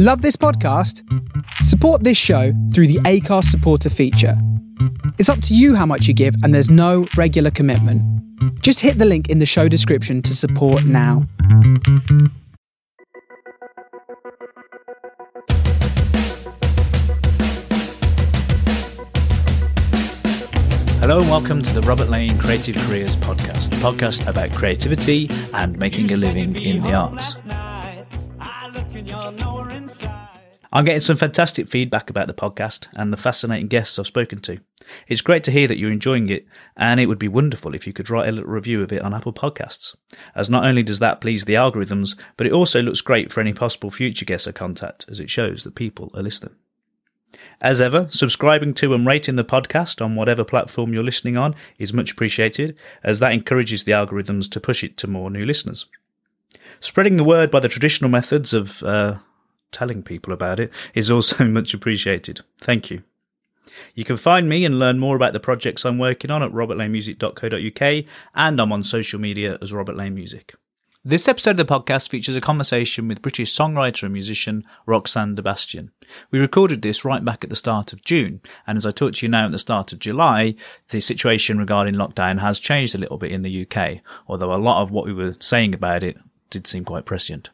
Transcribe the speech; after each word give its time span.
Love 0.00 0.22
this 0.22 0.36
podcast? 0.36 1.02
Support 1.64 2.04
this 2.04 2.16
show 2.16 2.52
through 2.72 2.86
the 2.86 3.00
Acast 3.00 3.46
supporter 3.46 3.90
feature. 3.90 4.40
It's 5.18 5.28
up 5.28 5.42
to 5.42 5.56
you 5.56 5.74
how 5.74 5.86
much 5.86 6.06
you 6.06 6.14
give, 6.14 6.36
and 6.44 6.54
there's 6.54 6.70
no 6.70 7.08
regular 7.16 7.50
commitment. 7.50 8.00
Just 8.62 8.78
hit 8.78 8.98
the 8.98 9.04
link 9.04 9.28
in 9.28 9.40
the 9.40 9.44
show 9.44 9.66
description 9.66 10.22
to 10.22 10.36
support 10.36 10.84
now. 10.84 11.26
Hello 21.00 21.18
and 21.18 21.28
welcome 21.28 21.60
to 21.60 21.74
the 21.74 21.82
Robert 21.84 22.08
Lane 22.08 22.38
Creative 22.38 22.76
Careers 22.86 23.16
Podcast, 23.16 23.70
the 23.70 23.76
podcast 23.78 24.28
about 24.28 24.52
creativity 24.52 25.28
and 25.54 25.76
making 25.76 26.12
a 26.12 26.16
living 26.16 26.54
in 26.54 26.84
the 26.84 26.94
arts. 26.94 27.42
I'm 30.70 30.84
getting 30.84 31.00
some 31.00 31.16
fantastic 31.16 31.68
feedback 31.68 32.10
about 32.10 32.26
the 32.26 32.34
podcast 32.34 32.88
and 32.92 33.12
the 33.12 33.16
fascinating 33.16 33.68
guests 33.68 33.98
I've 33.98 34.06
spoken 34.06 34.40
to. 34.40 34.60
It's 35.06 35.22
great 35.22 35.42
to 35.44 35.50
hear 35.50 35.66
that 35.66 35.78
you're 35.78 35.90
enjoying 35.90 36.28
it, 36.28 36.46
and 36.76 37.00
it 37.00 37.06
would 37.06 37.18
be 37.18 37.28
wonderful 37.28 37.74
if 37.74 37.86
you 37.86 37.92
could 37.92 38.10
write 38.10 38.28
a 38.28 38.32
little 38.32 38.50
review 38.50 38.82
of 38.82 38.92
it 38.92 39.00
on 39.02 39.14
Apple 39.14 39.32
Podcasts, 39.32 39.96
as 40.34 40.50
not 40.50 40.66
only 40.66 40.82
does 40.82 40.98
that 40.98 41.20
please 41.20 41.46
the 41.46 41.54
algorithms, 41.54 42.18
but 42.36 42.46
it 42.46 42.52
also 42.52 42.82
looks 42.82 43.00
great 43.00 43.32
for 43.32 43.40
any 43.40 43.54
possible 43.54 43.90
future 43.90 44.26
guests 44.26 44.46
I 44.46 44.52
contact, 44.52 45.06
as 45.08 45.20
it 45.20 45.30
shows 45.30 45.64
that 45.64 45.74
people 45.74 46.10
are 46.14 46.22
listening. 46.22 46.54
As 47.60 47.80
ever, 47.80 48.06
subscribing 48.10 48.74
to 48.74 48.94
and 48.94 49.06
rating 49.06 49.36
the 49.36 49.44
podcast 49.44 50.04
on 50.04 50.16
whatever 50.16 50.44
platform 50.44 50.92
you're 50.92 51.02
listening 51.02 51.36
on 51.36 51.54
is 51.78 51.92
much 51.92 52.12
appreciated, 52.12 52.76
as 53.02 53.20
that 53.20 53.32
encourages 53.32 53.84
the 53.84 53.92
algorithms 53.92 54.50
to 54.50 54.60
push 54.60 54.84
it 54.84 54.96
to 54.98 55.06
more 55.06 55.30
new 55.30 55.46
listeners. 55.46 55.86
Spreading 56.80 57.16
the 57.16 57.24
word 57.24 57.50
by 57.50 57.60
the 57.60 57.68
traditional 57.68 58.10
methods 58.10 58.52
of 58.52 58.82
uh, 58.82 59.18
telling 59.72 60.02
people 60.02 60.32
about 60.32 60.60
it 60.60 60.70
is 60.94 61.10
also 61.10 61.44
much 61.46 61.74
appreciated. 61.74 62.40
Thank 62.58 62.90
you. 62.90 63.02
You 63.94 64.04
can 64.04 64.16
find 64.16 64.48
me 64.48 64.64
and 64.64 64.78
learn 64.78 64.98
more 64.98 65.16
about 65.16 65.32
the 65.32 65.40
projects 65.40 65.84
I'm 65.84 65.98
working 65.98 66.30
on 66.30 66.42
at 66.42 66.52
robertlanemusic.co.uk 66.52 68.04
and 68.34 68.60
I'm 68.60 68.72
on 68.72 68.82
social 68.82 69.20
media 69.20 69.58
as 69.60 69.72
Robert 69.72 69.96
Lane 69.96 70.14
Music. 70.14 70.54
This 71.04 71.28
episode 71.28 71.52
of 71.52 71.56
the 71.58 71.64
podcast 71.64 72.10
features 72.10 72.34
a 72.34 72.40
conversation 72.40 73.08
with 73.08 73.22
British 73.22 73.56
songwriter 73.56 74.02
and 74.02 74.12
musician 74.12 74.64
Roxanne 74.84 75.36
de 75.36 75.42
Bastion. 75.42 75.90
We 76.30 76.40
recorded 76.40 76.82
this 76.82 77.04
right 77.04 77.24
back 77.24 77.44
at 77.44 77.50
the 77.50 77.56
start 77.56 77.92
of 77.92 78.04
June, 78.04 78.40
and 78.66 78.76
as 78.76 78.84
I 78.84 78.90
talk 78.90 79.14
to 79.14 79.24
you 79.24 79.30
now 79.30 79.46
at 79.46 79.52
the 79.52 79.60
start 79.60 79.92
of 79.92 80.00
July, 80.00 80.56
the 80.88 81.00
situation 81.00 81.56
regarding 81.56 81.94
lockdown 81.94 82.40
has 82.40 82.58
changed 82.58 82.94
a 82.94 82.98
little 82.98 83.16
bit 83.16 83.32
in 83.32 83.42
the 83.42 83.66
UK, 83.66 84.00
although 84.26 84.52
a 84.52 84.56
lot 84.56 84.82
of 84.82 84.90
what 84.90 85.06
we 85.06 85.12
were 85.12 85.36
saying 85.38 85.72
about 85.72 86.02
it 86.02 86.18
did 86.50 86.66
seem 86.66 86.84
quite 86.84 87.04
prescient. 87.04 87.50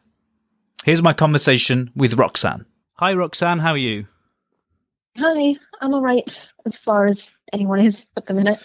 Here's 0.83 1.01
my 1.01 1.13
conversation 1.13 1.91
with 1.95 2.13
Roxanne. 2.13 2.65
Hi, 2.95 3.13
Roxanne, 3.13 3.59
how 3.59 3.71
are 3.71 3.77
you? 3.77 4.07
Hi, 5.17 5.55
I'm 5.81 5.93
all 5.93 6.01
right 6.01 6.51
as 6.65 6.77
far 6.77 7.07
as 7.07 7.25
anyone 7.53 7.79
is 7.79 8.05
at 8.17 8.25
the 8.25 8.33
minute. 8.33 8.59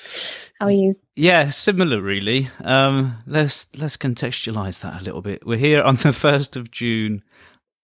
How 0.59 0.67
are 0.67 0.72
you? 0.72 0.97
Yeah, 1.17 1.48
similar 1.50 2.03
really. 2.03 2.48
Um, 2.62 3.17
let's 3.27 3.67
let's 3.78 3.97
contextualize 3.97 4.81
that 4.81 5.00
a 5.00 5.05
little 5.05 5.22
bit. 5.22 5.47
We're 5.47 5.59
here 5.59 5.83
on 5.83 5.97
the 5.97 6.12
first 6.14 6.56
of 6.56 6.70
June, 6.70 7.22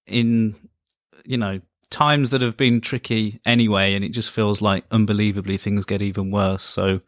in 0.07 0.55
you 1.25 1.39
know 1.39 1.61
times 1.91 2.31
that 2.31 2.43
have 2.43 2.57
been 2.57 2.81
tricky 2.81 3.41
anyway, 3.47 3.95
and 3.95 4.05
it 4.05 4.11
just 4.11 4.31
feels 4.31 4.61
like 4.61 4.85
unbelievably 4.91 5.57
things 5.57 5.85
get 5.85 6.03
even 6.03 6.31
worse. 6.31 6.63
So, 6.63 7.01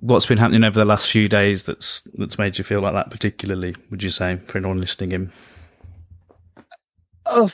what's 0.00 0.26
been 0.26 0.38
happening 0.38 0.64
over 0.64 0.78
the 0.78 0.84
last 0.84 1.10
few 1.10 1.28
days 1.28 1.64
that's 1.64 2.02
that's 2.18 2.38
made 2.38 2.58
you 2.58 2.64
feel 2.64 2.80
like 2.80 2.94
that 2.94 3.10
particularly? 3.10 3.74
Would 3.90 4.02
you 4.02 4.10
say 4.10 4.36
for 4.36 4.58
anyone 4.58 4.80
listening 4.80 5.12
in? 5.12 5.32
Oh, 7.26 7.50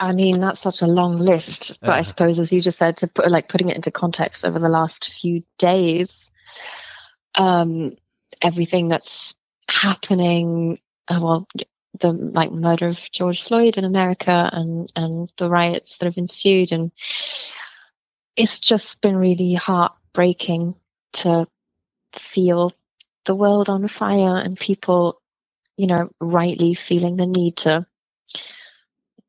I 0.00 0.12
mean 0.12 0.40
that's 0.40 0.60
such 0.60 0.82
a 0.82 0.86
long 0.86 1.18
list, 1.18 1.78
but 1.84 1.96
I 1.96 2.02
Uh-huh. 2.02 2.02
suppose 2.02 2.38
as 2.38 2.52
you 2.52 2.60
just 2.60 2.78
said, 2.78 2.96
to 2.98 3.06
put 3.08 3.30
like 3.30 3.48
putting 3.48 3.68
it 3.70 3.76
into 3.76 3.90
context 3.90 4.44
over 4.44 4.58
the 4.58 4.68
last 4.68 5.12
few 5.12 5.42
days, 5.58 6.30
um, 7.36 7.96
everything 8.42 8.88
that's 8.88 9.34
happening, 9.68 10.80
uh, 11.08 11.20
well, 11.22 11.48
the 12.00 12.12
like 12.12 12.52
murder 12.52 12.88
of 12.88 12.98
George 13.12 13.42
Floyd 13.44 13.78
in 13.78 13.84
America 13.84 14.48
and 14.52 14.92
and 14.96 15.32
the 15.38 15.50
riots 15.50 15.98
that 15.98 16.06
have 16.06 16.18
ensued, 16.18 16.72
and 16.72 16.92
it's 18.36 18.58
just 18.60 19.00
been 19.02 19.16
really 19.16 19.54
heartbreaking 19.54 20.74
to 21.14 21.46
feel 22.14 22.72
the 23.24 23.34
world 23.34 23.68
on 23.68 23.86
fire 23.88 24.38
and 24.38 24.58
people, 24.58 25.20
you 25.76 25.86
know, 25.86 26.10
rightly 26.20 26.74
feeling 26.74 27.16
the 27.16 27.26
need 27.26 27.56
to 27.58 27.86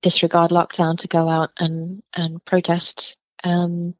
disregard 0.02 0.52
lockdown 0.52 0.98
to 1.00 1.08
go 1.08 1.28
out 1.28 1.52
and 1.58 2.02
and 2.14 2.44
protest. 2.46 3.18
Um, 3.44 3.96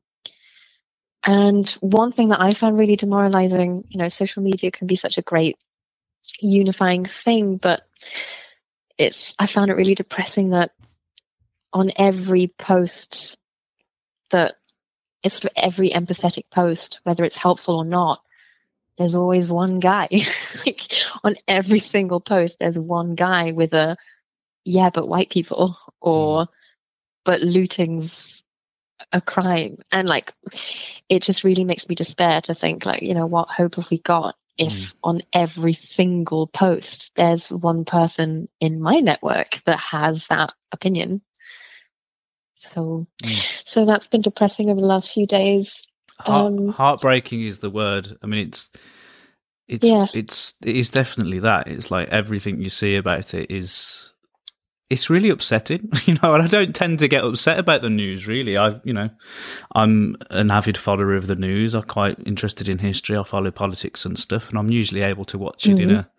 and 1.24 1.70
one 1.82 2.12
thing 2.12 2.30
that 2.30 2.42
I 2.42 2.54
found 2.54 2.78
really 2.78 2.96
demoralizing, 2.96 3.84
you 3.90 4.00
know, 4.00 4.08
social 4.08 4.42
media 4.42 4.72
can 4.72 4.88
be 4.88 4.96
such 4.96 5.18
a 5.18 5.22
great 5.22 5.58
unifying 6.40 7.06
thing, 7.06 7.58
but 7.58 7.82
it's 8.98 9.36
I 9.38 9.48
found 9.48 9.70
it 9.70 9.76
really 9.76 9.96
depressing 9.96 10.52
that 10.52 10.72
on 11.74 11.92
every 11.98 12.48
post 12.48 13.38
that 14.32 14.56
it's 15.24 15.36
sort 15.36 15.46
of 15.46 15.52
every 15.56 15.90
empathetic 15.90 16.46
post, 16.50 17.00
whether 17.04 17.24
it's 17.26 17.38
helpful 17.38 17.78
or 17.78 17.86
not, 17.86 18.22
there's 19.00 19.16
always 19.16 19.52
one 19.52 19.80
guy. 19.80 20.10
like 20.68 20.82
on 21.24 21.38
every 21.48 21.80
single 21.80 22.22
post, 22.22 22.60
there's 22.60 22.80
one 22.80 23.16
guy 23.16 23.54
with 23.54 23.74
a 23.74 23.98
yeah, 24.66 24.92
but 24.92 25.08
white 25.10 25.32
people 25.32 25.78
or 26.02 26.48
but 27.26 27.42
looting's 27.42 28.44
a 29.14 29.22
crime. 29.22 29.80
And 29.92 30.08
like 30.08 30.34
it 31.10 31.24
just 31.24 31.44
really 31.44 31.66
makes 31.66 31.90
me 31.90 31.96
despair 31.96 32.42
to 32.42 32.56
think 32.56 32.86
like, 32.86 33.02
you 33.04 33.16
know, 33.16 33.28
what 33.28 33.50
hope 33.50 33.76
have 33.76 33.90
we 33.92 34.00
got 34.00 34.36
if 34.58 34.74
Mm. 34.74 34.94
on 35.04 35.22
every 35.34 35.74
single 35.74 36.48
post 36.48 37.12
there's 37.16 37.50
one 37.50 37.86
person 37.86 38.50
in 38.60 38.82
my 38.82 39.00
network 39.00 39.62
that 39.66 39.80
has 39.80 40.28
that 40.28 40.54
opinion. 40.74 41.22
So 42.74 43.08
Mm. 43.24 43.64
so 43.66 43.86
that's 43.86 44.08
been 44.08 44.22
depressing 44.22 44.70
over 44.70 44.80
the 44.80 44.88
last 44.88 45.14
few 45.14 45.28
days. 45.28 45.82
Heart, 46.22 46.54
Um, 46.54 46.68
heartbreaking 46.70 47.42
is 47.44 47.60
the 47.60 47.70
word. 47.70 48.16
I 48.22 48.28
mean, 48.28 48.48
it's 48.48 48.70
it's 49.68 49.88
Yeah. 49.88 50.08
it's 50.14 50.54
it 50.66 50.76
is 50.76 50.90
definitely 50.90 51.40
that. 51.40 51.68
It's 51.68 51.92
like 51.92 52.10
everything 52.10 52.60
you 52.62 52.70
see 52.70 52.96
about 52.96 53.34
it 53.34 53.50
is 53.52 54.14
it's 54.90 55.08
really 55.10 55.30
upsetting, 55.30 55.88
you 56.06 56.16
know. 56.22 56.34
And 56.34 56.44
I 56.44 56.48
don't 56.48 56.74
tend 56.76 57.00
to 57.00 57.08
get 57.08 57.24
upset 57.24 57.60
about 57.60 57.84
the 57.84 57.90
news. 57.92 58.28
Really, 58.28 58.58
I 58.58 58.80
you 58.84 58.92
know, 58.94 59.10
I'm 59.76 60.18
an 60.32 60.50
avid 60.52 60.78
follower 60.78 61.14
of 61.14 61.28
the 61.28 61.36
news. 61.36 61.76
I'm 61.76 61.84
quite 61.84 62.18
interested 62.26 62.68
in 62.68 62.80
history. 62.80 63.16
I 63.16 63.24
follow 63.24 63.52
politics 63.52 64.04
and 64.06 64.18
stuff, 64.18 64.50
and 64.50 64.58
I'm 64.58 64.72
usually 64.72 65.02
able 65.04 65.26
to 65.26 65.38
watch 65.38 65.68
it 65.68 65.80
in 65.80 65.90
Mhm. 65.90 66.00
a 66.00 66.10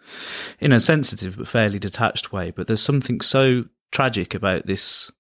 in 0.64 0.72
a 0.72 0.78
sensitive 0.80 1.36
but 1.36 1.48
fairly 1.48 1.78
detached 1.80 2.32
way. 2.32 2.52
But 2.52 2.68
there's 2.68 2.80
something 2.82 3.20
so 3.20 3.64
tragic 3.90 4.34
about 4.34 4.66
this 4.66 5.10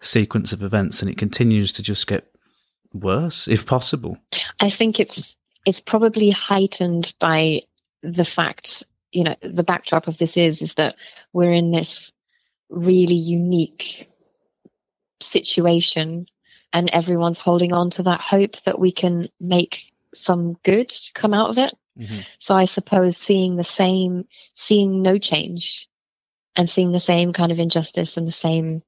sequence 0.00 0.52
of 0.52 0.62
events, 0.62 1.02
and 1.02 1.10
it 1.10 1.18
continues 1.18 1.72
to 1.72 1.82
just 1.82 2.06
get 2.06 2.32
worse, 2.92 3.48
if 3.48 3.66
possible. 3.66 4.18
I 4.60 4.70
think 4.70 5.00
it's 5.00 5.36
it's 5.66 5.80
probably 5.80 6.30
heightened 6.30 7.14
by 7.18 7.62
the 8.02 8.24
fact, 8.24 8.84
you 9.12 9.24
know, 9.24 9.36
the 9.42 9.64
backdrop 9.64 10.08
of 10.08 10.18
this 10.18 10.36
is 10.36 10.62
is 10.62 10.74
that 10.74 10.96
we're 11.32 11.52
in 11.52 11.70
this 11.70 12.12
really 12.70 13.14
unique 13.14 14.10
situation 15.20 16.26
and 16.72 16.90
everyone's 16.90 17.38
holding 17.38 17.72
on 17.72 17.90
to 17.90 18.02
that 18.04 18.20
hope 18.20 18.62
that 18.64 18.78
we 18.78 18.92
can 18.92 19.28
make 19.40 19.92
some 20.14 20.54
good 20.64 20.92
come 21.14 21.34
out 21.34 21.50
of 21.50 21.58
it. 21.58 21.74
Mm-hmm. 21.98 22.20
So 22.38 22.54
I 22.54 22.66
suppose 22.66 23.16
seeing 23.16 23.56
the 23.56 23.64
same, 23.64 24.26
seeing 24.54 25.02
no 25.02 25.18
change 25.18 25.88
and 26.56 26.68
seeing 26.68 26.92
the 26.92 27.00
same 27.00 27.32
kind 27.32 27.52
of 27.52 27.58
injustice 27.58 28.16
and 28.16 28.26
the 28.26 28.32
same, 28.32 28.82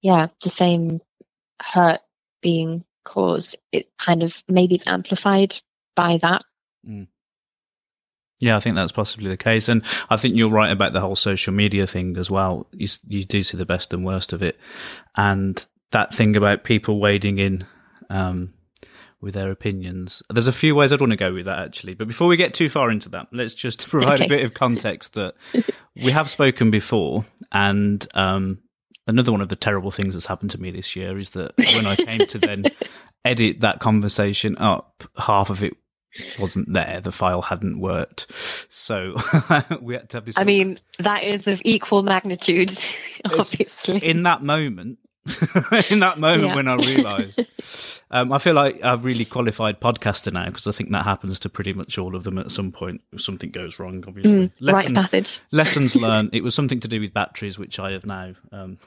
yeah, 0.00 0.28
the 0.42 0.50
same 0.50 1.00
hurt 1.60 2.00
being 2.40 2.84
caused, 3.04 3.56
it 3.72 3.88
kind 3.98 4.22
of 4.22 4.42
maybe 4.48 4.80
amplified 4.86 5.58
by 5.94 6.18
that. 6.22 6.42
Yeah, 8.40 8.56
I 8.56 8.60
think 8.60 8.76
that's 8.76 8.92
possibly 8.92 9.30
the 9.30 9.36
case, 9.36 9.68
and 9.68 9.84
I 10.10 10.16
think 10.16 10.36
you're 10.36 10.50
right 10.50 10.70
about 10.70 10.92
the 10.92 11.00
whole 11.00 11.16
social 11.16 11.52
media 11.52 11.86
thing 11.86 12.16
as 12.18 12.30
well. 12.30 12.66
You 12.72 12.88
you 13.06 13.24
do 13.24 13.42
see 13.42 13.56
the 13.56 13.64
best 13.64 13.94
and 13.94 14.04
worst 14.04 14.32
of 14.32 14.42
it, 14.42 14.58
and 15.16 15.64
that 15.92 16.12
thing 16.12 16.36
about 16.36 16.64
people 16.64 16.98
wading 16.98 17.38
in 17.38 17.64
um, 18.10 18.52
with 19.20 19.34
their 19.34 19.50
opinions. 19.50 20.22
There's 20.28 20.48
a 20.48 20.52
few 20.52 20.74
ways 20.74 20.92
I'd 20.92 21.00
want 21.00 21.12
to 21.12 21.16
go 21.16 21.32
with 21.32 21.46
that 21.46 21.60
actually, 21.60 21.94
but 21.94 22.08
before 22.08 22.26
we 22.26 22.36
get 22.36 22.54
too 22.54 22.68
far 22.68 22.90
into 22.90 23.08
that, 23.10 23.28
let's 23.32 23.54
just 23.54 23.88
provide 23.88 24.20
a 24.20 24.28
bit 24.28 24.44
of 24.44 24.52
context 24.52 25.14
that 25.14 25.34
we 25.94 26.10
have 26.10 26.28
spoken 26.28 26.70
before, 26.72 27.24
and 27.52 28.06
um, 28.14 28.58
another 29.06 29.32
one 29.32 29.40
of 29.40 29.48
the 29.48 29.56
terrible 29.56 29.90
things 29.90 30.14
that's 30.14 30.26
happened 30.26 30.50
to 30.50 30.60
me 30.60 30.70
this 30.70 30.96
year 30.96 31.18
is 31.18 31.30
that 31.30 31.52
when 31.56 31.86
I 31.86 31.96
came 31.96 32.26
to 32.26 32.38
then 32.38 32.66
edit 33.24 33.60
that 33.60 33.80
conversation 33.80 34.56
up, 34.58 35.04
half 35.16 35.50
of 35.50 35.62
it 35.62 35.74
wasn't 36.38 36.72
there. 36.72 37.00
The 37.02 37.12
file 37.12 37.42
hadn't 37.42 37.80
worked, 37.80 38.30
so 38.68 39.16
we 39.80 39.94
had 39.94 40.08
to 40.10 40.18
have 40.18 40.24
this. 40.24 40.38
I 40.38 40.44
mean, 40.44 40.78
that 40.98 41.24
is 41.24 41.46
of 41.46 41.60
equal 41.64 42.02
magnitude, 42.02 42.72
obviously. 43.24 43.98
In 43.98 44.22
that 44.22 44.42
moment, 44.42 44.98
in 45.90 46.00
that 46.00 46.18
moment 46.18 46.48
Yeah. 46.48 46.54
when 46.54 46.68
I 46.68 46.74
realised, 46.76 47.40
um, 48.10 48.32
I 48.32 48.38
feel 48.38 48.54
like 48.54 48.84
I've 48.84 49.04
really 49.06 49.24
qualified 49.24 49.80
podcaster 49.80 50.30
now 50.32 50.44
because 50.46 50.66
I 50.66 50.72
think 50.72 50.90
that 50.92 51.04
happens 51.04 51.38
to 51.40 51.48
pretty 51.48 51.72
much 51.72 51.96
all 51.96 52.14
of 52.14 52.24
them 52.24 52.38
at 52.38 52.52
some 52.52 52.70
point. 52.72 53.00
If 53.12 53.22
something 53.22 53.50
goes 53.50 53.78
wrong, 53.78 54.04
obviously. 54.06 54.48
Mm, 54.48 54.52
right 54.60 54.74
Lessons, 54.90 54.98
passage. 54.98 55.40
lessons 55.50 55.96
learned. 55.96 56.30
It 56.34 56.42
was 56.44 56.54
something 56.54 56.80
to 56.80 56.88
do 56.88 57.00
with 57.00 57.14
batteries, 57.14 57.58
which 57.58 57.78
I 57.78 57.92
have 57.92 58.04
now 58.04 58.34
um, 58.52 58.78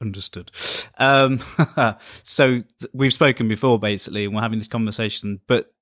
understood. 0.00 0.52
Um, 0.98 1.40
so 2.22 2.50
th- 2.60 2.64
we've 2.92 3.12
spoken 3.12 3.48
before, 3.48 3.80
basically, 3.80 4.26
and 4.26 4.34
we're 4.34 4.42
having 4.42 4.58
this 4.60 4.68
conversation. 4.68 5.40
But 5.48 5.73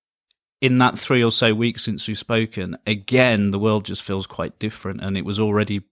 in 0.62 0.78
that 0.78 0.96
three 0.96 1.24
or 1.24 1.32
so 1.32 1.52
weeks 1.52 1.82
since 1.82 2.06
we've 2.06 2.16
spoken, 2.16 2.78
again, 2.86 3.50
the 3.50 3.58
world 3.58 3.84
just 3.84 4.04
feels 4.04 4.28
quite 4.28 4.60
different, 4.60 5.02
and 5.02 5.18
it 5.18 5.24
was 5.24 5.40
already 5.40 5.82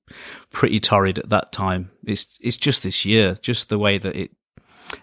pretty 0.53 0.79
torrid 0.79 1.19
at 1.19 1.29
that 1.29 1.51
time. 1.51 1.91
It's 2.07 2.39
it's 2.41 2.57
just 2.57 2.85
this 2.85 3.05
year, 3.05 3.35
just 3.43 3.69
the 3.69 3.79
way 3.79 3.99
that 3.99 4.17
it. 4.17 4.31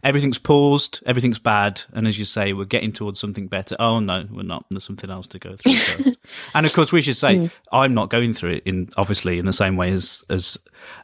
Everything's 0.03 0.37
paused, 0.37 1.01
everything's 1.05 1.39
bad, 1.39 1.81
and 1.93 2.07
as 2.07 2.17
you 2.17 2.25
say, 2.25 2.51
we're 2.51 2.65
getting 2.65 2.91
towards 2.91 3.19
something 3.19 3.47
better. 3.47 3.75
Oh 3.79 3.99
no, 3.99 4.25
we're 4.31 4.43
not. 4.43 4.65
There's 4.69 4.85
something 4.85 5.09
else 5.09 5.27
to 5.27 5.39
go 5.39 5.55
through 5.55 5.73
first. 5.75 6.17
and 6.53 6.65
of 6.65 6.73
course, 6.73 6.91
we 6.91 7.01
should 7.01 7.17
say 7.17 7.35
mm. 7.35 7.51
I'm 7.71 7.93
not 7.93 8.09
going 8.09 8.33
through 8.33 8.53
it 8.53 8.63
in 8.63 8.89
obviously 8.97 9.37
in 9.37 9.45
the 9.45 9.53
same 9.53 9.75
way 9.75 9.91
as 9.91 10.23
as 10.29 10.57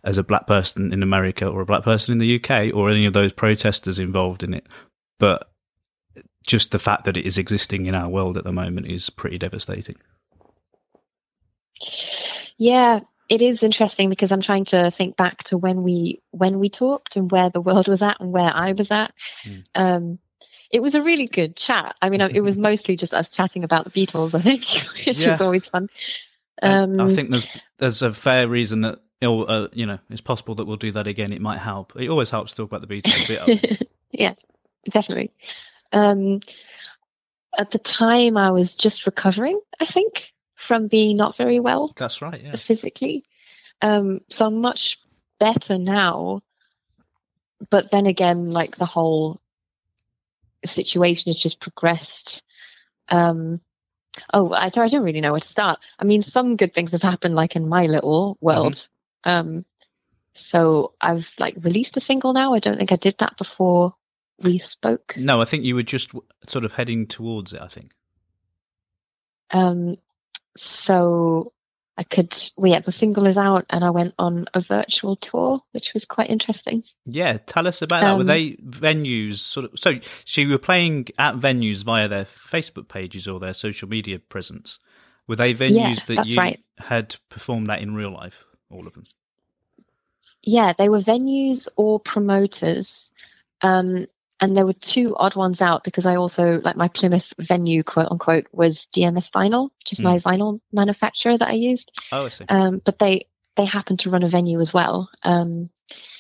as 0.06 0.18
a 0.18 0.24
black 0.24 0.48
person 0.48 0.94
in 0.94 1.04
America 1.04 1.48
or 1.48 1.62
a 1.62 1.66
black 1.66 1.84
person 1.84 2.14
in 2.14 2.18
the 2.18 2.36
UK 2.36 2.74
or 2.74 2.90
any 2.90 3.06
of 3.06 3.14
those 3.14 3.34
protesters 3.34 4.00
involved 4.00 4.44
in 4.44 4.54
it. 4.54 4.68
But 5.18 5.53
just 6.46 6.72
the 6.72 6.80
fact 6.80 7.06
that 7.06 7.18
it 7.18 7.26
is 7.26 7.38
existing 7.38 7.86
in 7.86 7.96
our 7.96 8.10
world 8.10 8.38
at 8.38 8.44
the 8.44 8.52
moment 8.52 8.88
is 8.88 9.10
pretty 9.10 9.38
devastating. 9.38 9.96
Yeah, 12.58 13.02
it 13.30 13.42
is 13.42 13.64
interesting 13.64 14.10
because 14.10 14.32
I'm 14.32 14.42
trying 14.42 14.66
to 14.66 14.92
think 14.92 15.18
back 15.18 15.44
to 15.46 15.58
when 15.58 15.84
we 15.84 16.22
when 16.32 16.60
we 16.60 16.70
talked 16.70 17.16
and 17.16 17.32
where 17.32 17.50
the 17.50 17.62
world 17.62 17.88
was 17.88 18.02
at 18.02 18.20
and 18.20 18.32
where 18.32 18.52
I 18.54 18.74
was 18.74 18.92
at. 18.92 19.14
Mm. 19.46 19.64
Um, 19.76 20.20
it 20.72 20.82
was 20.82 20.96
a 20.96 21.02
really 21.02 21.28
good 21.28 21.56
chat. 21.56 21.96
I 22.02 22.10
mean, 22.10 22.22
it 22.22 22.42
was 22.42 22.58
mostly 22.70 22.96
just 22.96 23.14
us 23.14 23.30
chatting 23.30 23.64
about 23.64 23.86
the 23.86 23.92
Beatles. 23.92 24.34
I 24.36 24.42
think, 24.42 24.66
which 25.06 25.18
Yeah. 25.18 25.36
is 25.36 25.42
always 25.42 25.66
fun. 25.66 25.90
Um, 26.62 27.00
I 27.00 27.08
think 27.10 27.30
there's 27.30 27.48
there's 27.78 28.02
a 28.02 28.14
fair 28.14 28.48
reason 28.48 28.82
that 28.82 29.00
uh, 29.22 29.68
you 29.74 29.86
know 29.86 30.00
it's 30.10 30.22
possible 30.22 30.56
that 30.56 30.66
we'll 30.66 30.78
do 30.78 30.92
that 30.92 31.08
again. 31.08 31.34
It 31.34 31.42
might 31.42 31.60
help. 31.60 31.94
It 31.96 32.10
always 32.10 32.30
helps 32.30 32.52
to 32.52 32.58
talk 32.58 32.72
about 32.72 32.88
the 32.88 33.02
Beatles 33.02 33.26
a 33.26 33.46
bit. 33.46 33.90
yeah, 34.12 34.34
definitely. 34.90 35.32
Um, 35.94 36.42
at 37.58 37.72
the 37.72 37.80
time, 37.80 38.36
I 38.36 38.52
was 38.52 38.76
just 38.76 39.06
recovering. 39.06 39.60
I 39.80 39.86
think 39.86 40.34
from 40.56 40.88
being 40.88 41.18
not 41.18 41.38
very 41.38 41.60
well. 41.60 41.90
That's 41.96 42.22
right. 42.22 42.42
Yeah. 42.42 42.56
physically. 42.56 43.26
Um, 43.82 44.22
so 44.30 44.48
I'm 44.48 44.62
much 44.62 45.00
better 45.40 45.78
now. 45.78 46.42
But 47.70 47.92
then 47.92 48.08
again, 48.08 48.52
like 48.52 48.76
the 48.76 48.86
whole 48.86 49.40
situation 50.66 51.30
has 51.30 51.38
just 51.38 51.60
progressed. 51.60 52.44
Um, 53.10 53.62
oh, 54.34 54.52
I, 54.52 54.70
sorry, 54.70 54.88
I 54.88 54.90
don't 54.90 55.04
really 55.04 55.22
know 55.22 55.32
where 55.32 55.42
to 55.42 55.48
start. 55.48 55.80
I 56.00 56.06
mean, 56.06 56.24
some 56.24 56.56
good 56.56 56.74
things 56.74 56.92
have 56.92 57.02
happened, 57.02 57.36
like 57.36 57.56
in 57.56 57.68
my 57.68 57.86
little 57.86 58.38
world. 58.42 58.88
Um, 59.24 59.66
so 60.34 60.94
I've 61.00 61.32
like 61.38 61.56
released 61.62 61.98
a 61.98 62.02
single 62.02 62.34
now. 62.34 62.54
I 62.54 62.60
don't 62.60 62.78
think 62.78 62.92
I 62.92 62.98
did 62.98 63.16
that 63.20 63.38
before 63.38 63.96
we 64.42 64.58
spoke. 64.58 65.16
No, 65.18 65.42
I 65.42 65.46
think 65.46 65.64
you 65.64 65.76
were 65.76 65.84
just 65.84 66.12
sort 66.48 66.66
of 66.66 66.74
heading 66.74 67.08
towards 67.08 67.54
it. 67.54 67.62
I 67.62 67.68
think. 67.68 67.92
Um, 69.52 69.98
so 70.58 71.54
I 71.98 72.04
could, 72.04 72.36
well, 72.58 72.72
yeah, 72.72 72.80
the 72.80 72.92
single 72.92 73.28
is 73.28 73.38
out 73.38 73.66
and 73.70 73.84
I 73.84 73.92
went 73.92 74.16
on 74.18 74.48
a 74.54 74.62
virtual 74.62 75.16
tour, 75.16 75.60
which 75.74 75.94
was 75.94 76.06
quite 76.06 76.30
interesting. 76.32 76.84
Yeah, 77.06 77.38
tell 77.38 77.68
us 77.68 77.82
about 77.84 78.02
that. 78.02 78.16
Were 78.16 78.22
Um, 78.22 78.28
they 78.28 78.54
venues 78.54 79.38
sort 79.38 79.66
of? 79.66 79.80
So, 79.80 79.94
so 80.26 80.42
you 80.42 80.50
were 80.50 80.58
playing 80.58 81.10
at 81.20 81.36
venues 81.36 81.84
via 81.84 82.08
their 82.08 82.26
Facebook 82.26 82.88
pages 82.88 83.28
or 83.28 83.40
their 83.40 83.54
social 83.54 83.88
media 83.88 84.18
presence. 84.18 84.80
Were 85.28 85.36
they 85.36 85.54
venues 85.54 86.08
Yeah, 86.10 86.16
that 86.16 86.28
you 86.28 86.38
right. 86.38 86.60
had 86.80 87.16
performed 87.30 87.70
at 87.70 87.82
in 87.82 87.94
real 87.94 88.12
life? 88.12 88.44
All 88.72 88.88
of 88.88 88.94
them. 88.94 89.04
Yeah, 90.42 90.74
they 90.78 90.90
were 90.90 91.02
venues 91.02 91.68
or 91.78 92.00
promoters. 92.00 93.10
Um, 93.62 94.08
and 94.44 94.58
there 94.58 94.66
were 94.66 94.74
two 94.74 95.16
odd 95.16 95.38
ones 95.38 95.62
out 95.62 95.86
because 95.86 96.06
I 96.06 96.16
also, 96.18 96.60
like 96.60 96.76
my 96.76 96.90
Plymouth 96.90 97.34
venue, 97.40 97.82
quote 97.82 98.10
unquote, 98.12 98.48
was 98.52 98.88
DMS 98.94 99.32
Vinyl, 99.32 99.70
which 99.80 99.94
is 99.94 100.02
my 100.02 100.20
vinyl 100.20 100.60
manufacturer 100.74 101.38
that 101.38 101.48
I 101.48 101.54
used. 101.54 101.94
Oh, 102.12 102.26
I 102.26 102.30
see. 102.30 102.44
Um, 102.50 102.82
but 102.84 103.00
they, 103.00 103.28
they 103.56 103.64
happened 103.64 104.00
to 104.00 104.10
run 104.10 104.24
a 104.24 104.28
venue 104.28 104.60
as 104.60 104.74
well. 104.74 105.10
Um, 105.24 105.70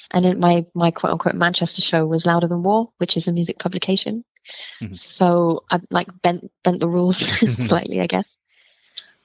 and 0.09 0.23
then 0.23 0.39
my, 0.39 0.65
my 0.73 0.91
quote 0.91 1.11
unquote 1.11 1.35
Manchester 1.35 1.81
show 1.81 2.05
was 2.05 2.25
Louder 2.25 2.47
Than 2.47 2.63
War, 2.63 2.93
which 2.97 3.17
is 3.17 3.27
a 3.27 3.33
music 3.33 3.59
publication. 3.59 4.23
Mhm. 4.81 4.97
So 4.97 5.65
I 5.69 5.81
like 5.89 6.07
bent, 6.21 6.49
bent 6.63 6.79
the 6.79 6.87
rules 6.87 7.17
slightly, 7.67 7.99
I 7.99 8.07
guess. 8.07 8.27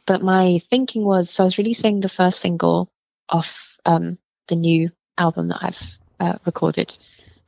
But 0.06 0.22
my 0.22 0.60
thinking 0.70 1.04
was, 1.04 1.30
so 1.30 1.44
I 1.44 1.46
was 1.46 1.58
releasing 1.58 2.00
the 2.00 2.08
first 2.08 2.40
single 2.40 2.90
off, 3.28 3.78
um, 3.86 4.18
the 4.48 4.56
new 4.56 4.90
album 5.16 5.48
that 5.48 5.62
I've 5.62 5.82
uh, 6.18 6.38
recorded. 6.44 6.98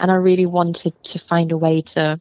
And 0.00 0.10
I 0.10 0.14
really 0.14 0.46
wanted 0.46 0.94
to 1.04 1.18
find 1.18 1.52
a 1.52 1.58
way 1.58 1.82
to 1.82 2.20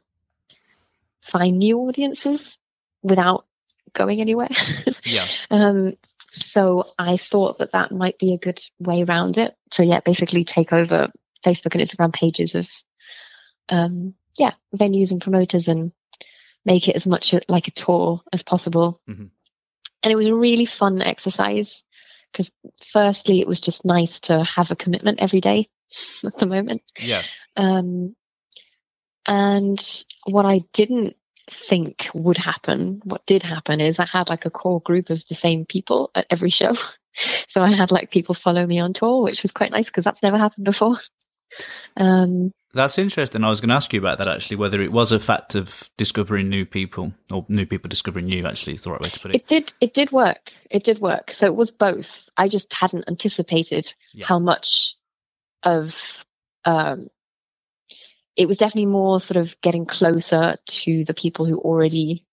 find 1.21 1.57
new 1.57 1.79
audiences 1.79 2.57
without 3.01 3.45
going 3.93 4.21
anywhere. 4.21 4.49
Yeah. 5.05 5.27
um, 5.49 5.95
so 6.31 6.83
I 6.99 7.17
thought 7.17 7.59
that 7.59 7.71
that 7.71 7.91
might 7.91 8.19
be 8.19 8.33
a 8.33 8.37
good 8.37 8.59
way 8.79 9.01
around 9.03 9.37
it. 9.37 9.55
So 9.71 9.81
yeah, 9.81 10.01
basically 10.01 10.43
take 10.43 10.71
over 10.73 11.09
Facebook 11.43 11.73
and 11.73 11.81
Instagram 11.81 12.13
pages 12.13 12.53
of, 12.53 12.67
um, 13.69 14.13
yeah, 14.37 14.53
venues 14.75 15.11
and 15.11 15.21
promoters 15.21 15.67
and 15.67 15.91
make 16.65 16.87
it 16.87 16.95
as 16.95 17.07
much 17.07 17.33
like 17.47 17.67
a 17.67 17.71
tour 17.71 18.21
as 18.33 18.43
possible. 18.43 19.01
Mhm. 19.09 19.29
And 20.03 20.11
it 20.11 20.15
was 20.15 20.27
a 20.27 20.35
really 20.35 20.65
fun 20.65 21.01
exercise 21.01 21.83
because 22.31 22.51
firstly, 22.93 23.41
it 23.41 23.47
was 23.47 23.59
just 23.61 23.85
nice 23.85 24.19
to 24.21 24.43
have 24.43 24.69
a 24.69 24.75
commitment 24.75 25.19
every 25.19 25.41
day 25.41 25.69
at 26.25 26.38
the 26.38 26.45
moment. 26.45 26.81
Yeah. 27.00 27.24
Um, 27.57 28.15
and 29.25 29.80
what 30.25 30.45
I 30.45 30.62
didn't 30.74 31.15
think 31.50 32.09
would 32.13 32.38
happen, 32.38 33.01
what 33.03 33.25
did 33.25 33.44
happen 33.44 33.81
is 33.81 34.00
I 34.00 34.06
had 34.06 34.30
like 34.30 34.45
a 34.45 34.50
core 34.51 34.81
group 34.81 35.09
of 35.09 35.24
the 35.27 35.36
same 35.36 35.65
people 35.65 36.12
at 36.15 36.27
every 36.30 36.50
show. 36.50 36.74
So 37.50 37.62
I 37.63 37.74
had 37.74 37.91
like 37.91 38.12
people 38.12 38.33
follow 38.36 38.65
me 38.65 38.80
on 38.80 38.94
tour, 38.94 39.24
which 39.24 39.41
was 39.41 39.51
quite 39.51 39.71
nice 39.71 39.88
because 39.88 40.06
that's 40.06 40.21
never 40.24 40.38
happened 40.38 40.63
before. 40.65 40.95
Um, 41.97 42.51
That's 42.75 43.00
interesting. 43.00 43.44
I 43.44 43.50
was 43.50 43.59
going 43.59 43.69
to 43.69 43.75
ask 43.75 43.92
you 43.92 43.99
about 43.99 44.19
that 44.19 44.28
actually, 44.28 44.57
whether 44.57 44.80
it 44.80 44.92
was 44.92 45.11
a 45.11 45.19
fact 45.19 45.56
of 45.56 45.90
discovering 45.97 46.47
new 46.47 46.66
people 46.66 47.11
or 47.33 47.45
new 47.49 47.66
people 47.66 47.90
discovering 47.90 48.30
you. 48.30 48.45
Actually, 48.45 48.75
is 48.75 48.83
the 48.83 48.92
right 48.92 49.02
way 49.02 49.09
to 49.09 49.19
put 49.19 49.31
it. 49.31 49.37
it 49.37 49.47
did, 49.47 49.73
it 49.81 49.94
did 49.95 50.11
work. 50.11 50.52
It 50.69 50.83
did 50.83 50.99
work. 50.99 51.31
So 51.31 51.47
it 51.47 51.56
was 51.56 51.71
both. 51.71 52.30
I 52.37 52.47
just 52.47 52.71
hadn't 52.71 53.06
anticipated 53.07 53.92
Yeah. 54.13 54.28
how 54.28 54.37
much 54.37 54.94
of, 55.63 55.95
um, 56.66 57.09
it 58.35 58.47
was 58.47 58.57
definitely 58.57 58.85
more 58.85 59.19
sort 59.19 59.37
of 59.37 59.59
getting 59.61 59.85
closer 59.85 60.56
to 60.66 61.04
the 61.06 61.13
people 61.13 61.45
who 61.45 61.57
already 61.59 62.25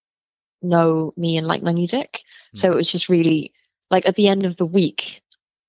know 0.63 1.13
me 1.17 1.37
and 1.37 1.47
like 1.47 1.63
my 1.63 1.73
music. 1.73 2.23
So 2.55 2.69
Mm. 2.69 2.73
it 2.73 2.77
was 2.77 2.91
just 2.91 3.09
really 3.09 3.53
like 3.91 4.07
at 4.07 4.17
the 4.17 4.29
end 4.29 4.45
of 4.45 4.57
the 4.57 4.67
week, 4.67 5.23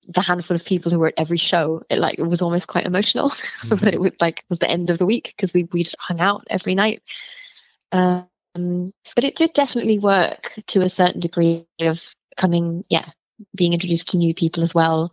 the 0.08 0.22
handful 0.22 0.56
of 0.56 0.64
people 0.66 0.92
who 0.92 1.00
were 1.00 1.08
at 1.08 1.14
every 1.18 1.38
show, 1.38 1.84
it 1.90 2.00
like 2.00 2.20
it 2.20 2.24
was 2.24 2.42
almost 2.42 2.68
quite 2.68 2.86
emotional 2.86 3.30
that 3.70 3.94
it 3.94 4.00
was 4.00 4.14
like 4.22 4.44
was 4.50 4.60
the 4.60 4.70
end 4.70 4.90
of 4.90 4.98
the 4.98 5.06
week 5.06 5.34
because 5.36 5.54
we 5.54 5.64
we 5.72 5.84
just 5.84 5.96
hung 6.00 6.22
out 6.22 6.46
every 6.50 6.76
night. 6.76 7.02
Um, 7.92 8.28
but 9.16 9.24
it 9.24 9.36
did 9.36 9.54
definitely 9.54 10.00
work 10.00 10.54
to 10.68 10.82
a 10.82 10.90
certain 10.90 11.20
degree 11.20 11.66
of 11.82 12.02
coming, 12.38 12.84
yeah, 12.90 13.10
being 13.56 13.74
introduced 13.74 14.10
to 14.10 14.18
new 14.18 14.34
people 14.34 14.64
as 14.64 14.74
well, 14.74 15.12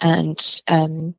and 0.00 0.40
um, 0.68 1.14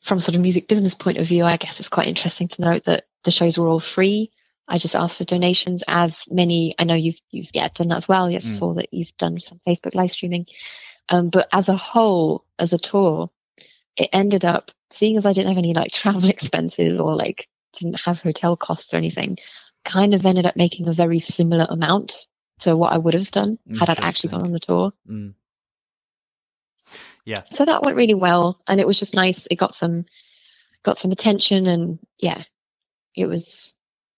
from 0.00 0.20
sort 0.20 0.34
of 0.34 0.40
music 0.40 0.68
business 0.68 0.94
point 0.94 1.18
of 1.18 1.26
view, 1.26 1.44
I 1.44 1.56
guess 1.56 1.80
it's 1.80 1.88
quite 1.88 2.06
interesting 2.06 2.48
to 2.48 2.62
note 2.62 2.84
that 2.84 3.04
the 3.24 3.30
shows 3.30 3.58
were 3.58 3.68
all 3.68 3.80
free. 3.80 4.30
I 4.68 4.78
just 4.78 4.96
asked 4.96 5.18
for 5.18 5.24
donations 5.24 5.84
as 5.86 6.24
many, 6.28 6.74
I 6.78 6.84
know 6.84 6.94
you've, 6.94 7.20
you've 7.30 7.50
yeah, 7.54 7.68
done 7.74 7.88
that 7.88 7.96
as 7.98 8.08
well. 8.08 8.30
You 8.30 8.40
Mm. 8.40 8.58
saw 8.58 8.74
that 8.74 8.92
you've 8.92 9.16
done 9.16 9.38
some 9.40 9.60
Facebook 9.66 9.94
live 9.94 10.10
streaming. 10.10 10.46
Um, 11.08 11.28
but 11.30 11.48
as 11.52 11.68
a 11.68 11.76
whole, 11.76 12.44
as 12.58 12.72
a 12.72 12.78
tour, 12.78 13.30
it 13.96 14.10
ended 14.12 14.44
up, 14.44 14.70
seeing 14.90 15.16
as 15.16 15.26
I 15.26 15.32
didn't 15.32 15.48
have 15.48 15.58
any 15.58 15.74
like 15.74 15.92
travel 15.92 16.28
expenses 16.28 17.00
or 17.00 17.14
like 17.14 17.48
didn't 17.78 18.00
have 18.00 18.20
hotel 18.20 18.56
costs 18.56 18.92
or 18.92 18.96
anything, 18.96 19.38
kind 19.84 20.14
of 20.14 20.26
ended 20.26 20.46
up 20.46 20.56
making 20.56 20.88
a 20.88 20.92
very 20.92 21.20
similar 21.20 21.66
amount 21.68 22.26
to 22.60 22.76
what 22.76 22.92
I 22.92 22.98
would 22.98 23.14
have 23.14 23.30
done 23.30 23.58
had 23.78 23.90
I 23.90 23.96
actually 24.08 24.30
gone 24.30 24.42
on 24.42 24.52
the 24.52 24.60
tour. 24.60 24.92
Mm. 25.08 25.34
Yeah. 27.24 27.42
So 27.50 27.64
that 27.64 27.82
went 27.82 27.96
really 27.96 28.14
well, 28.14 28.60
and 28.66 28.80
it 28.80 28.86
was 28.86 28.98
just 28.98 29.14
nice. 29.14 29.46
It 29.50 29.56
got 29.56 29.74
some 29.74 30.04
got 30.82 30.98
some 30.98 31.12
attention, 31.12 31.66
and 31.66 31.98
yeah, 32.18 32.42
it 33.14 33.26
was. 33.26 33.74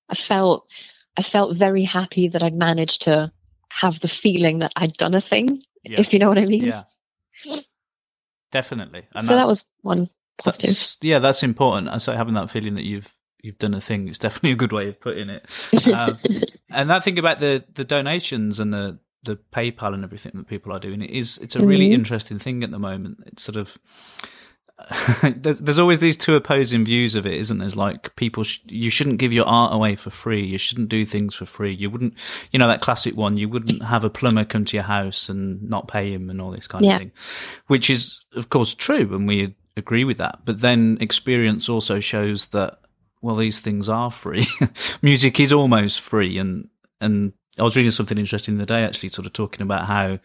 I 0.09 0.15
felt 0.15 0.69
I 1.17 1.23
felt 1.23 1.57
very 1.57 1.85
happy 1.85 2.29
that 2.29 2.43
I'd 2.43 2.55
managed 2.55 3.03
to 3.03 3.33
have 3.71 4.01
the 4.01 4.09
feeling 4.09 4.61
that 4.61 4.73
I'd 4.77 4.95
done 4.95 5.15
a 5.15 5.21
thing, 5.21 5.61
Yeah. 5.85 6.01
if 6.01 6.13
you 6.13 6.19
know 6.19 6.29
what 6.29 6.39
I 6.39 6.47
mean. 6.47 6.65
Yeah. 6.65 6.85
Definitely. 8.51 9.07
And 9.15 9.27
so 9.29 9.35
that 9.37 9.47
was 9.47 9.65
one 9.83 10.09
positive. 10.39 10.71
That's, 10.71 10.97
yeah, 11.03 11.19
that's 11.19 11.43
important. 11.43 11.89
I 11.89 11.99
say 11.99 12.17
having 12.17 12.35
that 12.35 12.51
feeling 12.51 12.75
that 12.77 12.85
you've 12.85 13.13
you've 13.43 13.59
done 13.59 13.75
a 13.75 13.81
thing. 13.81 14.09
It's 14.09 14.19
definitely 14.19 14.53
a 14.53 14.57
good 14.57 14.73
way 14.73 14.89
of 14.89 15.01
putting 15.01 15.29
it. 15.31 15.47
Um, 15.95 16.19
and 16.71 16.91
that 16.91 17.05
thing 17.05 17.19
about 17.19 17.39
the 17.39 17.65
the 17.75 17.85
donations 17.85 18.61
and 18.61 18.73
the 18.73 18.99
the 19.25 19.37
PayPal 19.53 19.95
and 19.95 20.05
everything 20.05 20.33
that 20.37 20.47
people 20.47 20.73
are 20.73 20.79
doing 20.79 21.03
it 21.03 21.11
is 21.11 21.39
it's 21.39 21.57
a 21.57 21.67
really 21.67 21.89
Mhm. 21.91 21.95
interesting 21.95 22.39
thing 22.39 22.63
at 22.63 22.71
the 22.71 22.79
moment. 22.79 23.19
It's 23.27 23.43
sort 23.43 23.57
of 23.57 23.77
there's, 25.37 25.59
there's 25.59 25.79
always 25.81 25.99
these 25.99 26.17
two 26.17 26.37
opposing 26.37 26.85
views 26.85 27.17
of 27.17 27.27
it, 27.27 27.35
isn't 27.35 27.59
there? 27.59 27.67
It's 27.67 27.75
like 27.75 28.15
people, 28.15 28.45
sh- 28.45 28.61
you 28.67 28.91
shouldn't 28.91 29.19
give 29.19 29.33
your 29.33 29.45
art 29.47 29.73
away 29.73 29.97
for 29.97 30.11
free. 30.11 30.45
You 30.45 30.57
shouldn't 30.57 30.89
do 30.89 31.05
things 31.05 31.35
for 31.35 31.47
free. 31.47 31.75
You 31.75 31.91
wouldn't, 31.91 32.15
you 32.53 32.61
know, 32.61 32.69
that 32.69 32.81
classic 32.81 33.17
one. 33.17 33.37
You 33.37 33.49
wouldn't 33.49 33.83
have 33.83 34.05
a 34.05 34.11
plumber 34.11 34.45
come 34.45 34.65
to 34.67 34.77
your 34.77 34.85
house 34.85 35.29
and 35.29 35.61
not 35.69 35.89
pay 35.89 36.13
him 36.13 36.31
and 36.31 36.41
all 36.41 36.53
this 36.53 36.69
kind 36.69 36.85
Yeah. 36.85 36.93
of 36.95 36.99
thing, 37.01 37.13
which 37.67 37.91
is 37.91 38.21
of 38.37 38.51
course 38.51 38.73
true, 38.73 39.13
and 39.17 39.27
we 39.27 39.57
agree 39.77 40.05
with 40.05 40.19
that. 40.19 40.41
But 40.45 40.61
then 40.61 40.97
experience 41.01 41.69
also 41.69 41.99
shows 41.99 42.47
that 42.47 42.79
well, 43.21 43.35
these 43.35 43.59
things 43.59 43.89
are 43.89 44.13
free. 44.13 44.47
Music 45.03 45.41
is 45.41 45.53
almost 45.53 46.01
free, 46.01 46.39
and 46.39 46.69
and 47.01 47.33
I 47.59 47.63
was 47.63 47.77
reading 47.77 47.91
something 47.91 48.19
interesting 48.19 48.57
the 48.57 48.63
other 48.63 48.75
day, 48.75 48.85
actually, 48.85 49.09
sort 49.11 49.27
of 49.27 49.33
talking 49.33 49.63
about 49.63 49.87
how 49.87 50.19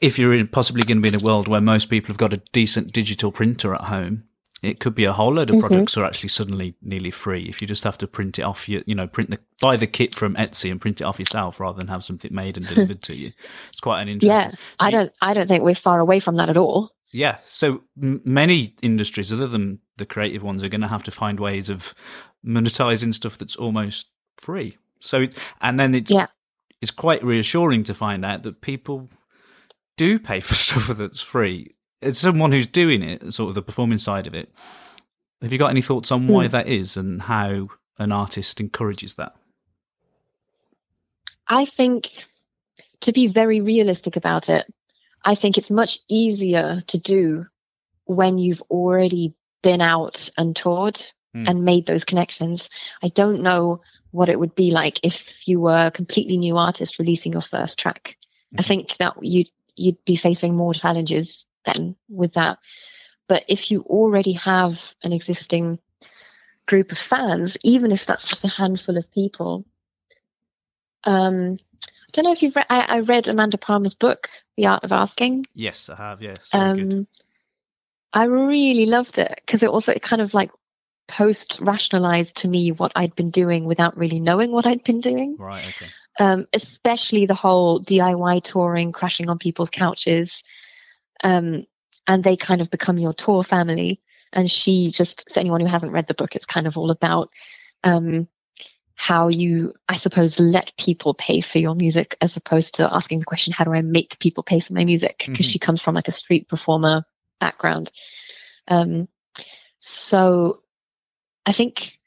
if 0.00 0.18
you're 0.18 0.34
in, 0.34 0.46
possibly 0.48 0.82
going 0.82 0.98
to 0.98 1.02
be 1.02 1.14
in 1.14 1.20
a 1.20 1.24
world 1.24 1.48
where 1.48 1.60
most 1.60 1.86
people 1.90 2.08
have 2.08 2.18
got 2.18 2.32
a 2.32 2.42
decent 2.52 2.92
digital 2.92 3.30
printer 3.32 3.72
at 3.74 3.82
home, 3.82 4.24
it 4.62 4.78
could 4.80 4.94
be 4.94 5.04
a 5.04 5.12
whole 5.12 5.34
load 5.34 5.50
of 5.50 5.56
Mhm. 5.56 5.60
products 5.60 5.96
are 5.96 6.04
actually 6.04 6.28
suddenly 6.28 6.74
nearly 6.82 7.10
free 7.10 7.44
if 7.48 7.60
you 7.60 7.66
just 7.66 7.82
have 7.84 7.98
to 7.98 8.06
print 8.06 8.38
it 8.38 8.42
off. 8.42 8.68
You 8.68 8.82
you 8.86 8.94
know, 8.94 9.06
print 9.08 9.30
the 9.30 9.38
buy 9.60 9.76
the 9.76 9.86
kit 9.88 10.14
from 10.14 10.34
Etsy 10.36 10.70
and 10.70 10.80
print 10.80 11.00
it 11.00 11.04
off 11.04 11.18
yourself 11.18 11.58
rather 11.60 11.78
than 11.78 11.88
have 11.88 12.04
something 12.04 12.32
made 12.32 12.56
and 12.56 12.66
delivered 12.66 13.02
to 13.02 13.14
you. 13.14 13.30
It's 13.70 13.80
quite 13.80 14.02
an 14.02 14.08
interesting. 14.12 14.36
yeah, 14.36 14.50
So 14.52 14.56
I 14.80 14.90
don't. 14.90 15.12
I 15.20 15.34
don't 15.34 15.48
think 15.48 15.64
we're 15.64 15.74
far 15.74 15.98
away 16.00 16.20
from 16.20 16.36
that 16.36 16.48
at 16.48 16.56
all. 16.56 16.90
yeah. 17.12 17.38
So 17.46 17.82
m- 18.00 18.20
many 18.24 18.74
industries, 18.82 19.32
other 19.32 19.48
than 19.48 19.80
the 19.96 20.06
creative 20.06 20.42
ones, 20.44 20.62
are 20.62 20.68
going 20.68 20.80
to 20.80 20.88
have 20.88 21.02
to 21.04 21.10
find 21.10 21.38
ways 21.40 21.68
of 21.68 21.92
monetizing 22.46 23.14
stuff 23.14 23.38
that's 23.38 23.56
almost 23.56 24.08
free. 24.36 24.76
So, 25.00 25.26
and 25.60 25.78
then 25.80 25.94
it's 25.94 26.12
Yeah. 26.12 26.26
It's 26.82 26.90
quite 26.90 27.24
reassuring 27.24 27.84
to 27.84 27.94
find 27.94 28.24
out 28.24 28.42
that 28.42 28.60
people 28.60 29.08
do 29.96 30.18
pay 30.18 30.40
for 30.40 30.54
stuff 30.66 30.88
that's 30.88 31.20
free. 31.22 31.74
As 32.02 32.18
someone 32.18 32.50
who's 32.52 32.66
doing 32.66 33.02
it, 33.02 33.32
sort 33.32 33.48
of 33.50 33.54
the 33.54 33.62
performing 33.62 33.98
side 33.98 34.26
of 34.26 34.34
it, 34.34 34.52
have 35.40 35.52
you 35.52 35.58
got 35.58 35.70
any 35.70 35.82
thoughts 35.82 36.10
on 36.12 36.26
why 36.26 36.46
Hmm. 36.46 36.50
that 36.52 36.68
is 36.68 36.96
and 36.96 37.22
how 37.22 37.68
an 37.98 38.12
artist 38.12 38.60
encourages 38.60 39.14
that? 39.14 39.34
I 41.46 41.64
think, 41.64 42.10
to 43.02 43.12
be 43.12 43.26
very 43.28 43.60
realistic 43.60 44.16
about 44.16 44.48
it, 44.48 44.66
I 45.24 45.34
think 45.34 45.56
it's 45.58 45.70
much 45.70 45.98
easier 46.08 46.82
to 46.88 46.98
do 46.98 47.46
when 48.04 48.38
you've 48.38 48.62
already 48.62 49.34
been 49.62 49.80
out 49.80 50.28
and 50.36 50.54
toured 50.56 51.00
Hmm. 51.34 51.44
and 51.46 51.64
made 51.64 51.86
those 51.86 52.04
connections. 52.04 52.68
I 53.02 53.08
don't 53.08 53.42
know 53.42 53.80
what 54.12 54.28
it 54.28 54.38
would 54.38 54.54
be 54.54 54.70
like 54.70 55.00
if 55.02 55.48
you 55.48 55.60
were 55.60 55.86
a 55.86 55.90
completely 55.90 56.36
new 56.36 56.56
artist 56.56 56.98
releasing 56.98 57.32
your 57.32 57.42
first 57.42 57.78
track. 57.78 58.16
I 58.56 58.62
Mhm. 58.62 58.66
think 58.66 58.96
that 58.98 59.16
you'd 59.22 59.50
you'd 59.74 60.04
be 60.04 60.16
facing 60.16 60.54
more 60.54 60.74
challenges 60.74 61.46
then 61.64 61.96
with 62.08 62.34
that. 62.34 62.58
But 63.26 63.44
if 63.48 63.70
you 63.70 63.80
already 63.82 64.32
have 64.32 64.94
an 65.02 65.12
existing 65.12 65.78
group 66.66 66.92
of 66.92 66.98
fans, 66.98 67.56
even 67.64 67.90
if 67.90 68.04
that's 68.04 68.28
just 68.28 68.44
a 68.44 68.48
handful 68.48 68.98
of 68.98 69.10
people, 69.10 69.64
um, 71.04 71.56
I 71.82 72.10
don't 72.12 72.24
know 72.26 72.32
if 72.32 72.42
you've 72.42 72.54
read. 72.54 72.66
I, 72.68 72.80
I 72.80 73.00
read 73.00 73.28
Amanda 73.28 73.56
Palmer's 73.56 73.94
book, 73.94 74.28
The 74.56 74.66
Art 74.66 74.84
of 74.84 74.92
Asking. 74.92 75.46
Yes, 75.54 75.88
I 75.88 75.96
have. 75.96 76.20
Yes. 76.20 76.50
Um, 76.52 77.06
I 78.12 78.24
really 78.24 78.86
loved 78.86 79.18
it 79.18 79.32
because 79.46 79.62
it 79.62 79.70
also 79.70 79.92
it 79.92 80.02
kind 80.02 80.20
of 80.20 80.34
like 80.34 80.50
post 81.12 81.58
rationalized 81.60 82.36
to 82.38 82.48
me 82.48 82.72
what 82.72 82.92
I'd 82.96 83.14
been 83.14 83.30
doing 83.30 83.66
without 83.66 83.96
really 83.98 84.18
knowing 84.18 84.50
what 84.50 84.66
I'd 84.66 84.82
been 84.82 85.00
doing. 85.00 85.36
Right. 85.38 85.64
Okay. 85.64 85.86
Um, 86.18 86.46
especially 86.52 87.26
the 87.26 87.34
whole 87.34 87.80
DIY 87.82 88.42
touring, 88.42 88.92
crashing 88.92 89.28
on 89.28 89.38
people's 89.38 89.70
couches, 89.70 90.42
um, 91.22 91.64
and 92.06 92.24
they 92.24 92.36
kind 92.36 92.60
of 92.60 92.70
become 92.70 92.98
your 92.98 93.12
tour 93.12 93.42
family. 93.42 94.00
And 94.32 94.50
she 94.50 94.90
just, 94.90 95.30
for 95.32 95.40
anyone 95.40 95.60
who 95.60 95.66
hasn't 95.66 95.92
read 95.92 96.06
the 96.06 96.14
book, 96.14 96.34
it's 96.34 96.46
kind 96.46 96.66
of 96.66 96.78
all 96.78 96.90
about 96.90 97.28
um, 97.84 98.28
how 98.94 99.28
you, 99.28 99.74
I 99.88 99.96
suppose, 99.96 100.38
let 100.40 100.72
people 100.78 101.12
pay 101.12 101.42
for 101.42 101.58
your 101.58 101.74
music 101.74 102.16
as 102.20 102.36
opposed 102.36 102.76
to 102.76 102.94
asking 102.94 103.18
the 103.18 103.26
question, 103.26 103.52
how 103.52 103.64
do 103.64 103.74
I 103.74 103.82
make 103.82 104.18
people 104.18 104.42
pay 104.42 104.60
for 104.60 104.72
my 104.72 104.84
music? 104.84 105.24
Because 105.26 105.46
Mhm. 105.46 105.52
she 105.52 105.58
comes 105.58 105.82
from 105.82 105.94
like 105.94 106.08
a 106.08 106.12
street 106.12 106.48
performer 106.48 107.04
background. 107.38 107.90
Um, 108.68 109.08
so 109.78 110.62
I 111.46 111.52
think 111.52 111.98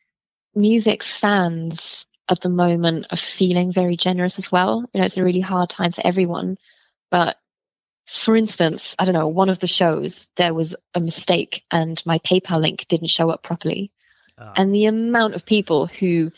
music 0.53 1.03
fans 1.03 2.05
at 2.29 2.41
the 2.41 2.49
moment 2.49 3.07
are 3.11 3.17
feeling 3.17 3.71
very 3.71 3.95
generous 3.97 4.39
as 4.39 4.51
well. 4.51 4.85
You 4.93 4.99
know, 4.99 5.05
it's 5.05 5.17
a 5.17 5.23
really 5.23 5.41
hard 5.41 5.69
time 5.69 5.91
for 5.91 6.05
everyone. 6.05 6.57
But 7.11 7.37
for 8.07 8.35
instance, 8.35 8.95
I 8.97 9.05
don't 9.05 9.13
know, 9.13 9.27
one 9.27 9.49
of 9.49 9.59
the 9.59 9.67
shows, 9.67 10.27
there 10.35 10.53
was 10.53 10.75
a 10.93 10.99
mistake 10.99 11.63
and 11.71 12.01
my 12.05 12.19
PayPal 12.19 12.61
link 12.61 12.87
didn't 12.87 13.09
show 13.09 13.29
up 13.29 13.43
properly. 13.43 13.91
Ah, 14.37 14.53
And 14.55 14.73
the 14.73 14.85
amount 14.85 15.35
of 15.35 15.45
people 15.45 15.87
who 15.87 16.31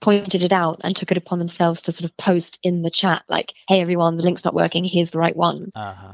pointed 0.00 0.42
it 0.42 0.52
out 0.52 0.80
and 0.84 0.94
took 0.96 1.10
it 1.12 1.16
upon 1.16 1.38
themselves 1.38 1.82
to 1.82 1.92
sort 1.92 2.10
of 2.10 2.16
post 2.16 2.58
in 2.62 2.82
the 2.82 2.90
chat, 2.90 3.22
like, 3.28 3.52
hey, 3.68 3.80
everyone, 3.80 4.16
the 4.16 4.22
link's 4.24 4.44
not 4.44 4.54
working. 4.54 4.84
Here's 4.84 5.10
the 5.10 5.18
right 5.18 5.36
one. 5.36 5.70
uh-huh. 5.74 6.12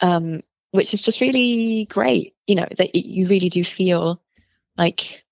Um, 0.00 0.42
which 0.72 0.94
is 0.94 1.00
just 1.02 1.20
really 1.20 1.86
great. 1.90 2.34
You 2.46 2.54
know, 2.54 2.68
that 2.78 2.94
you 2.94 3.26
really 3.26 3.48
do 3.48 3.64
feel 3.64 4.20
like 4.76 5.24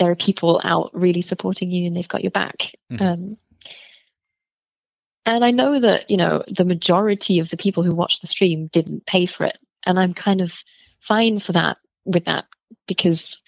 there 0.00 0.10
are 0.10 0.16
people 0.16 0.60
out 0.64 0.90
really 0.94 1.20
supporting 1.22 1.70
you 1.70 1.86
and 1.86 1.94
they've 1.94 2.08
got 2.08 2.24
your 2.24 2.30
back. 2.30 2.74
Mhm. 2.90 3.00
Um, 3.02 3.36
and 5.26 5.44
I 5.44 5.50
know 5.50 5.78
that, 5.78 6.10
you 6.10 6.16
know, 6.16 6.42
the 6.48 6.64
majority 6.64 7.38
of 7.38 7.50
the 7.50 7.58
people 7.58 7.82
who 7.82 7.94
watched 7.94 8.22
the 8.22 8.26
stream 8.26 8.68
didn't 8.68 9.04
pay 9.06 9.26
for 9.26 9.44
it. 9.44 9.58
And 9.84 10.00
I'm 10.00 10.14
kind 10.14 10.40
of 10.40 10.52
fine 11.00 11.38
for 11.38 11.52
that 11.52 11.76
with 12.06 12.24
that 12.24 12.46
because, 12.88 13.42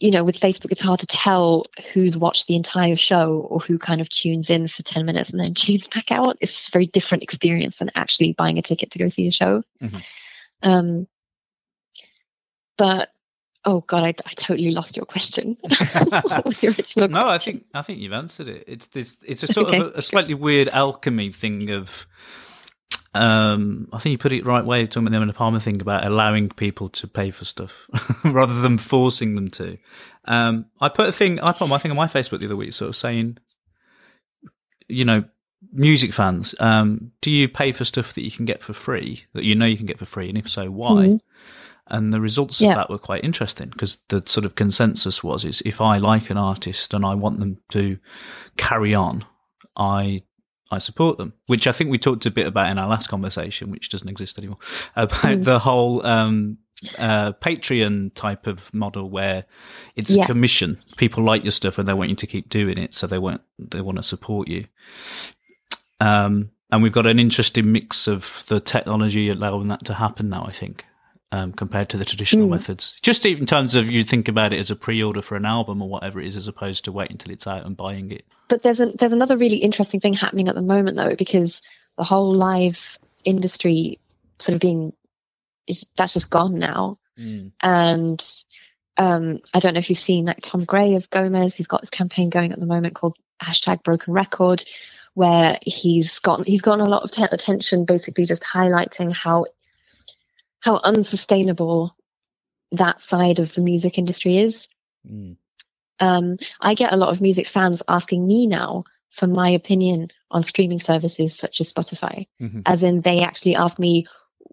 you 0.00 0.10
know, 0.10 0.24
with 0.24 0.40
Facebook, 0.40 0.72
it's 0.72 0.82
hard 0.82 1.00
to 1.00 1.06
tell 1.06 1.66
who's 1.92 2.18
watched 2.18 2.48
the 2.48 2.56
entire 2.56 2.96
show 2.96 3.46
or 3.48 3.60
who 3.60 3.78
kind 3.78 4.00
of 4.00 4.08
tunes 4.08 4.50
in 4.50 4.66
for 4.66 4.82
10 4.82 5.06
minutes 5.06 5.30
and 5.30 5.40
then 5.40 5.54
tunes 5.54 5.86
back 5.86 6.10
out. 6.10 6.36
It's 6.40 6.54
just 6.56 6.68
a 6.68 6.72
very 6.72 6.86
different 6.86 7.22
experience 7.22 7.78
than 7.78 7.92
actually 7.94 8.32
buying 8.32 8.58
a 8.58 8.62
ticket 8.62 8.90
to 8.90 8.98
go 8.98 9.08
see 9.08 9.28
a 9.28 9.32
show. 9.32 9.62
Mhm. 9.80 10.04
Um, 10.64 11.06
but, 12.76 13.10
oh 13.64 13.80
God, 13.86 14.04
I, 14.04 14.08
I 14.08 14.32
totally 14.36 14.70
lost 14.70 14.96
your 14.96 15.06
question. 15.06 15.56
what 15.62 16.44
was 16.44 16.60
the 16.60 16.68
original 16.68 17.08
no, 17.08 17.26
I 17.26 17.38
think 17.38 17.64
I 17.74 17.82
think 17.82 18.00
you've 18.00 18.12
answered 18.12 18.48
it. 18.48 18.64
It's 18.66 18.86
this. 18.86 19.18
It's 19.26 19.42
a 19.42 19.48
sort 19.48 19.68
Okay, 19.68 19.78
of 19.78 19.94
a, 19.94 19.98
a 19.98 20.02
slightly 20.02 20.34
weird 20.34 20.68
alchemy 20.68 21.32
thing 21.32 21.70
of. 21.70 22.06
Um, 23.14 23.88
I 23.92 23.98
think 23.98 24.12
you 24.12 24.18
put 24.18 24.32
it 24.32 24.44
right 24.46 24.64
way 24.64 24.86
talking 24.86 25.08
about 25.08 25.26
the 25.26 25.32
Palmer 25.32 25.60
thing 25.60 25.80
about 25.80 26.06
allowing 26.06 26.50
people 26.50 26.88
to 26.90 27.08
pay 27.08 27.30
for 27.30 27.44
stuff 27.44 27.88
rather 28.24 28.60
than 28.60 28.78
forcing 28.78 29.34
them 29.34 29.48
to. 29.52 29.78
Um, 30.26 30.66
I 30.80 30.88
put 30.88 31.08
a 31.08 31.12
thing. 31.12 31.40
I 31.40 31.52
put 31.52 31.68
my 31.68 31.78
thing 31.78 31.90
on 31.90 31.96
my 31.96 32.06
Facebook 32.06 32.40
the 32.40 32.46
other 32.46 32.56
week, 32.56 32.74
sort 32.74 32.90
of 32.90 32.96
saying, 32.96 33.38
you 34.88 35.04
know, 35.04 35.24
music 35.72 36.12
fans, 36.12 36.54
um, 36.60 37.12
do 37.20 37.30
you 37.30 37.48
pay 37.48 37.72
for 37.72 37.84
stuff 37.84 38.14
that 38.14 38.22
you 38.22 38.30
can 38.30 38.44
get 38.44 38.62
for 38.62 38.72
free 38.72 39.24
that 39.32 39.44
you 39.44 39.54
know 39.54 39.66
you 39.66 39.76
can 39.76 39.86
get 39.86 39.98
for 39.98 40.04
free, 40.06 40.28
and 40.28 40.38
if 40.38 40.48
so, 40.48 40.70
why? 40.70 41.06
Mhm. 41.06 41.20
And 41.90 42.12
the 42.12 42.20
results 42.20 42.60
Yeah. 42.60 42.70
of 42.70 42.76
that 42.76 42.90
were 42.90 42.98
quite 42.98 43.24
interesting 43.24 43.68
because 43.70 43.98
the 44.08 44.22
sort 44.26 44.44
of 44.46 44.54
consensus 44.54 45.22
was 45.24 45.44
is 45.44 45.62
if 45.64 45.80
I 45.80 45.98
like 45.98 46.30
an 46.30 46.36
artist 46.38 46.92
and 46.94 47.04
I 47.04 47.14
want 47.14 47.40
them 47.40 47.58
to 47.70 47.98
carry 48.56 48.94
on, 48.94 49.24
I 49.76 50.20
I 50.70 50.78
support 50.78 51.16
them. 51.16 51.32
Which 51.46 51.66
I 51.66 51.72
think 51.72 51.90
we 51.90 51.96
talked 51.98 52.26
a 52.26 52.30
bit 52.30 52.46
about 52.46 52.70
in 52.70 52.78
our 52.78 52.88
last 52.88 53.08
conversation, 53.08 53.70
which 53.70 53.88
doesn't 53.88 54.08
exist 54.08 54.36
anymore, 54.38 54.58
about 54.96 55.38
Mm. 55.38 55.44
the 55.44 55.58
whole 55.60 56.04
um, 56.06 56.58
uh, 56.98 57.32
Patreon 57.32 58.12
type 58.14 58.46
of 58.46 58.72
model 58.74 59.08
where 59.08 59.46
it's 59.96 60.12
a 60.12 60.26
commission. 60.26 60.78
People 60.98 61.24
like 61.24 61.42
your 61.42 61.52
stuff 61.52 61.78
and 61.78 61.88
they 61.88 61.94
want 61.94 62.10
you 62.10 62.16
to 62.16 62.26
keep 62.26 62.50
doing 62.50 62.76
it, 62.76 62.92
so 62.92 63.06
they 63.06 63.18
want 63.18 63.40
they 63.58 63.80
want 63.80 63.96
to 63.96 64.02
support 64.02 64.46
you. 64.48 64.66
Um, 66.00 66.50
and 66.70 66.82
we've 66.82 66.92
got 66.92 67.06
an 67.06 67.18
interesting 67.18 67.72
mix 67.72 68.06
of 68.06 68.44
the 68.48 68.60
technology 68.60 69.28
allowing 69.30 69.68
that 69.68 69.84
to 69.86 69.94
happen 69.94 70.28
now. 70.28 70.44
I 70.46 70.52
think 70.52 70.84
um, 71.32 71.52
compared 71.52 71.88
to 71.90 71.96
the 71.96 72.04
traditional 72.04 72.46
Mm. 72.48 72.52
methods. 72.52 72.96
Just 73.02 73.26
in 73.26 73.46
terms 73.46 73.74
of 73.74 73.90
you 73.90 74.04
think 74.04 74.28
about 74.28 74.52
it 74.52 74.58
as 74.58 74.70
a 74.70 74.76
pre-order 74.76 75.22
for 75.22 75.36
an 75.36 75.44
album 75.44 75.82
or 75.82 75.88
whatever 75.88 76.20
it 76.20 76.26
is, 76.26 76.36
as 76.36 76.48
opposed 76.48 76.84
to 76.84 76.92
waiting 76.92 77.14
until 77.14 77.32
it's 77.32 77.46
out 77.46 77.66
and 77.66 77.76
buying 77.76 78.10
it. 78.12 78.24
But 78.48 78.62
there's 78.62 78.80
a, 78.80 78.86
there's 78.92 79.12
another 79.12 79.36
really 79.36 79.58
interesting 79.58 80.00
thing 80.00 80.14
happening 80.14 80.48
at 80.48 80.54
the 80.54 80.62
moment 80.62 80.96
though, 80.96 81.16
because 81.16 81.60
the 81.98 82.04
whole 82.04 82.34
live 82.34 82.98
industry 83.24 84.00
sort 84.38 84.54
of 84.54 84.60
being 84.60 84.92
is 85.66 85.86
that's 85.96 86.14
just 86.14 86.30
gone 86.30 86.58
now. 86.58 86.98
And 87.62 88.24
um, 88.96 89.40
I 89.54 89.58
don't 89.60 89.74
know 89.74 89.80
if 89.80 89.90
you've 89.90 89.98
seen 89.98 90.26
like 90.26 90.40
Tom 90.42 90.64
Gray 90.64 90.94
of 90.94 91.10
Gomez. 91.10 91.54
He's 91.56 91.66
got 91.68 91.82
this 91.82 91.90
campaign 91.90 92.30
going 92.30 92.52
at 92.52 92.60
the 92.60 92.66
moment 92.66 92.94
called 92.94 93.16
hashtag 93.42 93.82
Broken 93.82 94.14
Record, 94.14 94.64
where 95.14 95.58
he's 95.62 96.18
gotten 96.20 96.44
he's 96.44 96.62
gotten 96.62 96.86
a 96.86 96.88
lot 96.88 97.02
of 97.02 97.10
te- 97.12 97.24
attention, 97.30 97.84
basically 97.84 98.24
just 98.26 98.42
highlighting 98.44 99.12
how 99.12 99.46
how 100.68 100.76
unsustainable 100.84 101.96
that 102.72 103.00
side 103.00 103.38
of 103.38 103.54
the 103.54 103.62
music 103.62 103.96
industry 103.96 104.36
is. 104.36 104.68
Mm. 105.10 105.36
Um, 105.98 106.36
I 106.60 106.74
get 106.74 106.92
a 106.92 106.96
lot 106.96 107.08
of 107.08 107.22
music 107.22 107.46
fans 107.46 107.82
asking 107.88 108.26
me 108.26 108.46
now 108.46 108.84
for 109.10 109.26
my 109.26 109.48
opinion 109.48 110.08
on 110.30 110.42
streaming 110.42 110.78
services 110.78 111.34
such 111.34 111.62
as 111.62 111.72
Spotify, 111.72 112.26
Mhm. 112.38 112.62
as 112.66 112.82
in 112.82 113.00
they 113.00 113.20
actually 113.20 113.56
ask 113.56 113.78
me 113.78 114.04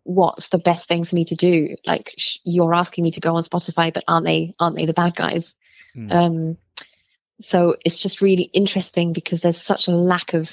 what's 0.03 0.48
the 0.50 0.57
best 0.57 0.88
thing 0.88 1.03
for 1.03 1.15
me 1.15 1.25
to 1.25 1.36
do. 1.36 1.75
Like 1.86 2.13
sh- 2.17 2.38
you're 2.45 2.74
asking 2.74 3.03
me 3.03 3.12
to 3.12 3.19
go 3.19 3.36
on 3.36 3.43
Spotify, 3.43 3.93
but 3.93 4.05
aren't 4.07 4.25
they 4.25 4.55
aren't 4.57 4.77
they 4.77 4.86
the 4.86 4.93
bad 4.93 5.15
guys? 5.15 5.53
Mm. 5.95 6.12
Um, 6.13 6.57
so 7.41 7.75
it's 7.84 8.00
just 8.00 8.22
really 8.22 8.50
interesting 8.53 9.12
because 9.12 9.41
there's 9.41 9.62
such 9.62 9.89
a 9.89 9.91
lack 9.91 10.34
of 10.34 10.50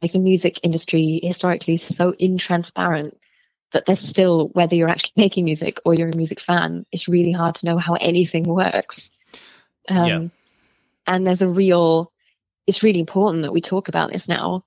like 0.00 0.12
the 0.12 0.18
music 0.30 0.60
industry 0.62 1.20
historically 1.22 1.74
is 1.74 1.96
so 1.96 2.12
intransparent 2.12 3.12
that 3.72 3.86
there's 3.86 4.00
still 4.00 4.48
whether 4.48 4.74
you're 4.74 4.88
actually 4.88 5.12
making 5.16 5.44
music 5.44 5.78
or 5.84 5.94
you're 5.94 6.10
a 6.10 6.16
music 6.16 6.40
fan, 6.40 6.86
it's 6.92 7.08
really 7.08 7.32
hard 7.32 7.56
to 7.56 7.66
know 7.66 7.78
how 7.78 7.94
anything 7.94 8.44
works. 8.44 9.10
Um, 9.88 10.06
Yeah. 10.06 10.28
And 11.06 11.26
there's 11.26 11.42
a 11.42 11.48
real, 11.48 12.12
it's 12.66 12.84
really 12.84 13.00
important 13.00 13.42
that 13.42 13.52
we 13.52 13.60
talk 13.60 13.88
about 13.88 14.12
this 14.12 14.28
now 14.28 14.64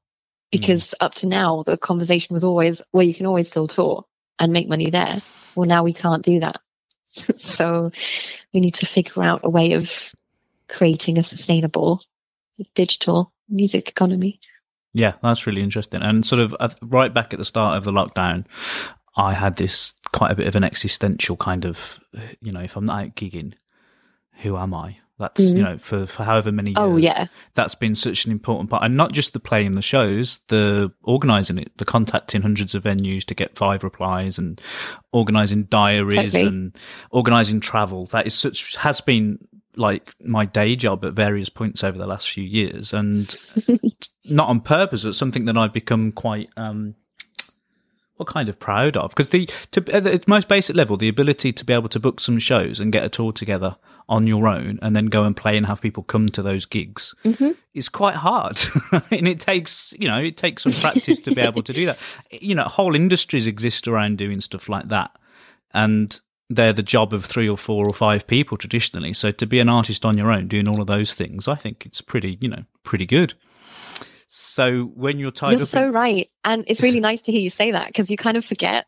because 0.52 0.94
up 1.00 1.16
to 1.16 1.28
now 1.28 1.64
the 1.64 1.78
conversation 1.78 2.34
was 2.34 2.44
always, 2.44 2.82
well, 2.92 3.04
you 3.04 3.14
can 3.14 3.26
always 3.26 3.48
still 3.48 3.68
tour 3.68 4.06
and 4.40 4.52
make 4.52 4.68
money 4.68 4.90
there. 4.90 5.22
Well, 5.56 5.68
now 5.68 5.84
we 5.84 5.94
can't 5.94 6.24
do 6.24 6.42
that. 6.42 6.60
so 7.38 7.92
we 8.54 8.60
need 8.60 8.76
to 8.76 8.86
figure 8.86 9.24
out 9.24 9.42
a 9.44 9.50
way 9.50 9.74
of 9.74 10.14
creating 10.68 11.18
a 11.18 11.24
sustainable 11.24 12.02
digital 12.74 13.32
music 13.50 13.90
economy. 13.90 14.40
Yeah, 14.94 15.14
that's 15.22 15.46
really 15.46 15.62
interesting. 15.62 16.02
And 16.02 16.26
sort 16.26 16.40
of 16.40 16.56
uh, 16.60 16.70
right 16.82 17.14
back 17.14 17.34
at 17.34 17.40
the 17.40 17.46
start 17.46 17.78
of 17.78 17.84
the 17.84 17.92
lockdown, 17.92 18.46
I 19.16 19.34
had 19.34 19.56
this 19.56 19.94
quite 20.12 20.32
a 20.32 20.36
bit 20.36 20.48
of 20.48 20.56
an 20.56 20.64
existential 20.64 21.38
kind 21.38 21.66
of, 21.66 22.00
you 22.42 22.52
know, 22.52 22.62
if 22.62 22.76
I'm 22.76 22.86
not 22.86 23.04
out 23.06 23.16
gigging, 23.16 23.54
who 24.42 24.58
am 24.58 24.74
I? 24.74 24.98
That's, 25.18 25.40
you 25.40 25.56
Mhm. 25.56 25.64
know, 25.64 25.78
for, 25.78 26.06
for 26.08 26.24
however 26.26 26.52
many 26.52 26.72
years. 26.72 26.78
Oh, 26.80 26.98
yeah. 26.98 27.28
That's 27.54 27.74
been 27.76 27.96
such 27.96 28.26
an 28.26 28.34
important 28.34 28.70
part. 28.70 28.84
And 28.84 28.98
not 28.98 29.14
just 29.14 29.32
the 29.32 29.40
playing 29.40 29.72
the 29.72 29.82
shows, 29.82 30.42
the 30.50 30.92
organising 31.04 31.58
it, 31.58 31.72
the 31.78 31.86
contacting 31.86 32.42
hundreds 32.42 32.76
of 32.76 32.84
venues 32.84 33.24
to 33.26 33.34
get 33.36 33.58
five 33.58 33.84
replies 33.86 34.38
and 34.38 34.60
organising 35.14 35.64
diaries 35.64 36.34
Totally. 36.34 36.48
and 36.50 36.78
organising 37.12 37.62
travel. 37.62 38.08
That 38.08 38.28
is 38.28 38.34
such, 38.34 38.76
has 38.76 39.00
been 39.00 39.40
like 39.78 40.14
my 40.22 40.44
day 40.44 40.76
job 40.76 41.06
at 41.06 41.14
various 41.14 41.48
points 41.48 41.82
over 41.82 41.98
the 41.98 42.08
last 42.08 42.30
few 42.30 42.44
years. 42.44 42.92
And 42.94 43.34
not 44.26 44.50
on 44.50 44.60
purpose, 44.60 45.04
but 45.04 45.16
something 45.16 45.46
that 45.46 45.56
I've 45.58 45.74
become 45.74 46.12
quite 46.12 46.50
um, 46.58 46.94
what 48.18 48.28
kind 48.28 48.50
of 48.50 48.60
proud 48.60 48.96
of 48.96 49.10
because 49.12 49.30
the 49.30 49.50
to 49.72 49.84
at 49.94 50.06
its 50.06 50.28
most 50.28 50.48
basic 50.48 50.76
level, 50.76 50.98
the 50.98 51.10
ability 51.10 51.52
to 51.52 51.66
be 51.66 51.74
able 51.74 51.90
to 51.90 52.00
book 52.00 52.20
some 52.20 52.40
shows 52.40 52.80
and 52.80 52.92
get 52.92 53.04
a 53.04 53.10
tour 53.10 53.32
together 53.32 53.76
on 54.08 54.28
your 54.28 54.48
own 54.48 54.78
and 54.82 54.96
then 54.96 55.08
go 55.08 55.24
and 55.24 55.36
play 55.36 55.58
and 55.58 55.66
have 55.66 55.82
people 55.82 56.04
come 56.04 56.30
to 56.30 56.44
those 56.44 56.66
gigs 56.66 57.16
hmm 57.24 57.52
is 57.76 57.90
quite 57.90 58.16
hard, 58.16 58.60
and 59.12 59.28
it 59.28 59.40
takes 59.40 59.94
you 60.00 60.08
know 60.08 60.18
it 60.18 60.38
takes 60.38 60.64
some 60.64 60.72
practice 60.72 61.20
to 61.20 61.36
be 61.36 61.42
able 61.42 61.62
to 61.62 61.74
do 61.74 61.86
that. 61.86 62.00
You 62.32 62.56
know, 62.56 62.64
whole 62.64 62.96
industries 62.96 63.46
exist 63.46 63.88
around 63.88 64.18
doing 64.18 64.42
stuff 64.42 64.70
like 64.70 64.88
that, 64.88 65.12
and 65.74 66.20
they're 66.50 66.74
the 66.74 66.84
job 66.84 67.14
of 67.14 67.26
three 67.26 67.50
or 67.50 67.58
four 67.58 67.86
or 67.88 67.94
five 67.94 68.26
people 68.26 68.58
traditionally. 68.58 69.14
So 69.14 69.30
to 69.32 69.46
be 69.46 69.60
an 69.60 69.70
artist 69.70 70.06
on 70.06 70.18
your 70.18 70.32
own 70.32 70.48
doing 70.48 70.68
all 70.68 70.80
of 70.80 70.88
those 70.88 71.14
things, 71.14 71.48
I 71.48 71.56
think 71.56 71.86
it's 71.86 72.02
pretty 72.02 72.38
you 72.40 72.48
know 72.48 72.64
pretty 72.84 73.06
good. 73.06 73.34
So 74.28 74.84
when 74.84 75.20
you're 75.20 75.32
tied 75.32 75.54
You're 75.54 75.62
up, 75.64 75.68
so 75.68 75.86
in, 75.86 75.92
right. 75.92 76.30
And 76.44 76.66
it's 76.68 76.82
really 76.82 77.00
nice 77.00 77.22
to 77.24 77.32
hear 77.32 77.42
you 77.42 77.50
say 77.50 77.72
that 77.72 77.88
because 77.88 78.10
you 78.10 78.18
kind 78.18 78.38
of 78.38 78.46
forget. 78.46 78.86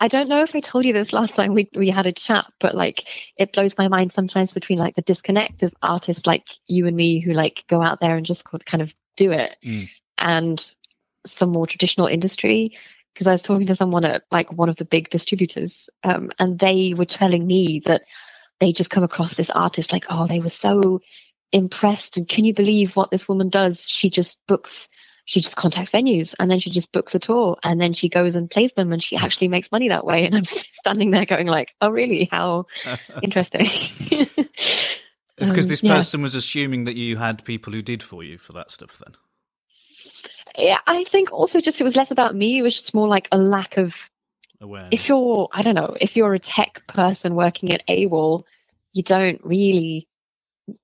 I 0.00 0.08
don't 0.08 0.28
know 0.28 0.42
if 0.42 0.54
I 0.54 0.60
told 0.60 0.84
you 0.84 0.92
this 0.92 1.12
last 1.12 1.34
time 1.34 1.54
we, 1.54 1.70
we 1.74 1.88
had 1.88 2.06
a 2.06 2.12
chat, 2.12 2.46
but 2.60 2.74
like 2.74 3.06
it 3.36 3.52
blows 3.52 3.78
my 3.78 3.88
mind 3.88 4.12
sometimes 4.12 4.52
between 4.52 4.78
like 4.78 4.96
the 4.96 5.02
disconnect 5.02 5.62
of 5.62 5.74
artists 5.82 6.26
like 6.26 6.46
you 6.66 6.86
and 6.86 6.96
me 6.96 7.20
who 7.20 7.32
like 7.32 7.64
go 7.68 7.80
out 7.80 8.00
there 8.00 8.16
and 8.16 8.26
just 8.26 8.44
kind 8.66 8.82
of 8.82 8.92
do 9.16 9.30
it 9.30 9.56
Mm. 9.64 9.88
and 10.18 10.74
some 11.26 11.50
more 11.50 11.66
traditional 11.66 12.08
industry. 12.08 12.76
Because 13.12 13.28
I 13.28 13.32
was 13.32 13.42
talking 13.42 13.68
to 13.68 13.76
someone 13.76 14.04
at 14.04 14.24
like 14.32 14.52
one 14.52 14.68
of 14.68 14.76
the 14.76 14.84
big 14.84 15.08
distributors 15.08 15.88
um, 16.02 16.32
and 16.40 16.58
they 16.58 16.94
were 16.94 17.04
telling 17.04 17.46
me 17.46 17.80
that 17.86 18.02
they 18.58 18.72
just 18.72 18.90
come 18.90 19.04
across 19.04 19.34
this 19.34 19.50
artist 19.50 19.92
like, 19.92 20.06
oh, 20.10 20.26
they 20.26 20.40
were 20.40 20.48
so 20.48 21.00
impressed. 21.54 22.16
And 22.16 22.28
can 22.28 22.44
you 22.44 22.52
believe 22.52 22.96
what 22.96 23.10
this 23.10 23.28
woman 23.28 23.48
does? 23.48 23.88
She 23.88 24.10
just 24.10 24.38
books 24.46 24.88
she 25.26 25.40
just 25.40 25.56
contacts 25.56 25.90
venues 25.90 26.34
and 26.38 26.50
then 26.50 26.58
she 26.58 26.70
just 26.70 26.92
books 26.92 27.14
a 27.14 27.18
tour 27.18 27.56
and 27.64 27.80
then 27.80 27.94
she 27.94 28.08
goes 28.08 28.36
and 28.36 28.50
plays 28.50 28.72
them 28.72 28.92
and 28.92 29.02
she 29.02 29.16
actually 29.16 29.48
makes 29.48 29.72
money 29.72 29.88
that 29.88 30.04
way. 30.04 30.26
And 30.26 30.34
I'm 30.34 30.44
standing 30.72 31.10
there 31.10 31.24
going 31.24 31.46
like, 31.46 31.74
oh 31.80 31.88
really? 31.88 32.28
How 32.30 32.66
interesting. 33.22 33.66
because 34.18 34.38
Um, 35.40 35.68
this 35.68 35.82
yeah. 35.82 35.96
person 35.96 36.22
was 36.22 36.34
assuming 36.34 36.84
that 36.84 36.96
you 36.96 37.16
had 37.16 37.44
people 37.44 37.72
who 37.72 37.82
did 37.82 38.02
for 38.02 38.22
you 38.22 38.38
for 38.38 38.52
that 38.52 38.70
stuff. 38.70 39.00
Then 39.04 39.16
yeah, 40.56 40.78
I 40.86 41.04
think 41.04 41.32
also 41.32 41.60
just 41.60 41.80
it 41.80 41.84
was 41.84 41.96
less 41.96 42.10
about 42.10 42.34
me. 42.34 42.58
It 42.58 42.62
was 42.62 42.74
just 42.74 42.94
more 42.94 43.08
like 43.08 43.28
a 43.32 43.38
lack 43.38 43.76
of 43.76 43.94
awareness. 44.60 44.90
if 44.92 45.08
you're 45.08 45.48
I 45.52 45.62
don't 45.62 45.74
know, 45.74 45.96
if 46.00 46.16
you're 46.16 46.34
a 46.34 46.38
tech 46.38 46.86
person 46.86 47.34
working 47.34 47.72
at 47.72 47.82
AWAL, 47.88 48.44
you 48.92 49.02
don't 49.02 49.40
really 49.42 50.06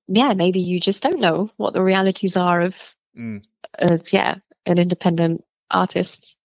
yeah, 0.07 0.33
maybe 0.33 0.59
you 0.59 0.79
just 0.79 1.03
don't 1.03 1.19
know 1.19 1.49
what 1.57 1.73
the 1.73 1.81
realities 1.81 2.37
are 2.37 2.61
of 2.61 2.75
Mm. 3.17 3.45
uh, 3.77 3.97
yeah, 4.11 4.35
an 4.65 4.79
independent 4.79 5.43
artist. 5.69 6.37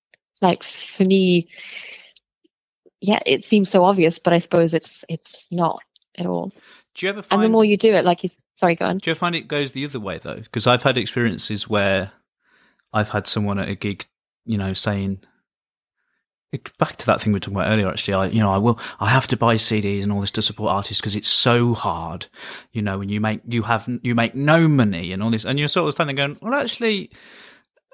Like 0.42 0.62
for 0.64 1.04
me, 1.04 1.48
yeah, 3.00 3.20
it 3.24 3.44
seems 3.44 3.70
so 3.70 3.84
obvious, 3.84 4.18
but 4.18 4.32
I 4.32 4.38
suppose 4.38 4.74
it's 4.74 5.04
it's 5.08 5.46
not 5.50 5.80
at 6.18 6.26
all. 6.26 6.52
do 6.94 7.06
you 7.06 7.10
ever 7.10 7.22
find? 7.22 7.40
And 7.40 7.44
the 7.48 7.52
more 7.52 7.64
you 7.64 7.76
do 7.76 7.92
it, 7.92 8.04
like 8.04 8.24
you, 8.24 8.30
sorry, 8.56 8.74
go 8.74 8.86
on. 8.86 8.98
Do 8.98 9.10
you 9.10 9.14
find 9.14 9.34
it 9.36 9.48
goes 9.48 9.72
the 9.72 9.84
other 9.84 10.00
way 10.00 10.18
though? 10.18 10.36
Because 10.36 10.66
I've 10.66 10.82
had 10.82 10.98
experiences 10.98 11.68
where 11.68 12.12
I've 12.92 13.10
had 13.10 13.26
someone 13.26 13.58
at 13.58 13.68
a 13.68 13.74
gig, 13.74 14.06
you 14.44 14.58
know, 14.58 14.72
saying 14.74 15.20
back 16.78 16.96
to 16.96 17.06
that 17.06 17.20
thing 17.20 17.32
we 17.32 17.36
were 17.36 17.40
talking 17.40 17.56
about 17.56 17.70
earlier. 17.70 17.88
Actually, 17.88 18.14
I, 18.14 18.26
you 18.26 18.40
know, 18.40 18.52
I 18.52 18.58
will, 18.58 18.78
I 19.00 19.08
have 19.08 19.26
to 19.28 19.36
buy 19.36 19.56
CDs 19.56 20.02
and 20.02 20.12
all 20.12 20.20
this 20.20 20.30
to 20.32 20.42
support 20.42 20.72
artists 20.72 21.00
because 21.00 21.16
it's 21.16 21.28
so 21.28 21.74
hard, 21.74 22.26
you 22.72 22.82
know, 22.82 23.00
and 23.00 23.10
you 23.10 23.20
make 23.20 23.40
you 23.46 23.62
have 23.62 23.88
you 24.02 24.14
make 24.14 24.34
no 24.34 24.68
money 24.68 25.12
and 25.12 25.22
all 25.22 25.30
this, 25.30 25.44
and 25.44 25.58
you're 25.58 25.68
sort 25.68 25.88
of 25.88 25.94
standing 25.94 26.16
going, 26.16 26.38
well, 26.40 26.54
actually. 26.54 27.10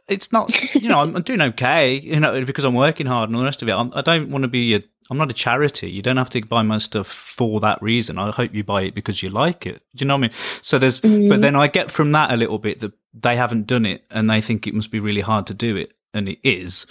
It's 0.08 0.32
not, 0.32 0.74
you 0.74 0.88
know, 0.88 0.98
I'm, 0.98 1.14
I'm 1.14 1.22
doing 1.22 1.40
okay, 1.40 1.94
you 2.00 2.18
know, 2.18 2.44
because 2.44 2.64
I'm 2.64 2.74
working 2.74 3.06
hard 3.06 3.28
and 3.28 3.36
all 3.36 3.40
the 3.42 3.46
rest 3.46 3.62
of 3.62 3.68
it. 3.68 3.72
I'm, 3.72 3.92
I 3.94 4.02
don't 4.02 4.30
want 4.30 4.42
to 4.42 4.48
be 4.48 4.74
a, 4.74 4.82
I'm 5.12 5.16
not 5.16 5.30
a 5.30 5.34
charity. 5.34 5.90
You 5.90 6.02
don't 6.02 6.16
have 6.16 6.30
to 6.30 6.40
buy 6.42 6.62
my 6.62 6.78
stuff 6.78 7.06
for 7.06 7.60
that 7.60 7.80
reason. 7.82 8.18
I 8.18 8.30
hope 8.30 8.54
you 8.54 8.64
buy 8.64 8.82
it 8.82 8.94
because 8.94 9.22
you 9.22 9.28
like 9.28 9.64
it. 9.64 9.82
Do 9.94 10.02
you 10.02 10.08
know 10.08 10.14
what 10.14 10.24
I 10.24 10.28
mean? 10.28 10.36
So 10.60 10.78
there's, 10.78 11.00
but 11.00 11.10
mm. 11.10 11.40
then 11.40 11.54
I 11.54 11.68
get 11.68 11.90
from 11.90 12.12
that 12.12 12.32
a 12.32 12.36
little 12.36 12.58
bit 12.58 12.80
that 12.80 12.92
they 13.14 13.36
haven't 13.36 13.66
done 13.66 13.86
it 13.86 14.04
and 14.10 14.28
they 14.28 14.40
think 14.40 14.66
it 14.66 14.74
must 14.74 14.90
be 14.90 15.00
really 15.00 15.20
hard 15.20 15.46
to 15.46 15.54
do 15.54 15.76
it. 15.76 15.92
And 16.14 16.28
it 16.28 16.38
is, 16.42 16.86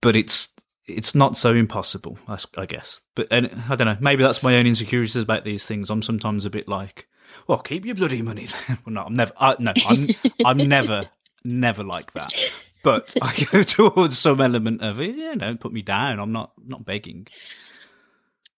but 0.00 0.16
it's, 0.16 0.48
it's 0.86 1.14
not 1.14 1.36
so 1.36 1.54
impossible, 1.54 2.18
I 2.56 2.66
guess. 2.66 3.00
But 3.14 3.28
and 3.30 3.50
I 3.68 3.76
don't 3.76 3.86
know. 3.86 3.96
Maybe 4.00 4.22
that's 4.22 4.42
my 4.42 4.56
own 4.56 4.66
insecurities 4.66 5.16
about 5.16 5.44
these 5.44 5.64
things. 5.64 5.90
I'm 5.90 6.02
sometimes 6.02 6.44
a 6.44 6.50
bit 6.50 6.68
like, 6.68 7.06
well, 7.46 7.58
keep 7.58 7.84
your 7.84 7.94
bloody 7.94 8.22
money. 8.22 8.48
well, 8.68 8.78
no, 8.86 9.02
I'm 9.02 9.14
never. 9.14 9.32
I, 9.38 9.56
no, 9.58 9.72
I'm. 9.86 10.08
I'm 10.44 10.56
never, 10.56 11.08
never 11.44 11.84
like 11.84 12.12
that. 12.12 12.34
But 12.82 13.14
I 13.22 13.46
go 13.52 13.62
towards 13.62 14.18
some 14.18 14.40
element 14.40 14.82
of 14.82 15.00
it. 15.00 15.14
Yeah, 15.14 15.34
don't 15.34 15.60
put 15.60 15.72
me 15.72 15.82
down. 15.82 16.18
I'm 16.18 16.32
not. 16.32 16.52
not 16.64 16.84
begging. 16.84 17.28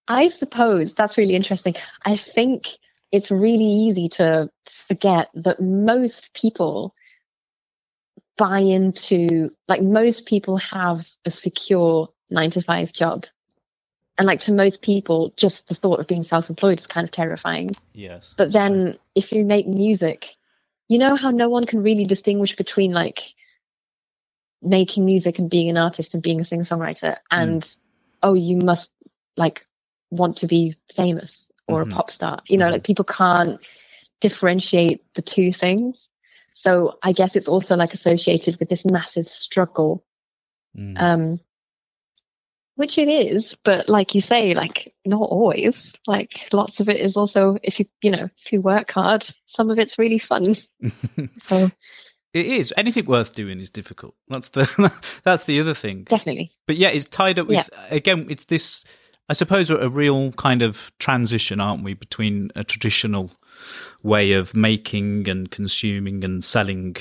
I 0.06 0.28
suppose 0.28 0.94
that's 0.94 1.16
really 1.16 1.34
interesting. 1.34 1.74
I 2.04 2.16
think 2.16 2.68
it's 3.10 3.30
really 3.30 3.64
easy 3.64 4.08
to 4.08 4.50
forget 4.88 5.28
that 5.34 5.60
most 5.60 6.34
people 6.34 6.94
buy 8.36 8.58
into, 8.58 9.50
like, 9.68 9.82
most 9.82 10.26
people 10.26 10.56
have 10.58 11.06
a 11.24 11.30
secure 11.30 12.10
nine 12.30 12.50
to 12.52 12.62
five 12.62 12.92
job. 12.92 13.26
And, 14.16 14.26
like, 14.26 14.40
to 14.40 14.52
most 14.52 14.80
people, 14.82 15.32
just 15.36 15.68
the 15.68 15.74
thought 15.74 15.98
of 16.00 16.06
being 16.06 16.22
self 16.22 16.48
employed 16.48 16.78
is 16.78 16.86
kind 16.86 17.04
of 17.04 17.10
terrifying. 17.10 17.70
Yes. 17.92 18.34
But 18.36 18.52
then 18.52 18.98
if 19.14 19.32
you 19.32 19.44
make 19.44 19.66
music, 19.66 20.36
you 20.88 20.98
know 20.98 21.16
how 21.16 21.30
no 21.30 21.48
one 21.48 21.66
can 21.66 21.82
really 21.82 22.04
distinguish 22.04 22.56
between 22.56 22.92
like 22.92 23.34
making 24.62 25.04
music 25.04 25.38
and 25.38 25.50
being 25.50 25.68
an 25.68 25.76
artist 25.76 26.14
and 26.14 26.22
being 26.22 26.40
a 26.40 26.44
singer 26.44 26.64
songwriter 26.64 27.18
and 27.30 27.76
oh 28.22 28.32
you 28.32 28.56
must 28.56 28.90
like 29.36 29.66
want 30.10 30.38
to 30.38 30.46
be 30.46 30.74
famous 30.94 31.48
or 31.68 31.84
Mhm. 31.84 31.92
a 31.92 31.94
pop 31.94 32.10
star. 32.10 32.40
You 32.48 32.56
know, 32.58 32.66
Mhm. 32.66 32.72
like 32.72 32.84
people 32.84 33.04
can't 33.04 33.60
differentiate 34.20 35.04
the 35.14 35.22
two 35.22 35.52
things. 35.52 36.08
So 36.54 36.98
I 37.02 37.12
guess 37.12 37.36
it's 37.36 37.48
also 37.48 37.76
like 37.76 37.94
associated 37.94 38.58
with 38.58 38.68
this 38.68 38.84
massive 38.84 39.26
struggle 39.26 40.04
Mm. 40.76 41.00
um 41.00 41.40
which 42.76 42.98
it 42.98 43.08
is 43.08 43.56
but 43.64 43.88
like 43.88 44.14
you 44.14 44.20
say 44.20 44.54
like 44.54 44.92
not 45.04 45.22
always 45.22 45.92
like 46.06 46.48
lots 46.52 46.80
of 46.80 46.88
it 46.88 47.00
is 47.00 47.16
also 47.16 47.56
if 47.62 47.78
you 47.78 47.86
you 48.02 48.10
know 48.10 48.28
if 48.44 48.52
you 48.52 48.60
work 48.60 48.90
hard 48.90 49.26
some 49.46 49.70
of 49.70 49.78
it's 49.78 49.98
really 49.98 50.18
fun 50.18 50.54
so 51.46 51.70
It 52.34 52.46
is. 52.46 52.74
Anything 52.76 53.04
worth 53.04 53.32
doing 53.32 53.60
is 53.60 53.70
difficult. 53.70 54.16
That's 54.28 54.48
the 54.48 54.92
that's 55.22 55.44
the 55.44 55.60
other 55.60 55.72
thing. 55.72 56.02
Definitely. 56.02 56.52
But 56.66 56.76
yeah, 56.76 56.88
it's 56.88 57.04
tied 57.04 57.38
up 57.38 57.46
with 57.46 57.70
again. 57.90 58.26
It's 58.28 58.46
this. 58.46 58.84
I 59.28 59.32
suppose 59.32 59.70
we're 59.70 59.80
a 59.80 59.88
real 59.88 60.32
kind 60.32 60.60
of 60.60 60.92
transition, 60.98 61.60
aren't 61.60 61.84
we, 61.84 61.94
between 61.94 62.50
a 62.56 62.64
traditional 62.64 63.30
way 64.02 64.32
of 64.32 64.54
making 64.54 65.28
and 65.28 65.50
consuming 65.50 66.24
and 66.24 66.44
selling, 66.44 66.96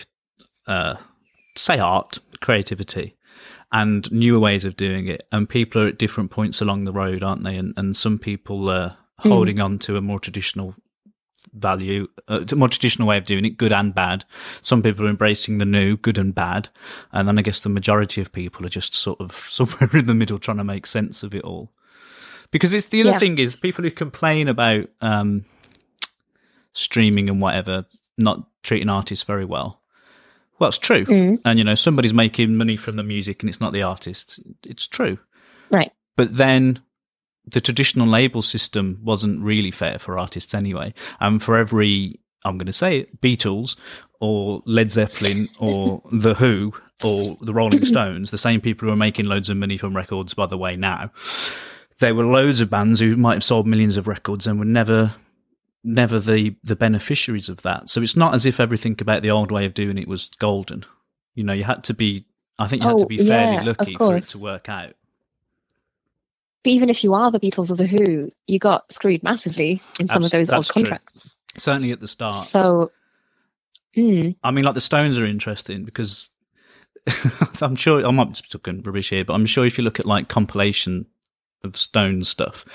uh, 0.66 0.96
say, 1.58 1.80
art, 1.80 2.20
creativity, 2.40 3.18
and 3.74 4.10
newer 4.12 4.40
ways 4.40 4.64
of 4.64 4.78
doing 4.78 5.08
it. 5.08 5.28
And 5.34 5.50
people 5.50 5.82
are 5.82 5.88
at 5.88 5.98
different 5.98 6.32
points 6.32 6.62
along 6.62 6.86
the 6.86 6.94
road, 6.94 7.24
aren't 7.24 7.44
they? 7.44 7.58
And 7.58 7.74
and 7.78 7.98
some 7.98 8.18
people 8.20 8.70
are 8.70 8.96
holding 9.18 9.60
on 9.60 9.80
to 9.80 9.98
a 9.98 10.02
more 10.02 10.20
traditional 10.20 10.76
value, 11.54 12.08
uh, 12.28 12.44
a 12.52 12.56
more 12.56 12.68
traditional 12.70 13.08
way 13.08 13.18
of 13.18 13.26
doing 13.26 13.46
it, 13.46 13.58
good 13.58 13.72
and 13.74 13.94
bad. 13.94 14.26
Some 14.62 14.82
people 14.82 15.06
are 15.06 15.10
embracing 15.10 15.58
the 15.60 15.66
new, 15.66 15.98
good 15.98 16.18
and 16.18 16.34
bad, 16.34 16.70
and 17.12 17.28
then 17.28 17.38
I 17.38 17.42
guess 17.42 17.60
the 17.62 17.70
majority 17.70 18.22
of 18.22 18.32
people 18.32 18.66
are 18.66 18.70
just 18.70 18.94
sort 18.96 19.20
of 19.22 19.32
somewhere 19.50 19.90
in 19.94 20.06
the 20.08 20.14
middle, 20.14 20.40
trying 20.40 20.58
to 20.58 20.64
make 20.64 20.86
sense 20.86 21.24
of 21.24 21.34
it 21.36 21.44
all. 21.44 21.72
Because 22.52 22.74
it's 22.74 22.88
the 22.88 23.02
other 23.02 23.12
Yeah. 23.12 23.20
thing 23.20 23.38
is 23.40 23.56
people 23.56 23.84
who 23.84 23.92
complain 23.92 24.48
about 24.48 24.88
um, 25.02 25.46
streaming 26.74 27.30
and 27.30 27.42
whatever 27.42 27.86
not 28.18 28.44
treating 28.62 28.90
artists 28.90 29.26
very 29.26 29.46
well. 29.46 29.82
Well, 30.64 30.70
it's 30.70 30.78
true, 30.80 31.04
Mm. 31.04 31.42
and 31.44 31.60
you 31.60 31.66
know 31.66 31.76
somebody's 31.76 32.14
making 32.14 32.56
money 32.56 32.78
from 32.78 32.96
the 32.96 33.04
music, 33.04 33.44
and 33.44 33.50
it's 33.50 33.60
not 33.60 33.74
the 33.74 33.84
artist. 33.84 34.40
It's 34.66 34.88
true, 34.88 35.18
Right. 35.70 35.92
but 36.16 36.38
then 36.38 36.80
the 37.46 37.60
traditional 37.60 38.08
label 38.08 38.42
system 38.42 38.98
wasn't 39.04 39.42
really 39.42 39.72
fair 39.72 40.00
for 40.00 40.18
artists 40.18 40.54
anyway. 40.54 40.94
And 41.20 41.44
for 41.44 41.58
every, 41.58 42.22
I'm 42.46 42.58
going 42.58 42.68
to 42.68 42.72
say 42.72 43.00
it, 43.00 43.20
Beatles 43.20 43.76
or 44.22 44.62
Led 44.66 44.90
Zeppelin 44.94 45.50
or 45.60 46.02
The 46.14 46.34
Who 46.36 46.72
or 47.04 47.36
the 47.42 47.54
Rolling 47.54 47.84
Stones, 47.84 48.32
the 48.32 48.38
same 48.38 48.62
people 48.62 48.88
who 48.88 48.94
are 48.94 48.96
making 48.96 49.26
loads 49.26 49.50
of 49.50 49.58
money 49.58 49.76
from 49.76 49.94
records, 49.94 50.34
by 50.34 50.46
the 50.46 50.58
way, 50.58 50.78
now, 50.78 51.12
there 52.00 52.16
were 52.16 52.24
loads 52.24 52.62
of 52.62 52.70
bands 52.70 53.02
who 53.02 53.18
might 53.18 53.34
have 53.34 53.44
sold 53.44 53.68
millions 53.68 53.98
of 53.98 54.08
records 54.08 54.48
and 54.48 54.60
were 54.60 54.64
never 54.64 55.12
never 55.84 56.20
the 56.20 56.56
the 56.64 56.76
beneficiaries 56.76 57.50
of 57.50 57.62
that. 57.64 57.90
So 57.90 58.02
it's 58.02 58.16
not 58.16 58.34
as 58.36 58.46
if 58.46 58.60
everything 58.60 58.98
about 59.02 59.22
the 59.24 59.32
old 59.32 59.52
way 59.52 59.66
of 59.66 59.74
doing 59.74 59.98
it 59.98 60.08
was 60.08 60.30
golden. 60.40 60.86
You 61.36 61.44
know 61.44 61.54
you 61.54 61.64
had 61.64 61.84
to 61.86 61.94
be 61.94 62.26
i 62.60 62.68
think 62.68 62.84
you 62.84 62.88
had 62.88 63.00
to 63.00 63.06
Oh, 63.06 63.08
be 63.08 63.18
fairly 63.18 63.58
yeah, 63.58 63.64
lucky 63.64 63.96
for 63.96 64.18
it 64.18 64.28
to 64.30 64.38
work 64.40 64.70
out. 64.70 64.94
But 66.64 66.72
even 66.72 66.90
if 66.90 67.04
you 67.04 67.14
are 67.14 67.32
the 67.32 67.40
Beatles 67.40 67.72
or 67.72 67.76
the 67.76 67.88
Who, 67.88 68.32
you 68.48 68.60
got 68.60 68.92
screwed 68.92 69.24
massively 69.24 69.82
in 70.00 70.08
some 70.08 70.24
Abs- 70.24 70.28
of 70.28 70.32
those 70.32 70.50
old 70.52 70.66
that's 70.66 70.68
true. 70.70 70.84
contracts. 70.84 71.30
certainly 71.58 71.92
at 71.92 72.00
the 72.00 72.08
start. 72.08 72.48
So, 72.50 72.92
mm, 73.98 74.36
I 74.44 74.52
mean, 74.52 74.64
like 74.66 74.76
the 74.76 74.82
Stones 74.82 75.20
are 75.20 75.26
interesting 75.26 75.84
because 75.86 76.32
I'm 77.62 77.76
sure 77.76 78.06
I 78.06 78.12
might 78.12 78.34
be 78.34 78.48
talking 78.50 78.82
rubbish 78.84 79.10
here, 79.10 79.26
but 79.26 79.34
I'm 79.34 79.46
sure 79.46 79.66
if 79.66 79.78
you 79.78 79.84
look 79.84 80.00
at 80.00 80.06
like 80.06 80.30
compilation 80.30 81.06
of 81.64 81.78
Stone 81.78 82.24
stuff, 82.26 82.66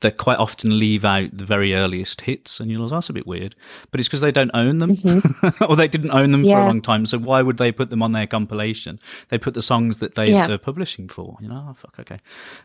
they 0.00 0.10
quite 0.10 0.38
often 0.38 0.78
leave 0.78 1.04
out 1.04 1.28
the 1.36 1.44
very 1.44 1.74
earliest 1.74 2.22
hits, 2.22 2.60
and 2.60 2.70
you're 2.70 2.80
like, 2.80 2.90
that's 2.90 3.10
a 3.10 3.12
bit 3.12 3.26
weird. 3.26 3.54
But 3.90 4.00
it's 4.00 4.08
because 4.08 4.20
they 4.22 4.32
don't 4.32 4.50
own 4.54 4.78
them, 4.78 4.96
or 5.68 5.76
they 5.76 5.88
didn't 5.88 6.12
own 6.12 6.30
them 6.32 6.42
for 6.44 6.50
a 6.50 6.54
Mm-hmm. 6.54 6.66
Long 6.66 6.82
time. 6.82 7.06
So 7.06 7.18
why 7.18 7.42
would 7.42 7.58
they 7.58 7.72
put 7.72 7.90
them 7.90 8.02
on 8.02 8.12
their 8.12 8.26
compilation? 8.26 8.98
They 9.28 9.38
put 9.38 9.54
the 9.54 9.62
songs 9.62 9.98
that 10.00 10.14
they 10.14 10.30
Yeah. 10.30 10.46
they're 10.46 10.58
publishing 10.58 11.08
for. 11.08 11.36
You 11.40 11.48
know, 11.48 11.66
oh, 11.70 11.74
fuck, 11.74 11.96
okay. 12.00 12.18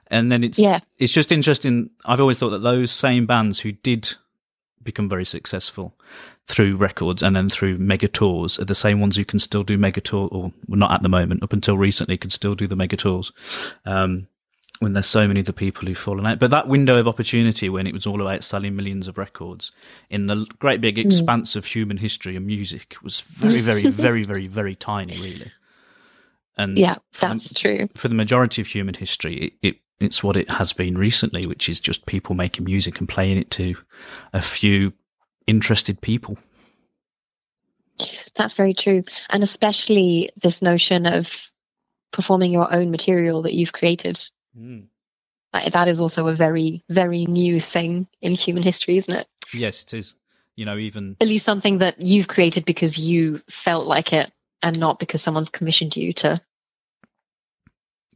And 0.07 0.31
then 0.31 0.43
it's 0.43 0.57
Yeah. 0.59 0.79
it's 0.99 1.13
just 1.13 1.31
interesting. 1.31 1.89
I've 2.05 2.19
always 2.21 2.39
thought 2.39 2.51
that 2.51 2.63
those 2.63 2.91
same 2.91 3.25
bands 3.25 3.59
who 3.59 3.71
did 3.73 4.09
become 4.81 5.07
very 5.09 5.25
successful 5.25 5.97
through 6.47 6.75
records 6.75 7.23
and 7.23 7.35
then 7.37 7.47
through 7.47 7.77
mega 7.77 8.07
tours 8.07 8.59
are 8.59 8.65
the 8.65 8.75
same 8.75 8.99
ones 8.99 9.15
who 9.15 9.23
can 9.23 9.39
still 9.39 9.63
do 9.63 9.77
mega 9.77 10.01
tour 10.01 10.27
or 10.29 10.51
well, 10.67 10.77
not 10.79 10.91
at 10.91 11.01
the 11.01 11.07
moment 11.07 11.41
up 11.41 11.53
until 11.53 11.77
recently 11.77 12.17
could 12.17 12.33
still 12.33 12.53
do 12.53 12.67
the 12.67 12.75
mega 12.75 12.97
tours 12.97 13.31
um, 13.85 14.27
when 14.83 14.93
there's 14.93 15.07
so 15.07 15.27
many 15.27 15.39
of 15.39 15.47
the 15.47 15.53
people 15.53 15.87
who've 15.87 15.97
fallen 15.97 16.25
out 16.27 16.37
but 16.37 16.51
that 16.51 16.67
window 16.67 16.97
of 16.97 17.07
opportunity 17.07 17.69
when 17.69 17.87
it 17.87 17.93
was 17.93 18.05
all 18.05 18.21
about 18.21 18.43
selling 18.43 18.75
millions 18.75 19.07
of 19.07 19.17
records 19.17 19.71
in 20.11 20.27
the 20.27 20.45
great 20.59 20.79
big 20.81 20.97
Mm. 20.97 21.05
expanse 21.05 21.55
of 21.55 21.65
human 21.65 21.97
history 21.97 22.35
and 22.35 22.45
music 22.45 22.95
was 23.01 23.21
very 23.21 23.61
very 23.61 23.87
very 23.87 24.23
very 24.23 24.45
very 24.47 24.75
tiny 24.75 25.17
really 25.17 25.51
and 26.55 26.77
yeah, 26.77 26.97
for 27.13 27.29
the- 27.29 27.33
that's 27.33 27.53
true. 27.59 27.89
for 27.95 28.09
the 28.09 28.13
majority 28.15 28.61
of 28.61 28.67
human 28.67 28.93
history, 28.93 29.35
it, 29.37 29.53
it 29.63 29.75
it's 29.99 30.21
what 30.23 30.37
it 30.37 30.51
has 30.51 30.71
been 30.71 30.95
recently, 30.97 31.47
which 31.47 31.67
is 31.67 31.79
just 31.79 32.05
people 32.05 32.35
making 32.35 32.65
music 32.65 32.99
and 32.99 33.09
playing 33.09 33.37
it 33.37 33.49
to 33.51 33.75
a 34.33 34.41
few 34.41 34.93
interested 35.47 35.99
people. 36.01 36.37
That's 38.35 38.53
very 38.53 38.73
true. 38.73 39.03
And 39.29 39.43
especially 39.43 40.29
this 40.41 40.61
notion 40.61 41.05
of 41.05 41.31
performing 42.11 42.51
your 42.51 42.71
own 42.73 42.91
material 42.91 43.41
that 43.43 43.53
you've 43.53 43.73
created. 43.73 44.19
Like, 45.53 45.73
that 45.73 45.87
is 45.87 46.01
also 46.01 46.27
a 46.27 46.33
very, 46.33 46.83
very 46.89 47.25
new 47.25 47.59
thing 47.59 48.07
in 48.21 48.31
human 48.33 48.63
history, 48.63 48.97
isn't 48.97 49.13
it? 49.13 49.27
Yes, 49.53 49.83
it 49.83 49.93
is. 49.93 50.15
You 50.55 50.65
know, 50.65 50.77
even 50.77 51.15
At 51.19 51.27
least 51.27 51.45
something 51.45 51.79
that 51.79 52.01
you've 52.05 52.27
created 52.27 52.65
because 52.65 52.97
you 52.97 53.41
felt 53.49 53.87
like 53.87 54.13
it 54.13 54.31
and 54.61 54.79
not 54.79 54.99
because 54.99 55.23
someone's 55.23 55.49
commissioned 55.49 55.95
you 55.95 56.13
to, 56.13 56.39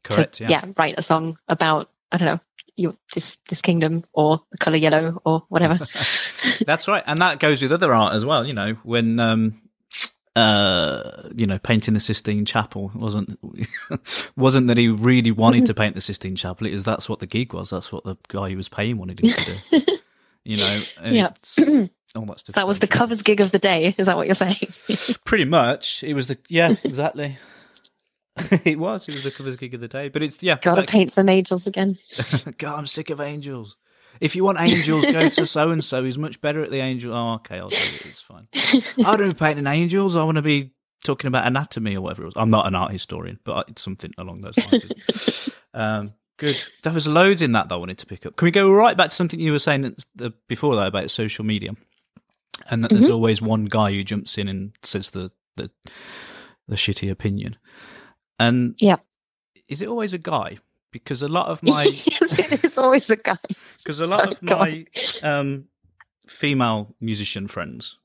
correct. 0.04 0.36
to 0.36 0.46
yeah. 0.46 0.66
write 0.78 0.96
a 0.98 1.04
song 1.04 1.40
about, 1.48 1.90
I 2.12 2.18
don't 2.18 2.28
know, 2.28 2.40
your, 2.76 2.96
this, 3.16 3.38
this 3.50 3.62
kingdom 3.62 4.06
or 4.14 4.42
the 4.52 4.58
color 4.58 4.78
yellow 4.78 5.20
or 5.26 5.44
whatever. 5.50 5.80
That's 6.66 6.88
right, 6.88 7.04
and 7.06 7.22
that 7.22 7.40
goes 7.40 7.62
with 7.62 7.72
other 7.72 7.94
art 7.94 8.14
as 8.14 8.24
well. 8.24 8.46
You 8.46 8.54
know, 8.54 8.74
when 8.84 9.20
um, 9.20 9.62
uh, 10.38 11.30
you 11.36 11.46
know, 11.46 11.58
painting 11.58 11.94
the 11.96 12.00
Sistine 12.00 12.46
Chapel 12.46 12.92
wasn't 12.94 13.40
wasn't 14.38 14.68
that 14.68 14.78
he 14.78 14.88
really 14.88 15.32
wanted 15.32 15.66
to 15.66 15.74
paint 15.74 15.96
the 15.96 16.02
Sistine 16.02 16.36
Chapel. 16.36 16.68
It 16.68 16.74
was 16.74 16.84
that's 16.84 17.10
what 17.10 17.20
the 17.20 17.26
gig 17.28 17.54
was. 17.54 17.70
That's 17.72 17.92
what 17.92 18.04
the 18.04 18.16
guy 18.28 18.50
who 18.52 18.58
was 18.58 18.70
paying 18.70 18.98
wanted 18.98 19.20
him 19.20 19.32
to 19.32 19.56
do. 19.72 19.80
You 20.44 20.56
know, 20.56 20.82
Yeah. 21.04 21.34
all 22.16 22.26
that 22.26 22.40
stuff. 22.40 22.56
that 22.56 22.66
was 22.68 22.80
the 22.80 22.88
covers 22.88 23.22
gig 23.22 23.42
of 23.42 23.52
the 23.52 23.60
day. 23.60 23.94
Is 23.98 24.06
that 24.06 24.16
what 24.16 24.28
you're 24.28 24.36
saying? 24.36 24.58
Pretty 25.26 25.44
much, 25.44 26.04
it 26.04 26.14
was 26.14 26.28
the 26.28 26.38
yeah, 26.48 26.74
exactly. 26.86 27.38
it 28.64 28.80
was. 28.80 29.10
It 29.10 29.12
was 29.12 29.24
the 29.24 29.32
covers 29.32 29.58
gig 29.58 29.74
of 29.74 29.82
the 29.82 29.90
day, 29.90 30.08
but 30.08 30.24
it's 30.24 30.42
yeah. 30.42 30.58
Gotta 30.62 30.82
like- 30.82 30.90
paint 30.90 31.12
some 31.12 31.28
angels 31.28 31.68
again. 31.68 31.98
God, 32.60 32.78
I'm 32.80 32.86
sick 32.86 33.10
of 33.10 33.20
angels. 33.20 33.76
If 34.20 34.36
you 34.36 34.44
want 34.44 34.60
angels, 34.60 35.06
go 35.06 35.30
to 35.30 35.46
so 35.46 35.70
and 35.72 35.84
so. 35.84 36.04
He's 36.04 36.18
much 36.18 36.42
better 36.42 36.64
at 36.64 36.72
the 36.72 36.80
angel. 36.80 37.14
Oh, 37.14 37.36
okay, 37.36 37.58
I'll 37.58 37.70
do 37.70 37.76
it. 37.76 38.06
It's 38.06 38.22
fine. 38.22 38.48
I 39.06 39.16
don't 39.16 39.30
be 39.30 39.34
painting 39.36 39.68
angels. 39.68 40.16
I 40.16 40.24
want 40.24 40.36
to 40.38 40.42
be 40.42 40.72
talking 41.04 41.28
about 41.28 41.46
anatomy 41.48 41.96
or 41.96 42.02
whatever 42.02 42.24
it 42.24 42.26
was. 42.26 42.34
I'm 42.36 42.50
not 42.50 42.68
an 42.68 42.76
art 42.76 42.92
historian, 42.92 43.40
but 43.44 43.70
it's 43.70 43.82
something 43.82 44.14
along 44.18 44.42
those 44.42 44.58
lines. 44.58 45.50
um, 45.74 46.14
good. 46.38 46.62
There 46.84 46.94
was 46.94 47.08
loads 47.08 47.42
in 47.42 47.52
that 47.54 47.70
that 47.70 47.76
I 47.76 47.78
wanted 47.78 48.00
to 48.00 48.06
pick 48.06 48.26
up. 48.26 48.36
Can 48.36 48.46
we 48.46 48.52
go 48.52 48.72
right 48.72 48.98
back 48.98 49.10
to 49.10 49.16
something 49.16 49.40
you 49.40 49.52
were 49.52 49.60
saying 49.60 49.96
before 50.48 50.76
that 50.78 50.88
about 50.88 51.12
social 51.12 51.46
media, 51.46 51.72
and 52.70 52.84
that 52.84 52.92
there's 52.92 53.10
always 53.10 53.42
one 53.42 53.66
guy 53.66 53.92
who 53.92 54.04
jumps 54.04 54.38
in 54.38 54.48
and 54.48 54.72
says 54.84 55.12
the 55.12 55.32
the, 55.56 55.72
the 56.68 56.76
shitty 56.76 57.10
opinion, 57.10 57.56
and 58.40 58.76
Yeah. 58.80 58.98
is 59.68 59.82
it 59.82 59.88
always 59.88 60.14
a 60.14 60.18
guy? 60.20 60.58
Because 60.92 61.22
a 61.22 61.28
lot 61.28 61.48
of 61.48 61.62
my 61.64 61.86
yes, 61.86 62.40
it 62.40 62.64
is 62.64 62.78
always 62.78 63.10
a 63.10 63.16
guy. 63.18 63.38
because 63.84 64.00
a 64.00 64.06
lot 64.08 64.22
Sorry, 64.22 64.32
of 64.32 64.42
my 64.42 64.86
um, 65.22 65.66
female 66.28 66.96
musician 67.02 67.48
friends 67.48 67.98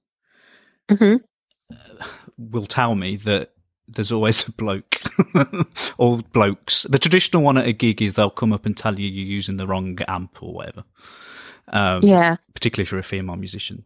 hmm 0.90 1.16
will 2.38 2.66
tell 2.66 2.94
me 2.94 3.16
that 3.16 3.52
there's 3.88 4.12
always 4.12 4.46
a 4.48 4.52
bloke 4.52 5.00
or 5.98 6.18
blokes. 6.32 6.84
The 6.84 6.98
traditional 6.98 7.42
one 7.42 7.58
at 7.58 7.66
a 7.66 7.72
gig 7.72 8.00
is 8.02 8.14
they'll 8.14 8.30
come 8.30 8.52
up 8.52 8.64
and 8.66 8.76
tell 8.76 8.98
you 8.98 9.08
you're 9.08 9.26
using 9.26 9.56
the 9.56 9.66
wrong 9.66 9.98
amp 10.08 10.42
or 10.42 10.52
whatever. 10.54 10.84
Um, 11.68 12.02
Yeah. 12.02 12.36
particularly 12.54 12.84
if 12.86 12.92
you're 12.92 13.00
a 13.00 13.04
female 13.04 13.36
musician, 13.36 13.84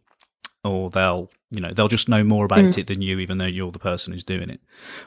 or 0.63 0.89
they'll 0.89 1.29
you 1.51 1.59
know 1.61 1.71
they'll 1.73 1.87
just 1.87 2.09
know 2.09 2.23
more 2.23 2.45
about 2.45 2.59
Mm. 2.63 2.77
it 2.77 2.87
than 2.87 3.01
you, 3.01 3.19
even 3.19 3.37
though 3.37 3.45
you're 3.45 3.71
the 3.71 3.79
person 3.79 4.13
who's 4.13 4.23
doing 4.23 4.49
it. 4.49 4.59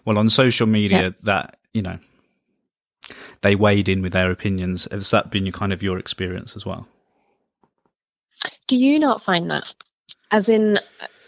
Well, 0.04 0.18
on 0.18 0.28
social 0.30 0.66
media, 0.66 1.02
Yeah. 1.02 1.10
that 1.22 1.58
you 1.74 1.82
know 1.82 1.98
they 3.42 3.54
wade 3.54 3.88
in 3.88 4.02
with 4.02 4.12
their 4.12 4.30
opinions. 4.30 4.86
Has 4.90 5.10
that 5.10 5.30
been 5.30 5.46
your 5.46 5.52
kind 5.52 5.72
of 5.72 5.82
your 5.82 5.98
experience 5.98 6.56
as 6.56 6.64
well? 6.66 6.88
Do 8.68 8.76
you 8.76 8.98
not 8.98 9.22
find 9.22 9.50
that? 9.50 9.74
As 10.30 10.48
in, 10.48 10.78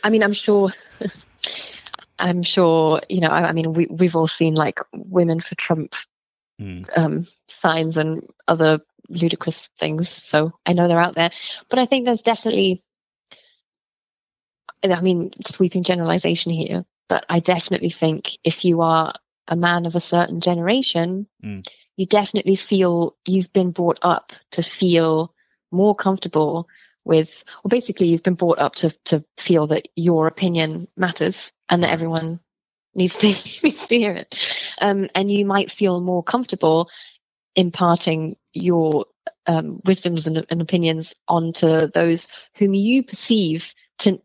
I 0.05 0.11
mean, 0.11 0.23
I'm 0.23 0.33
sure, 0.33 0.71
I'm 2.19 2.43
sure, 2.43 3.01
you 3.09 3.21
know, 3.21 3.29
I, 3.29 3.49
I 3.49 3.53
mean, 3.53 3.73
we, 3.73 3.87
we've 3.87 4.17
all 4.17 4.29
seen 4.29 4.55
like 4.55 4.81
women 4.95 5.41
for 5.41 5.55
Trump 5.57 5.95
Mm. 6.61 6.87
um, 6.97 7.27
signs 7.49 7.97
and 7.97 8.29
other 8.47 8.81
ludicrous 9.09 9.69
things. 9.79 10.09
So 10.09 10.53
I 10.65 10.75
know 10.75 10.87
they're 10.87 11.01
out 11.01 11.15
there. 11.15 11.31
But 11.69 11.79
I 11.79 11.87
think 11.87 12.05
there's 12.05 12.23
definitely, 12.23 12.85
I 14.85 15.01
mean, 15.01 15.33
sweeping 15.47 15.83
generalization 15.83 16.53
here, 16.53 16.85
but 17.09 17.25
I 17.29 17.41
definitely 17.41 17.91
think 17.91 18.39
if 18.45 18.65
you 18.65 18.83
are 18.83 19.15
a 19.49 19.57
man 19.57 19.87
of 19.87 19.95
a 19.95 20.01
certain 20.01 20.41
generation, 20.41 21.27
Mm. 21.45 21.67
you 21.97 22.07
definitely 22.07 22.57
feel 22.57 23.17
you've 23.27 23.53
been 23.53 23.71
brought 23.71 23.99
up 24.03 24.33
to 24.53 24.63
feel 24.63 25.35
more 25.71 25.95
comfortable 25.95 26.69
with, 27.05 27.43
well, 27.63 27.69
basically, 27.69 28.09
you've 28.09 28.23
been 28.23 28.35
brought 28.35 28.59
up 28.59 28.77
to, 28.77 28.91
to 29.07 29.25
feel 29.37 29.67
that 29.69 29.89
your 29.97 30.29
opinion 30.29 30.87
matters 30.97 31.51
and 31.69 31.83
that 31.83 31.91
everyone 31.91 32.39
needs 32.95 33.17
to 33.19 33.29
needs 33.63 33.87
to 33.89 33.99
hear 33.99 34.13
it, 34.13 34.59
um, 34.81 35.09
and 35.15 35.31
you 35.31 35.45
might 35.45 35.71
feel 35.71 36.01
more 36.01 36.23
comfortable 36.23 36.89
imparting 37.57 38.37
your 38.53 39.07
um, 39.47 39.81
wisdoms 39.85 40.27
and, 40.27 40.47
and 40.49 40.63
opinions 40.63 41.15
onto 41.29 41.87
those 41.89 42.29
whom 42.57 42.75
you 42.75 43.03
perceive 43.03 43.75
to 43.99 44.21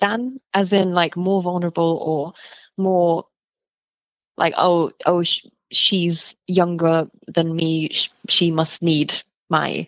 than 0.00 0.40
as 0.52 0.72
in 0.72 0.92
like 0.92 1.16
more 1.16 1.42
vulnerable 1.42 1.98
or 2.02 2.32
more 2.76 3.26
like 4.36 4.54
oh 4.56 4.90
oh 5.06 5.22
sh- 5.22 5.46
she's 5.70 6.34
younger 6.46 7.08
than 7.26 7.54
me 7.54 7.88
sh- 7.90 8.10
she 8.28 8.50
must 8.50 8.82
need 8.82 9.14
my 9.48 9.86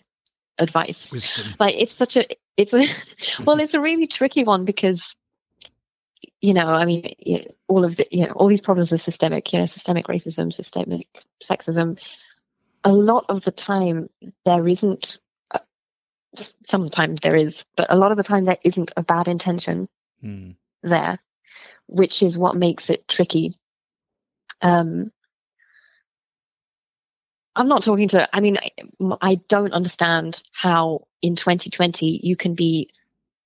advice 0.59 1.11
Wisdom. 1.13 1.55
like 1.61 1.75
it's 1.77 1.95
such 1.95 2.17
a 2.17 2.25
it's 2.57 2.73
a 2.75 2.85
well 3.45 3.61
it's 3.61 3.75
a 3.75 3.81
really 3.81 4.07
tricky 4.07 4.45
one 4.45 4.65
because 4.65 5.15
you 6.41 6.55
know 6.55 6.67
i 6.69 6.85
mean 6.87 7.15
all 7.69 7.85
of 7.85 7.97
the 7.97 8.07
you 8.11 8.27
know 8.27 8.33
all 8.33 8.49
these 8.49 8.61
problems 8.61 8.93
are 8.93 8.99
systemic 8.99 9.53
you 9.53 9.59
know 9.59 9.67
systemic 9.67 10.07
racism 10.07 10.53
systemic 10.53 11.07
sexism 11.43 11.99
a 12.85 12.93
lot 12.93 13.25
of 13.29 13.43
the 13.45 13.51
time 13.53 14.09
there 14.45 14.67
isn't 14.67 15.19
uh, 15.51 15.59
sometimes 16.67 17.21
there 17.23 17.37
is 17.37 17.65
but 17.77 17.87
a 17.93 17.97
lot 17.97 18.11
of 18.11 18.17
the 18.17 18.23
time 18.23 18.45
there 18.45 18.59
isn't 18.65 18.93
a 18.97 19.03
bad 19.03 19.29
intention 19.29 19.89
Hmm. 20.23 20.53
there 20.83 21.19
which 21.89 22.23
is 22.23 22.39
what 22.39 22.57
makes 22.57 22.89
it 22.89 23.07
tricky 23.07 23.55
um 24.63 25.11
i'm 27.55 27.69
not 27.69 27.83
talking 27.83 28.09
to 28.09 28.29
i 28.37 28.41
mean 28.41 28.59
I, 28.59 28.71
I 29.21 29.35
don't 29.49 29.73
understand 29.73 30.43
how 30.53 31.07
in 31.23 31.37
2020 31.37 32.21
you 32.23 32.37
can 32.37 32.55
be 32.55 32.91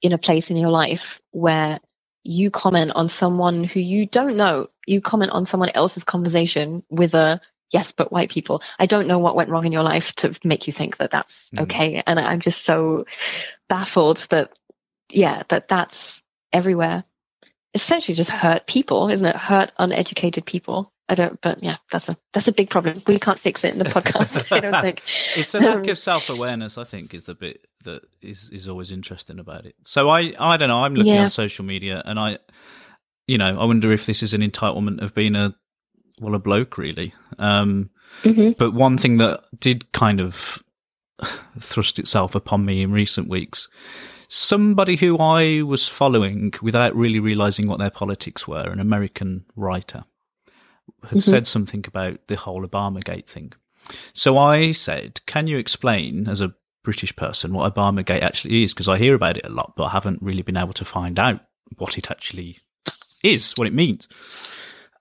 in 0.02 0.12
a 0.12 0.18
place 0.18 0.50
in 0.50 0.56
your 0.56 0.70
life 0.70 1.20
where 1.30 1.80
you 2.22 2.50
comment 2.50 2.92
on 2.94 3.08
someone 3.08 3.64
who 3.64 3.80
you 3.80 4.06
don't 4.06 4.36
know. 4.36 4.68
You 4.86 5.00
comment 5.00 5.32
on 5.32 5.46
someone 5.46 5.70
else's 5.70 6.04
conversation 6.04 6.82
with 6.90 7.14
a 7.14 7.40
yes 7.72 7.92
but 7.92 8.12
white 8.12 8.30
people. 8.30 8.62
I 8.78 8.86
don't 8.86 9.06
know 9.06 9.18
what 9.18 9.36
went 9.36 9.48
wrong 9.50 9.64
in 9.64 9.72
your 9.72 9.82
life 9.82 10.12
to 10.16 10.34
make 10.44 10.66
you 10.66 10.72
think 10.72 10.98
that 10.98 11.10
that's 11.10 11.48
Mm. 11.54 11.62
okay. 11.62 12.02
And 12.06 12.18
i'm 12.20 12.40
just 12.40 12.64
so 12.64 13.06
baffled 13.68 14.26
that 14.30 14.58
yeah 15.10 15.42
that 15.48 15.68
that's 15.68 16.22
everywhere. 16.52 17.04
Essentially 17.74 18.14
just 18.14 18.30
hurt 18.30 18.66
people 18.66 19.08
isn't 19.10 19.26
it? 19.26 19.36
Hurt 19.36 19.72
uneducated 19.78 20.44
people 20.44 20.92
i 21.10 21.14
don't 21.14 21.38
but 21.42 21.62
yeah 21.62 21.76
that's 21.92 22.08
a 22.08 22.16
that's 22.32 22.48
a 22.48 22.52
big 22.52 22.70
problem 22.70 23.02
we 23.06 23.18
can't 23.18 23.38
fix 23.38 23.62
it 23.64 23.72
in 23.74 23.78
the 23.78 23.84
podcast 23.84 24.46
i 24.50 24.60
don't 24.60 24.80
think 24.80 25.02
It's 25.36 25.54
a 25.54 25.60
lack 25.60 25.76
Um, 25.84 25.88
of 25.88 25.98
self 25.98 26.30
awareness, 26.30 26.78
I 26.78 26.84
think, 26.84 27.12
is 27.14 27.24
the 27.24 27.34
bit 27.34 27.66
that 27.84 28.02
is 28.22 28.48
is 28.50 28.66
always 28.68 28.90
interesting 28.90 29.38
about 29.38 29.66
it. 29.66 29.74
So 29.84 30.08
I 30.08 30.32
I 30.38 30.56
don't 30.56 30.68
know. 30.68 30.82
I'm 30.84 30.94
looking 30.94 31.14
Yeah. 31.14 31.24
on 31.24 31.30
social 31.30 31.64
media, 31.64 32.02
and 32.04 32.18
I, 32.18 32.38
you 33.26 33.38
know, 33.38 33.60
I 33.60 33.64
wonder 33.64 33.92
if 33.92 34.06
this 34.06 34.22
is 34.22 34.32
an 34.34 34.40
entitlement 34.42 35.02
of 35.02 35.14
being 35.14 35.36
a 35.36 35.54
well 36.20 36.34
a 36.34 36.38
bloke, 36.38 36.78
really. 36.78 37.12
Um, 37.38 37.90
Mhm. 38.24 38.56
but 38.58 38.72
one 38.74 38.98
thing 38.98 39.18
that 39.18 39.44
did 39.60 39.90
kind 39.92 40.20
of 40.20 40.62
thrust 41.60 41.98
itself 41.98 42.34
upon 42.34 42.64
me 42.64 42.82
in 42.82 42.90
recent 42.92 43.28
weeks. 43.28 43.68
Somebody 44.28 44.96
who 44.96 45.18
I 45.18 45.62
was 45.62 45.88
following 45.88 46.52
without 46.62 46.94
really 46.94 47.20
realizing 47.20 47.66
what 47.68 47.78
their 47.78 47.90
politics 47.90 48.46
were, 48.48 48.68
an 48.70 48.80
American 48.80 49.44
writer, 49.56 50.04
had 51.08 51.18
Mhm. 51.18 51.22
said 51.22 51.46
something 51.46 51.84
about 51.86 52.26
the 52.28 52.36
whole 52.36 52.66
Obamagate 52.66 53.26
thing. 53.26 53.52
So 54.12 54.38
I 54.38 54.72
said, 54.72 55.20
Can 55.26 55.46
you 55.46 55.58
explain, 55.58 56.28
as 56.28 56.40
a 56.40 56.54
British 56.82 57.14
person, 57.16 57.52
what 57.52 57.74
Obamagate 57.74 58.22
actually 58.22 58.62
is? 58.64 58.72
Because 58.72 58.88
I 58.88 58.98
hear 58.98 59.14
about 59.14 59.36
it 59.36 59.46
a 59.46 59.50
lot, 59.50 59.74
but 59.76 59.84
I 59.84 59.90
haven't 59.90 60.22
really 60.22 60.42
been 60.42 60.56
able 60.56 60.72
to 60.74 60.84
find 60.84 61.18
out 61.18 61.40
what 61.78 61.98
it 61.98 62.10
actually 62.10 62.58
is, 63.22 63.52
what 63.56 63.66
it 63.66 63.74
means. 63.74 64.08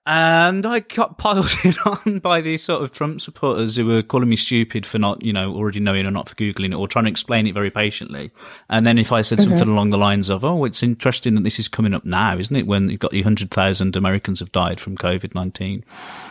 And 0.06 0.64
I 0.64 0.80
got 0.80 1.18
piled 1.18 1.50
in 1.64 1.74
on 1.84 2.20
by 2.20 2.40
these 2.40 2.62
sort 2.62 2.82
of 2.82 2.90
Trump 2.90 3.20
supporters 3.20 3.76
who 3.76 3.84
were 3.84 4.02
calling 4.02 4.30
me 4.30 4.36
stupid 4.36 4.86
for 4.86 4.98
not, 4.98 5.22
you 5.22 5.32
know, 5.32 5.54
already 5.54 5.78
knowing 5.78 6.06
or 6.06 6.10
not 6.10 6.28
for 6.28 6.34
Googling 6.36 6.72
it 6.72 6.76
or 6.76 6.88
trying 6.88 7.04
to 7.04 7.10
explain 7.10 7.46
it 7.46 7.52
very 7.52 7.70
patiently. 7.70 8.30
And 8.70 8.86
then 8.86 8.96
if 8.96 9.12
I 9.12 9.20
said 9.20 9.42
something 9.42 9.58
mm-hmm. 9.58 9.70
along 9.70 9.90
the 9.90 9.98
lines 9.98 10.30
of, 10.30 10.44
oh, 10.44 10.64
it's 10.64 10.82
interesting 10.82 11.34
that 11.34 11.44
this 11.44 11.58
is 11.58 11.68
coming 11.68 11.92
up 11.92 12.04
now, 12.04 12.38
isn't 12.38 12.56
it? 12.56 12.66
When 12.66 12.88
you've 12.88 13.00
got 13.00 13.10
the 13.10 13.20
100,000 13.20 13.94
Americans 13.94 14.40
have 14.40 14.52
died 14.52 14.80
from 14.80 14.96
COVID 14.96 15.34
19. 15.34 15.84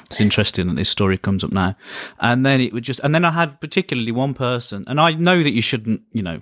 It's 0.05 0.19
interesting 0.19 0.67
that 0.67 0.75
this 0.75 0.89
story 0.89 1.17
comes 1.17 1.43
up 1.43 1.51
now. 1.51 1.75
And 2.19 2.45
then 2.45 2.61
it 2.61 2.73
would 2.73 2.83
just, 2.83 2.99
and 3.01 3.13
then 3.13 3.23
I 3.23 3.31
had 3.31 3.61
particularly 3.61 4.11
one 4.11 4.33
person, 4.33 4.83
and 4.87 4.99
I 4.99 5.11
know 5.11 5.43
that 5.43 5.53
you 5.53 5.61
shouldn't, 5.61 6.01
you 6.11 6.23
know, 6.23 6.41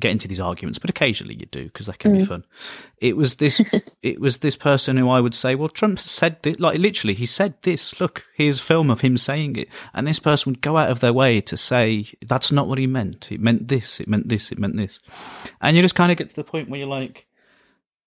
get 0.00 0.10
into 0.10 0.28
these 0.28 0.40
arguments, 0.40 0.78
but 0.78 0.90
occasionally 0.90 1.34
you 1.34 1.46
do 1.46 1.64
because 1.64 1.86
they 1.86 1.92
can 1.92 2.16
be 2.16 2.24
mm. 2.24 2.28
fun. 2.28 2.44
It 2.98 3.16
was 3.16 3.36
this, 3.36 3.60
it 4.02 4.20
was 4.20 4.38
this 4.38 4.56
person 4.56 4.96
who 4.96 5.10
I 5.10 5.20
would 5.20 5.34
say, 5.34 5.54
well, 5.54 5.68
Trump 5.68 5.98
said 5.98 6.42
this, 6.42 6.58
like 6.58 6.78
literally, 6.78 7.14
he 7.14 7.26
said 7.26 7.54
this. 7.62 8.00
Look, 8.00 8.24
here's 8.34 8.60
film 8.60 8.90
of 8.90 9.00
him 9.00 9.16
saying 9.16 9.56
it, 9.56 9.68
and 9.94 10.06
this 10.06 10.18
person 10.18 10.52
would 10.52 10.60
go 10.60 10.76
out 10.76 10.90
of 10.90 11.00
their 11.00 11.12
way 11.12 11.40
to 11.42 11.56
say 11.56 12.06
that's 12.26 12.52
not 12.52 12.68
what 12.68 12.78
he 12.78 12.86
meant. 12.86 13.30
It 13.30 13.40
meant 13.40 13.68
this. 13.68 14.00
It 14.00 14.08
meant 14.08 14.28
this. 14.28 14.52
It 14.52 14.58
meant 14.58 14.76
this, 14.76 15.00
and 15.60 15.76
you 15.76 15.82
just 15.82 15.94
kind 15.94 16.12
of 16.12 16.18
get 16.18 16.28
to 16.28 16.36
the 16.36 16.44
point 16.44 16.68
where 16.68 16.78
you're 16.78 16.88
like, 16.88 17.26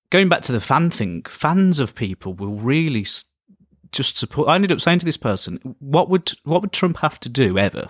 going 0.09 0.29
back 0.29 0.41
to 0.43 0.51
the 0.51 0.61
fan 0.61 0.89
thing. 0.89 1.23
Fans 1.23 1.79
of 1.79 1.95
people 1.95 2.33
will 2.33 2.55
really 2.55 3.05
just 3.91 4.17
support. 4.17 4.49
I 4.49 4.55
ended 4.55 4.71
up 4.71 4.81
saying 4.81 4.99
to 4.99 5.05
this 5.05 5.17
person, 5.17 5.75
what 5.79 6.09
would 6.09 6.31
what 6.43 6.61
would 6.61 6.71
Trump 6.71 6.97
have 6.97 7.19
to 7.21 7.29
do 7.29 7.57
ever? 7.57 7.89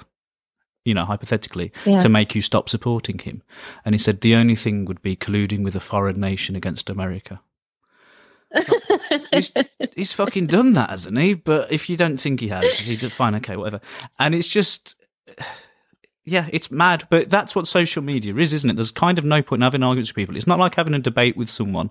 You 0.85 0.93
know, 0.93 1.03
hypothetically, 1.05 1.71
Yeah. 1.85 1.99
to 1.99 2.07
make 2.09 2.35
you 2.35 2.41
stop 2.41 2.69
supporting 2.69 3.19
him. 3.19 3.41
And 3.83 3.93
he 3.93 3.99
said 3.99 4.21
the 4.21 4.35
only 4.35 4.55
thing 4.55 4.85
would 4.85 5.01
be 5.01 5.15
colluding 5.15 5.63
with 5.63 5.75
a 5.75 5.79
foreign 5.79 6.19
nation 6.21 6.55
against 6.55 6.89
America. 6.89 7.41
He's, 9.33 9.51
he's 9.95 10.11
fucking 10.13 10.47
done 10.47 10.73
that, 10.73 10.89
hasn't 10.89 11.17
he? 11.17 11.33
But 11.33 11.71
if 11.71 11.89
you 11.89 11.97
don't 11.97 12.17
think 12.17 12.39
he 12.39 12.47
has, 12.49 12.79
he 12.79 12.95
did 12.95 13.11
fine, 13.11 13.35
okay, 13.35 13.55
whatever. 13.57 13.81
And 14.19 14.33
it's 14.35 14.47
just, 14.47 14.95
yeah, 16.23 16.47
it's 16.51 16.71
mad. 16.71 17.07
But 17.09 17.29
that's 17.29 17.55
what 17.55 17.67
social 17.67 18.01
media 18.03 18.35
is, 18.35 18.53
isn't 18.53 18.69
it? 18.69 18.75
There's 18.75 18.91
kind 18.91 19.17
of 19.17 19.25
no 19.25 19.41
point 19.41 19.59
in 19.59 19.63
having 19.63 19.83
arguments 19.83 20.11
with 20.11 20.15
people. 20.15 20.37
It's 20.37 20.47
not 20.47 20.59
like 20.59 20.75
having 20.75 20.93
a 20.93 20.99
debate 20.99 21.35
with 21.35 21.49
someone 21.49 21.89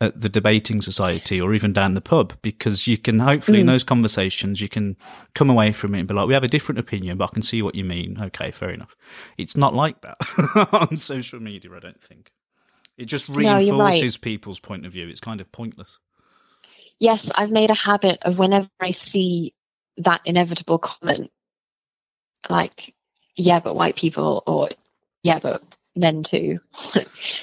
at 0.00 0.20
the 0.20 0.28
debating 0.28 0.80
society 0.80 1.40
or 1.40 1.54
even 1.54 1.72
down 1.72 1.94
the 1.94 2.00
pub 2.00 2.32
because 2.40 2.86
you 2.86 2.96
can 2.96 3.18
hopefully 3.18 3.60
in 3.60 3.66
mm. 3.66 3.70
those 3.70 3.82
conversations 3.82 4.60
you 4.60 4.68
can 4.68 4.96
come 5.34 5.50
away 5.50 5.72
from 5.72 5.94
it 5.94 6.00
and 6.00 6.08
be 6.08 6.14
like 6.14 6.28
we 6.28 6.34
have 6.34 6.44
a 6.44 6.48
different 6.48 6.78
opinion 6.78 7.16
but 7.16 7.28
i 7.30 7.32
can 7.32 7.42
see 7.42 7.62
what 7.62 7.74
you 7.74 7.84
mean. 7.84 8.16
Okay 8.20 8.50
fair 8.50 8.70
enough. 8.70 8.94
It's 9.36 9.56
not 9.56 9.74
like 9.74 10.00
that 10.02 10.16
on 10.72 10.96
social 10.96 11.40
media 11.40 11.70
i 11.74 11.80
don't 11.80 12.02
think. 12.02 12.30
It 12.98 13.06
just 13.06 13.28
No, 13.28 13.56
reinforces 13.56 14.16
right. 14.16 14.20
people's 14.20 14.58
point 14.58 14.84
of 14.84 14.92
view. 14.92 15.08
It's 15.08 15.20
kind 15.20 15.40
of 15.40 15.50
pointless. 15.52 15.98
Yes, 16.98 17.30
I've 17.36 17.52
made 17.52 17.70
a 17.70 17.74
habit 17.74 18.18
of 18.22 18.38
whenever 18.38 18.68
I 18.80 18.90
see 18.90 19.54
that 19.98 20.20
inevitable 20.24 20.80
comment, 20.80 21.30
like, 22.50 22.94
yeah, 23.36 23.60
but 23.60 23.76
white 23.76 23.94
people, 23.94 24.42
or 24.48 24.70
yeah, 25.22 25.38
but 25.38 25.62
men 25.98 26.22
too, 26.22 26.60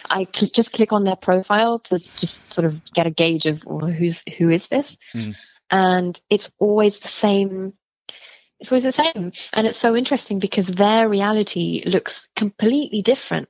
I 0.10 0.28
cl- 0.34 0.52
just 0.54 0.72
click 0.74 0.94
on 0.94 1.04
their 1.04 1.16
profile 1.16 1.80
to 1.80 1.98
just 2.00 2.54
sort 2.54 2.66
of 2.66 2.84
get 2.94 3.08
a 3.08 3.12
gauge 3.12 3.46
of 3.46 3.64
well, 3.66 3.88
who's 3.92 4.24
who 4.38 4.50
is 4.50 4.68
this, 4.68 4.98
Mm. 5.14 5.36
and 5.70 6.22
it's 6.30 6.50
always 6.60 7.00
the 7.00 7.08
same. 7.10 7.74
It's 8.60 8.72
always 8.72 8.84
the 8.86 8.92
same, 8.94 9.34
and 9.54 9.68
it's 9.68 9.78
so 9.78 9.96
interesting 9.96 10.40
because 10.40 10.68
their 10.68 11.10
reality 11.10 11.84
looks 11.86 12.30
completely 12.36 13.02
different. 13.02 13.50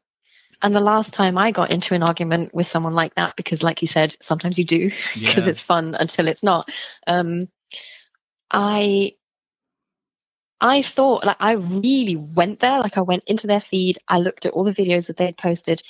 And 0.61 0.73
the 0.73 0.79
last 0.79 1.13
time 1.13 1.37
I 1.37 1.51
got 1.51 1.71
into 1.71 1.93
an 1.93 2.01
argument 2.01 2.53
with 2.55 2.65
someone 2.67 2.93
like 2.93 3.13
that, 3.15 3.35
because 3.35 3.61
like 3.61 3.81
you 3.81 3.87
said, 3.87 4.15
sometimes 4.21 4.57
you 4.57 4.65
do, 4.65 4.89
because 5.13 5.21
Yeah. 5.45 5.49
it's 5.49 5.61
fun 5.61 5.95
until 5.95 6.27
it's 6.27 6.41
not. 6.43 6.67
Um, 7.05 7.49
I 8.49 9.13
I 10.61 10.81
thought 10.81 11.25
like 11.25 11.37
I 11.39 11.53
really 11.53 12.15
went 12.15 12.59
there, 12.59 12.79
like 12.79 12.97
I 12.97 13.01
went 13.01 13.23
into 13.25 13.47
their 13.47 13.59
feed, 13.59 13.99
I 14.07 14.19
looked 14.19 14.45
at 14.45 14.53
all 14.53 14.63
the 14.63 14.71
videos 14.71 15.07
that 15.07 15.17
they 15.17 15.25
had 15.25 15.37
posted. 15.37 15.81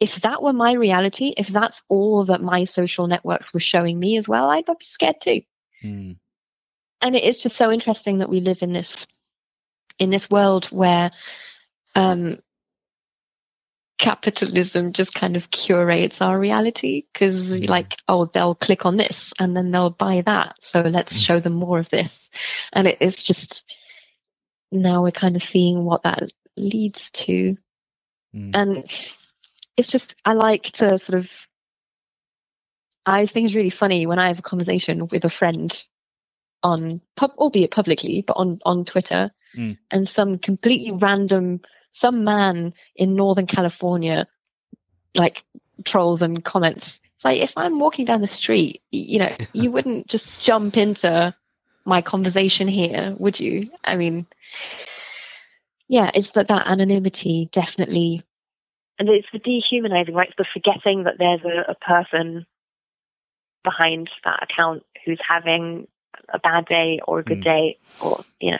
If 0.00 0.16
that 0.22 0.42
were 0.42 0.52
my 0.52 0.72
reality, 0.72 1.34
if 1.36 1.48
that's 1.48 1.82
all 1.88 2.24
that 2.26 2.42
my 2.42 2.64
social 2.64 3.06
networks 3.06 3.52
were 3.52 3.60
showing 3.60 3.98
me 3.98 4.16
as 4.16 4.28
well, 4.28 4.48
I'd 4.50 4.64
be 4.66 4.74
scared 4.82 5.20
too. 5.20 5.42
Hmm. 5.82 6.12
And 7.02 7.16
it 7.16 7.24
is 7.24 7.38
just 7.42 7.56
so 7.56 7.70
interesting 7.70 8.18
that 8.18 8.28
we 8.28 8.40
live 8.40 8.62
in 8.62 8.72
this 8.72 9.06
in 9.98 10.10
this 10.10 10.30
world 10.30 10.66
where 10.66 11.10
um 11.94 12.38
capitalism 13.98 14.92
just 14.94 15.12
kind 15.12 15.36
of 15.36 15.50
curates 15.50 16.22
our 16.22 16.38
reality 16.38 17.04
because 17.12 17.50
Mm. 17.50 17.68
like 17.68 17.96
oh 18.08 18.24
they'll 18.24 18.54
click 18.54 18.86
on 18.86 18.96
this 18.96 19.34
and 19.38 19.54
then 19.54 19.70
they'll 19.70 19.90
buy 19.90 20.22
that 20.24 20.56
so 20.62 20.80
let's 20.80 21.18
show 21.18 21.38
them 21.38 21.52
more 21.52 21.78
of 21.78 21.90
this 21.90 22.30
and 22.72 22.86
it's 22.86 23.22
just 23.22 23.76
now 24.72 25.02
we're 25.02 25.10
kind 25.10 25.36
of 25.36 25.42
seeing 25.42 25.84
what 25.84 26.02
that 26.04 26.30
leads 26.56 27.10
to 27.10 27.56
Mm. 28.32 28.50
and 28.54 28.90
it's 29.76 29.88
just 29.88 30.14
i 30.24 30.34
like 30.34 30.62
to 30.62 31.00
sort 31.00 31.18
of 31.18 31.28
i 33.04 33.26
think 33.26 33.46
it's 33.46 33.56
really 33.56 33.70
funny 33.70 34.06
when 34.06 34.20
i 34.20 34.28
have 34.28 34.38
a 34.38 34.42
conversation 34.42 35.08
with 35.08 35.24
a 35.24 35.28
friend 35.28 35.82
on 36.62 37.00
pub 37.16 37.32
albeit 37.38 37.72
publicly 37.72 38.22
but 38.24 38.34
on 38.34 38.60
on 38.64 38.84
twitter 38.84 39.32
Mm. 39.56 39.78
and 39.90 40.08
some 40.08 40.38
completely 40.38 40.92
random 40.92 41.60
some 41.90 42.22
man 42.22 42.72
in 42.94 43.16
northern 43.16 43.46
california 43.48 44.28
like 45.16 45.42
trolls 45.84 46.22
and 46.22 46.44
comments 46.44 47.00
It's 47.16 47.24
like 47.24 47.42
if 47.42 47.52
I'm 47.56 47.80
walking 47.80 48.04
down 48.04 48.20
the 48.20 48.28
street, 48.28 48.80
you 48.92 49.18
know, 49.18 49.36
you 49.52 49.72
wouldn't 49.72 50.06
just 50.06 50.44
jump 50.44 50.76
into 50.76 51.34
my 51.84 52.02
conversation 52.02 52.68
here, 52.68 53.14
would 53.18 53.38
you? 53.40 53.70
I 53.84 53.96
mean, 53.96 54.26
yeah, 55.88 56.10
it's 56.14 56.30
that 56.30 56.48
that 56.48 56.66
anonymity 56.66 57.48
definitely. 57.52 58.22
And 58.98 59.08
it's 59.08 59.26
the 59.32 59.38
dehumanizing, 59.38 60.14
right? 60.14 60.28
It's 60.28 60.36
the 60.36 60.46
forgetting 60.52 61.04
that 61.04 61.14
there's 61.18 61.40
a, 61.44 61.72
a 61.72 61.74
person 61.74 62.46
behind 63.64 64.08
that 64.24 64.42
account 64.42 64.82
who's 65.04 65.20
having 65.26 65.86
a 66.32 66.38
bad 66.38 66.66
day 66.66 67.00
or 67.06 67.20
a 67.20 67.24
good 67.24 67.40
Mm. 67.40 67.44
day, 67.44 67.78
or 68.00 68.24
you 68.40 68.52
know, 68.52 68.58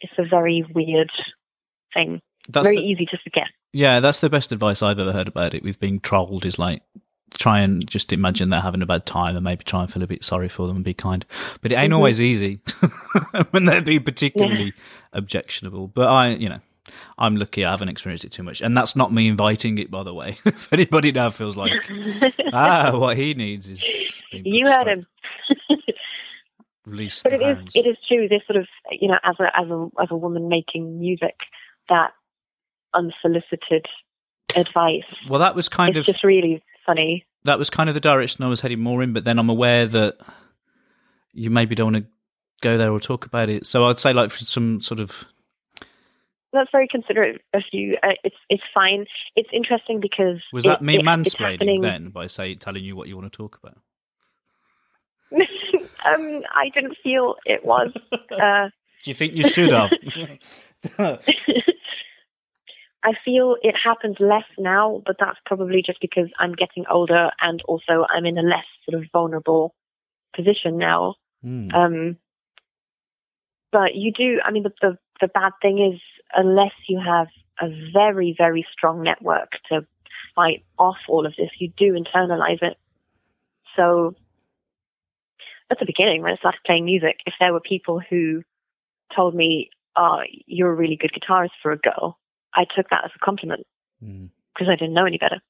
it's 0.00 0.12
a 0.18 0.24
very 0.24 0.64
weird 0.74 1.10
thing. 1.94 2.20
That's 2.48 2.66
very 2.66 2.76
the- 2.76 2.82
easy 2.82 3.06
to 3.06 3.18
forget. 3.18 3.48
Yeah, 3.72 4.00
that's 4.00 4.20
the 4.20 4.30
best 4.30 4.52
advice 4.52 4.82
I've 4.82 4.98
ever 4.98 5.12
heard 5.12 5.28
about 5.28 5.52
it 5.54 5.62
with 5.62 5.78
being 5.80 6.00
trolled 6.00 6.46
is 6.46 6.58
like 6.58 6.82
try 7.34 7.60
and 7.60 7.86
just 7.88 8.12
imagine 8.12 8.50
they're 8.50 8.60
having 8.60 8.82
a 8.82 8.86
bad 8.86 9.04
time 9.06 9.36
and 9.36 9.44
maybe 9.44 9.64
try 9.64 9.82
and 9.82 9.92
feel 9.92 10.02
a 10.02 10.06
bit 10.06 10.24
sorry 10.24 10.48
for 10.48 10.66
them 10.66 10.76
and 10.76 10.84
be 10.84 10.94
kind. 10.94 11.24
But 11.60 11.72
it 11.72 11.76
ain't 11.76 11.92
Mhm. 11.92 11.96
always 11.96 12.20
easy 12.20 12.60
when 13.50 13.64
they're 13.64 13.82
being 13.82 14.02
particularly 14.04 14.72
objectionable. 15.12 15.88
But 15.88 16.08
I, 16.08 16.28
you 16.30 16.48
know, 16.48 16.60
I'm 17.18 17.36
lucky 17.36 17.64
I 17.64 17.70
haven't 17.72 17.88
experienced 17.88 18.24
it 18.24 18.30
too 18.32 18.42
much. 18.44 18.60
And 18.60 18.76
that's 18.76 18.94
not 18.96 19.12
me 19.12 19.26
inviting 19.28 19.76
it, 19.78 19.90
by 19.90 20.02
the 20.04 20.14
way. 20.14 20.38
if 20.44 20.72
anybody 20.72 21.10
now 21.12 21.30
feels 21.30 21.56
like, 21.56 21.72
ah, 22.52 22.96
what 22.96 23.16
he 23.16 23.34
needs 23.34 23.68
is. 23.68 23.82
you 24.32 24.66
heard 24.66 24.86
him. 24.86 25.06
Release 26.86 27.20
But 27.24 27.32
it 27.32 27.42
is 27.42 27.58
it 27.74 27.80
is 27.86 27.96
true. 28.06 28.28
This 28.28 28.42
sort 28.46 28.58
of 28.58 28.68
you 28.92 29.08
know, 29.08 29.18
as 29.24 29.34
a 29.40 29.50
as 29.58 29.68
a 29.68 29.88
as 30.00 30.08
a 30.12 30.16
woman 30.16 30.48
making 30.48 31.00
music, 31.00 31.34
that 31.88 32.12
unsolicited 32.94 33.86
advice 34.54 35.02
Well, 35.28 35.40
that 35.40 35.56
was 35.56 35.68
kind 35.68 35.96
it's 35.96 36.08
of 36.08 36.14
just 36.14 36.22
really 36.24 36.62
funny. 36.86 37.26
that 37.44 37.58
was 37.58 37.68
kind 37.70 37.88
of 37.90 37.94
the 37.94 38.00
direction 38.00 38.44
I 38.44 38.48
was 38.48 38.60
heading 38.60 38.80
more 38.80 39.02
in, 39.02 39.12
but 39.12 39.24
then 39.24 39.38
I'm 39.38 39.50
aware 39.50 39.84
that 39.86 40.16
you 41.32 41.50
maybe 41.50 41.74
don't 41.74 41.92
want 41.92 42.04
to 42.04 42.10
go 42.62 42.78
there 42.78 42.90
or 42.90 42.98
talk 43.00 43.26
about 43.26 43.48
it. 43.50 43.66
So 43.66 43.84
I'd 43.86 43.98
say 43.98 44.12
like 44.14 44.30
for 44.30 44.44
some 44.44 44.80
sort 44.80 45.00
of 45.00 45.24
That's 46.52 46.70
very 46.72 46.88
considerate 46.88 47.42
of 47.52 47.62
you. 47.72 47.96
Uh, 48.02 48.12
it's 48.24 48.36
it's 48.48 48.62
fine. 48.72 49.04
It's 49.34 49.50
interesting 49.52 50.00
because 50.00 50.40
was 50.52 50.64
it- 50.64 50.68
that 50.68 50.82
me 50.82 50.96
it- 50.96 51.02
mansplaining 51.04 51.82
then 51.82 52.08
by 52.10 52.26
say 52.28 52.54
telling 52.54 52.82
you 52.84 52.96
what 52.96 53.08
you 53.08 53.16
want 53.16 53.30
to 53.30 53.36
talk 53.36 53.58
about? 53.62 53.76
um, 56.04 56.42
I 56.54 56.70
didn't 56.72 56.96
feel 57.02 57.34
it 57.44 57.64
was. 57.64 57.92
Uh, 58.30 58.68
Do 59.04 59.10
you 59.10 59.14
think 59.14 59.34
you 59.34 59.48
should 59.48 59.70
have? 59.72 59.90
I 63.06 63.12
feel 63.24 63.54
it 63.62 63.76
happens 63.82 64.16
less 64.18 64.44
now, 64.58 65.00
but 65.06 65.14
that's 65.20 65.38
probably 65.46 65.80
just 65.80 66.00
because 66.00 66.28
I'm 66.40 66.54
getting 66.54 66.84
older 66.90 67.30
and 67.40 67.62
also 67.68 68.04
I'm 68.12 68.26
in 68.26 68.36
a 68.36 68.42
less 68.42 68.64
sort 68.84 69.00
of 69.00 69.08
vulnerable 69.12 69.76
position 70.34 70.76
now. 70.76 71.14
Hmm. 71.40 71.70
Um, 71.72 72.16
but 73.70 73.94
you 73.94 74.12
do, 74.12 74.40
I 74.44 74.50
mean, 74.50 74.64
the, 74.64 74.72
the, 74.82 74.98
the 75.20 75.28
bad 75.28 75.52
thing 75.62 75.78
is, 75.78 76.00
unless 76.34 76.72
you 76.88 77.00
have 77.00 77.28
a 77.60 77.68
very, 77.92 78.34
very 78.36 78.66
strong 78.72 79.04
network 79.04 79.52
to 79.70 79.86
fight 80.34 80.64
off 80.76 80.96
all 81.08 81.26
of 81.26 81.34
this, 81.38 81.50
you 81.60 81.72
do 81.76 81.92
internalize 81.92 82.60
it. 82.60 82.76
So 83.76 84.16
at 85.70 85.78
the 85.78 85.86
beginning, 85.86 86.22
when 86.22 86.32
I 86.32 86.36
started 86.36 86.58
playing 86.66 86.86
music, 86.86 87.20
if 87.24 87.34
there 87.38 87.52
were 87.52 87.60
people 87.60 88.00
who 88.00 88.42
told 89.14 89.32
me, 89.36 89.70
oh, 89.94 90.22
you're 90.46 90.72
a 90.72 90.74
really 90.74 90.96
good 90.96 91.12
guitarist 91.12 91.50
for 91.62 91.70
a 91.70 91.78
girl, 91.78 92.18
I 92.56 92.64
took 92.64 92.88
that 92.90 93.04
as 93.04 93.10
a 93.14 93.24
compliment 93.24 93.66
Hmm. 94.00 94.26
because 94.54 94.68
I 94.68 94.76
didn't 94.76 94.94
know 94.94 95.06
any 95.06 95.18
better. 95.18 95.40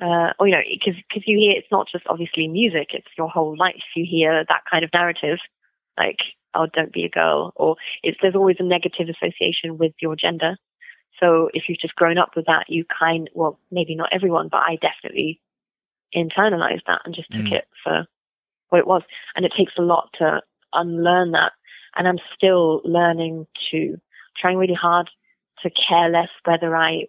Uh, 0.00 0.32
or, 0.38 0.46
you 0.46 0.52
know, 0.52 0.60
because 0.68 1.22
you 1.26 1.38
hear 1.38 1.52
it's 1.56 1.70
not 1.72 1.88
just 1.90 2.04
obviously 2.06 2.48
music, 2.48 2.88
it's 2.92 3.06
your 3.16 3.28
whole 3.28 3.56
life. 3.56 3.82
You 3.94 4.04
hear 4.06 4.44
that 4.46 4.64
kind 4.70 4.84
of 4.84 4.90
narrative, 4.92 5.38
like, 5.96 6.18
oh, 6.54 6.66
don't 6.66 6.92
be 6.92 7.04
a 7.04 7.08
girl, 7.08 7.52
or 7.56 7.76
it's, 8.02 8.18
there's 8.20 8.34
always 8.34 8.56
a 8.58 8.62
negative 8.64 9.08
association 9.08 9.78
with 9.78 9.92
your 10.00 10.14
gender. 10.14 10.56
So 11.22 11.48
if 11.54 11.64
you've 11.66 11.78
just 11.80 11.94
grown 11.94 12.18
up 12.18 12.36
with 12.36 12.44
that, 12.44 12.66
you 12.68 12.84
kind, 12.84 13.30
well, 13.32 13.58
maybe 13.70 13.94
not 13.94 14.12
everyone, 14.12 14.48
but 14.48 14.58
I 14.58 14.76
definitely 14.76 15.40
internalized 16.14 16.84
that 16.86 17.00
and 17.04 17.14
just 17.14 17.30
took 17.30 17.46
Mm. 17.46 17.52
it 17.52 17.68
for 17.82 18.06
what 18.68 18.78
it 18.80 18.86
was. 18.86 19.02
And 19.34 19.46
it 19.46 19.52
takes 19.56 19.72
a 19.78 19.82
lot 19.82 20.10
to 20.18 20.42
unlearn 20.74 21.30
that. 21.32 21.52
And 21.96 22.06
I'm 22.06 22.18
still 22.34 22.82
learning 22.84 23.46
to, 23.70 23.98
trying 24.36 24.58
really 24.58 24.74
hard 24.74 25.08
to 25.62 25.70
care 25.70 26.08
less 26.08 26.28
whether 26.44 26.74
I, 26.76 27.06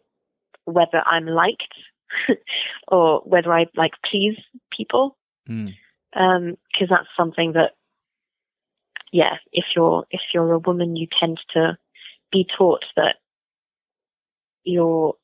whether 0.66 1.02
I'm 1.06 1.26
liked 1.26 1.74
or 2.88 3.22
whether 3.26 3.54
I 3.54 3.68
like 3.76 3.94
please 4.06 4.38
people. 4.72 5.18
Hmm. 5.46 5.70
Um, 6.16 6.58
cause 6.78 6.88
that's 6.90 7.08
something 7.16 7.54
that, 7.54 7.74
yeah, 9.12 9.38
if 9.52 9.66
you're, 9.76 10.06
if 10.12 10.22
you're 10.34 10.54
a 10.54 10.60
woman, 10.60 10.96
you 10.96 11.08
tend 11.20 11.40
to 11.54 11.78
be 12.32 12.46
taught 12.58 12.86
that 12.96 13.16
you're, 14.64 15.16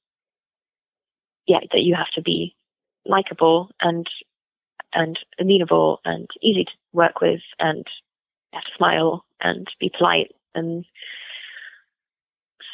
yeah, 1.48 1.60
that 1.72 1.82
you 1.82 1.96
have 1.96 2.10
to 2.12 2.22
be 2.22 2.56
likable 3.06 3.72
and, 3.82 4.08
and 4.94 5.20
amenable 5.40 6.00
and 6.06 6.28
easy 6.42 6.66
to 6.66 6.72
work 6.94 7.20
with 7.22 7.42
and 7.60 7.86
have 8.54 8.64
to 8.64 8.72
smile 8.78 9.26
and 9.42 9.68
be 9.80 9.92
polite 9.98 10.32
and 10.56 10.86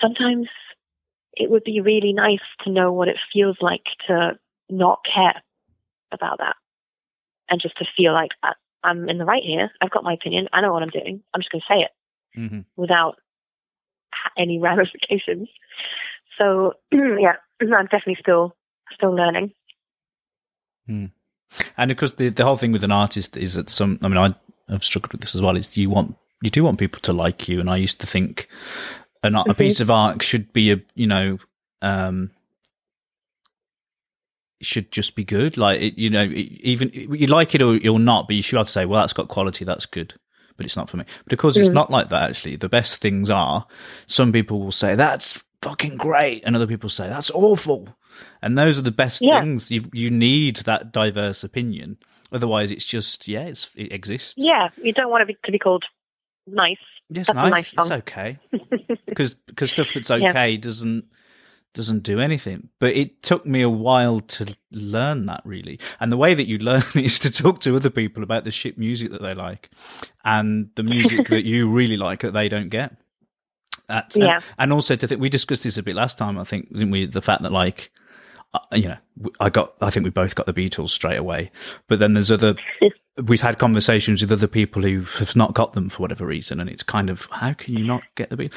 sometimes 0.02 0.48
it 1.34 1.50
would 1.50 1.64
be 1.64 1.82
really 1.82 2.14
nice 2.14 2.40
to 2.64 2.72
know 2.72 2.92
what 2.92 3.08
it 3.08 3.18
feels 3.32 3.58
like 3.62 3.84
to 4.08 4.38
not 4.70 5.00
care 5.12 5.42
about 6.12 6.40
that 6.40 6.56
and 7.50 7.62
just 7.62 7.78
to 7.78 7.86
feel 7.96 8.14
like 8.14 8.32
I'm 8.84 9.10
in 9.10 9.18
the 9.18 9.26
right 9.26 9.44
here. 9.44 9.72
I've 9.82 9.92
got 9.92 10.04
my 10.04 10.14
opinion. 10.14 10.48
I 10.54 10.62
know 10.62 10.74
what 10.74 10.84
I'm 10.84 10.90
doing. 10.90 11.22
I'm 11.34 11.42
just 11.42 11.52
going 11.52 11.62
to 11.62 11.74
say 11.74 11.80
it 11.82 11.92
Mhm. 12.40 12.66
without 12.76 13.18
any 14.38 14.60
ramifications. 14.68 15.50
So 16.38 16.74
yeah, 16.92 17.36
I'm 17.62 17.86
definitely 17.86 18.18
still 18.20 18.56
still 18.94 19.14
learning. 19.16 19.54
And 21.78 21.92
of 21.92 21.98
course, 21.98 22.12
the 22.14 22.30
the 22.30 22.44
whole 22.44 22.56
thing 22.56 22.72
with 22.72 22.84
an 22.84 22.92
artist 22.92 23.38
is 23.38 23.54
that 23.54 23.70
some. 23.70 24.00
I 24.02 24.08
mean, 24.08 24.18
I 24.18 24.34
have 24.72 24.84
struggled 24.84 25.12
with 25.14 25.22
this 25.22 25.36
as 25.36 25.42
well. 25.42 25.58
Is 25.58 25.78
you 25.78 25.90
want 25.90 26.16
you 26.42 26.50
do 26.50 26.64
want 26.64 26.80
people 26.80 27.00
to 27.02 27.14
like 27.14 27.48
you, 27.48 27.60
and 27.60 27.70
I 27.70 27.78
used 27.78 28.00
to 28.02 28.08
think 28.08 28.48
an, 29.24 29.36
art 29.36 29.48
a 29.50 29.54
piece 29.54 29.80
of 29.80 29.90
art 29.92 30.22
should 30.24 30.52
be 30.54 30.72
a 30.72 30.82
you 30.96 31.08
know 31.08 31.38
um 31.82 32.32
should 34.62 34.92
just 34.92 35.16
be 35.16 35.24
good. 35.24 35.58
Like 35.58 35.80
it, 35.82 35.98
you 35.98 36.10
know, 36.10 36.24
it, 36.24 36.36
even 36.36 36.92
you 36.94 37.28
like 37.28 37.56
it 37.56 37.62
or 37.62 37.76
you're 37.78 38.00
not, 38.00 38.28
but 38.28 38.36
you 38.36 38.42
should 38.44 38.58
have 38.58 38.66
to 38.66 38.72
say, 38.72 38.86
well, 38.86 39.02
that's 39.02 39.14
got 39.14 39.30
quality, 39.30 39.64
that's 39.66 39.86
good. 39.86 40.14
But 40.58 40.66
it's 40.66 40.76
not 40.76 40.90
for 40.90 40.98
me. 40.98 41.06
But 41.24 41.32
of 41.34 41.40
course, 41.40 41.56
it's 41.56 41.70
Mm. 41.70 41.74
not 41.74 41.92
like 41.92 42.10
that. 42.10 42.30
Actually, 42.30 42.58
the 42.58 42.68
best 42.68 43.00
things 43.02 43.30
are. 43.30 43.66
Some 44.08 44.34
people 44.34 44.60
will 44.60 44.74
say 44.74 44.96
that's 44.96 45.42
fucking 45.62 45.96
great, 45.98 46.44
and 46.46 46.56
other 46.56 46.68
people 46.68 46.90
say 46.90 47.08
that's 47.08 47.32
awful. 47.32 47.88
And 48.42 48.58
those 48.58 48.78
are 48.78 48.82
the 48.82 48.92
best 48.92 49.22
Yeah. 49.22 49.40
things. 49.40 49.72
You 49.72 49.86
you 49.94 50.12
need 50.12 50.58
that 50.58 50.92
diverse 50.92 51.46
opinion. 51.46 51.98
Otherwise, 52.34 52.72
it's 52.72 52.84
just 52.86 53.28
yeah, 53.30 53.44
it's, 53.44 53.70
it 53.76 53.94
exists. 53.94 54.36
Yeah, 54.38 54.68
you 54.84 54.92
don't 54.92 55.10
want 55.10 55.30
it 55.30 55.38
to 55.46 55.52
be 55.54 55.60
called 55.60 55.86
nice. 56.46 56.78
Yes, 57.10 57.28
That's 57.28 57.36
nice. 57.36 57.52
nice 57.52 57.74
it's 57.78 57.92
okay 57.92 58.38
because 59.08 59.34
because 59.34 59.72
stuff 59.72 59.94
that's 59.94 60.10
Yeah. 60.10 60.30
okay 60.30 60.58
doesn't 60.58 61.06
doesn't 61.74 62.02
do 62.04 62.20
anything. 62.20 62.70
But 62.80 62.96
it 62.96 63.22
took 63.24 63.46
me 63.46 63.62
a 63.62 63.70
while 63.70 64.20
to 64.22 64.56
learn 64.72 65.26
that 65.28 65.42
really. 65.46 65.80
And 66.00 66.12
the 66.12 66.18
way 66.18 66.34
that 66.34 66.48
you 66.48 66.58
learn 66.60 66.84
is 66.96 67.20
to 67.20 67.32
talk 67.32 67.62
to 67.62 67.76
other 67.76 67.90
people 67.92 68.24
about 68.24 68.44
the 68.44 68.52
shit 68.52 68.78
music 68.78 69.12
that 69.12 69.22
they 69.22 69.34
like 69.36 69.70
and 70.26 70.70
the 70.76 70.84
music 70.84 71.28
that 71.28 71.46
you 71.46 71.68
really 71.72 71.98
like 71.98 72.22
that 72.22 72.34
they 72.34 72.50
don't 72.50 72.70
get. 72.70 72.96
That's, 73.88 74.16
and- 74.16 74.26
Yeah. 74.26 74.40
and, 74.58 74.72
also 74.74 74.96
to 74.96 75.08
think 75.08 75.20
we 75.22 75.30
discussed 75.30 75.64
this 75.64 75.78
a 75.78 75.84
bit 75.84 75.96
last 75.96 76.18
time. 76.18 76.38
I 76.40 76.44
think 76.44 76.72
didn't 76.74 76.92
we? 76.92 77.06
The 77.06 77.22
fact 77.22 77.42
that 77.44 77.52
like. 77.52 77.92
You 78.74 78.90
know, 78.90 78.98
I 79.40 79.50
got. 79.50 79.76
I 79.82 79.90
think 79.90 80.04
we 80.04 80.10
both 80.10 80.36
got 80.36 80.46
the 80.46 80.54
Beatles 80.54 80.90
straight 80.90 81.18
away. 81.18 81.52
But 81.88 82.00
then 82.00 82.14
there's 82.14 82.32
other. 82.32 82.56
We've 83.24 83.42
had 83.42 83.58
conversations 83.60 84.22
with 84.22 84.32
other 84.32 84.48
people 84.48 84.82
who 84.82 85.02
have 85.02 85.36
not 85.36 85.54
got 85.54 85.74
them 85.74 85.90
for 85.90 86.02
whatever 86.02 86.26
reason, 86.26 86.60
and 86.60 86.70
it's 86.70 86.84
kind 86.84 87.10
of 87.10 87.28
how 87.32 87.54
can 87.54 87.76
you 87.78 87.86
not 87.86 88.02
get 88.16 88.30
the 88.30 88.38
Beatles? 88.38 88.54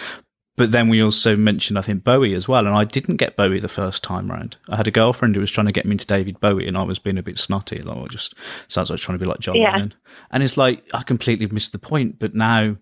But 0.57 0.71
then 0.71 0.89
we 0.91 1.03
also 1.03 1.35
mentioned, 1.35 1.79
I 1.79 1.83
think, 1.83 2.05
Bowie 2.05 2.35
as 2.35 2.47
well. 2.47 2.67
And 2.67 2.77
I 2.77 2.85
didn't 2.85 3.17
get 3.17 3.37
Bowie 3.37 3.59
the 3.59 3.69
first 3.69 4.03
time 4.03 4.31
round. 4.31 4.59
I 4.69 4.77
had 4.77 4.87
a 4.87 4.91
girlfriend 4.93 5.35
who 5.35 5.41
was 5.41 5.51
trying 5.51 5.67
to 5.67 5.73
get 5.73 5.87
me 5.87 5.93
into 5.93 6.07
David 6.07 6.39
Bowie, 6.41 6.69
and 6.69 6.77
I 6.77 6.83
was 6.83 6.99
being 6.99 7.17
a 7.17 7.23
bit 7.23 7.39
snotty. 7.39 7.79
Like, 7.79 8.05
it 8.05 8.11
just 8.11 8.35
sounds 8.69 8.91
like 8.91 9.01
trying 9.01 9.19
to 9.19 9.25
be 9.25 9.29
like 9.29 9.41
John 9.41 9.57
Yeah. 9.57 9.73
Lennon. 9.73 9.95
And 10.31 10.43
it's 10.43 10.59
like, 10.59 10.85
I 10.93 11.03
completely 11.05 11.47
missed 11.47 11.73
the 11.73 11.79
point. 11.79 12.19
But 12.19 12.35
now 12.35 12.77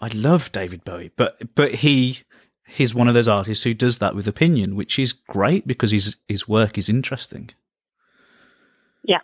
I 0.00 0.08
love 0.08 0.50
David 0.50 0.82
Bowie. 0.84 1.12
But, 1.16 1.54
but 1.54 1.72
he, 1.72 2.18
he's 2.74 2.94
one 2.94 3.08
of 3.08 3.14
those 3.14 3.28
artists 3.28 3.64
who 3.64 3.74
does 3.74 3.98
that 3.98 4.14
with 4.14 4.26
opinion, 4.26 4.76
which 4.76 4.98
is 4.98 5.12
great 5.12 5.66
because 5.66 5.90
his, 5.90 6.16
his 6.28 6.48
work 6.48 6.78
is 6.78 6.88
interesting. 6.88 7.50
Yeah. 9.04 9.20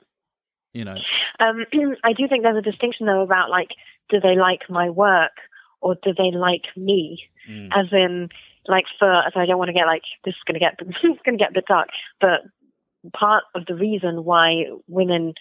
You 0.73 0.85
know, 0.85 0.97
Um, 1.41 1.65
I 2.05 2.13
do 2.13 2.29
think 2.29 2.43
there's 2.43 2.59
a 2.59 2.71
distinction 2.71 3.07
though 3.07 3.23
about 3.23 3.51
like, 3.51 3.71
do 4.11 4.21
they 4.21 4.37
like 4.37 4.63
my 4.69 4.91
work 4.91 5.33
or 5.81 5.97
do 6.03 6.13
they 6.17 6.31
like 6.31 6.65
me? 6.77 7.23
Mm. 7.49 7.69
As 7.75 7.87
in, 7.93 8.29
like 8.67 8.85
for, 8.99 9.23
so 9.33 9.41
I 9.41 9.47
don't 9.47 9.59
want 9.59 9.69
to 9.69 9.75
get 9.75 9.87
like, 9.87 10.03
this 10.25 10.35
is 10.35 10.43
going 10.47 10.55
to 10.55 10.61
get, 10.61 10.79
this 10.87 11.11
is 11.11 11.19
going 11.25 11.39
to 11.39 11.43
get 11.43 11.51
a 11.51 11.55
bit 11.55 11.67
dark, 11.67 11.89
but 12.21 12.43
part 13.13 13.45
of 13.55 13.65
the 13.67 13.75
reason 13.75 14.25
why 14.25 14.67
women 14.87 15.35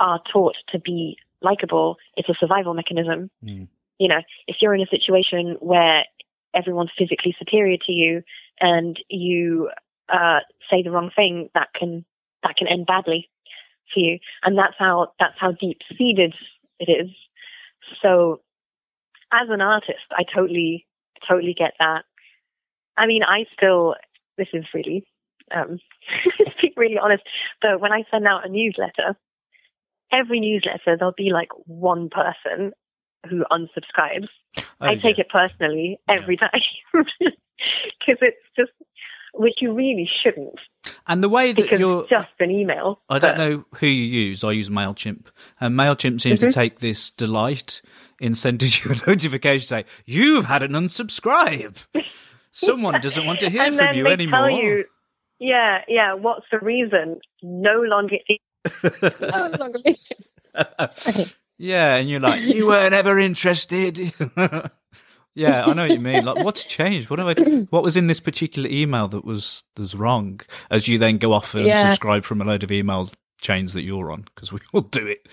are 0.00 0.20
taught 0.32 0.56
to 0.68 0.78
be 0.78 1.16
likable. 1.40 1.98
It's 2.16 2.28
a 2.28 2.34
survival 2.34 2.74
mechanism. 2.74 3.30
Mm. 3.44 3.68
You 3.98 4.08
know, 4.08 4.20
if 4.46 4.56
you're 4.60 4.74
in 4.74 4.82
a 4.82 4.86
situation 4.86 5.56
where 5.60 6.04
everyone's 6.56 6.90
physically 6.96 7.34
superior 7.38 7.76
to 7.86 7.92
you 7.92 8.22
and 8.60 8.98
you 9.08 9.70
uh, 10.08 10.40
say 10.70 10.82
the 10.82 10.90
wrong 10.90 11.10
thing, 11.14 11.50
that 11.54 11.68
can 11.74 12.04
that 12.42 12.56
can 12.56 12.68
end 12.68 12.86
badly 12.86 13.28
for 13.92 14.00
you, 14.00 14.18
and 14.42 14.56
that's 14.56 14.74
how 14.78 15.12
that's 15.18 15.38
how 15.38 15.52
deep 15.52 15.78
seated 15.96 16.34
it 16.78 16.90
is. 16.90 17.10
So, 18.02 18.40
as 19.32 19.48
an 19.48 19.60
artist, 19.60 20.06
I 20.10 20.22
totally 20.34 20.86
totally 21.28 21.54
get 21.54 21.74
that. 21.78 22.04
I 22.96 23.06
mean, 23.06 23.22
I 23.22 23.44
still 23.56 23.94
this 24.38 24.48
is 24.52 24.64
really 24.74 25.06
um, 25.54 25.78
be 26.62 26.72
really 26.76 26.98
honest, 26.98 27.22
but 27.60 27.80
when 27.80 27.92
I 27.92 28.04
send 28.10 28.26
out 28.26 28.46
a 28.46 28.48
newsletter, 28.48 29.16
every 30.12 30.40
newsletter 30.40 30.96
there'll 30.96 31.14
be 31.16 31.30
like 31.30 31.50
one 31.66 32.08
person 32.08 32.72
who 33.28 33.44
unsubscribes. 33.50 34.28
Oh, 34.80 34.86
I 34.86 34.96
take 34.96 35.18
yeah. 35.18 35.22
it 35.24 35.28
personally 35.30 35.98
every 36.08 36.36
time 36.36 36.50
because 36.92 37.06
it's 38.20 38.36
just 38.56 38.70
which 39.34 39.54
you 39.60 39.72
really 39.72 40.08
shouldn't 40.22 40.58
And 41.06 41.22
the 41.22 41.28
way 41.28 41.52
that 41.52 41.62
because 41.62 41.78
you're, 41.80 42.00
it's 42.02 42.08
just 42.10 42.30
an 42.40 42.50
email. 42.50 43.00
I 43.08 43.18
don't 43.18 43.36
but- 43.36 43.38
know 43.38 43.64
who 43.76 43.86
you 43.86 44.04
use. 44.28 44.42
I 44.44 44.52
use 44.52 44.70
Mailchimp, 44.70 45.26
and 45.60 45.74
Mailchimp 45.78 46.20
seems 46.20 46.40
Mm-hmm. 46.40 46.48
to 46.48 46.54
take 46.54 46.78
this 46.78 47.10
delight 47.10 47.82
in 48.20 48.34
sending 48.34 48.70
you 48.84 48.92
a 48.92 49.06
notification 49.10 49.66
say 49.66 49.84
you've 50.06 50.46
had 50.46 50.62
an 50.62 50.72
unsubscribe. 50.72 51.76
Someone 52.50 53.00
doesn't 53.02 53.26
want 53.26 53.40
to 53.40 53.50
hear 53.50 53.62
and 53.62 53.74
from 53.76 53.84
then 53.86 53.94
you 53.96 54.04
they 54.04 54.12
anymore. 54.12 54.48
tell 54.48 54.50
you, 54.50 54.84
yeah, 55.38 55.82
yeah. 55.88 56.14
What's 56.14 56.46
the 56.50 56.58
reason? 56.60 57.18
No 57.42 57.80
longer. 57.82 58.16
No 58.82 59.50
longer 59.58 59.78
interested. 59.84 60.24
Yeah, 61.58 61.96
and 61.96 62.08
you're 62.10 62.20
like, 62.20 62.42
you 62.44 62.66
weren't 62.68 62.94
ever 62.94 63.18
interested. 63.18 63.98
yeah, 65.34 65.66
I 65.66 65.74
know 65.74 65.82
what 65.84 65.92
you 65.92 66.00
mean. 66.00 66.24
Like, 66.24 66.38
what's 66.38 66.64
changed? 66.64 67.10
What 67.10 67.18
have 67.20 67.28
I? 67.28 67.36
What 67.70 67.84
was 67.84 67.96
in 67.96 68.08
this 68.08 68.20
particular 68.20 68.68
email 68.70 69.08
that 69.08 69.24
was 69.24 69.64
was 69.78 69.94
wrong? 69.94 70.40
As 70.70 70.88
you 70.88 70.98
then 70.98 71.18
go 71.18 71.32
off 71.32 71.54
and 71.54 71.76
Yeah. 71.76 71.78
subscribe 71.78 72.24
from 72.24 72.40
a 72.42 72.44
load 72.44 72.64
of 72.64 72.70
emails 72.70 73.14
chains 73.40 73.74
that 73.74 73.82
you're 73.82 74.12
on, 74.12 74.26
because 74.34 74.52
we 74.52 74.60
all 74.72 74.82
do 74.82 75.06
it. 75.06 75.28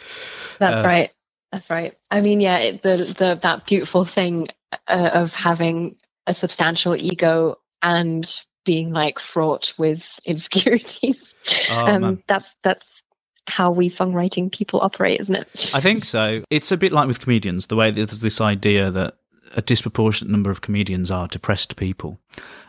That's 0.59 0.83
Uh, 0.83 0.83
right. 0.83 1.11
That's 1.51 1.69
right. 1.69 1.95
I 2.11 2.21
mean, 2.21 2.41
yeah, 2.41 2.59
it, 2.59 2.83
the 2.83 2.97
the 3.17 3.39
that 3.43 3.65
beautiful 3.67 4.05
thing 4.05 4.49
uh, 4.87 5.11
of 5.13 5.33
having 5.33 5.97
a 6.27 6.35
substantial 6.41 6.95
ego 6.95 7.57
and 7.83 8.29
being 8.65 8.91
like 8.91 9.19
fraught 9.19 9.73
with 9.79 10.19
insecurities. 10.25 11.33
Oh, 11.69 11.87
um, 11.87 12.23
that's 12.27 12.55
that's 12.63 13.02
how 13.47 13.71
we 13.71 13.89
songwriting 13.89 14.51
people 14.51 14.79
operate, 14.81 15.19
isn't 15.21 15.35
it? 15.35 15.71
I 15.73 15.81
think 15.81 16.05
so. 16.05 16.41
It's 16.49 16.71
a 16.71 16.77
bit 16.77 16.91
like 16.91 17.07
with 17.07 17.19
comedians, 17.19 17.67
the 17.67 17.75
way 17.75 17.91
that 17.91 17.95
there's 18.09 18.19
this 18.21 18.39
idea 18.41 18.89
that 18.91 19.15
a 19.55 19.61
disproportionate 19.61 20.31
number 20.31 20.49
of 20.49 20.61
comedians 20.61 21.11
are 21.11 21.27
depressed 21.27 21.75
people. 21.75 22.17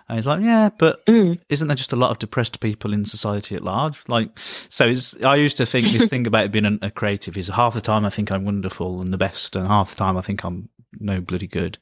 And 0.09 0.18
it's 0.18 0.27
like, 0.27 0.43
yeah, 0.43 0.68
but 0.77 1.05
Mm. 1.07 1.39
isn't 1.49 1.68
there 1.68 1.75
just 1.77 1.95
a 1.95 1.97
lot 1.97 2.11
of 2.11 2.18
depressed 2.18 2.61
people 2.61 2.93
in 2.93 3.07
society 3.07 3.55
at 3.55 3.64
large? 3.64 4.03
Like, 4.07 4.39
so 4.68 4.87
it's, 4.89 5.16
I 5.25 5.37
used 5.37 5.57
to 5.57 5.64
think 5.66 5.87
this 5.87 6.09
thing 6.11 6.27
about 6.27 6.53
being 6.53 6.66
a, 6.66 6.79
a 6.83 6.91
creative 6.91 7.39
is 7.39 7.49
half 7.49 7.72
the 7.72 7.81
time 7.81 8.05
I 8.05 8.11
think 8.11 8.31
I'm 8.31 8.45
wonderful 8.45 9.01
and 9.01 9.12
the 9.14 9.16
best, 9.18 9.57
and 9.57 9.66
half 9.66 9.91
the 9.91 9.97
time 9.97 10.18
I 10.18 10.20
think 10.20 10.45
I'm 10.45 10.68
no 11.01 11.20
bloody 11.22 11.47
good. 11.47 11.79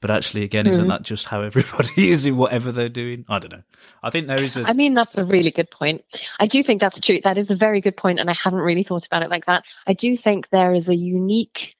But 0.00 0.10
actually, 0.10 0.44
again, 0.44 0.66
isn't 0.66 0.84
Mm. 0.84 0.88
that 0.88 1.02
just 1.02 1.26
how 1.26 1.40
everybody 1.42 2.10
is 2.10 2.26
in 2.26 2.36
whatever 2.36 2.70
they're 2.70 2.88
doing? 2.88 3.24
I 3.28 3.38
don't 3.38 3.52
know. 3.52 3.62
I 4.02 4.10
think 4.10 4.26
there 4.26 4.42
is 4.42 4.56
a. 4.56 4.62
I 4.64 4.72
mean, 4.72 4.94
that's 4.94 5.16
a 5.16 5.24
really 5.24 5.50
good 5.50 5.70
point. 5.70 6.04
I 6.38 6.46
do 6.46 6.62
think 6.62 6.80
that's 6.80 7.00
true. 7.00 7.20
That 7.24 7.38
is 7.38 7.50
a 7.50 7.56
very 7.56 7.80
good 7.80 7.96
point, 7.96 8.20
and 8.20 8.28
I 8.30 8.34
hadn't 8.34 8.60
really 8.60 8.82
thought 8.82 9.06
about 9.06 9.22
it 9.22 9.30
like 9.30 9.46
that. 9.46 9.64
I 9.86 9.94
do 9.94 10.16
think 10.16 10.50
there 10.50 10.74
is 10.74 10.88
a 10.88 10.94
unique. 10.94 11.76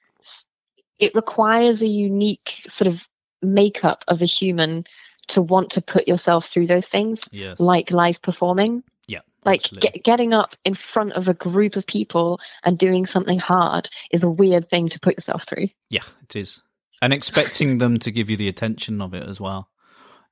It 0.98 1.14
requires 1.14 1.82
a 1.82 1.86
unique 1.86 2.62
sort 2.66 2.88
of 2.88 3.06
makeup 3.42 4.02
of 4.08 4.22
a 4.22 4.24
human 4.24 4.84
to 5.28 5.42
want 5.42 5.70
to 5.72 5.82
put 5.82 6.08
yourself 6.08 6.46
through 6.48 6.68
those 6.68 6.86
things, 6.86 7.20
yes. 7.32 7.60
like 7.60 7.90
live 7.90 8.22
performing. 8.22 8.82
yeah. 9.08 9.20
Like 9.44 9.62
get, 9.80 10.02
getting 10.02 10.32
up 10.32 10.56
in 10.64 10.74
front 10.74 11.12
of 11.12 11.28
a 11.28 11.34
group 11.34 11.76
of 11.76 11.86
people 11.86 12.40
and 12.64 12.78
doing 12.78 13.06
something 13.06 13.38
hard 13.38 13.88
is 14.10 14.24
a 14.24 14.30
weird 14.30 14.68
thing 14.68 14.88
to 14.88 14.98
put 15.00 15.16
yourself 15.16 15.44
through. 15.44 15.68
Yeah, 15.90 16.02
it 16.22 16.34
is. 16.36 16.62
And 17.02 17.12
expecting 17.12 17.78
them 17.78 17.98
to 17.98 18.10
give 18.10 18.30
you 18.30 18.36
the 18.36 18.48
attention 18.48 19.00
of 19.00 19.14
it 19.14 19.28
as 19.28 19.40
well. 19.40 19.68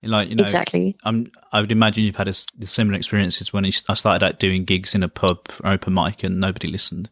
Like, 0.06 0.28
you 0.28 0.36
know, 0.36 0.44
exactly. 0.44 0.96
I'm, 1.04 1.30
I 1.52 1.60
would 1.60 1.72
imagine 1.72 2.04
you've 2.04 2.16
had 2.16 2.28
a, 2.28 2.32
similar 2.32 2.96
experiences 2.96 3.52
when 3.52 3.64
I 3.64 3.70
started 3.70 4.24
out 4.24 4.38
doing 4.38 4.64
gigs 4.64 4.94
in 4.94 5.02
a 5.02 5.08
pub 5.08 5.48
or 5.62 5.72
open 5.72 5.94
mic 5.94 6.22
and 6.22 6.40
nobody 6.40 6.68
listened. 6.68 7.08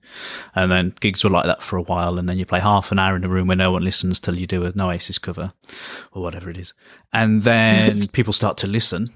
And 0.55 0.71
then 0.71 0.95
gigs 1.01 1.25
were 1.25 1.31
like 1.31 1.47
that 1.47 1.63
for 1.63 1.77
a 1.77 1.83
while. 1.83 2.19
And 2.19 2.29
then 2.29 2.39
you 2.39 2.45
play 2.45 2.61
half 2.61 2.93
an 2.93 2.99
hour 2.99 3.17
in 3.17 3.25
a 3.25 3.29
room 3.29 3.49
where 3.49 3.57
no 3.57 3.73
one 3.73 3.83
listens 3.83 4.21
till 4.21 4.37
you 4.37 4.47
do 4.47 4.65
an 4.65 4.81
Oasis 4.81 5.19
cover 5.19 5.53
or 6.13 6.23
whatever 6.23 6.51
it 6.51 6.59
is. 6.59 6.75
And 7.13 7.43
then 7.43 8.07
people 8.13 8.33
start 8.33 8.59
to 8.59 8.67
listen. 8.67 9.11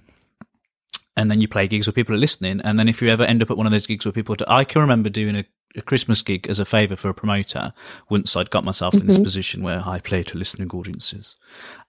And 1.19 1.31
then 1.31 1.41
you 1.41 1.49
play 1.49 1.67
gigs 1.67 1.87
where 1.87 1.95
people 1.95 2.15
are 2.15 2.19
listening. 2.19 2.61
And 2.63 2.79
then 2.79 2.89
if 2.89 3.01
you 3.01 3.09
ever 3.09 3.25
end 3.25 3.43
up 3.43 3.51
at 3.51 3.57
one 3.57 3.67
of 3.67 3.73
those 3.73 3.87
gigs 3.87 4.05
where 4.05 4.13
people, 4.13 4.37
I 4.49 4.65
can 4.65 4.83
remember 4.83 5.09
doing 5.09 5.37
a, 5.37 5.45
a 5.77 5.83
Christmas 5.83 6.23
gig 6.23 6.49
as 6.49 6.59
a 6.59 6.65
favour 6.65 6.97
for 6.97 7.09
a 7.09 7.15
promoter 7.15 7.73
once 8.09 8.35
I'd 8.35 8.51
got 8.51 8.65
myself 8.65 8.95
in 8.95 9.07
this 9.07 9.17
mm-hmm. 9.17 9.25
position 9.25 9.63
where 9.63 9.83
I 9.87 10.01
play 10.01 10.23
to 10.25 10.39
listening 10.39 10.71
audiences. 10.71 11.37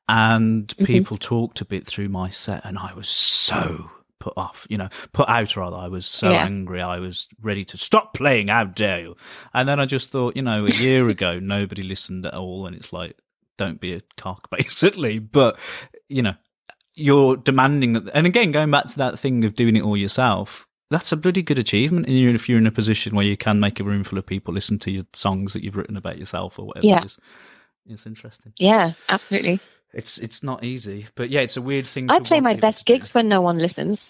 And 0.10 0.68
mm-hmm. 0.68 0.86
people 0.86 1.18
talked 1.18 1.62
a 1.62 1.66
bit 1.66 1.86
through 1.86 2.10
my 2.10 2.30
set, 2.30 2.64
and 2.66 2.78
I 2.78 2.94
was 2.94 3.08
so 3.08 3.92
put 4.20 4.34
off, 4.36 4.66
you 4.70 4.78
know, 4.78 4.90
put 5.14 5.30
out 5.30 5.56
rather. 5.56 5.78
I 5.78 5.88
was 5.88 6.06
so 6.06 6.32
Yeah. 6.32 6.44
angry. 6.46 6.82
I 6.82 7.00
was 7.00 7.28
ready 7.42 7.64
to 7.66 7.78
stop 7.78 8.14
playing. 8.14 8.48
How 8.48 8.66
dare 8.66 9.02
you? 9.02 9.16
And 9.54 9.68
then 9.70 9.80
I 9.80 9.86
just 9.86 10.10
thought, 10.10 10.36
you 10.36 10.42
know, 10.42 10.66
a 10.66 10.72
year 10.72 11.08
ago, 11.16 11.40
nobody 11.40 11.84
listened 11.84 12.26
at 12.26 12.34
all. 12.34 12.68
And 12.68 12.76
it's 12.76 12.92
like, 12.92 13.16
don't 13.58 13.80
be 13.80 13.94
a 13.94 14.02
cock, 14.18 14.50
basically. 14.58 15.20
But, 15.20 15.58
you 16.10 16.22
know, 16.22 16.36
you're 16.94 17.38
demanding 17.38 17.94
that. 17.94 18.10
And 18.14 18.28
again, 18.28 18.52
going 18.52 18.72
back 18.72 18.88
to 18.88 18.98
that 18.98 19.20
thing 19.20 19.46
of 19.46 19.56
doing 19.56 19.76
it 19.76 19.84
all 19.84 19.98
yourself, 19.98 20.67
that's 20.90 21.12
a 21.12 21.18
bloody 21.18 21.42
good 21.42 21.60
achievement. 21.60 22.08
And 22.08 22.16
if 22.36 22.48
you're 22.48 22.58
in 22.58 22.68
a 22.68 22.72
position 22.72 23.16
where 23.16 23.26
you 23.26 23.38
can 23.38 23.60
make 23.60 23.80
a 23.80 23.84
room 23.84 24.04
full 24.04 24.18
of 24.20 24.26
people 24.26 24.54
listen 24.54 24.80
to 24.80 24.92
your 24.92 25.04
songs 25.14 25.54
that 25.54 25.64
you've 25.64 25.76
written 25.76 25.98
about 25.98 26.18
yourself 26.18 26.58
or 26.60 26.68
whatever 26.68 26.86
Yeah. 26.88 27.00
it 27.00 27.06
is. 27.06 27.18
It's 27.90 28.06
interesting. 28.06 28.54
Yeah, 28.58 28.94
absolutely. 29.10 29.60
It's 29.94 30.18
it's 30.18 30.44
not 30.44 30.64
easy, 30.64 31.08
but 31.16 31.30
yeah, 31.30 31.40
it's 31.42 31.56
a 31.56 31.62
weird 31.62 31.88
thing. 31.88 32.10
I 32.12 32.20
play 32.20 32.42
my 32.42 32.54
best 32.56 32.86
do. 32.86 32.94
gigs 32.94 33.14
when 33.14 33.30
no 33.30 33.40
one 33.42 33.58
listens. 33.58 34.02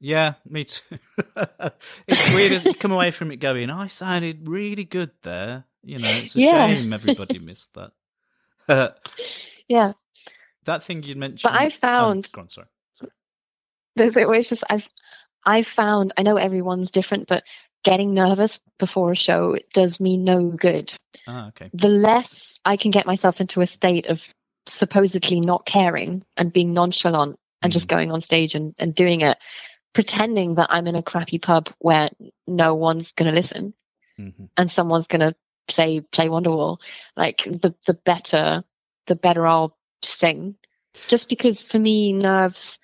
Yeah, 0.00 0.34
me 0.48 0.64
too. 0.64 0.98
it's 2.08 2.34
weird 2.34 2.52
as 2.52 2.64
you 2.64 2.74
come 2.74 2.90
away 2.90 3.10
from 3.12 3.30
it 3.30 3.36
going, 3.36 3.70
I 3.70 3.86
sounded 3.86 4.48
really 4.48 4.84
good 4.84 5.10
there. 5.22 5.64
You 5.84 5.98
know, 5.98 6.08
it's 6.10 6.34
a 6.34 6.40
Yeah. 6.40 6.70
shame 6.70 6.92
everybody 6.92 7.38
missed 7.38 7.74
that. 7.74 7.92
Yeah. 9.68 9.92
that 10.64 10.82
thing 10.82 11.02
you 11.04 11.14
mentioned. 11.14 11.42
But 11.52 11.60
I 11.60 11.66
oh, 11.66 11.70
found- 11.70 12.28
go 12.32 12.40
on, 12.40 12.48
sorry. 12.48 12.66
sorry. 12.94 13.12
There's 13.94 14.16
always 14.16 14.48
just 14.48 14.64
I've 14.68 14.88
I 15.44 15.62
found 15.62 16.12
I 16.16 16.22
know 16.22 16.36
everyone's 16.36 16.90
different, 16.90 17.28
but 17.28 17.44
getting 17.82 18.14
nervous 18.14 18.60
before 18.78 19.12
a 19.12 19.16
show 19.16 19.56
does 19.72 20.00
me 20.00 20.16
no 20.16 20.50
good. 20.50 20.92
Ah, 21.26 21.48
okay. 21.48 21.70
The 21.72 21.88
less 21.88 22.58
I 22.64 22.76
can 22.76 22.90
get 22.90 23.06
myself 23.06 23.40
into 23.40 23.60
a 23.60 23.66
state 23.66 24.06
of 24.06 24.22
supposedly 24.66 25.40
not 25.40 25.64
caring 25.64 26.24
and 26.36 26.52
being 26.52 26.74
nonchalant 26.74 27.38
and 27.62 27.72
just 27.72 27.88
going 27.88 28.10
on 28.10 28.20
stage 28.20 28.54
and, 28.54 28.74
and 28.78 28.94
doing 28.94 29.22
it, 29.22 29.38
pretending 29.94 30.54
that 30.54 30.68
I'm 30.70 30.86
in 30.86 30.96
a 30.96 31.02
crappy 31.02 31.38
pub 31.38 31.68
where 31.78 32.10
no 32.46 32.74
one's 32.74 33.12
gonna 33.12 33.32
listen 33.32 33.74
hmm 34.16 34.28
and 34.56 34.70
someone's 34.70 35.06
gonna 35.06 35.34
say 35.68 36.00
play 36.00 36.28
Wonderwall, 36.28 36.78
like 37.16 37.44
the 37.44 37.74
the 37.86 37.94
better 37.94 38.62
the 39.06 39.16
better 39.16 39.46
I'll 39.46 39.76
sing. 40.02 40.56
Just 41.08 41.28
because 41.28 41.60
for 41.60 41.78
me 41.78 42.12
nerves 42.12 42.78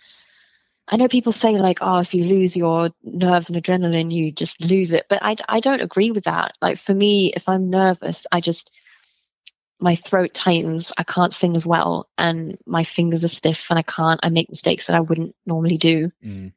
I 0.88 0.96
know 0.96 1.08
people 1.08 1.32
say 1.32 1.58
like, 1.58 1.78
oh, 1.80 1.98
if 1.98 2.14
you 2.14 2.24
lose 2.24 2.56
your 2.56 2.90
nerves 3.02 3.50
and 3.50 3.62
adrenaline, 3.62 4.12
you 4.12 4.30
just 4.30 4.60
lose 4.60 4.92
it. 4.92 5.06
But 5.08 5.20
I, 5.22 5.36
I 5.48 5.60
don't 5.60 5.80
agree 5.80 6.12
with 6.12 6.24
that. 6.24 6.54
Like 6.62 6.78
for 6.78 6.94
me, 6.94 7.32
if 7.34 7.48
I'm 7.48 7.70
nervous, 7.70 8.26
I 8.30 8.40
just, 8.40 8.70
my 9.80 9.96
throat 9.96 10.32
tightens. 10.32 10.92
I 10.96 11.02
can't 11.02 11.34
sing 11.34 11.56
as 11.56 11.66
well 11.66 12.08
and 12.16 12.56
my 12.66 12.84
fingers 12.84 13.24
are 13.24 13.28
stiff 13.28 13.66
and 13.68 13.78
I 13.78 13.82
can't, 13.82 14.20
I 14.22 14.28
make 14.28 14.48
mistakes 14.48 14.86
that 14.86 14.96
I 14.96 15.00
wouldn't 15.00 15.34
normally 15.44 15.76
do. 15.76 16.12
Mm. 16.24 16.52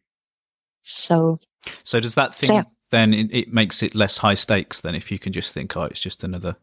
So 0.83 1.39
So 1.83 1.99
does 1.99 2.15
that 2.15 2.35
thing 2.35 2.53
Yeah. 2.53 2.63
then 2.91 3.13
it, 3.13 3.33
it 3.33 3.53
makes 3.53 3.83
it 3.83 3.95
less 3.95 4.19
high 4.19 4.35
stakes 4.35 4.81
than 4.81 4.95
if 4.95 5.11
you 5.11 5.19
can 5.19 5.33
just 5.33 5.53
think, 5.53 5.75
oh, 5.75 5.83
it's 5.83 5.99
just 5.99 6.23
another, 6.23 6.55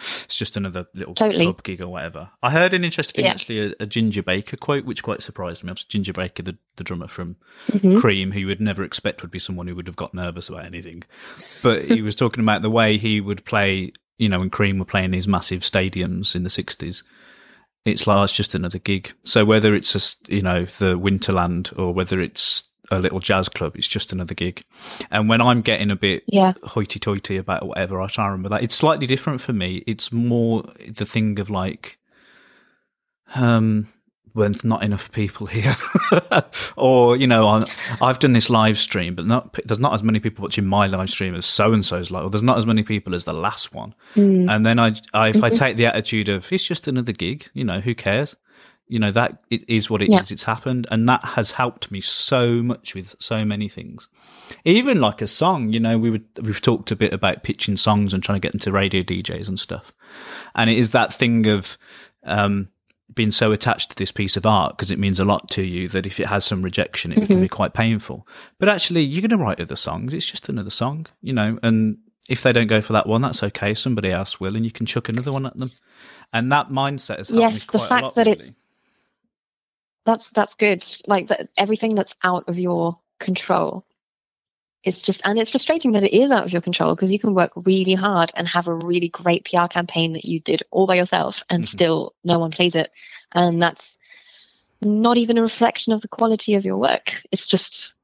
it's 0.00 0.36
just 0.36 0.56
another 0.56 0.86
little 0.94 1.14
Totally. 1.14 1.46
pub 1.46 1.62
gig 1.62 1.82
or 1.82 1.88
whatever. 1.88 2.30
I 2.42 2.50
heard 2.50 2.74
an 2.74 2.84
interesting 2.84 3.14
thing 3.14 3.24
Yeah. 3.26 3.30
actually, 3.32 3.60
a, 3.70 3.74
a 3.80 3.86
Ginger 3.86 4.22
Baker 4.22 4.56
quote, 4.56 4.84
which 4.84 5.02
quite 5.02 5.22
surprised 5.22 5.62
me. 5.62 5.70
Obviously, 5.70 5.88
Ginger 5.90 6.12
Baker, 6.12 6.42
the, 6.42 6.56
the 6.76 6.84
drummer 6.84 7.08
from 7.08 7.36
mhm. 7.68 8.00
Cream, 8.00 8.32
who 8.32 8.40
you 8.40 8.46
would 8.48 8.60
never 8.60 8.82
expect 8.82 9.22
would 9.22 9.30
be 9.30 9.38
someone 9.38 9.66
who 9.66 9.74
would 9.76 9.86
have 9.86 9.96
got 9.96 10.14
nervous 10.14 10.48
about 10.48 10.64
anything. 10.64 11.04
But 11.62 11.84
he 11.84 12.02
was 12.02 12.16
talking 12.16 12.42
about 12.42 12.62
the 12.62 12.70
way 12.70 12.98
he 12.98 13.20
would 13.20 13.44
play, 13.44 13.92
you 14.18 14.28
know, 14.28 14.40
when 14.40 14.50
Cream 14.50 14.78
were 14.78 14.84
playing 14.84 15.10
these 15.12 15.28
massive 15.28 15.62
stadiums 15.62 16.34
in 16.34 16.42
the 16.42 16.50
60s. 16.50 17.02
It's 17.84 18.06
like, 18.06 18.24
it's 18.24 18.32
just 18.32 18.54
another 18.54 18.78
gig. 18.78 19.12
So 19.24 19.44
whether 19.44 19.74
it's 19.74 19.92
just, 19.92 20.28
you 20.28 20.40
know, 20.42 20.64
the 20.64 20.98
Winterland 20.98 21.78
or 21.78 21.92
whether 21.92 22.20
it's 22.20 22.66
a 22.90 22.98
little 22.98 23.18
jazz 23.20 23.48
club. 23.48 23.76
It's 23.76 23.88
just 23.88 24.12
another 24.12 24.34
gig. 24.34 24.64
And 25.10 25.28
when 25.28 25.40
I'm 25.40 25.62
getting 25.62 25.90
a 25.90 25.96
bit 25.96 26.22
Yeah. 26.26 26.52
hoity-toity 26.64 27.36
about 27.36 27.66
whatever, 27.66 28.00
I 28.00 28.06
try 28.08 28.24
and 28.24 28.32
remember 28.32 28.50
that. 28.50 28.62
It's 28.62 28.74
slightly 28.74 29.06
different 29.06 29.40
for 29.40 29.52
me. 29.52 29.82
It's 29.86 30.12
more 30.12 30.64
the 30.88 31.06
thing 31.06 31.38
of 31.40 31.48
like, 31.50 31.98
um, 33.34 33.88
when 34.32 34.50
there's 34.52 34.64
not 34.64 34.82
enough 34.82 35.12
people 35.12 35.46
here, 35.46 35.74
or 36.76 37.16
you 37.16 37.26
know, 37.26 37.46
I, 37.48 37.64
I've 38.00 38.18
done 38.18 38.32
this 38.32 38.50
live 38.50 38.78
stream, 38.78 39.14
but 39.14 39.26
not 39.26 39.56
there's 39.64 39.78
not 39.78 39.94
as 39.94 40.02
many 40.02 40.18
people 40.18 40.42
watching 40.42 40.66
my 40.66 40.86
live 40.88 41.08
stream 41.10 41.34
as 41.36 41.46
so 41.46 41.72
and 41.72 41.86
so's 41.86 42.10
live, 42.10 42.24
or 42.24 42.30
there's 42.30 42.42
not 42.42 42.58
as 42.58 42.66
many 42.66 42.82
people 42.82 43.14
as 43.14 43.24
the 43.24 43.32
last 43.32 43.72
one. 43.72 43.94
Mm. 44.16 44.50
And 44.50 44.66
then 44.66 44.78
I, 44.80 44.92
I 45.12 45.28
if 45.28 45.42
I 45.42 45.50
Mhm. 45.50 45.56
take 45.56 45.76
the 45.76 45.86
attitude 45.86 46.28
of 46.28 46.52
it's 46.52 46.64
just 46.66 46.88
another 46.88 47.12
gig, 47.12 47.48
you 47.54 47.62
know, 47.64 47.78
who 47.80 47.94
cares? 47.94 48.34
You 48.86 48.98
know 48.98 49.10
that 49.12 49.42
it 49.50 49.64
is 49.68 49.88
what 49.88 50.02
it 50.02 50.06
is. 50.06 50.10
Yeah. 50.30 50.34
It's 50.34 50.42
happened, 50.42 50.86
and 50.90 51.08
that 51.08 51.24
has 51.24 51.50
helped 51.50 51.90
me 51.90 52.00
so 52.02 52.62
much 52.62 52.94
with 52.94 53.14
so 53.18 53.44
many 53.44 53.68
things. 53.68 54.08
Even 54.66 55.00
like 55.00 55.22
a 55.22 55.26
song, 55.26 55.72
you 55.72 55.80
know, 55.80 55.96
we 55.96 56.10
would 56.10 56.24
we've 56.42 56.60
talked 56.60 56.90
a 56.90 56.96
bit 56.96 57.14
about 57.14 57.42
pitching 57.44 57.76
songs 57.78 58.12
and 58.12 58.22
trying 58.22 58.36
to 58.36 58.44
get 58.44 58.52
them 58.52 58.60
to 58.60 58.72
radio 58.72 59.02
DJs 59.02 59.48
and 59.48 59.58
stuff. 59.58 59.92
And 60.54 60.68
it 60.68 60.76
is 60.76 60.90
that 60.90 61.14
thing 61.14 61.46
of 61.46 61.78
um, 62.24 62.68
being 63.14 63.30
so 63.30 63.52
attached 63.52 63.90
to 63.90 63.96
this 63.96 64.12
piece 64.12 64.36
of 64.36 64.44
art 64.44 64.76
because 64.76 64.90
it 64.90 64.98
means 64.98 65.18
a 65.18 65.24
lot 65.24 65.48
to 65.52 65.62
you 65.62 65.88
that 65.88 66.04
if 66.04 66.20
it 66.20 66.26
has 66.26 66.44
some 66.44 66.60
rejection, 66.62 67.12
it 67.12 67.26
can 67.26 67.40
be 67.40 67.48
quite 67.48 67.72
painful. 67.72 68.26
But 68.58 68.68
actually, 68.68 69.02
you're 69.02 69.22
going 69.26 69.30
to 69.38 69.42
write 69.42 69.60
other 69.60 69.76
songs. 69.76 70.12
It's 70.12 70.26
just 70.30 70.50
another 70.50 70.70
song, 70.70 71.06
you 71.22 71.32
know, 71.32 71.58
and 71.62 71.96
if 72.28 72.42
they 72.42 72.52
don't 72.52 72.66
go 72.66 72.82
for 72.82 72.92
that 72.92 73.06
one, 73.06 73.22
that's 73.22 73.42
okay. 73.42 73.72
Somebody 73.72 74.10
else 74.10 74.38
will, 74.40 74.56
and 74.56 74.64
you 74.64 74.70
can 74.70 74.84
chuck 74.84 75.08
another 75.08 75.32
one 75.32 75.46
at 75.46 75.56
them. 75.56 75.70
And 76.34 76.52
that 76.52 76.68
mindset 76.68 77.18
has 77.18 77.28
helped 77.30 77.40
Yes, 77.40 77.54
me 77.54 77.60
the 77.72 77.78
fact 77.78 78.02
a 78.02 78.06
lot. 78.06 78.14
that 78.16 78.28
it- 78.28 78.38
really. 78.40 78.54
That's 80.04 80.28
that's 80.30 80.54
good 80.54 80.84
like 81.06 81.28
that 81.28 81.48
everything 81.56 81.94
that's 81.94 82.14
out 82.22 82.48
of 82.48 82.58
your 82.58 82.98
control 83.18 83.84
it's 84.82 85.02
just 85.02 85.22
and 85.24 85.38
it's 85.38 85.50
frustrating 85.50 85.92
that 85.92 86.02
it 86.04 86.14
is 86.14 86.30
out 86.30 86.44
of 86.44 86.52
your 86.52 86.60
control 86.60 86.94
because 86.94 87.10
you 87.10 87.18
can 87.18 87.34
work 87.34 87.52
really 87.56 87.94
hard 87.94 88.30
and 88.34 88.46
have 88.46 88.68
a 88.68 88.74
really 88.74 89.08
great 89.08 89.44
pr 89.44 89.66
campaign 89.68 90.12
that 90.12 90.24
you 90.24 90.40
did 90.40 90.62
all 90.70 90.86
by 90.86 90.96
yourself 90.96 91.42
and 91.48 91.64
Mhm. 91.64 91.68
still 91.68 92.14
no 92.24 92.38
one 92.38 92.50
plays 92.50 92.74
it 92.74 92.90
and 93.32 93.62
that's 93.62 93.96
not 94.82 95.16
even 95.16 95.38
a 95.38 95.42
reflection 95.42 95.92
of 95.92 96.02
the 96.02 96.08
quality 96.08 96.54
of 96.54 96.64
your 96.64 96.76
work 96.76 97.22
it's 97.32 97.46
just 97.46 97.94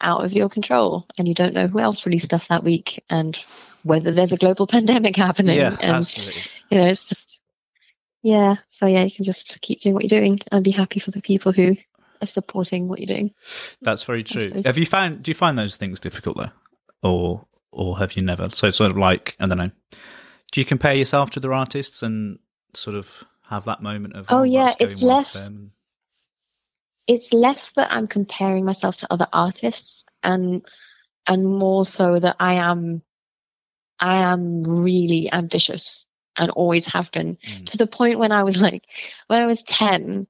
out 0.00 0.24
of 0.24 0.32
your 0.32 0.48
control 0.48 1.06
and 1.16 1.26
you 1.28 1.34
don't 1.34 1.54
know 1.54 1.68
who 1.68 1.78
else 1.78 2.04
released 2.04 2.26
stuff 2.26 2.48
that 2.48 2.64
week 2.64 3.02
and 3.08 3.38
whether 3.82 4.12
there's 4.12 4.32
a 4.32 4.36
global 4.36 4.66
pandemic 4.76 5.16
happening 5.16 5.56
yeah, 5.56 5.76
and 5.80 5.94
absolutely. 5.94 6.42
you 6.70 6.78
know, 6.78 6.86
it's 6.86 7.08
just, 7.08 7.25
yeah. 8.26 8.56
So 8.70 8.86
yeah, 8.86 9.04
you 9.04 9.10
can 9.12 9.24
just 9.24 9.60
keep 9.60 9.80
doing 9.80 9.94
what 9.94 10.02
you're 10.02 10.20
doing 10.20 10.40
and 10.50 10.64
be 10.64 10.72
happy 10.72 10.98
for 10.98 11.12
the 11.12 11.22
people 11.22 11.52
who 11.52 11.76
are 12.20 12.26
supporting 12.26 12.88
what 12.88 12.98
you're 12.98 13.14
doing. 13.14 13.30
That's 13.82 14.02
very 14.02 14.24
true. 14.24 14.62
Have 14.64 14.78
you 14.78 14.84
found? 14.86 15.22
Do 15.22 15.30
you 15.30 15.34
find 15.34 15.56
those 15.56 15.76
things 15.76 16.00
difficult 16.00 16.36
though, 16.36 16.50
or 17.08 17.46
or 17.70 17.98
have 17.98 18.16
you 18.16 18.24
never? 18.24 18.50
So 18.50 18.66
it's 18.66 18.78
sort 18.78 18.90
of 18.90 18.96
like 18.96 19.36
I 19.38 19.46
don't 19.46 19.58
know. 19.58 19.70
Do 20.50 20.60
you 20.60 20.64
compare 20.64 20.94
yourself 20.94 21.30
to 21.32 21.40
other 21.40 21.54
artists 21.54 22.02
and 22.02 22.40
sort 22.74 22.96
of 22.96 23.22
have 23.48 23.66
that 23.66 23.80
moment 23.80 24.16
of 24.16 24.26
Oh, 24.28 24.38
oh 24.38 24.40
what's 24.40 24.50
yeah, 24.52 24.74
it's 24.80 25.02
less- 25.02 25.50
It's 27.06 27.32
less 27.32 27.70
that 27.76 27.92
I'm 27.92 28.08
comparing 28.08 28.64
myself 28.64 28.96
to 28.98 29.12
other 29.12 29.28
artists 29.32 30.04
and, 30.24 30.66
and 31.28 31.46
more 31.46 31.84
so 31.84 32.18
that 32.18 32.34
I 32.40 32.54
am, 32.54 33.02
I 34.00 34.16
am 34.32 34.64
really 34.64 35.30
ambitious 35.32 36.05
and 36.38 36.50
always 36.50 36.86
have 36.86 37.10
been 37.10 37.36
Mm. 37.36 37.66
to 37.66 37.76
the 37.76 37.86
point 37.86 38.18
when 38.18 38.32
I 38.32 38.42
was 38.42 38.60
like, 38.60 38.84
when 39.26 39.40
I 39.40 39.46
was 39.46 39.62
10, 39.62 40.26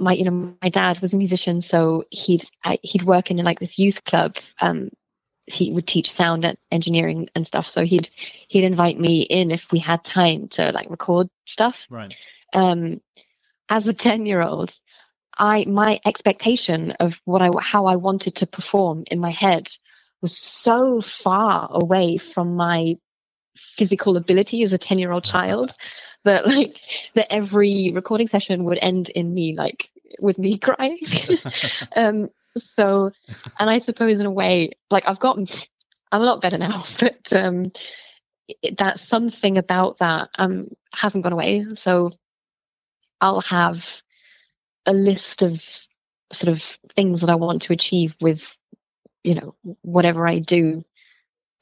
my, 0.00 0.12
you 0.12 0.24
know, 0.24 0.54
my 0.62 0.68
dad 0.68 1.00
was 1.00 1.14
a 1.14 1.16
musician, 1.16 1.60
so 1.62 2.04
he'd, 2.10 2.44
I, 2.64 2.78
he'd 2.82 3.02
work 3.02 3.30
in 3.30 3.36
like 3.38 3.58
this 3.58 3.78
youth 3.78 4.04
club. 4.04 4.36
Um, 4.60 4.90
he 5.46 5.72
would 5.72 5.86
teach 5.86 6.12
sound 6.12 6.44
and 6.44 6.58
engineering 6.70 7.28
and 7.34 7.46
stuff. 7.46 7.66
So 7.66 7.82
he'd, 7.82 8.10
he'd 8.48 8.64
invite 8.64 8.98
me 8.98 9.22
in 9.22 9.50
if 9.50 9.72
we 9.72 9.78
had 9.78 10.04
time 10.04 10.48
to 10.48 10.70
like 10.72 10.90
record 10.90 11.28
stuff. 11.46 11.86
Right. 11.90 12.14
Um, 12.52 13.00
as 13.68 13.86
a 13.86 13.92
10 13.92 14.26
year 14.26 14.42
old, 14.42 14.74
I, 15.36 15.64
my 15.64 16.00
expectation 16.04 16.92
of 16.92 17.20
what 17.24 17.42
I, 17.42 17.50
how 17.60 17.86
I 17.86 17.96
wanted 17.96 18.36
to 18.36 18.46
perform 18.46 19.04
in 19.10 19.18
my 19.20 19.30
head 19.30 19.68
was 20.20 20.36
so 20.36 21.00
far 21.00 21.68
away 21.70 22.18
from 22.18 22.56
my 22.56 22.96
physical 23.76 24.16
ability 24.16 24.62
as 24.62 24.72
a 24.72 24.78
10 24.78 24.98
year 24.98 25.12
old 25.12 25.24
child 25.24 25.74
that 26.24 26.46
like 26.46 26.76
that 27.14 27.32
every 27.32 27.90
recording 27.94 28.26
session 28.26 28.64
would 28.64 28.78
end 28.82 29.08
in 29.10 29.32
me 29.32 29.54
like 29.56 29.90
with 30.20 30.38
me 30.38 30.58
crying. 30.68 30.98
Um 31.96 32.30
so 32.56 33.12
and 33.58 33.70
i 33.70 33.78
suppose 33.78 34.18
in 34.18 34.26
a 34.26 34.30
way 34.30 34.70
like 34.90 35.04
i've 35.06 35.20
gotten 35.20 35.46
i'm 36.10 36.22
a 36.22 36.24
lot 36.24 36.40
better 36.40 36.58
now 36.58 36.82
but 36.98 37.32
um 37.32 37.70
it, 38.62 38.78
that 38.78 38.98
something 38.98 39.58
about 39.58 39.98
that 39.98 40.28
um 40.38 40.68
hasn't 40.92 41.22
gone 41.22 41.32
away. 41.32 41.66
So 41.76 42.10
i'll 43.20 43.42
have 43.42 44.02
a 44.86 44.92
list 44.92 45.42
of 45.42 45.62
sort 46.32 46.48
of 46.56 46.62
things 46.94 47.20
that 47.20 47.30
i 47.30 47.34
want 47.34 47.62
to 47.62 47.72
achieve 47.72 48.16
with 48.20 48.58
you 49.22 49.34
know 49.34 49.54
whatever 49.82 50.26
i 50.26 50.38
do 50.38 50.84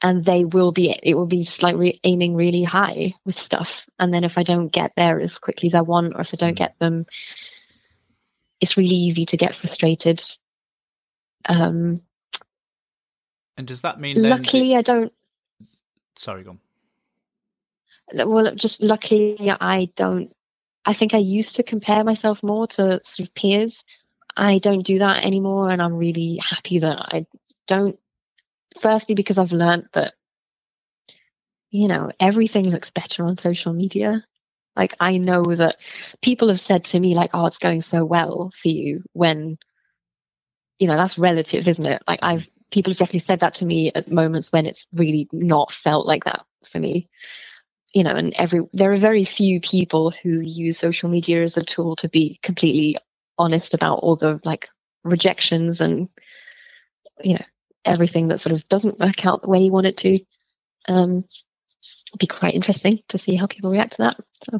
and 0.01 0.23
they 0.23 0.45
will 0.45 0.71
be 0.71 0.89
it 1.03 1.15
will 1.15 1.25
be 1.25 1.43
just 1.43 1.63
like 1.63 1.75
re- 1.75 1.99
aiming 2.03 2.35
really 2.35 2.63
high 2.63 3.13
with 3.25 3.39
stuff 3.39 3.87
and 3.99 4.13
then 4.13 4.23
if 4.23 4.37
i 4.37 4.43
don't 4.43 4.67
get 4.69 4.93
there 4.95 5.19
as 5.19 5.37
quickly 5.39 5.67
as 5.67 5.75
i 5.75 5.81
want 5.81 6.13
or 6.15 6.21
if 6.21 6.33
i 6.33 6.37
don't 6.37 6.53
Mm. 6.53 6.57
get 6.57 6.77
them 6.79 7.05
it's 8.59 8.77
really 8.77 8.95
easy 8.95 9.25
to 9.25 9.37
get 9.37 9.55
frustrated 9.55 10.21
um 11.47 12.01
And 13.57 13.67
does 13.67 13.81
that 13.81 13.99
mean 13.99 14.15
then? 14.15 14.23
that- 14.23 14.39
luckily 14.41 14.75
i 14.75 14.81
don't 14.81 15.11
sorry, 16.15 16.43
go 16.43 16.51
on. 16.51 16.59
well 18.29 18.55
just 18.55 18.81
luckily 18.81 19.37
i 19.59 19.89
don't 19.95 20.31
i 20.85 20.93
think 20.93 21.13
i 21.13 21.17
used 21.19 21.55
to 21.55 21.63
compare 21.63 22.03
myself 22.03 22.43
more 22.43 22.67
to 22.67 22.99
sort 23.03 23.19
of 23.27 23.33
peers 23.33 23.83
i 24.35 24.59
don't 24.59 24.83
do 24.85 24.99
that 24.99 25.25
anymore 25.25 25.69
and 25.69 25.81
i'm 25.81 25.95
really 25.95 26.39
happy 26.43 26.79
that 26.79 26.99
i 26.99 27.25
don't 27.67 27.99
firstly 28.79 29.15
because 29.15 29.37
i've 29.37 29.51
learned 29.51 29.87
that 29.93 30.13
you 31.69 31.87
know 31.87 32.11
everything 32.19 32.69
looks 32.69 32.91
better 32.91 33.25
on 33.25 33.37
social 33.37 33.73
media. 33.73 34.23
Like 34.75 34.93
i 34.99 35.17
know 35.17 35.43
that 35.43 35.77
people 36.21 36.49
have 36.49 36.59
said 36.59 36.85
to 36.85 36.99
me 36.99 37.15
like 37.15 37.31
oh 37.33 37.47
it's 37.47 37.57
going 37.57 37.81
so 37.81 38.05
well 38.05 38.51
for 38.53 38.69
you 38.69 39.03
when 39.13 39.57
you 40.79 40.87
know 40.87 40.95
that's 40.95 41.17
relative 41.17 41.67
isn't 41.67 41.87
it? 41.87 42.01
Like 42.07 42.19
i've 42.21 42.47
people 42.69 42.91
have 42.91 42.97
definitely 42.97 43.21
said 43.21 43.39
that 43.39 43.55
to 43.55 43.65
me 43.65 43.91
at 43.93 44.11
moments 44.11 44.51
when 44.51 44.65
it's 44.65 44.87
really 44.93 45.27
not 45.31 45.71
felt 45.71 46.05
like 46.05 46.25
that 46.25 46.45
for 46.65 46.79
me. 46.79 47.09
You 47.93 48.03
know 48.03 48.15
and 48.15 48.33
every 48.35 48.61
there 48.73 48.91
are 48.93 48.97
very 48.97 49.25
few 49.25 49.59
people 49.59 50.11
who 50.11 50.41
use 50.41 50.77
social 50.77 51.09
media 51.09 51.43
as 51.43 51.57
a 51.57 51.63
tool 51.63 51.95
to 51.97 52.09
be 52.09 52.39
completely 52.43 52.97
honest 53.37 53.73
about 53.73 53.99
all 53.99 54.15
the 54.15 54.39
like 54.43 54.69
rejections 55.03 55.81
and 55.81 56.09
you 57.23 57.35
know 57.35 57.45
everything 57.87 58.27
that 58.27 58.39
sort 58.39 58.53
of 58.53 58.67
doesn't 58.69 58.99
work 58.99 59.25
out 59.25 59.41
the 59.41 59.49
way 59.49 59.59
you 59.59 59.71
want 59.71 59.87
it 59.87 59.97
to 59.97 60.19
um 60.87 61.23
it'd 62.09 62.19
be 62.19 62.27
quite 62.27 62.53
interesting 62.53 62.99
to 63.07 63.17
see 63.17 63.35
how 63.35 63.45
people 63.47 63.71
react 63.71 63.93
to 63.93 63.97
that 63.97 64.19
so 64.43 64.59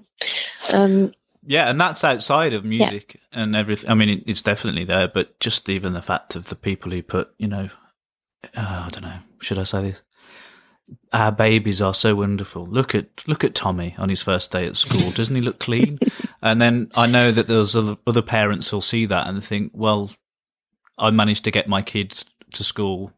um 0.77 1.13
Yeah, 1.45 1.69
and 1.69 1.79
that's 1.79 2.03
outside 2.03 2.53
of 2.53 2.65
music 2.65 3.21
and 3.31 3.55
everything. 3.55 3.89
I 3.89 3.93
mean, 3.93 4.21
it's 4.27 4.41
definitely 4.41 4.83
there, 4.83 5.07
but 5.07 5.39
just 5.39 5.69
even 5.69 5.93
the 5.93 6.01
fact 6.01 6.35
of 6.35 6.49
the 6.49 6.55
people 6.55 6.91
who 6.91 7.01
put, 7.01 7.33
you 7.37 7.47
know, 7.47 7.69
uh, 8.55 8.83
I 8.85 8.89
don't 8.89 9.03
know, 9.03 9.19
should 9.39 9.57
I 9.57 9.63
say 9.63 9.81
this? 9.81 10.01
Our 11.13 11.31
babies 11.31 11.81
are 11.81 11.93
so 11.93 12.15
wonderful. 12.15 12.65
Look 12.65 12.93
at 12.95 13.25
look 13.27 13.43
at 13.43 13.55
Tommy 13.55 13.95
on 13.97 14.09
his 14.09 14.21
first 14.21 14.51
day 14.51 14.65
at 14.65 14.75
school. 14.77 15.11
Doesn't 15.11 15.35
he 15.35 15.41
look 15.41 15.59
clean? 15.59 15.99
and 16.41 16.61
then 16.61 16.91
I 16.95 17.07
know 17.07 17.31
that 17.31 17.47
there's 17.47 17.75
other, 17.75 17.95
other 18.05 18.21
parents 18.21 18.67
who'll 18.67 18.81
see 18.81 19.05
that 19.05 19.27
and 19.27 19.43
think, 19.43 19.71
well, 19.73 20.11
I 20.97 21.11
managed 21.11 21.43
to 21.45 21.51
get 21.51 21.69
my 21.69 21.81
kid 21.81 22.23
to 22.53 22.63
school 22.63 23.11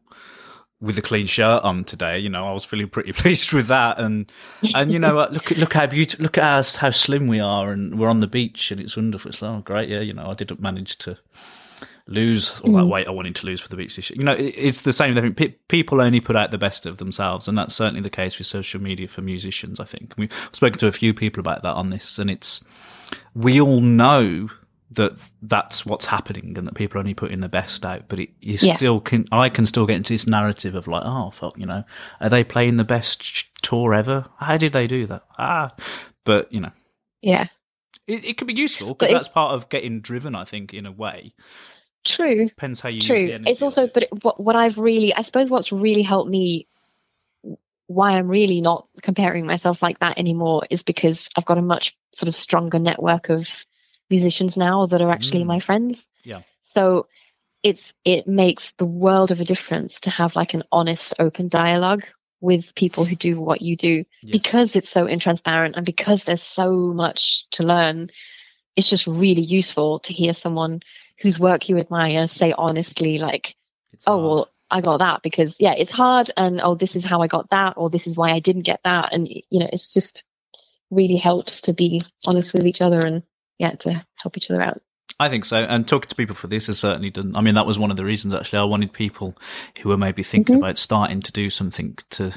with 0.80 0.96
a 0.96 1.02
clean 1.02 1.26
shirt 1.26 1.62
on 1.62 1.84
today. 1.84 2.18
You 2.18 2.28
know, 2.28 2.46
I 2.46 2.52
was 2.52 2.64
feeling 2.64 2.88
pretty 2.88 3.12
pleased 3.14 3.52
with 3.52 3.66
that. 3.66 3.98
And 3.98 4.30
and 4.74 4.92
you 4.92 4.98
know, 4.98 5.28
look 5.30 5.50
look 5.50 5.74
how 5.74 5.86
beautiful, 5.86 6.22
look 6.24 6.38
at 6.38 6.44
how, 6.44 6.80
how 6.80 6.90
slim 6.90 7.26
we 7.26 7.40
are, 7.40 7.70
and 7.70 7.98
we're 7.98 8.08
on 8.08 8.20
the 8.20 8.26
beach, 8.26 8.70
and 8.70 8.80
it's 8.80 8.96
wonderful. 8.96 9.30
It's 9.30 9.42
like, 9.42 9.50
oh, 9.50 9.60
great, 9.60 9.88
yeah. 9.88 10.00
You 10.00 10.12
know, 10.12 10.30
I 10.30 10.34
didn't 10.34 10.60
manage 10.60 10.98
to 10.98 11.18
lose 12.06 12.60
all 12.60 12.72
that 12.72 12.82
mm. 12.82 12.90
weight 12.90 13.06
I 13.06 13.12
wanted 13.12 13.36
to 13.36 13.46
lose 13.46 13.60
for 13.60 13.68
the 13.68 13.76
beach 13.76 13.94
this 13.96 14.10
year. 14.10 14.18
You 14.18 14.24
know, 14.24 14.34
it, 14.34 14.54
it's 14.56 14.80
the 14.80 14.92
same 14.92 15.14
thing. 15.14 15.34
Pe- 15.34 15.54
people 15.68 16.00
only 16.00 16.20
put 16.20 16.36
out 16.36 16.50
the 16.50 16.58
best 16.58 16.86
of 16.86 16.98
themselves, 16.98 17.46
and 17.46 17.56
that's 17.56 17.74
certainly 17.74 18.00
the 18.00 18.10
case 18.10 18.38
with 18.38 18.46
social 18.46 18.80
media 18.80 19.08
for 19.08 19.22
musicians. 19.22 19.78
I 19.80 19.84
think 19.84 20.14
we've 20.16 20.32
spoken 20.52 20.78
to 20.80 20.86
a 20.86 20.92
few 20.92 21.14
people 21.14 21.40
about 21.40 21.62
that 21.62 21.74
on 21.74 21.90
this, 21.90 22.18
and 22.18 22.30
it's 22.30 22.62
we 23.34 23.60
all 23.60 23.80
know 23.80 24.48
that 24.92 25.12
that's 25.42 25.86
what's 25.86 26.06
happening 26.06 26.58
and 26.58 26.66
that 26.66 26.74
people 26.74 26.98
are 26.98 27.00
only 27.00 27.14
putting 27.14 27.40
the 27.40 27.48
best 27.48 27.86
out 27.86 28.02
but 28.08 28.18
it, 28.18 28.30
you 28.40 28.58
Yeah. 28.60 28.76
still 28.76 29.00
can 29.00 29.26
i 29.30 29.48
can 29.48 29.64
still 29.66 29.86
get 29.86 29.96
into 29.96 30.12
this 30.12 30.26
narrative 30.26 30.74
of 30.74 30.88
like 30.88 31.02
oh 31.04 31.30
fuck 31.30 31.56
you 31.56 31.66
know 31.66 31.84
are 32.20 32.28
they 32.28 32.42
playing 32.42 32.76
the 32.76 32.84
best 32.84 33.46
tour 33.62 33.94
ever 33.94 34.24
how 34.38 34.56
did 34.56 34.72
they 34.72 34.86
do 34.88 35.06
that 35.06 35.22
ah 35.38 35.70
but 36.24 36.52
you 36.52 36.60
know 36.60 36.72
yeah 37.22 37.46
it, 38.08 38.24
it 38.24 38.36
can 38.38 38.48
be 38.48 38.54
useful 38.54 38.94
because 38.94 39.12
that's 39.12 39.28
part 39.28 39.54
of 39.54 39.68
getting 39.68 40.00
driven 40.00 40.34
i 40.34 40.44
think 40.44 40.74
in 40.74 40.86
a 40.86 40.92
way 40.92 41.32
True. 42.02 42.48
Depends 42.48 42.80
how 42.80 42.88
you 42.88 42.96
use 42.96 43.06
True. 43.06 43.38
It's 43.46 43.60
also, 43.60 43.86
but 43.86 44.04
it- 44.04 44.24
what, 44.24 44.40
what 44.40 44.56
I've 44.56 44.78
really, 44.78 45.14
I 45.14 45.20
suppose 45.20 45.50
what's 45.50 45.70
really 45.70 46.00
helped 46.00 46.30
me, 46.30 46.66
why 47.88 48.12
I'm 48.12 48.28
really 48.28 48.62
not 48.62 48.88
comparing 49.02 49.44
myself 49.46 49.82
like 49.82 49.98
that 49.98 50.16
anymore 50.16 50.62
is 50.70 50.82
because 50.82 51.28
I've 51.36 51.44
got 51.44 51.58
a 51.58 51.62
much 51.62 51.94
sort 52.12 52.28
of 52.28 52.34
stronger 52.34 52.78
network 52.78 53.28
of 53.28 53.46
musicians 54.10 54.56
now 54.56 54.86
that 54.86 55.00
are 55.00 55.10
actually 55.10 55.42
Mm. 55.44 55.46
my 55.46 55.60
friends. 55.60 56.06
Yeah. 56.24 56.42
So 56.74 57.06
it's, 57.62 57.92
it 58.04 58.26
makes 58.26 58.72
the 58.78 58.86
world 58.86 59.30
of 59.30 59.40
a 59.40 59.44
difference 59.44 60.00
to 60.00 60.10
have 60.10 60.36
like 60.36 60.54
an 60.54 60.64
honest, 60.72 61.14
open 61.18 61.48
dialogue 61.48 62.04
with 62.40 62.74
people 62.74 63.04
who 63.04 63.14
do 63.16 63.38
what 63.40 63.60
you 63.60 63.76
do 63.76 64.04
Yeah. 64.22 64.32
because 64.32 64.74
it's 64.76 64.88
so 64.88 65.06
intransparent 65.06 65.76
and 65.76 65.84
because 65.84 66.24
there's 66.24 66.42
so 66.42 66.72
much 66.74 67.48
to 67.52 67.62
learn. 67.64 68.10
It's 68.76 68.88
just 68.88 69.06
really 69.06 69.42
useful 69.42 69.98
to 70.00 70.12
hear 70.14 70.32
someone 70.32 70.80
whose 71.20 71.38
work 71.38 71.68
you 71.68 71.76
admire 71.76 72.26
say 72.28 72.52
honestly, 72.56 73.18
like, 73.18 73.54
It's 73.92 74.04
oh 74.06 74.12
hard. 74.18 74.24
well 74.24 74.48
i 74.72 74.80
got 74.80 74.98
that 74.98 75.20
because 75.22 75.56
yeah 75.58 75.74
it's 75.76 75.90
hard 75.90 76.30
and 76.36 76.60
oh 76.62 76.76
this 76.76 76.94
is 76.94 77.04
how 77.04 77.20
i 77.22 77.26
got 77.26 77.50
that 77.50 77.74
or 77.76 77.90
this 77.90 78.06
is 78.06 78.16
why 78.16 78.30
i 78.30 78.38
didn't 78.38 78.62
get 78.62 78.80
that 78.84 79.12
and 79.12 79.26
you 79.28 79.58
know 79.58 79.68
it's 79.72 79.92
just 79.92 80.24
really 80.90 81.16
helps 81.16 81.62
to 81.62 81.72
be 81.72 82.02
honest 82.24 82.54
with 82.54 82.64
each 82.64 82.80
other 82.80 83.04
and 83.04 83.24
yeah 83.60 83.72
to 83.76 84.04
help 84.22 84.36
each 84.36 84.50
other 84.50 84.60
out 84.62 84.80
I 85.18 85.28
think 85.28 85.44
so. 85.44 85.58
And 85.58 85.86
talking 85.86 86.08
to 86.08 86.14
people 86.14 86.34
for 86.34 86.46
this 86.46 86.68
has 86.68 86.78
certainly 86.78 87.10
done. 87.10 87.36
I 87.36 87.42
mean, 87.42 87.54
that 87.54 87.66
was 87.66 87.78
one 87.78 87.90
of 87.90 87.98
the 87.98 88.06
reasons 88.06 88.32
actually 88.32 88.60
I 88.60 88.64
wanted 88.64 88.94
people 88.94 89.36
who 89.82 89.90
were 89.90 89.98
maybe 89.98 90.22
thinking 90.22 90.54
Mhm. 90.54 90.58
about 90.60 90.78
starting 90.78 91.20
to 91.20 91.30
do 91.30 91.50
something 91.50 91.98
to 92.10 92.32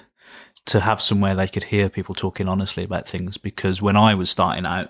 to 0.65 0.79
have 0.81 1.01
somewhere 1.01 1.33
they 1.35 1.47
could 1.47 1.65
hear 1.65 1.87
people 1.89 2.13
talking 2.15 2.49
honestly 2.49 2.83
about 2.83 3.07
things. 3.07 3.37
Because 3.37 3.81
when 3.81 3.95
I 3.95 4.15
was 4.15 4.29
starting 4.29 4.65
out, 4.65 4.87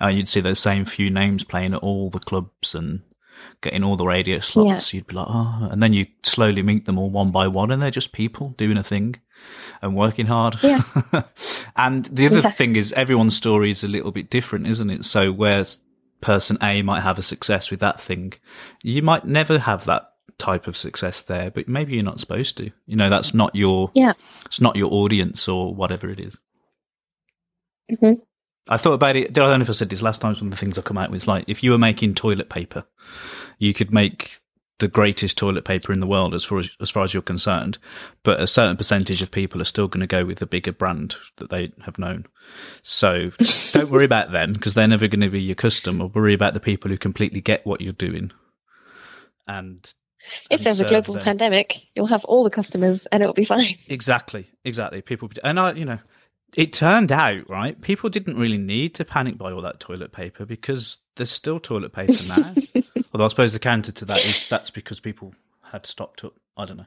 uh, 0.00 0.06
you'd 0.08 0.28
see 0.28 0.40
those 0.40 0.58
same 0.58 0.84
few 0.86 1.10
names 1.10 1.44
playing 1.44 1.74
at 1.74 1.80
all 1.82 2.08
the 2.08 2.18
clubs 2.18 2.74
and 2.74 3.00
getting 3.60 3.82
all 3.84 3.96
the 3.96 4.06
radio 4.06 4.40
slots. 4.40 4.92
You'd 4.94 5.06
be 5.06 5.14
like, 5.14 5.26
oh, 5.28 5.68
and 5.70 5.82
then 5.82 5.92
you 5.92 6.06
slowly 6.22 6.62
meet 6.62 6.84
them 6.84 6.98
all 6.98 7.10
one 7.10 7.30
by 7.30 7.46
one, 7.48 7.70
and 7.70 7.80
they're 7.82 7.90
just 7.90 8.12
people 8.12 8.50
doing 8.56 8.76
a 8.76 8.82
thing 8.82 9.16
and 9.82 9.96
working 9.96 10.26
hard. 10.26 10.56
Yeah. 10.62 10.82
and 11.76 12.04
the 12.06 12.26
other 12.26 12.40
Yeah. 12.40 12.50
thing 12.52 12.76
is, 12.76 12.92
everyone's 12.92 13.36
story 13.36 13.70
is 13.70 13.82
a 13.84 13.88
little 13.88 14.12
bit 14.12 14.30
different, 14.30 14.66
isn't 14.66 14.90
it? 14.90 15.04
So 15.04 15.32
whereas 15.32 15.78
person 16.20 16.56
A 16.62 16.82
might 16.82 17.02
have 17.02 17.18
a 17.18 17.22
success 17.22 17.70
with 17.70 17.80
that 17.80 18.00
thing, 18.00 18.32
you 18.82 19.02
might 19.02 19.24
never 19.26 19.58
have 19.58 19.84
that 19.86 20.10
type 20.38 20.66
of 20.66 20.76
success 20.76 21.20
there, 21.22 21.50
but 21.50 21.68
maybe 21.68 21.94
you're 21.94 22.02
not 22.02 22.18
supposed 22.20 22.56
to. 22.56 22.70
You 22.86 22.96
know, 22.96 23.08
that's 23.10 23.34
not 23.34 23.54
your 23.54 23.90
Yeah. 23.94 24.14
it's 24.46 24.60
not 24.60 24.74
your 24.76 24.92
audience 24.92 25.46
or 25.48 25.74
whatever 25.74 26.08
it 26.10 26.18
is. 26.20 26.36
Mhm. 27.90 28.20
I 28.68 28.76
thought 28.76 28.94
about 28.94 29.16
it. 29.16 29.26
I 29.28 29.32
don't 29.32 29.58
know 29.58 29.62
if 29.62 29.68
I 29.68 29.72
said 29.72 29.90
this 29.90 30.02
last 30.02 30.20
time. 30.20 30.34
One 30.34 30.46
of 30.46 30.50
the 30.50 30.56
things 30.56 30.78
I 30.78 30.82
come 30.82 30.98
out 30.98 31.10
with 31.10 31.22
is 31.22 31.28
like 31.28 31.44
if 31.48 31.62
you 31.62 31.70
were 31.70 31.78
making 31.78 32.14
toilet 32.14 32.48
paper, 32.48 32.84
you 33.58 33.74
could 33.74 33.92
make 33.92 34.38
the 34.78 34.88
greatest 34.88 35.38
toilet 35.38 35.64
paper 35.64 35.92
in 35.92 36.00
the 36.00 36.06
world 36.06 36.34
as 36.34 36.44
far 36.44 36.58
as 36.58 36.70
as 36.80 36.90
far 36.90 37.04
as 37.04 37.14
you're 37.14 37.22
concerned, 37.22 37.78
but 38.22 38.40
a 38.40 38.46
certain 38.46 38.76
percentage 38.76 39.22
of 39.22 39.30
people 39.30 39.60
are 39.60 39.66
still 39.66 39.86
going 39.86 40.00
to 40.00 40.06
go 40.06 40.24
with 40.24 40.38
the 40.38 40.46
bigger 40.46 40.72
brand 40.72 41.16
that 41.36 41.50
they 41.50 41.72
have 41.82 41.98
known. 41.98 42.26
So 42.82 43.30
don't 43.72 43.90
worry 43.90 44.04
about 44.04 44.32
them 44.32 44.54
because 44.54 44.74
they're 44.74 44.88
never 44.88 45.08
going 45.08 45.20
to 45.20 45.30
be 45.30 45.42
your 45.42 45.54
customer. 45.54 46.06
Worry 46.06 46.34
about 46.34 46.54
the 46.54 46.60
people 46.60 46.90
who 46.90 46.98
completely 46.98 47.40
get 47.40 47.64
what 47.66 47.80
you're 47.80 47.92
doing. 47.92 48.32
And 49.46 49.84
if 50.50 50.60
and 50.60 50.64
there's 50.64 50.80
a 50.80 50.86
global 50.86 51.14
them. 51.14 51.22
pandemic 51.22 51.82
you'll 51.94 52.06
have 52.06 52.24
all 52.24 52.44
the 52.44 52.50
customers 52.50 53.06
and 53.12 53.22
it'll 53.22 53.34
be 53.34 53.44
fine 53.44 53.74
Exactly, 53.88 54.46
exactly. 54.64 55.02
People 55.02 55.30
and 55.44 55.60
I, 55.60 55.72
you 55.72 55.84
know, 55.84 55.98
it 56.56 56.72
turned 56.72 57.10
out 57.12 57.48
right. 57.50 57.80
People 57.80 58.10
didn't 58.10 58.36
really 58.38 58.58
need 58.58 58.94
to 58.96 59.04
panic 59.04 59.36
buy 59.38 59.52
all 59.52 59.62
that 59.62 59.80
toilet 59.80 60.12
paper 60.12 60.44
because 60.46 60.98
there's 61.16 61.30
still 61.30 61.58
toilet 61.60 61.92
paper 61.92 62.14
now. 62.28 62.54
Although 63.12 63.24
I 63.24 63.28
suppose 63.28 63.52
the 63.52 63.58
counter 63.58 63.92
to 63.92 64.04
that 64.06 64.24
is 64.24 64.46
that's 64.46 64.70
because 64.70 65.00
people 65.00 65.32
had 65.62 65.86
stocked 65.86 66.24
up. 66.24 66.34
I 66.56 66.64
don't 66.66 66.76
know, 66.76 66.86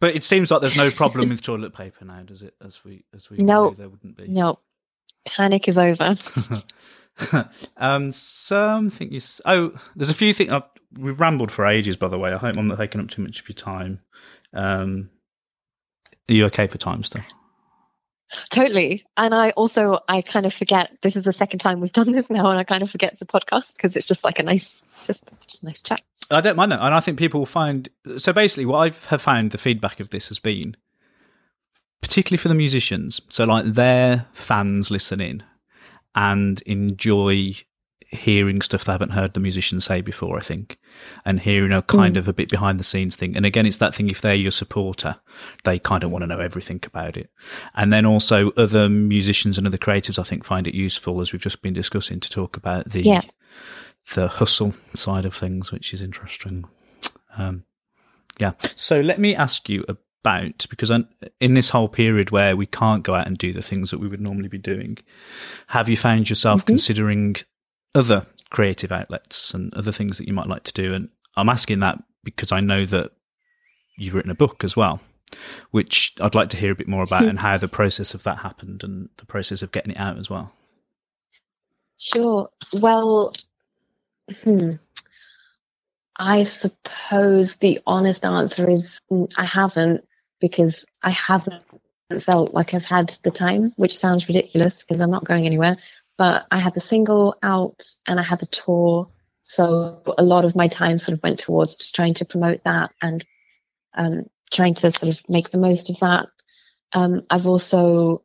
but 0.00 0.16
it 0.16 0.24
seems 0.24 0.50
like 0.50 0.60
there's 0.60 0.76
no 0.76 0.90
problem 0.90 1.28
with 1.28 1.40
toilet 1.42 1.72
paper 1.74 2.04
now, 2.04 2.22
does 2.22 2.42
it? 2.42 2.54
As 2.64 2.84
we 2.84 3.04
as 3.14 3.30
we 3.30 3.38
No. 3.38 3.68
knew 3.68 3.74
there 3.76 3.88
wouldn't 3.88 4.16
be. 4.16 4.26
no 4.28 4.58
panic 5.26 5.68
is 5.68 5.76
over 5.78 6.16
um, 7.76 8.10
something 8.12 9.10
you. 9.10 9.16
s- 9.18 9.40
Oh, 9.44 9.72
there's 9.96 10.10
a 10.10 10.14
few 10.14 10.32
things. 10.34 10.50
I've, 10.52 10.62
we've 10.98 11.20
rambled 11.20 11.50
for 11.52 11.66
ages, 11.66 11.96
by 11.96 12.08
the 12.08 12.18
way. 12.18 12.32
I 12.32 12.38
hope 12.38 12.56
I'm 12.56 12.66
not 12.68 12.78
taking 12.78 13.00
up 13.00 13.08
too 13.08 13.22
much 13.22 13.40
of 13.40 13.48
your 13.48 13.54
time. 13.54 14.00
Um, 14.52 15.10
are 16.28 16.34
you 16.34 16.46
okay 16.46 16.66
for 16.66 16.78
time 16.78 17.02
still? 17.04 17.22
Totally 18.50 19.04
and 19.16 19.34
i 19.34 19.50
also 19.50 20.00
i 20.08 20.20
kind 20.20 20.46
of 20.46 20.52
forget 20.52 20.90
this 21.02 21.16
is 21.16 21.24
the 21.24 21.32
second 21.32 21.58
time 21.58 21.80
we've 21.80 21.92
done 21.92 22.12
this 22.12 22.28
now 22.30 22.50
and 22.50 22.58
i 22.58 22.64
kind 22.64 22.82
of 22.82 22.90
forget 22.90 23.18
the 23.18 23.26
podcast 23.26 23.72
because 23.74 23.96
it's 23.96 24.06
just 24.06 24.24
like 24.24 24.38
a 24.38 24.42
nice 24.42 24.80
just, 25.06 25.24
just 25.46 25.62
a 25.62 25.66
nice 25.66 25.82
chat 25.82 26.02
I 26.30 26.40
don't 26.40 26.56
mind 26.56 26.72
that, 26.72 26.80
and 26.80 26.94
I 26.94 27.00
think 27.00 27.18
people 27.18 27.40
will 27.40 27.46
find. 27.46 27.88
So 28.18 28.32
basically, 28.32 28.66
what 28.66 28.78
I 28.78 29.08
have 29.08 29.22
found 29.22 29.50
the 29.50 29.58
feedback 29.58 29.98
of 29.98 30.10
this 30.10 30.28
has 30.28 30.38
been, 30.38 30.76
particularly 32.02 32.38
for 32.38 32.48
the 32.48 32.54
musicians. 32.54 33.20
So 33.30 33.44
like 33.44 33.64
their 33.64 34.26
fans 34.34 34.90
listen 34.90 35.20
in 35.20 35.42
and 36.14 36.60
enjoy 36.62 37.54
hearing 38.10 38.62
stuff 38.62 38.84
they 38.84 38.92
haven't 38.92 39.10
heard 39.12 39.34
the 39.34 39.40
musicians 39.40 39.84
say 39.84 40.00
before. 40.00 40.38
I 40.38 40.40
think, 40.42 40.78
and 41.24 41.38
hearing 41.40 41.72
a 41.72 41.82
kind 41.82 42.16
Mm. 42.16 42.18
of 42.18 42.28
a 42.28 42.32
bit 42.32 42.48
behind 42.50 42.78
the 42.80 42.84
scenes 42.84 43.16
thing. 43.16 43.36
And 43.36 43.44
again, 43.44 43.66
it's 43.66 43.76
that 43.78 43.94
thing. 43.94 44.08
If 44.08 44.20
they're 44.20 44.34
your 44.34 44.50
supporter, 44.50 45.16
they 45.64 45.78
kind 45.78 46.02
of 46.04 46.10
want 46.10 46.22
to 46.22 46.26
know 46.26 46.40
everything 46.40 46.80
about 46.86 47.16
it. 47.16 47.30
And 47.74 47.92
then 47.92 48.06
also 48.06 48.50
other 48.52 48.88
musicians 48.88 49.58
and 49.58 49.66
other 49.66 49.78
creatives, 49.78 50.18
I 50.18 50.22
think, 50.22 50.44
find 50.44 50.66
it 50.66 50.74
useful 50.74 51.20
as 51.20 51.32
we've 51.32 51.42
just 51.42 51.60
been 51.62 51.74
discussing 51.74 52.20
to 52.20 52.30
talk 52.30 52.56
about 52.56 52.90
the 52.90 53.02
Yeah. 53.02 53.20
the 54.14 54.28
hustle 54.28 54.74
side 54.94 55.26
of 55.26 55.34
things, 55.34 55.70
which 55.70 55.92
is 55.92 56.00
interesting. 56.00 56.64
Um, 57.36 57.64
yeah. 58.38 58.52
So 58.74 59.00
let 59.02 59.18
me 59.20 59.36
ask 59.36 59.68
you 59.68 59.84
about 59.88 60.66
because 60.70 60.90
in 61.40 61.54
this 61.54 61.68
whole 61.68 61.88
period 61.88 62.30
where 62.30 62.56
we 62.56 62.64
can't 62.66 63.02
go 63.02 63.14
out 63.14 63.26
and 63.26 63.36
do 63.36 63.52
the 63.52 63.60
things 63.62 63.90
that 63.90 63.98
we 64.00 64.08
would 64.08 64.20
normally 64.20 64.48
be 64.48 64.56
doing, 64.58 64.96
have 65.66 65.88
you 65.90 65.96
found 65.96 66.30
yourself 66.30 66.62
Mhm. 66.62 66.66
considering 66.68 67.36
other 67.94 68.26
creative 68.50 68.92
outlets 68.92 69.52
and 69.54 69.72
other 69.74 69.92
things 69.92 70.18
that 70.18 70.26
you 70.26 70.34
might 70.34 70.48
like 70.48 70.64
to 70.64 70.72
do? 70.72 70.94
And 70.94 71.08
I'm 71.36 71.48
asking 71.48 71.80
that 71.80 71.98
because 72.24 72.52
I 72.52 72.60
know 72.60 72.84
that 72.86 73.12
you've 73.96 74.14
written 74.14 74.30
a 74.30 74.34
book 74.36 74.64
as 74.64 74.76
well, 74.76 75.00
which 75.70 76.14
I'd 76.20 76.34
like 76.34 76.50
to 76.50 76.56
hear 76.56 76.72
a 76.72 76.76
bit 76.76 76.88
more 76.88 77.02
about 77.02 77.24
Hmm. 77.24 77.30
and 77.30 77.38
how 77.38 77.56
the 77.58 77.68
process 77.68 78.14
of 78.14 78.22
that 78.24 78.38
happened 78.38 78.84
and 78.84 79.08
the 79.18 79.26
process 79.26 79.62
of 79.62 79.72
getting 79.72 79.92
it 79.92 79.98
out 79.98 80.18
as 80.18 80.30
well. 80.30 80.52
Sure. 81.98 82.48
Well, 82.72 83.34
hmm. 84.42 84.72
I 86.16 86.44
suppose 86.44 87.56
the 87.56 87.80
honest 87.86 88.24
answer 88.24 88.68
is 88.70 89.00
I 89.36 89.44
haven't 89.44 90.04
because 90.40 90.84
I 91.02 91.10
haven't 91.10 91.62
felt 92.20 92.54
like 92.54 92.74
I've 92.74 92.84
had 92.84 93.14
the 93.22 93.30
time, 93.30 93.72
which 93.76 93.96
sounds 93.96 94.28
ridiculous 94.28 94.78
because 94.78 95.00
I'm 95.00 95.10
not 95.10 95.24
going 95.24 95.46
anywhere. 95.46 95.76
But 96.18 96.46
I 96.50 96.58
had 96.58 96.74
the 96.74 96.80
single 96.80 97.36
out 97.42 97.86
and 98.06 98.20
I 98.20 98.22
had 98.22 98.40
the 98.40 98.46
tour. 98.46 99.08
So 99.44 100.02
a 100.18 100.22
lot 100.22 100.44
of 100.44 100.56
my 100.56 100.66
time 100.66 100.98
sort 100.98 101.16
of 101.16 101.22
went 101.22 101.38
towards 101.38 101.76
just 101.76 101.94
trying 101.94 102.14
to 102.14 102.26
promote 102.26 102.64
that 102.64 102.92
and 103.00 103.24
um, 103.94 104.26
trying 104.52 104.74
to 104.74 104.90
sort 104.90 105.12
of 105.14 105.22
make 105.28 105.50
the 105.50 105.58
most 105.58 105.88
of 105.88 106.00
that. 106.00 106.26
Um, 106.92 107.22
I've 107.30 107.46
also 107.46 108.24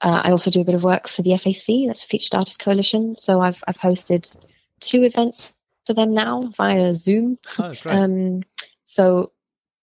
uh, 0.00 0.22
I 0.24 0.30
also 0.30 0.50
do 0.50 0.60
a 0.60 0.64
bit 0.64 0.74
of 0.74 0.82
work 0.82 1.08
for 1.08 1.22
the 1.22 1.36
FAC, 1.36 1.86
that's 1.86 2.04
Featured 2.04 2.34
Artist 2.34 2.58
Coalition. 2.58 3.16
So 3.16 3.40
I've 3.40 3.62
I've 3.66 3.78
hosted 3.78 4.34
two 4.80 5.04
events 5.04 5.52
for 5.86 5.94
them 5.94 6.12
now 6.12 6.52
via 6.56 6.94
Zoom. 6.94 7.38
Oh, 7.58 7.74
great. 7.82 7.94
Um, 7.94 8.42
so 8.86 9.32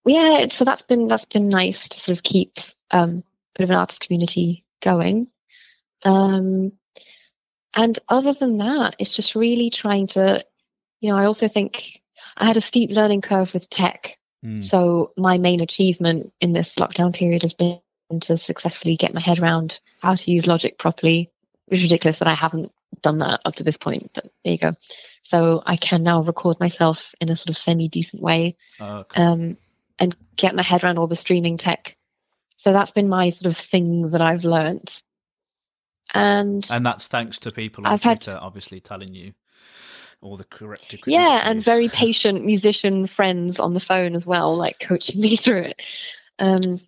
yeah, 0.04 0.48
so 0.48 0.64
that's 0.64 0.82
been 0.82 1.08
that's 1.08 1.24
been 1.24 1.48
nice 1.48 1.88
to 1.88 2.00
sort 2.00 2.16
of 2.18 2.22
keep 2.22 2.58
um, 2.90 3.24
a 3.54 3.58
bit 3.58 3.64
of 3.64 3.70
an 3.70 3.76
artist 3.76 4.00
community 4.00 4.64
going. 4.82 5.28
Um, 6.04 6.72
and 7.74 7.98
other 8.08 8.32
than 8.32 8.58
that, 8.58 8.96
it's 8.98 9.12
just 9.12 9.34
really 9.34 9.70
trying 9.70 10.06
to, 10.08 10.44
you 11.00 11.10
know, 11.10 11.18
I 11.18 11.24
also 11.24 11.48
think 11.48 12.00
I 12.36 12.46
had 12.46 12.56
a 12.56 12.60
steep 12.60 12.90
learning 12.90 13.20
curve 13.20 13.52
with 13.52 13.68
tech. 13.68 14.18
Mm. 14.44 14.62
So 14.62 15.12
my 15.16 15.38
main 15.38 15.60
achievement 15.60 16.32
in 16.40 16.52
this 16.52 16.74
lockdown 16.74 17.14
period 17.14 17.42
has 17.42 17.54
been 17.54 17.80
to 18.20 18.36
successfully 18.36 18.96
get 18.96 19.14
my 19.14 19.20
head 19.20 19.38
around 19.40 19.80
how 20.00 20.14
to 20.14 20.30
use 20.30 20.46
Logic 20.46 20.78
properly. 20.78 21.30
It's 21.68 21.82
ridiculous 21.82 22.18
that 22.18 22.28
I 22.28 22.34
haven't 22.34 22.70
done 23.02 23.18
that 23.18 23.40
up 23.44 23.56
to 23.56 23.64
this 23.64 23.76
point, 23.76 24.10
but 24.14 24.24
there 24.44 24.52
you 24.52 24.58
go. 24.58 24.72
So 25.24 25.62
I 25.64 25.76
can 25.76 26.02
now 26.02 26.22
record 26.22 26.60
myself 26.60 27.14
in 27.20 27.30
a 27.30 27.36
sort 27.36 27.48
of 27.50 27.56
semi 27.56 27.88
decent 27.88 28.22
way 28.22 28.56
Oh, 28.78 29.04
cool. 29.08 29.24
um, 29.24 29.56
and 29.98 30.14
get 30.36 30.54
my 30.54 30.62
head 30.62 30.84
around 30.84 30.98
all 30.98 31.06
the 31.06 31.16
streaming 31.16 31.56
tech. 31.56 31.96
So 32.56 32.72
that's 32.72 32.90
been 32.92 33.08
my 33.08 33.30
sort 33.30 33.52
of 33.52 33.56
thing 33.56 34.10
that 34.10 34.20
I've 34.20 34.44
learned. 34.44 34.90
And, 36.14 36.64
And 36.70 36.86
that's 36.86 37.08
thanks 37.08 37.38
to 37.40 37.50
people 37.50 37.86
on 37.86 37.92
I've 37.92 38.02
had- 38.02 38.20
Twitter, 38.20 38.38
obviously 38.40 38.80
telling 38.80 39.14
you 39.14 39.34
all 40.22 40.36
the 40.38 40.44
correct 40.44 40.94
yeah, 41.06 41.42
and 41.44 41.62
very 41.62 41.88
patient 41.92 42.44
musician 42.46 43.06
friends 43.06 43.58
on 43.58 43.74
the 43.74 43.80
phone 43.80 44.14
as 44.14 44.26
well, 44.26 44.56
like 44.56 44.78
coaching 44.80 45.20
me 45.20 45.36
through 45.36 45.62
it. 45.62 45.82
Um, 46.38 46.80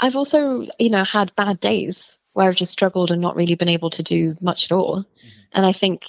I've 0.00 0.16
also, 0.16 0.66
you 0.78 0.90
know, 0.90 1.04
had 1.04 1.34
bad 1.36 1.60
days 1.60 2.18
where 2.32 2.48
I've 2.48 2.56
just 2.56 2.72
struggled 2.72 3.10
and 3.10 3.20
not 3.20 3.36
really 3.36 3.54
been 3.54 3.68
able 3.68 3.90
to 3.90 4.02
do 4.02 4.36
much 4.40 4.64
at 4.64 4.72
all. 4.72 5.04
And 5.52 5.66
I 5.66 5.72
think, 5.72 6.06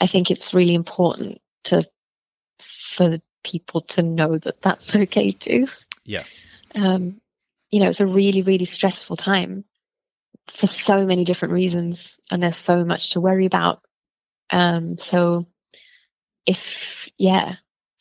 I 0.00 0.06
think 0.06 0.30
it's 0.30 0.54
really 0.54 0.74
important 0.74 1.40
to 1.64 1.86
for 2.96 3.18
people 3.44 3.82
to 3.82 4.02
know 4.02 4.38
that 4.38 4.62
that's 4.62 4.96
okay 4.96 5.30
too. 5.30 5.68
Yeah. 6.04 6.24
Um, 6.74 7.20
you 7.70 7.80
know, 7.80 7.88
it's 7.88 8.00
a 8.00 8.06
really, 8.06 8.42
really 8.42 8.64
stressful 8.64 9.16
time 9.16 9.64
for 10.48 10.66
so 10.66 11.04
many 11.06 11.24
different 11.24 11.54
reasons, 11.54 12.16
and 12.30 12.42
there's 12.42 12.56
so 12.56 12.84
much 12.84 13.10
to 13.10 13.20
worry 13.20 13.46
about. 13.46 13.82
Um, 14.50 14.96
so 14.98 15.46
if, 16.46 17.08
yeah, 17.16 17.56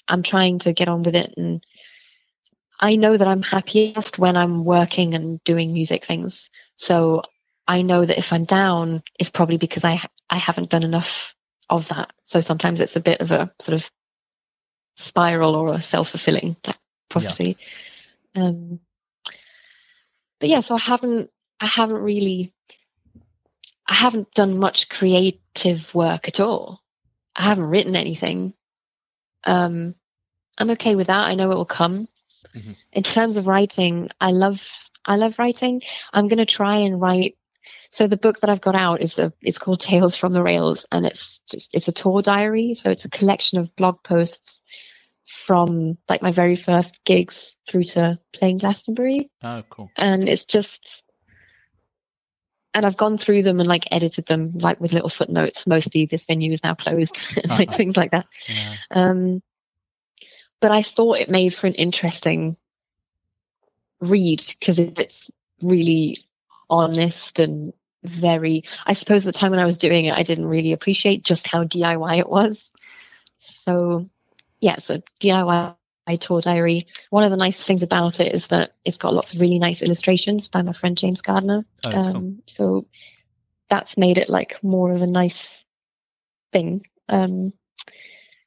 I'm 0.07 0.23
trying 0.23 0.59
to 0.59 0.73
get 0.73 0.87
on 0.87 1.03
with 1.03 1.15
it 1.15 1.33
and 1.37 1.63
I 2.79 2.95
know 2.95 3.15
that 3.15 3.27
I'm 3.27 3.41
happiest 3.41 4.17
when 4.17 4.37
I'm 4.37 4.63
working 4.63 5.13
and 5.13 5.43
doing 5.43 5.73
music 5.73 6.05
things. 6.05 6.49
So 6.77 7.23
I 7.67 7.81
know 7.81 8.05
that 8.05 8.17
if 8.17 8.31
I'm 8.31 8.45
down, 8.45 9.03
it's 9.19 9.29
probably 9.29 9.57
because 9.57 9.83
I 9.83 10.01
I 10.29 10.37
haven't 10.37 10.69
done 10.69 10.83
enough 10.83 11.35
of 11.69 11.89
that. 11.89 12.11
So 12.27 12.39
sometimes 12.39 12.79
it's 12.79 12.95
a 12.95 13.01
bit 13.01 13.19
of 13.19 13.31
a 13.31 13.51
sort 13.59 13.75
of 13.75 13.91
spiral 14.95 15.55
or 15.55 15.73
a 15.73 15.81
self 15.81 16.09
fulfilling 16.09 16.55
prophecy. 17.09 17.57
Yeah. 18.33 18.43
Um, 18.43 18.79
but 20.39 20.49
yeah, 20.49 20.61
so 20.61 20.75
I 20.75 20.79
haven't 20.79 21.29
I 21.59 21.65
haven't 21.65 22.01
really 22.01 22.53
I 23.89 23.95
haven't 23.95 24.33
done 24.33 24.59
much 24.59 24.87
creative 24.87 25.93
work 25.95 26.27
at 26.27 26.39
all. 26.39 26.81
I 27.35 27.43
haven't 27.43 27.65
written 27.65 27.95
anything. 27.95 28.53
Um, 29.43 29.95
I'm 30.57 30.69
okay 30.71 30.95
with 30.95 31.07
that. 31.07 31.27
I 31.27 31.35
know 31.35 31.51
it 31.51 31.55
will 31.55 31.65
come. 31.65 32.07
Mm-hmm. 32.55 32.73
In 32.91 33.03
terms 33.03 33.37
of 33.37 33.47
writing, 33.47 34.09
I 34.21 34.31
love 34.31 34.61
I 35.05 35.15
love 35.15 35.39
writing. 35.39 35.81
I'm 36.13 36.27
going 36.27 36.37
to 36.37 36.45
try 36.45 36.79
and 36.79 37.01
write. 37.01 37.35
So 37.89 38.07
the 38.07 38.17
book 38.17 38.41
that 38.41 38.49
I've 38.49 38.61
got 38.61 38.75
out 38.75 39.01
is 39.01 39.17
a 39.17 39.33
it's 39.41 39.57
called 39.57 39.79
Tales 39.79 40.15
from 40.15 40.33
the 40.33 40.43
Rails, 40.43 40.85
and 40.91 41.05
it's 41.05 41.41
just 41.49 41.73
it's 41.73 41.87
a 41.87 41.91
tour 41.93 42.21
diary. 42.21 42.75
So 42.75 42.91
it's 42.91 43.05
a 43.05 43.09
collection 43.09 43.59
of 43.59 43.75
blog 43.75 44.03
posts 44.03 44.61
from 45.47 45.97
like 46.07 46.21
my 46.21 46.31
very 46.31 46.55
first 46.55 46.99
gigs 47.05 47.57
through 47.67 47.85
to 47.85 48.19
playing 48.33 48.59
Glastonbury. 48.59 49.31
Oh, 49.43 49.63
cool. 49.69 49.89
And 49.97 50.29
it's 50.29 50.45
just 50.45 51.03
and 52.73 52.85
I've 52.85 52.97
gone 52.97 53.17
through 53.17 53.43
them 53.43 53.59
and 53.59 53.67
like 53.67 53.87
edited 53.91 54.25
them 54.25 54.53
like 54.55 54.79
with 54.79 54.93
little 54.93 55.09
footnotes. 55.09 55.65
Mostly 55.65 56.05
this 56.05 56.25
venue 56.25 56.53
is 56.53 56.63
now 56.63 56.75
closed, 56.75 57.39
like 57.49 57.71
things 57.75 57.97
like 57.97 58.11
that. 58.11 58.27
Yeah. 58.47 58.75
Um, 58.91 59.41
but 60.61 60.71
I 60.71 60.83
thought 60.83 61.19
it 61.19 61.29
made 61.29 61.53
for 61.53 61.67
an 61.67 61.73
interesting 61.73 62.57
read 63.99 64.43
because 64.59 64.79
it's 64.79 65.31
really 65.61 66.17
honest 66.69 67.39
and 67.39 67.73
very. 68.03 68.63
I 68.85 68.93
suppose 68.93 69.23
the 69.23 69.31
time 69.31 69.51
when 69.51 69.59
I 69.59 69.65
was 69.65 69.77
doing 69.77 70.05
it, 70.05 70.13
I 70.13 70.23
didn't 70.23 70.47
really 70.47 70.73
appreciate 70.73 71.23
just 71.23 71.47
how 71.47 71.63
DIY 71.63 72.19
it 72.19 72.29
was. 72.29 72.69
So, 73.39 74.09
yeah, 74.59 74.77
so 74.77 75.01
DIY 75.21 75.75
tour 76.15 76.41
diary. 76.41 76.87
One 77.09 77.23
of 77.23 77.31
the 77.31 77.37
nice 77.37 77.63
things 77.63 77.83
about 77.83 78.19
it 78.19 78.33
is 78.33 78.47
that 78.47 78.71
it's 78.85 78.97
got 78.97 79.13
lots 79.13 79.33
of 79.33 79.41
really 79.41 79.59
nice 79.59 79.81
illustrations 79.81 80.47
by 80.47 80.61
my 80.61 80.73
friend 80.73 80.97
James 80.97 81.21
Gardner. 81.21 81.65
Oh, 81.85 81.89
cool. 81.89 81.99
um, 81.99 82.41
so 82.47 82.87
that's 83.69 83.97
made 83.97 84.17
it 84.17 84.29
like 84.29 84.63
more 84.63 84.91
of 84.91 85.01
a 85.01 85.07
nice 85.07 85.63
thing. 86.51 86.85
Um, 87.07 87.53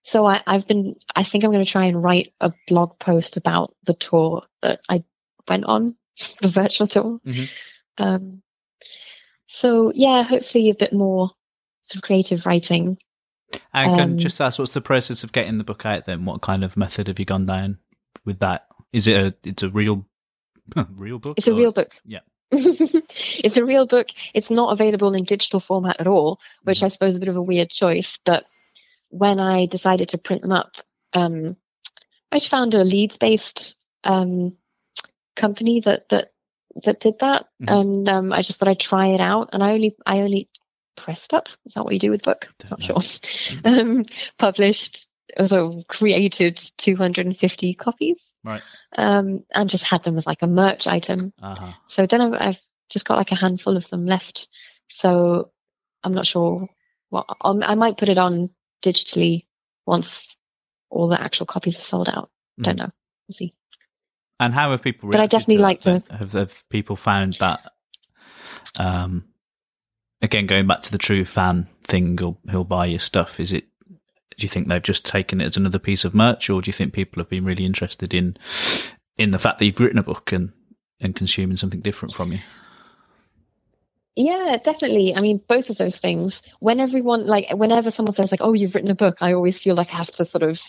so 0.02 0.26
I, 0.26 0.42
have 0.46 0.66
been, 0.66 0.96
I 1.14 1.22
think 1.22 1.44
I'm 1.44 1.52
going 1.52 1.64
to 1.64 1.70
try 1.70 1.86
and 1.86 2.02
write 2.02 2.32
a 2.40 2.52
blog 2.66 2.98
post 2.98 3.36
about 3.36 3.74
the 3.84 3.94
tour 3.94 4.42
that 4.62 4.80
I 4.88 5.04
went 5.48 5.64
on, 5.64 5.96
the 6.40 6.48
virtual 6.48 6.86
tour. 6.86 7.20
Mm-hmm. 7.24 8.04
Um, 8.04 8.42
so 9.46 9.92
yeah, 9.94 10.22
hopefully 10.22 10.70
a 10.70 10.74
bit 10.74 10.92
more 10.92 11.30
sort 11.82 11.96
of 11.96 12.02
creative 12.02 12.46
writing. 12.46 12.98
And 13.72 14.00
um, 14.00 14.18
just 14.18 14.40
ask, 14.40 14.58
what's 14.58 14.72
the 14.72 14.80
process 14.80 15.24
of 15.24 15.32
getting 15.32 15.58
the 15.58 15.64
book 15.64 15.86
out? 15.86 16.06
Then, 16.06 16.24
what 16.24 16.42
kind 16.42 16.64
of 16.64 16.76
method 16.76 17.08
have 17.08 17.18
you 17.18 17.24
gone 17.24 17.46
down 17.46 17.78
with 18.24 18.40
that? 18.40 18.66
Is 18.92 19.06
it 19.06 19.16
a, 19.16 19.34
it's 19.48 19.62
a 19.62 19.70
real, 19.70 20.06
real 20.90 21.18
book? 21.18 21.38
It's 21.38 21.48
or? 21.48 21.52
a 21.52 21.56
real 21.56 21.72
book. 21.72 21.92
Yeah. 22.04 22.20
it's 22.50 23.56
a 23.56 23.64
real 23.64 23.86
book. 23.86 24.08
It's 24.34 24.50
not 24.50 24.72
available 24.72 25.14
in 25.14 25.24
digital 25.24 25.58
format 25.58 26.00
at 26.00 26.06
all, 26.06 26.38
which 26.64 26.78
mm-hmm. 26.78 26.86
I 26.86 26.88
suppose 26.90 27.12
is 27.12 27.16
a 27.16 27.20
bit 27.20 27.30
of 27.30 27.36
a 27.36 27.42
weird 27.42 27.70
choice. 27.70 28.18
But 28.24 28.44
when 29.08 29.40
I 29.40 29.66
decided 29.66 30.10
to 30.10 30.18
print 30.18 30.42
them 30.42 30.52
up, 30.52 30.76
um, 31.14 31.56
I 32.30 32.36
just 32.36 32.50
found 32.50 32.74
a 32.74 32.84
Leeds 32.84 33.16
based 33.16 33.76
um, 34.04 34.56
company 35.34 35.80
that 35.80 36.08
that 36.10 36.28
that 36.84 37.00
did 37.00 37.18
that, 37.20 37.46
mm-hmm. 37.62 37.74
and 37.74 38.08
um, 38.08 38.32
I 38.32 38.42
just 38.42 38.58
thought 38.58 38.68
I'd 38.68 38.80
try 38.80 39.08
it 39.08 39.20
out. 39.20 39.50
And 39.52 39.62
I 39.62 39.72
only 39.72 39.96
I 40.04 40.20
only 40.20 40.48
pressed 40.96 41.34
up. 41.34 41.48
Is 41.66 41.74
that 41.74 41.84
what 41.84 41.92
you 41.92 41.98
do 41.98 42.10
with 42.10 42.22
book? 42.22 42.48
Not 42.70 42.80
know. 42.80 42.86
sure. 42.86 42.96
Mm-hmm. 42.96 43.66
Um, 43.66 44.04
published, 44.38 45.08
also 45.38 45.82
created 45.88 46.60
250 46.78 47.74
copies. 47.74 48.16
Right. 48.44 48.62
Um, 48.96 49.44
and 49.52 49.70
just 49.70 49.84
had 49.84 50.02
them 50.02 50.16
as 50.16 50.26
like 50.26 50.42
a 50.42 50.46
merch 50.46 50.86
item. 50.86 51.32
Uh-huh. 51.40 51.72
So 51.86 52.06
then 52.06 52.20
I've, 52.20 52.34
I've 52.34 52.60
just 52.90 53.06
got 53.06 53.18
like 53.18 53.32
a 53.32 53.36
handful 53.36 53.76
of 53.76 53.88
them 53.88 54.06
left. 54.06 54.48
So 54.88 55.50
I'm 56.02 56.12
not 56.12 56.26
sure 56.26 56.68
what 57.08 57.26
well, 57.42 57.60
I 57.62 57.74
might 57.74 57.98
put 57.98 58.08
it 58.08 58.18
on 58.18 58.50
digitally 58.82 59.44
once 59.86 60.36
all 60.90 61.08
the 61.08 61.20
actual 61.20 61.46
copies 61.46 61.78
are 61.78 61.82
sold 61.82 62.08
out. 62.08 62.30
Mm. 62.60 62.64
Don't 62.64 62.78
know. 62.78 62.90
We'll 63.28 63.36
see. 63.36 63.54
And 64.40 64.52
how 64.52 64.72
have 64.72 64.82
people? 64.82 65.10
But 65.10 65.20
I 65.20 65.26
definitely 65.26 65.58
like 65.58 65.82
the. 65.82 66.02
Have, 66.10 66.32
have 66.32 66.68
people 66.68 66.96
found 66.96 67.34
that? 67.34 67.60
Um, 68.78 69.24
again, 70.22 70.46
going 70.46 70.66
back 70.66 70.82
to 70.82 70.92
the 70.92 70.98
true 70.98 71.24
fan 71.24 71.68
thing, 71.84 72.16
who'll, 72.16 72.38
who'll 72.50 72.64
buy 72.64 72.86
your 72.86 73.00
stuff. 73.00 73.38
Is 73.40 73.52
it? 73.52 73.66
Do 74.38 74.44
you 74.44 74.48
think 74.48 74.68
they've 74.68 74.82
just 74.82 75.04
taken 75.04 75.40
it 75.40 75.44
as 75.44 75.56
another 75.56 75.78
piece 75.78 76.04
of 76.04 76.14
merch, 76.14 76.48
or 76.48 76.62
do 76.62 76.68
you 76.68 76.72
think 76.72 76.94
people 76.94 77.20
have 77.20 77.28
been 77.28 77.44
really 77.44 77.66
interested 77.66 78.14
in 78.14 78.36
in 79.18 79.30
the 79.30 79.38
fact 79.38 79.58
that 79.58 79.66
you've 79.66 79.80
written 79.80 79.98
a 79.98 80.02
book 80.02 80.32
and 80.32 80.52
and 81.00 81.14
consuming 81.14 81.56
something 81.56 81.80
different 81.80 82.14
from 82.14 82.32
you? 82.32 82.38
Yeah, 84.14 84.58
definitely. 84.62 85.14
I 85.16 85.20
mean, 85.20 85.40
both 85.48 85.70
of 85.70 85.78
those 85.78 85.96
things. 85.96 86.42
When 86.60 86.80
everyone, 86.80 87.26
like, 87.26 87.50
whenever 87.54 87.90
someone 87.90 88.14
says, 88.14 88.30
like, 88.30 88.42
oh, 88.42 88.52
you've 88.52 88.74
written 88.74 88.90
a 88.90 88.94
book, 88.94 89.18
I 89.20 89.32
always 89.32 89.58
feel 89.58 89.74
like 89.74 89.92
I 89.92 89.96
have 89.96 90.10
to 90.12 90.26
sort 90.26 90.42
of 90.42 90.60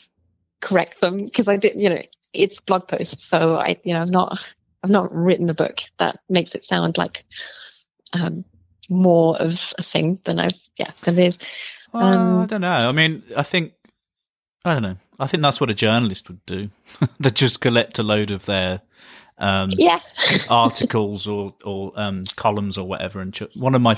correct 0.62 1.02
them 1.02 1.26
because 1.26 1.50
I 1.50 1.58
did, 1.58 1.76
you 1.76 1.90
know, 1.90 2.02
it's 2.32 2.62
blog 2.62 2.88
posts. 2.88 3.28
So 3.28 3.58
I, 3.58 3.78
you 3.84 3.94
know, 3.94 4.02
I'm 4.02 4.10
not, 4.10 4.54
I've 4.82 4.90
not 4.90 5.14
written 5.14 5.50
a 5.50 5.54
book. 5.54 5.80
That 6.00 6.18
makes 6.30 6.56
it 6.56 6.64
sound 6.64 6.98
like 6.98 7.26
um, 8.14 8.46
more 8.94 9.38
of 9.38 9.74
a 9.78 9.84
thing 9.84 10.20
than 10.24 10.40
I've, 10.40 10.60
yeah, 10.78 10.92
than 11.04 11.20
it 11.20 11.28
is. 11.28 11.38
Well, 11.92 12.06
um, 12.06 12.42
I 12.42 12.46
don't 12.46 12.62
know. 12.62 12.90
I 12.90 12.92
mean, 12.92 13.24
I 13.36 13.44
think, 13.44 13.74
I 14.66 14.74
don't 14.74 14.84
know. 14.84 14.98
I 15.20 15.28
think 15.28 15.44
that's 15.44 15.62
what 15.62 15.70
a 15.70 15.76
journalist 15.76 16.28
would 16.28 16.46
do. 16.46 16.70
they 17.20 17.30
just 17.30 17.62
collect 17.62 18.00
a 18.00 18.04
load 18.04 18.32
of 18.32 18.46
their 18.46 18.82
um, 19.38 19.72
yeah. 19.78 20.00
articles 20.50 21.28
or 21.28 21.54
or 21.64 21.92
um, 21.96 22.26
columns 22.36 22.78
or 22.78 22.88
whatever. 22.88 23.20
And 23.20 23.36
one 23.56 23.76
of 23.76 23.82
my 23.82 23.96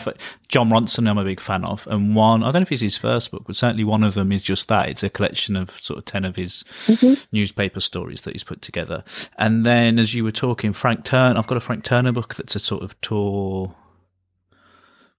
Jon 0.48 0.70
Ronson, 0.70 1.10
I'm 1.10 1.18
a 1.18 1.24
big 1.24 1.40
fan 1.40 1.66
of, 1.66 1.88
and 1.88 2.16
one 2.16 2.44
I 2.44 2.48
don't 2.48 2.62
know 2.62 2.64
if 2.64 2.72
it's 2.72 2.82
his 2.82 2.98
first 2.98 3.32
book, 3.32 3.44
but 3.46 3.56
certainly 3.56 3.84
one 3.84 4.04
of 4.04 4.14
them 4.14 4.32
is 4.32 4.42
just 4.42 4.68
that. 4.70 4.90
It's 4.90 5.04
a 5.04 5.10
collection 5.10 5.56
of 5.56 5.72
sort 5.82 6.00
of 6.00 6.06
ten 6.06 6.26
of 6.26 6.36
his 6.36 6.64
mm-hmm. 6.86 7.22
newspaper 7.32 7.80
stories 7.80 8.22
that 8.22 8.34
he's 8.34 8.44
put 8.44 8.62
together. 8.62 9.04
And 9.38 9.66
then, 9.66 10.00
as 10.00 10.14
you 10.14 10.24
were 10.24 10.32
talking, 10.32 10.74
Frank 10.74 11.04
Turner, 11.04 11.38
I've 11.38 11.48
got 11.48 11.58
a 11.58 11.62
Frank 11.62 11.84
Turner 11.84 12.12
book 12.12 12.36
that's 12.36 12.56
a 12.56 12.60
sort 12.60 12.84
of 12.84 13.00
tour. 13.02 13.76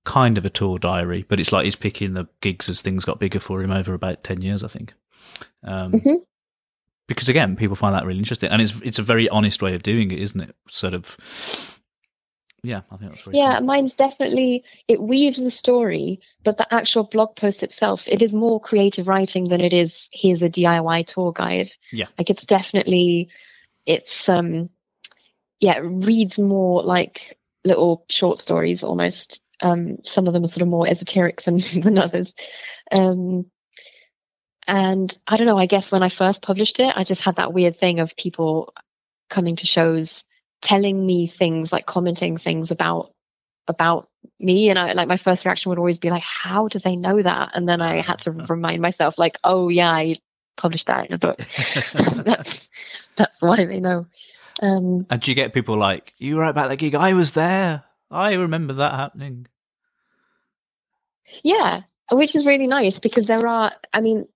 Kind 0.07 0.39
of 0.39 0.47
a 0.47 0.51
tour 0.51 0.79
diary, 0.79 1.27
but 1.29 1.39
it's 1.39 1.53
like 1.53 1.65
he's 1.65 1.77
picking 1.77 2.15
the 2.15 2.27
gigs 2.41 2.69
as 2.69 2.81
things 2.81 3.05
got 3.05 3.21
bigger 3.21 3.41
for 3.41 3.63
him 3.63 3.71
over 3.71 3.93
about 3.93 4.25
ten 4.25 4.41
years, 4.41 4.65
I 4.65 4.69
think. 4.69 4.95
Um, 5.63 5.93
mm-hmm 5.93 6.15
because 7.07 7.29
again, 7.29 7.57
people 7.57 7.77
find 7.77 7.95
that 7.95 8.05
really 8.05 8.19
interesting, 8.19 8.51
and 8.51 8.61
it's 8.61 8.75
it's 8.83 8.99
a 8.99 9.03
very 9.03 9.29
honest 9.29 9.63
way 9.63 9.75
of 9.75 9.83
doing 9.83 10.11
it, 10.11 10.19
isn't 10.19 10.41
it? 10.41 10.57
Sort 10.69 10.95
of, 10.95 11.17
yeah, 12.63 12.83
I 12.91 12.97
think 12.97 13.11
that's 13.11 13.27
really 13.27 13.39
yeah. 13.39 13.59
Cool. 13.59 13.67
Mine's 13.67 13.95
definitely 13.95 14.65
it 14.89 15.01
weaves 15.01 15.39
the 15.39 15.51
story, 15.51 16.21
but 16.45 16.59
the 16.59 16.73
actual 16.75 17.05
blog 17.05 17.37
post 17.37 17.63
itself, 17.63 18.05
it 18.07 18.23
is 18.23 18.33
more 18.33 18.61
creative 18.61 19.07
writing 19.09 19.49
than 19.49 19.61
it 19.61 19.73
is 19.73 20.09
here's 20.13 20.43
a 20.43 20.51
DIY 20.51 21.07
tour 21.07 21.33
guide. 21.33 21.71
Yeah, 21.93 22.07
like 22.19 22.31
it's 22.31 22.45
definitely 22.45 23.29
it's 23.87 24.29
um 24.29 24.69
yeah, 25.61 25.79
it 25.79 25.83
reads 25.83 26.39
more 26.39 26.83
like 26.83 27.39
little 27.65 28.05
short 28.09 28.39
stories 28.41 28.83
almost. 28.83 29.43
Um, 29.63 29.99
some 30.05 30.27
of 30.27 30.35
them 30.35 30.45
are 30.45 30.49
sort 30.49 30.63
of 30.63 30.69
more 30.69 30.87
esoteric 30.87 31.43
than 31.43 31.59
than 31.83 31.99
others. 31.99 32.35
Um, 32.91 33.51
and 34.67 35.17
I 35.27 35.37
don't 35.37 35.47
know, 35.47 35.59
I 35.59 35.67
guess 35.67 35.93
when 35.93 36.03
I 36.03 36.09
first 36.09 36.43
published 36.43 36.81
it, 36.81 36.93
I 36.95 37.05
just 37.05 37.23
had 37.23 37.37
that 37.37 37.53
weird 37.53 37.79
thing 37.79 38.01
of 38.01 38.17
people 38.17 38.75
coming 39.31 39.57
to 39.57 39.67
shows 39.67 40.25
telling 40.63 41.05
me 41.05 41.27
things 41.27 41.73
like 41.73 41.87
commenting 41.87 42.39
things 42.39 42.71
about 42.71 43.13
about 43.69 44.09
me. 44.41 44.71
And 44.71 44.79
I 44.79 44.93
like 44.93 45.09
my 45.09 45.17
first 45.17 45.45
reaction 45.45 45.71
would 45.71 45.79
always 45.79 45.99
be 45.99 46.11
like 46.11 46.23
how 46.23 46.69
do 46.69 46.79
they 46.79 46.97
know 46.97 47.21
that? 47.21 47.51
And 47.55 47.69
then 47.69 47.81
I 47.81 48.01
had 48.01 48.21
to 48.21 48.33
remind 48.33 48.81
myself 48.81 49.19
like 49.19 49.39
oh 49.45 49.69
yeah 49.69 49.91
I 49.91 50.17
published 50.57 50.87
that 50.89 51.07
in 51.07 51.15
a 51.15 51.19
book. 51.19 51.39
That's 51.95 52.69
that's 53.17 53.43
why 53.43 53.65
they 53.65 53.81
know. 53.81 54.07
Um 54.63 55.07
and 55.11 55.21
do 55.21 55.31
you 55.31 55.35
get 55.35 55.53
people 55.53 55.77
like 55.77 56.15
you 56.19 56.39
right 56.39 56.49
about 56.49 56.71
that 56.71 56.77
gig 56.77 56.95
I 56.95 57.13
was 57.13 57.33
there 57.33 57.85
I 58.11 58.35
remember 58.35 58.75
that 58.75 58.95
happening 58.95 59.47
yeah 61.43 61.83
which 62.13 62.37
is 62.37 62.47
really 62.47 62.67
nice 62.67 62.99
because 62.99 63.27
there 63.27 63.47
are 63.47 63.73
I 63.93 64.01
mean 64.01 64.27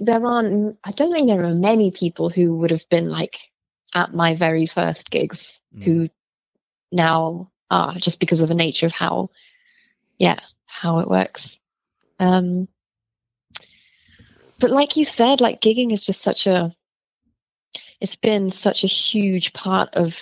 there 0.00 0.24
aren't. 0.24 0.78
I 0.84 0.92
don't 0.92 1.12
think 1.12 1.28
there 1.28 1.44
are 1.44 1.54
many 1.54 1.90
people 1.90 2.28
who 2.30 2.56
would 2.58 2.70
have 2.70 2.88
been 2.88 3.08
like 3.08 3.38
at 3.94 4.14
my 4.14 4.34
very 4.36 4.66
first 4.66 5.10
gigs 5.10 5.60
Mm. 5.74 5.84
who 5.84 6.08
now 6.90 7.50
are 7.70 7.94
just 7.94 8.20
because 8.20 8.40
of 8.40 8.48
the 8.48 8.54
nature 8.54 8.86
of 8.86 8.92
how, 8.92 9.28
yeah, 10.18 10.38
how 10.64 11.00
it 11.00 11.08
works. 11.08 11.58
Um, 12.18 12.68
but 14.58 14.70
like 14.70 14.96
you 14.96 15.04
said, 15.04 15.40
like 15.42 15.60
gigging 15.60 15.92
is 15.92 16.02
just 16.02 16.22
such 16.22 16.46
a, 16.46 16.72
it's 18.00 18.16
been 18.16 18.50
such 18.50 18.82
a 18.84 18.88
huge 18.88 19.52
part 19.52 19.94
of 19.94 20.16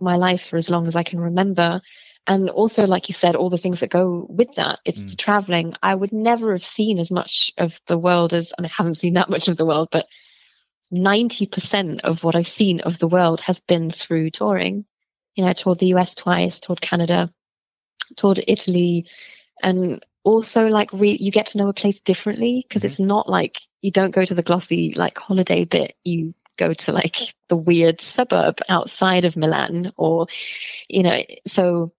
my 0.00 0.16
life 0.16 0.46
for 0.48 0.56
as 0.56 0.70
long 0.70 0.86
as 0.86 0.96
I 0.96 1.02
can 1.02 1.20
remember. 1.20 1.82
And 2.26 2.50
also, 2.50 2.86
like 2.86 3.08
you 3.08 3.14
said, 3.14 3.36
all 3.36 3.50
the 3.50 3.58
things 3.58 3.80
that 3.80 3.90
go 3.90 4.26
with 4.28 4.52
that. 4.56 4.80
It's 4.84 5.00
Mm. 5.00 5.10
the 5.10 5.16
traveling. 5.16 5.74
I 5.82 5.94
would 5.94 6.12
never 6.12 6.52
have 6.52 6.64
seen 6.64 6.98
as 6.98 7.10
much 7.10 7.52
of 7.56 7.80
the 7.86 7.98
world 7.98 8.34
as, 8.34 8.52
I, 8.58 8.62
mean, 8.62 8.70
I 8.70 8.74
haven't 8.76 8.96
seen 8.96 9.14
that 9.14 9.30
much 9.30 9.48
of 9.48 9.56
the 9.56 9.66
world, 9.66 9.88
but 9.92 10.06
90% 10.90 12.00
of 12.02 12.24
what 12.24 12.34
I've 12.34 12.46
seen 12.48 12.80
of 12.80 12.98
the 12.98 13.08
world 13.08 13.40
has 13.42 13.60
been 13.60 13.90
through 13.90 14.30
touring. 14.30 14.84
You 15.36 15.44
know, 15.44 15.50
I 15.50 15.52
toured 15.52 15.78
the 15.78 15.88
US 15.94 16.14
twice, 16.14 16.60
toured 16.60 16.80
Canada, 16.80 17.32
toured 18.16 18.42
Italy, 18.46 19.06
and 19.62 20.04
also 20.24 20.66
like 20.66 20.92
re- 20.92 21.18
you 21.20 21.30
get 21.30 21.46
to 21.48 21.58
know 21.58 21.68
a 21.68 21.72
place 21.74 22.00
differently 22.00 22.64
because 22.66 22.82
Mhm. 22.82 22.84
it's 22.84 23.00
not 23.00 23.28
like 23.28 23.60
you 23.82 23.90
don't 23.92 24.14
go 24.14 24.24
to 24.24 24.34
the 24.34 24.42
glossy 24.42 24.92
like 24.96 25.18
holiday 25.18 25.64
bit. 25.64 25.94
You 26.04 26.34
go 26.56 26.74
to 26.74 26.92
like 26.92 27.34
the 27.48 27.56
weird 27.56 28.00
suburb 28.00 28.60
outside 28.68 29.24
of 29.24 29.36
Milan 29.36 29.92
or, 29.96 30.26
you 30.88 31.02
know, 31.02 31.22
so 31.46 31.92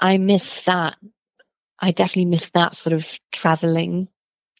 I 0.00 0.18
miss 0.18 0.62
that. 0.62 0.96
I 1.78 1.90
definitely 1.90 2.26
miss 2.26 2.50
that 2.50 2.76
sort 2.76 2.92
of 2.92 3.06
traveling 3.32 4.08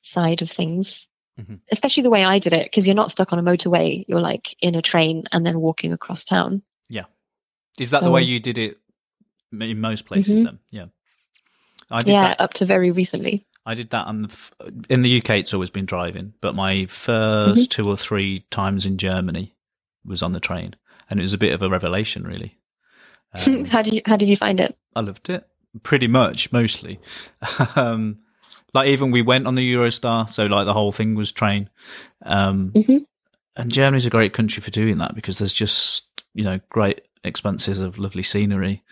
side 0.02 0.42
of 0.42 0.50
things 0.50 1.06
Mhm. 1.40 1.60
especially 1.70 2.02
the 2.02 2.10
way 2.10 2.24
I 2.24 2.38
did 2.38 2.52
it, 2.52 2.64
because 2.64 2.86
you're 2.86 2.94
not 2.96 3.10
stuck 3.10 3.32
on 3.32 3.38
a 3.38 3.42
motorway. 3.42 4.04
You're 4.06 4.20
like 4.20 4.54
in 4.60 4.74
a 4.74 4.82
train 4.82 5.24
and 5.32 5.46
then 5.46 5.60
walking 5.60 5.92
across 5.92 6.24
town. 6.24 6.62
Yeah. 6.88 7.04
Is 7.78 7.90
that 7.90 8.02
the 8.02 8.10
way 8.10 8.22
you 8.22 8.38
did 8.38 8.58
it 8.58 8.78
in 9.50 9.80
most 9.80 10.04
places? 10.04 10.40
Mhm. 10.40 10.44
Then, 10.44 10.58
yeah. 10.70 10.86
I 11.90 12.02
did 12.02 12.12
yeah, 12.12 12.28
that. 12.28 12.40
up 12.40 12.54
to 12.54 12.66
very 12.66 12.90
recently. 12.90 13.46
I 13.64 13.74
did 13.74 13.90
that 13.90 14.06
on 14.06 14.22
the 14.22 14.28
f- 14.28 14.52
in 14.88 15.02
the 15.02 15.18
UK. 15.18 15.30
It's 15.38 15.54
always 15.54 15.70
been 15.70 15.86
driving, 15.86 16.34
but 16.40 16.54
my 16.54 16.86
1st 16.86 17.54
Mhm. 17.56 17.68
two 17.70 17.88
or 17.88 17.96
three 17.96 18.40
times 18.50 18.84
in 18.86 18.98
Germany 18.98 19.54
was 20.04 20.22
on 20.22 20.32
the 20.32 20.40
train, 20.40 20.74
and 21.08 21.20
it 21.20 21.22
was 21.22 21.32
a 21.32 21.38
bit 21.38 21.52
of 21.52 21.62
a 21.62 21.68
revelation, 21.68 22.24
really. 22.24 22.58
Um, 23.32 23.64
how 23.72 23.82
did 23.82 23.94
you 23.94 24.02
How 24.04 24.16
did 24.16 24.28
you 24.28 24.36
find 24.36 24.58
it? 24.60 24.76
I 24.96 25.00
loved 25.00 25.30
it 25.30 25.46
pretty 25.82 26.08
much, 26.08 26.52
mostly. 26.52 26.98
um, 27.76 28.18
like 28.74 28.88
even 28.88 29.10
we 29.10 29.22
went 29.22 29.46
on 29.46 29.54
the 29.54 29.74
Eurostar, 29.74 30.28
so 30.28 30.46
like 30.46 30.66
the 30.66 30.74
whole 30.74 30.92
thing 30.92 31.14
was 31.14 31.30
train. 31.32 31.70
Um, 32.24 32.72
Mhm. 32.74 33.06
And 33.54 33.70
Germany's 33.70 34.06
a 34.06 34.10
great 34.10 34.32
country 34.32 34.62
for 34.62 34.70
doing 34.70 34.96
that 34.98 35.14
because 35.14 35.36
there's 35.38 35.52
just 35.52 36.22
you 36.34 36.42
know 36.44 36.58
great 36.70 37.02
expanses 37.22 37.80
of 37.80 37.98
lovely 37.98 38.22
scenery, 38.22 38.82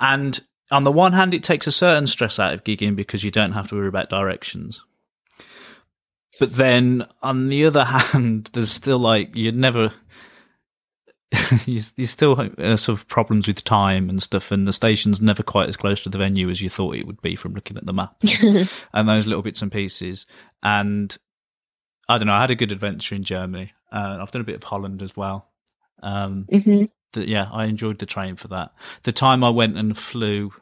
and 0.00 0.40
on 0.70 0.84
the 0.84 0.92
one 0.92 1.12
hand, 1.12 1.34
it 1.34 1.42
takes 1.42 1.66
a 1.66 1.72
certain 1.72 2.06
stress 2.06 2.38
out 2.38 2.54
of 2.54 2.64
gigging 2.64 2.96
because 2.96 3.22
you 3.22 3.30
don't 3.30 3.52
have 3.52 3.68
to 3.68 3.74
worry 3.74 3.88
about 3.88 4.08
directions. 4.08 4.82
But 6.40 6.54
then 6.54 7.06
on 7.22 7.48
the 7.48 7.64
other 7.66 7.84
hand, 7.84 8.50
there's 8.52 8.70
still 8.70 8.98
like 8.98 9.36
you'd 9.36 9.56
never. 9.56 9.92
you, 11.66 11.80
you 11.96 12.06
still 12.06 12.36
have 12.36 12.58
uh, 12.60 12.76
sort 12.76 12.96
of 12.96 13.08
problems 13.08 13.48
with 13.48 13.64
time 13.64 14.08
and 14.08 14.22
stuff, 14.22 14.52
and 14.52 14.68
the 14.68 14.72
station's 14.72 15.20
never 15.20 15.42
quite 15.42 15.68
as 15.68 15.76
close 15.76 16.00
to 16.02 16.08
the 16.08 16.18
venue 16.18 16.48
as 16.48 16.62
you 16.62 16.68
thought 16.68 16.94
it 16.94 17.06
would 17.06 17.20
be 17.22 17.34
from 17.34 17.54
looking 17.54 17.76
at 17.76 17.84
the 17.84 17.92
map 17.92 18.14
and 18.92 19.08
those 19.08 19.26
little 19.26 19.42
bits 19.42 19.60
and 19.60 19.72
pieces. 19.72 20.26
And 20.62 21.16
I 22.08 22.18
don't 22.18 22.28
know, 22.28 22.34
I 22.34 22.42
had 22.42 22.52
a 22.52 22.56
good 22.56 22.70
adventure 22.70 23.16
in 23.16 23.24
Germany. 23.24 23.72
Uh, 23.90 24.18
I've 24.20 24.30
done 24.30 24.42
a 24.42 24.44
bit 24.44 24.54
of 24.54 24.62
Holland 24.62 25.02
as 25.02 25.16
well. 25.16 25.48
Um, 26.02 26.46
hmm 26.50 26.84
th- 27.14 27.28
yeah, 27.28 27.48
I 27.52 27.64
enjoyed 27.64 27.98
the 27.98 28.06
train 28.06 28.36
for 28.36 28.48
that. 28.48 28.72
The 29.04 29.12
time 29.12 29.42
I 29.42 29.48
went 29.50 29.76
and 29.78 29.96
flew, 29.96 30.52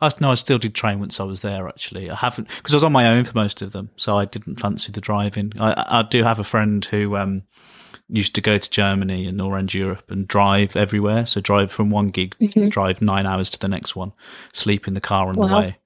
I 0.00 0.10
no, 0.20 0.32
I 0.32 0.34
still 0.34 0.58
did 0.58 0.74
train 0.74 0.98
once 1.00 1.20
I 1.20 1.24
was 1.24 1.40
there. 1.42 1.68
Actually, 1.68 2.10
I 2.10 2.16
haven't 2.16 2.48
because 2.48 2.74
I 2.74 2.76
was 2.76 2.84
on 2.84 2.92
my 2.92 3.06
own 3.08 3.24
for 3.24 3.36
most 3.36 3.62
of 3.62 3.72
them, 3.72 3.90
so 3.96 4.18
I 4.18 4.24
didn't 4.24 4.60
fancy 4.60 4.92
the 4.92 5.00
driving. 5.00 5.52
I, 5.58 6.00
I 6.00 6.02
do 6.02 6.22
have 6.24 6.38
a 6.38 6.44
friend 6.44 6.84
who 6.84 7.16
um, 7.16 7.42
used 8.08 8.34
to 8.34 8.40
go 8.40 8.58
to 8.58 8.70
Germany 8.70 9.26
and 9.26 9.40
all 9.40 9.52
around 9.52 9.72
Europe 9.72 10.10
and 10.10 10.26
drive 10.28 10.76
everywhere. 10.76 11.24
So 11.26 11.40
drive 11.40 11.70
from 11.72 11.90
one 11.90 12.08
gig, 12.08 12.36
Mhm. 12.40 12.70
drive 12.70 13.00
nine 13.00 13.24
hours 13.24 13.48
to 13.50 13.58
the 13.58 13.68
next 13.68 13.94
one, 13.96 14.12
sleep 14.52 14.86
in 14.88 14.94
the 14.94 15.00
car 15.00 15.28
on 15.28 15.36
the 15.36 15.46
way, 15.60 15.76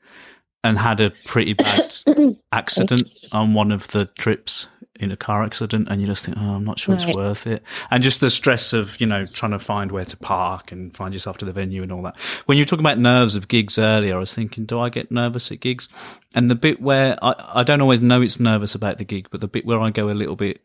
and 0.64 0.78
had 0.78 1.00
a 1.00 1.10
pretty 1.24 1.54
bad 1.54 1.94
accident 2.52 3.08
on 3.32 3.54
one 3.54 3.72
of 3.72 3.88
the 3.88 4.06
trips 4.06 4.68
in 4.98 5.12
a 5.12 5.16
car 5.16 5.44
accident 5.44 5.86
and 5.88 6.00
you 6.00 6.08
just 6.08 6.24
think 6.24 6.36
oh 6.40 6.54
i'm 6.54 6.64
not 6.64 6.76
sure 6.78 6.92
it's 6.92 7.16
worth 7.16 7.46
it. 7.46 7.62
And 7.90 8.02
just 8.02 8.20
the 8.20 8.30
stress 8.30 8.72
of 8.72 9.00
you 9.00 9.06
know 9.06 9.26
trying 9.26 9.52
to 9.52 9.60
find 9.60 9.92
where 9.92 10.04
to 10.04 10.16
park 10.16 10.72
and 10.72 10.94
find 10.94 11.14
yourself 11.14 11.38
to 11.38 11.44
the 11.44 11.52
venue 11.52 11.84
and 11.84 11.92
all 11.92 12.02
that. 12.02 12.16
When 12.46 12.58
you 12.58 12.62
were 12.62 12.66
talking 12.66 12.84
about 12.84 12.98
nerves 12.98 13.36
of 13.36 13.46
gigs 13.46 13.78
earlier 13.78 14.16
i 14.16 14.18
was 14.18 14.34
thinking 14.34 14.66
do 14.66 14.80
i 14.80 14.88
get 14.88 15.12
nervous 15.12 15.52
at 15.52 15.60
gigs? 15.60 15.88
And 16.34 16.50
the 16.50 16.56
bit 16.56 16.82
where 16.82 17.16
i, 17.22 17.34
I 17.54 17.62
don't 17.62 17.80
always 17.80 18.00
know 18.00 18.22
it's 18.22 18.40
nervous 18.40 18.74
about 18.74 18.98
the 18.98 19.04
gig 19.04 19.28
but 19.30 19.40
the 19.40 19.48
bit 19.48 19.64
where 19.64 19.80
i 19.80 19.90
go 19.90 20.10
a 20.10 20.12
little 20.12 20.36
bit 20.36 20.60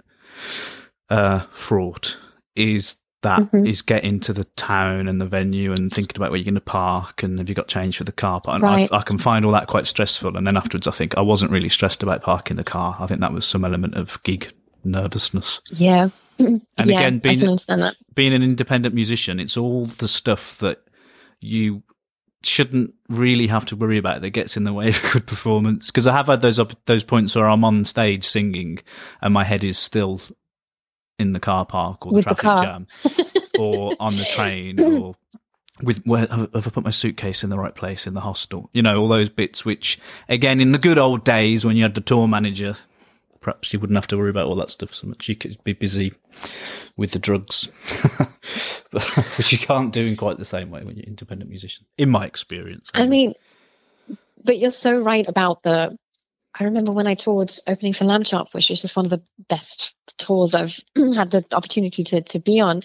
uh 1.09 1.41
fraught 1.51 2.17
is 2.55 2.95
that 3.23 3.39
is 3.53 3.81
Mhm. 3.81 3.85
getting 3.87 4.19
to 4.21 4.31
the 4.33 4.43
town 4.55 5.07
and 5.07 5.19
the 5.19 5.25
venue 5.25 5.71
and 5.73 5.91
thinking 5.91 6.15
about 6.15 6.29
where 6.31 6.37
you're 6.37 6.45
going 6.45 6.55
to 6.55 6.61
park 6.61 7.23
and 7.23 7.39
have 7.39 7.49
you 7.49 7.55
got 7.55 7.67
change 7.67 7.97
for 7.97 8.03
the 8.03 8.11
car. 8.11 8.39
But 8.43 8.51
I, 8.51 8.57
Right. 8.59 8.89
I, 8.93 8.97
I 8.97 9.01
can 9.01 9.17
find 9.17 9.43
all 9.45 9.51
that 9.53 9.67
quite 9.67 9.87
stressful. 9.87 10.37
And 10.37 10.45
then 10.45 10.55
afterwards, 10.55 10.87
I 10.87 10.91
think 10.91 11.17
I 11.17 11.21
wasn't 11.21 11.51
really 11.51 11.69
stressed 11.69 12.03
about 12.03 12.21
parking 12.23 12.55
the 12.57 12.63
car. 12.63 12.95
I 12.99 13.07
think 13.07 13.19
that 13.21 13.33
was 13.33 13.45
some 13.45 13.65
element 13.65 13.95
of 13.95 14.21
gig 14.23 14.51
nervousness. 14.83 15.59
Yeah. 15.71 16.09
And 16.39 16.61
yeah, 16.77 16.83
again, 16.97 17.19
being 17.19 17.39
can 17.39 17.49
understand 17.49 17.81
that. 17.83 17.95
being 18.15 18.33
an 18.33 18.43
independent 18.43 18.93
musician, 18.95 19.39
it's 19.39 19.55
all 19.57 19.85
the 19.85 20.07
stuff 20.07 20.57
that 20.59 20.79
you 21.39 21.83
shouldn't 22.45 22.93
really 23.07 23.47
have 23.47 23.65
to 23.67 23.75
worry 23.75 23.97
about 23.97 24.21
that 24.21 24.31
gets 24.31 24.57
in 24.57 24.65
the 24.65 24.73
way 24.73 24.89
of 24.89 25.01
a 25.05 25.09
good 25.13 25.25
performance. 25.27 25.87
Because 25.87 26.07
I 26.07 26.11
have 26.11 26.27
had 26.27 26.41
those 26.41 26.59
up, 26.59 26.73
those 26.85 27.03
points 27.03 27.35
where 27.35 27.47
I'm 27.47 27.63
on 27.63 27.85
stage 27.85 28.25
singing 28.25 28.79
and 29.21 29.33
my 29.33 29.43
head 29.45 29.63
is 29.63 29.77
still 29.77 30.19
in 31.19 31.33
the 31.33 31.39
car 31.39 31.65
park 31.65 32.05
or 32.05 32.11
the 32.11 32.15
With 32.15 32.25
traffic 32.25 32.41
car. 32.41 32.57
jam 32.57 32.87
or 33.57 33.95
on 33.99 34.15
the 34.15 34.25
train 34.25 34.79
or 34.79 35.15
with 35.81 36.03
where 36.05 36.27
have 36.27 36.49
I 36.53 36.61
put 36.61 36.83
my 36.83 36.89
suitcase 36.89 37.43
in 37.43 37.49
the 37.49 37.57
right 37.57 37.75
place 37.75 38.07
in 38.07 38.13
the 38.13 38.21
hostel? 38.21 38.69
You 38.73 38.81
know, 38.81 38.99
all 39.01 39.07
those 39.07 39.29
bits 39.29 39.63
which 39.65 39.99
again 40.29 40.59
in 40.59 40.71
the 40.71 40.77
good 40.77 40.97
old 40.99 41.23
days 41.23 41.65
when 41.65 41.75
you 41.75 41.83
had 41.83 41.95
the 41.95 42.01
tour 42.01 42.27
manager 42.27 42.77
perhaps 43.43 43.73
you 43.73 43.79
wouldn't 43.79 43.97
have 43.97 44.07
to 44.07 44.17
worry 44.17 44.29
about 44.29 44.47
all 44.47 44.55
that 44.55 44.69
stuff 44.71 44.93
so 44.93 45.05
much. 45.05 45.29
You 45.29 45.35
could 45.35 45.63
be 45.63 45.73
busy 45.73 46.13
with 46.95 47.11
the 47.11 47.19
drugs, 47.19 47.65
which 49.37 49.51
you 49.51 49.57
can't 49.59 49.93
do 49.93 50.05
in 50.05 50.15
quite 50.15 50.37
the 50.37 50.45
same 50.45 50.71
way 50.71 50.83
when 50.83 50.95
you're 50.95 51.03
an 51.03 51.09
independent 51.09 51.49
musician, 51.49 51.85
in 51.97 52.09
my 52.09 52.25
experience. 52.25 52.89
I 52.93 53.05
mean, 53.05 53.33
but 54.43 54.57
you're 54.57 54.71
so 54.71 54.97
right 54.97 55.27
about 55.27 55.61
the. 55.63 55.97
I 56.55 56.65
remember 56.65 56.91
when 56.91 57.07
I 57.07 57.15
toured 57.15 57.51
opening 57.67 57.93
for 57.93 58.05
Lambchop, 58.05 58.53
which 58.53 58.69
was 58.69 58.81
just 58.81 58.95
one 58.95 59.05
of 59.05 59.09
the 59.09 59.23
best 59.49 59.95
tours 60.17 60.53
I've 60.53 60.79
had 61.15 61.31
the 61.31 61.45
opportunity 61.51 62.03
to 62.05 62.21
to 62.21 62.39
be 62.39 62.59
on. 62.59 62.83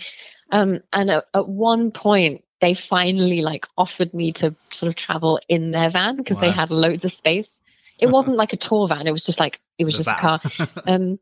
Um, 0.50 0.80
and 0.92 1.10
at, 1.10 1.26
at 1.34 1.48
one 1.48 1.90
point, 1.90 2.44
they 2.60 2.74
finally 2.74 3.42
like 3.42 3.66
offered 3.76 4.14
me 4.14 4.32
to 4.32 4.54
sort 4.70 4.88
of 4.88 4.96
travel 4.96 5.40
in 5.48 5.70
their 5.70 5.90
van 5.90 6.16
because 6.16 6.38
they 6.38 6.50
had 6.50 6.70
loads 6.70 7.04
of 7.04 7.12
space. 7.12 7.48
It 7.98 8.06
wasn't 8.10 8.36
like 8.36 8.52
a 8.52 8.56
tour 8.56 8.88
van; 8.88 9.06
it 9.06 9.12
was 9.12 9.24
just 9.24 9.40
like 9.40 9.60
it 9.78 9.84
was 9.84 9.94
The 9.94 10.04
just 10.04 10.18
a 10.18 10.20
car. 10.20 10.40
Um, 10.86 11.18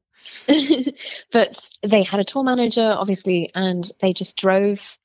but 1.33 1.71
they 1.83 2.03
had 2.03 2.21
a 2.21 2.25
tour 2.25 2.43
manager, 2.43 2.95
obviously, 2.97 3.51
and 3.55 3.89
they 4.01 4.13
just 4.13 4.37
drove 4.37 4.99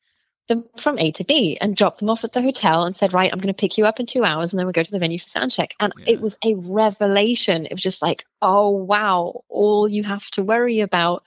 them 0.48 0.66
from 0.78 1.00
A 1.00 1.12
to 1.14 1.24
B 1.24 1.58
and 1.62 1.76
dropped 1.76 2.00
them 2.00 2.10
off 2.10 2.24
at 2.24 2.34
the 2.34 2.42
hotel 2.42 2.84
and 2.86 2.96
said, 2.96 3.14
"Right, 3.14 3.32
I'm 3.32 3.40
going 3.40 3.54
to 3.54 3.60
pick 3.60 3.78
you 3.78 3.86
up 3.88 4.00
in 4.00 4.06
two 4.08 4.24
hours, 4.26 4.54
and 4.54 4.60
then 4.60 4.66
we'll 4.68 4.74
go 4.74 4.84
to 4.84 4.92
the 4.92 5.00
venue 5.00 5.20
for 5.20 5.30
sound 5.30 5.52
check." 5.52 5.76
And 5.80 5.94
Yeah. 5.98 6.06
it 6.08 6.22
was 6.22 6.38
a 6.46 6.56
revelation. 6.56 7.66
It 7.68 7.74
was 7.74 7.84
just 7.84 8.02
like, 8.02 8.26
"Oh 8.42 8.72
wow! 8.72 9.44
All 9.50 9.88
you 9.90 10.04
have 10.04 10.26
to 10.32 10.44
worry 10.44 10.82
about 10.82 11.24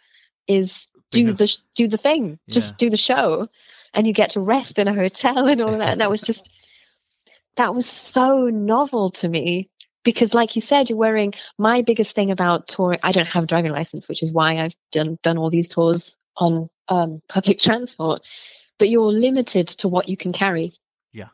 is 0.49 0.89
do 1.13 1.33
the 1.33 1.53
do 1.77 1.89
the 1.89 1.99
thing, 1.99 2.39
just 2.51 2.69
Yeah. 2.69 2.75
do 2.79 2.91
the 2.91 2.97
show, 2.99 3.49
and 3.95 4.07
you 4.07 4.15
get 4.15 4.33
to 4.33 4.41
rest 4.41 4.79
in 4.79 4.89
a 4.89 4.95
hotel 4.95 5.49
and 5.49 5.61
all 5.63 5.79
that." 5.79 5.93
And 5.93 6.01
that 6.03 6.11
was 6.11 6.23
just 6.23 6.43
that 7.57 7.75
was 7.75 7.87
so 7.87 8.49
novel 8.49 9.11
to 9.11 9.29
me 9.29 9.69
because 10.05 10.35
like 10.35 10.57
you 10.57 10.63
said 10.63 10.89
you're 10.89 10.99
wearing 10.99 11.33
my 11.59 11.83
biggest 11.83 12.15
thing 12.15 12.31
about 12.31 12.67
touring 12.69 12.99
i 13.03 13.13
don't 13.13 13.27
have 13.29 13.45
a 13.45 13.47
driving 13.47 13.73
license 13.73 14.09
which 14.09 14.23
is 14.23 14.33
why 14.33 14.59
i've 14.59 14.75
done 14.91 15.19
done 15.23 15.39
all 15.39 15.51
these 15.51 15.69
tours 15.69 16.17
on 16.37 16.69
um, 16.89 17.21
public 17.29 17.59
transport 17.61 18.23
but 18.79 18.89
you're 18.89 19.13
limited 19.13 19.69
to 19.69 19.89
what 19.89 20.09
you 20.09 20.17
can 20.17 20.33
carry 20.33 20.75
Yeah. 21.13 21.29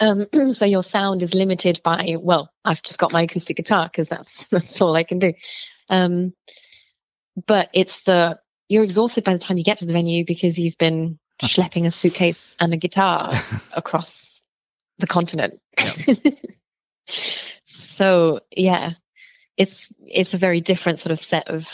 um 0.00 0.26
so 0.52 0.64
your 0.64 0.82
sound 0.82 1.22
is 1.22 1.34
limited 1.34 1.80
by 1.84 2.16
well 2.18 2.50
i've 2.64 2.82
just 2.82 2.98
got 2.98 3.12
my 3.12 3.22
acoustic 3.22 3.56
guitar 3.56 3.88
because 3.90 4.08
that's 4.08 4.46
that's 4.50 4.80
all 4.80 4.94
i 4.96 5.04
can 5.04 5.18
do 5.18 5.32
um 5.90 6.32
but 7.46 7.68
it's 7.74 8.02
the 8.02 8.38
you're 8.68 8.84
exhausted 8.84 9.24
by 9.24 9.32
the 9.32 9.38
time 9.38 9.58
you 9.58 9.64
get 9.64 9.78
to 9.78 9.86
the 9.86 9.92
venue 9.92 10.24
because 10.24 10.58
you've 10.58 10.78
been 10.78 11.18
schlepping 11.42 11.86
a 11.86 11.90
suitcase 11.90 12.54
and 12.58 12.72
a 12.72 12.76
guitar 12.76 13.32
across 13.72 14.40
the 14.98 15.06
continent. 15.06 15.60
so 17.66 18.40
yeah, 18.50 18.92
it's 19.56 19.92
it's 20.00 20.34
a 20.34 20.38
very 20.38 20.60
different 20.60 21.00
sort 21.00 21.12
of 21.12 21.20
set 21.20 21.48
of 21.48 21.68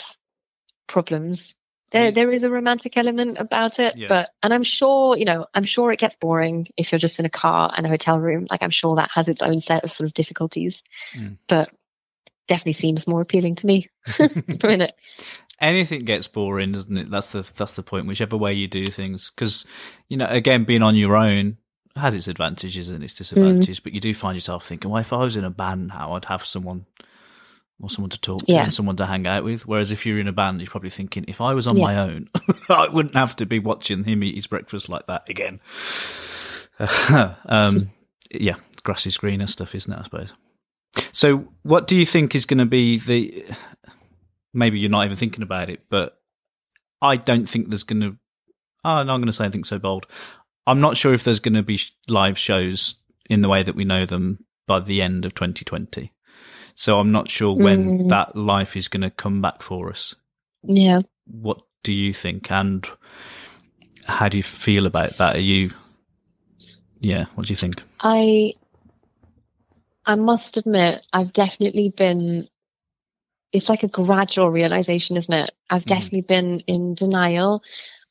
problems. 0.87 1.55
There, 1.93 2.11
there 2.11 2.31
is 2.31 2.43
a 2.43 2.49
romantic 2.49 2.97
element 2.97 3.37
about 3.39 3.79
it, 3.79 3.95
Yeah. 3.95 4.07
but 4.09 4.29
and 4.41 4.53
I'm 4.53 4.63
sure, 4.63 5.15
you 5.15 5.25
know, 5.25 5.45
I'm 5.53 5.63
sure 5.63 5.91
it 5.91 5.99
gets 5.99 6.15
boring 6.17 6.67
if 6.75 6.91
you're 6.91 6.99
just 6.99 7.19
in 7.19 7.25
a 7.25 7.29
car 7.29 7.71
and 7.77 7.85
a 7.85 7.89
hotel 7.89 8.19
room. 8.19 8.47
Like 8.49 8.63
I'm 8.63 8.71
sure 8.71 8.95
that 8.97 9.11
has 9.13 9.27
its 9.27 9.41
own 9.41 9.61
set 9.61 9.83
of 9.83 9.91
sort 9.91 10.07
of 10.07 10.13
difficulties, 10.13 10.83
Mm. 11.15 11.37
but 11.47 11.69
definitely 12.47 12.73
seems 12.73 13.07
more 13.07 13.21
appealing 13.21 13.55
to 13.55 13.67
me 13.67 13.87
for 14.07 14.25
a 14.25 14.67
minute. 14.67 14.95
anything 15.59 16.03
gets 16.03 16.27
boring, 16.27 16.71
doesn't 16.73 16.97
it? 16.97 17.09
That's 17.11 17.31
the 17.31 17.49
that's 17.55 17.73
the 17.73 17.83
point. 17.83 18.07
Whichever 18.07 18.35
way 18.37 18.53
you 18.53 18.67
do 18.67 18.85
things, 18.87 19.31
because 19.35 19.65
you 20.09 20.17
know, 20.17 20.27
again, 20.27 20.63
being 20.63 20.81
on 20.83 20.95
your 20.95 21.15
own 21.15 21.57
has 21.95 22.15
its 22.15 22.27
advantages 22.27 22.89
and 22.89 23.03
its 23.03 23.13
disadvantages. 23.13 23.79
But 23.79 23.93
you 23.93 23.99
do 23.99 24.15
find 24.15 24.35
yourself 24.35 24.65
thinking, 24.65 24.89
well, 24.89 24.99
if 24.99 25.13
I 25.13 25.17
was 25.17 25.35
in 25.37 25.43
a 25.43 25.51
band 25.51 25.89
now, 25.89 26.13
I'd 26.13 26.25
have 26.25 26.43
someone 26.43 26.87
or 27.83 27.89
someone 27.89 28.09
to 28.09 28.19
talk 28.19 28.39
to 28.45 28.51
Yeah. 28.51 28.63
and 28.63 28.73
someone 28.73 28.95
to 28.95 29.05
hang 29.05 29.27
out 29.27 29.43
with. 29.43 29.67
Whereas 29.67 29.91
if 29.91 30.05
you're 30.05 30.17
in 30.17 30.27
a 30.27 30.31
band, 30.31 30.61
you're 30.61 30.69
probably 30.71 30.89
thinking, 30.89 31.25
if 31.27 31.41
I 31.41 31.53
was 31.53 31.67
on 31.67 31.75
Yeah. 31.77 31.83
my 31.83 31.97
own, 31.99 32.29
I 32.69 32.87
wouldn't 32.87 33.13
have 33.15 33.35
to 33.35 33.45
be 33.45 33.59
watching 33.59 34.05
him 34.05 34.23
eat 34.23 34.35
his 34.35 34.47
breakfast 34.47 34.87
like 34.87 35.05
that 35.07 35.29
again. 35.29 35.59
um, 37.45 37.91
yeah, 38.31 38.55
grass 38.83 39.05
is 39.05 39.17
greener 39.17 39.47
stuff, 39.47 39.75
isn't 39.75 39.91
it? 39.91 39.99
I 39.99 40.03
suppose. 40.03 40.33
So, 41.11 41.47
what 41.63 41.87
do 41.87 41.95
you 41.95 42.05
think 42.05 42.35
is 42.35 42.45
going 42.45 42.59
to 42.59 42.65
be 42.65 42.97
the? 42.99 43.45
Maybe 44.53 44.79
you're 44.79 44.89
not 44.89 45.05
even 45.05 45.17
thinking 45.17 45.43
about 45.43 45.69
it, 45.69 45.81
but 45.89 46.17
I 47.01 47.15
don't 47.17 47.47
think 47.49 47.69
there's 47.69 47.83
going 47.83 48.01
to. 48.01 48.17
Oh, 48.85 49.03
no, 49.03 49.13
I'm 49.13 49.19
going 49.19 49.25
to 49.25 49.33
say 49.33 49.45
anything 49.45 49.63
so 49.65 49.77
bold. 49.79 50.05
I'm 50.67 50.79
not 50.79 50.95
sure 50.95 51.13
if 51.13 51.23
there's 51.23 51.39
going 51.41 51.55
to 51.55 51.63
be 51.63 51.79
live 52.07 52.37
shows 52.37 52.95
in 53.29 53.41
the 53.41 53.49
way 53.49 53.61
that 53.63 53.75
we 53.75 53.83
know 53.85 54.05
them 54.05 54.45
by 54.67 54.79
the 54.79 55.01
end 55.01 55.25
of 55.25 55.35
2020. 55.35 56.12
So 56.75 56.99
I'm 56.99 57.11
not 57.11 57.29
sure 57.29 57.55
when 57.55 57.99
Mm. 57.99 58.09
that 58.09 58.35
life 58.35 58.75
is 58.75 58.87
going 58.87 59.01
to 59.01 59.09
come 59.09 59.41
back 59.41 59.61
for 59.61 59.89
us. 59.89 60.15
Yeah. 60.63 61.01
What 61.25 61.61
do 61.83 61.93
you 61.93 62.13
think, 62.13 62.51
and 62.51 62.85
how 64.07 64.29
do 64.29 64.37
you 64.37 64.43
feel 64.43 64.85
about 64.85 65.17
that? 65.17 65.35
Are 65.35 65.39
you? 65.41 65.71
Yeah, 66.99 67.25
what 67.35 67.47
do 67.47 67.53
you 67.53 67.57
think? 67.57 67.83
I 67.99 68.53
I 70.05 70.15
must 70.15 70.57
admit, 70.57 71.05
I've 71.13 71.33
definitely 71.33 71.89
been 71.95 72.47
it's 73.51 73.69
like 73.69 73.83
a 73.83 73.87
gradual 73.87 74.49
realization, 74.49 75.15
isn't 75.15 75.33
it? 75.33 75.51
I've 75.69 75.83
Mhm. 75.83 75.87
definitely 75.87 76.21
been 76.21 76.59
in 76.61 76.95
denial. 76.95 77.61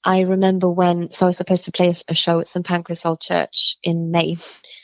I 0.05 0.21
remember 0.21 0.71
when 0.71 1.11
so 1.11 1.27
I 1.27 1.29
was 1.29 1.37
supposed 1.37 1.65
to 1.65 1.73
play 1.73 1.89
a, 1.89 1.95
a 2.09 2.15
show 2.15 2.39
at 2.41 2.47
St 2.49 2.65
Pancras 2.65 3.05
Old 3.05 3.21
Church 3.21 3.77
in 3.83 4.11
May 4.11 4.37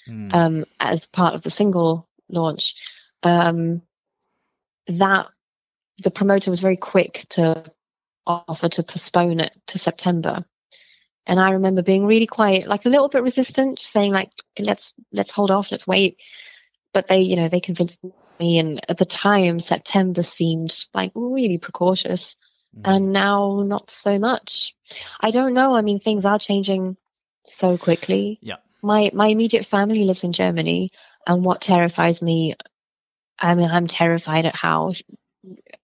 Mm. 0.09 0.35
um, 0.35 0.65
as 0.81 1.07
part 1.07 1.35
of 1.35 1.43
the 1.43 1.51
single 1.51 2.09
launch. 2.29 2.75
Um, 3.23 3.83
that 4.87 5.27
the 6.03 6.11
promoter 6.11 6.51
was 6.51 6.61
very 6.61 6.77
quick 6.77 7.27
to 7.31 7.65
offer 8.27 8.69
to 8.69 8.83
postpone 8.83 9.41
it 9.41 9.55
to 9.69 9.79
September. 9.79 10.45
And 11.27 11.39
I 11.39 11.51
remember 11.51 11.83
being 11.83 12.07
really 12.07 12.27
quiet, 12.27 12.67
like 12.67 12.87
a 12.87 12.89
little 12.89 13.09
bit 13.09 13.23
resistant, 13.23 13.79
saying 13.79 14.13
like, 14.13 14.31
let's 14.59 14.95
let's 15.13 15.31
hold 15.31 15.51
off, 15.51 15.71
let's 15.71 15.87
wait. 15.87 16.19
But 16.95 17.09
they, 17.09 17.21
you 17.21 17.37
know, 17.37 17.49
they 17.49 17.61
convinced 17.61 18.01
me 18.41 18.59
and 18.59 18.81
at 18.89 18.99
the 18.99 19.05
time 19.05 19.61
September 19.61 20.23
seemed 20.23 20.75
like 20.95 21.13
really 21.15 21.59
precautious 21.59 22.37
Mm. 22.77 22.83
and 22.85 23.13
now 23.13 23.63
not 23.65 23.91
so 23.91 24.19
much. 24.19 24.75
I 25.21 25.31
don't 25.31 25.55
know. 25.55 25.75
I 25.75 25.83
mean 25.83 26.01
things 26.01 26.25
are 26.25 26.39
changing 26.39 26.97
so 27.45 27.79
quickly. 27.79 28.39
Yeah. 28.43 28.57
My 28.83 29.11
my 29.15 29.29
immediate 29.29 29.67
family 29.67 30.05
lives 30.05 30.25
in 30.25 30.33
Germany 30.33 30.91
and 31.27 31.45
what 31.45 31.61
terrifies 31.61 32.23
me 32.23 32.55
I 33.39 33.55
mean 33.55 33.71
I'm 33.71 33.87
terrified 33.87 34.47
at 34.47 34.55
how 34.55 34.93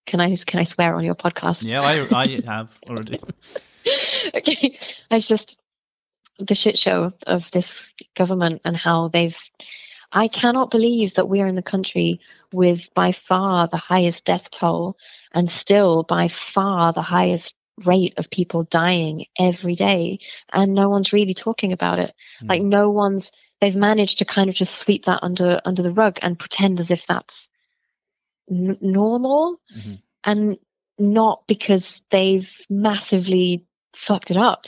can 0.07 0.21
I 0.21 0.35
can 0.37 0.61
I 0.61 0.65
swear 0.65 0.95
on 0.95 1.05
your 1.05 1.15
podcast? 1.15 1.63
Yeah, 1.63 1.83
I, 1.83 2.07
I 2.11 2.41
have 2.47 2.79
already. 2.89 3.21
okay. 4.35 4.79
It's 5.11 5.29
just 5.29 5.59
the 6.39 6.55
shit 6.55 6.79
show 6.79 7.13
of 7.27 7.51
this 7.51 7.93
government 8.15 8.63
and 8.65 8.77
how 8.77 9.09
they've. 9.09 9.39
I 10.13 10.29
cannot 10.29 10.71
believe 10.71 11.15
that 11.15 11.29
we 11.29 11.41
are 11.41 11.47
in 11.47 11.57
the 11.57 11.63
country 11.63 12.21
with 12.53 12.93
by 12.95 13.13
far 13.13 13.67
the 13.67 13.77
highest 13.77 14.25
death 14.25 14.51
toll 14.51 14.97
and 15.33 15.51
still 15.51 16.05
by 16.05 16.29
far 16.29 16.93
the 16.93 17.03
highest 17.03 17.55
rate 17.85 18.15
of 18.17 18.31
people 18.31 18.63
dying 18.63 19.27
every 19.39 19.75
day. 19.75 20.21
And 20.53 20.75
no 20.75 20.89
one's 20.89 21.13
really 21.13 21.35
talking 21.35 21.73
about 21.73 21.99
it. 21.99 22.13
Hmm. 22.41 22.47
Like, 22.47 22.63
no 22.63 22.91
one's. 22.91 23.33
They've 23.65 23.75
managed 23.75 24.19
to 24.19 24.27
kind 24.27 24.51
of 24.51 24.55
just 24.55 24.75
sweep 24.75 25.07
that 25.07 25.21
under 25.23 25.59
under 25.65 25.81
the 25.81 25.91
rug 25.91 26.19
and 26.21 26.39
pretend 26.39 26.81
as 26.81 26.91
if 26.91 27.07
that's 27.07 27.49
n- 28.51 28.77
normal 28.83 29.57
Mhm. 29.75 30.03
and 30.23 30.59
not 30.99 31.47
because 31.47 32.03
they've 32.11 32.51
massively 32.69 33.65
fucked 33.97 34.31
it 34.31 34.37
up. 34.37 34.67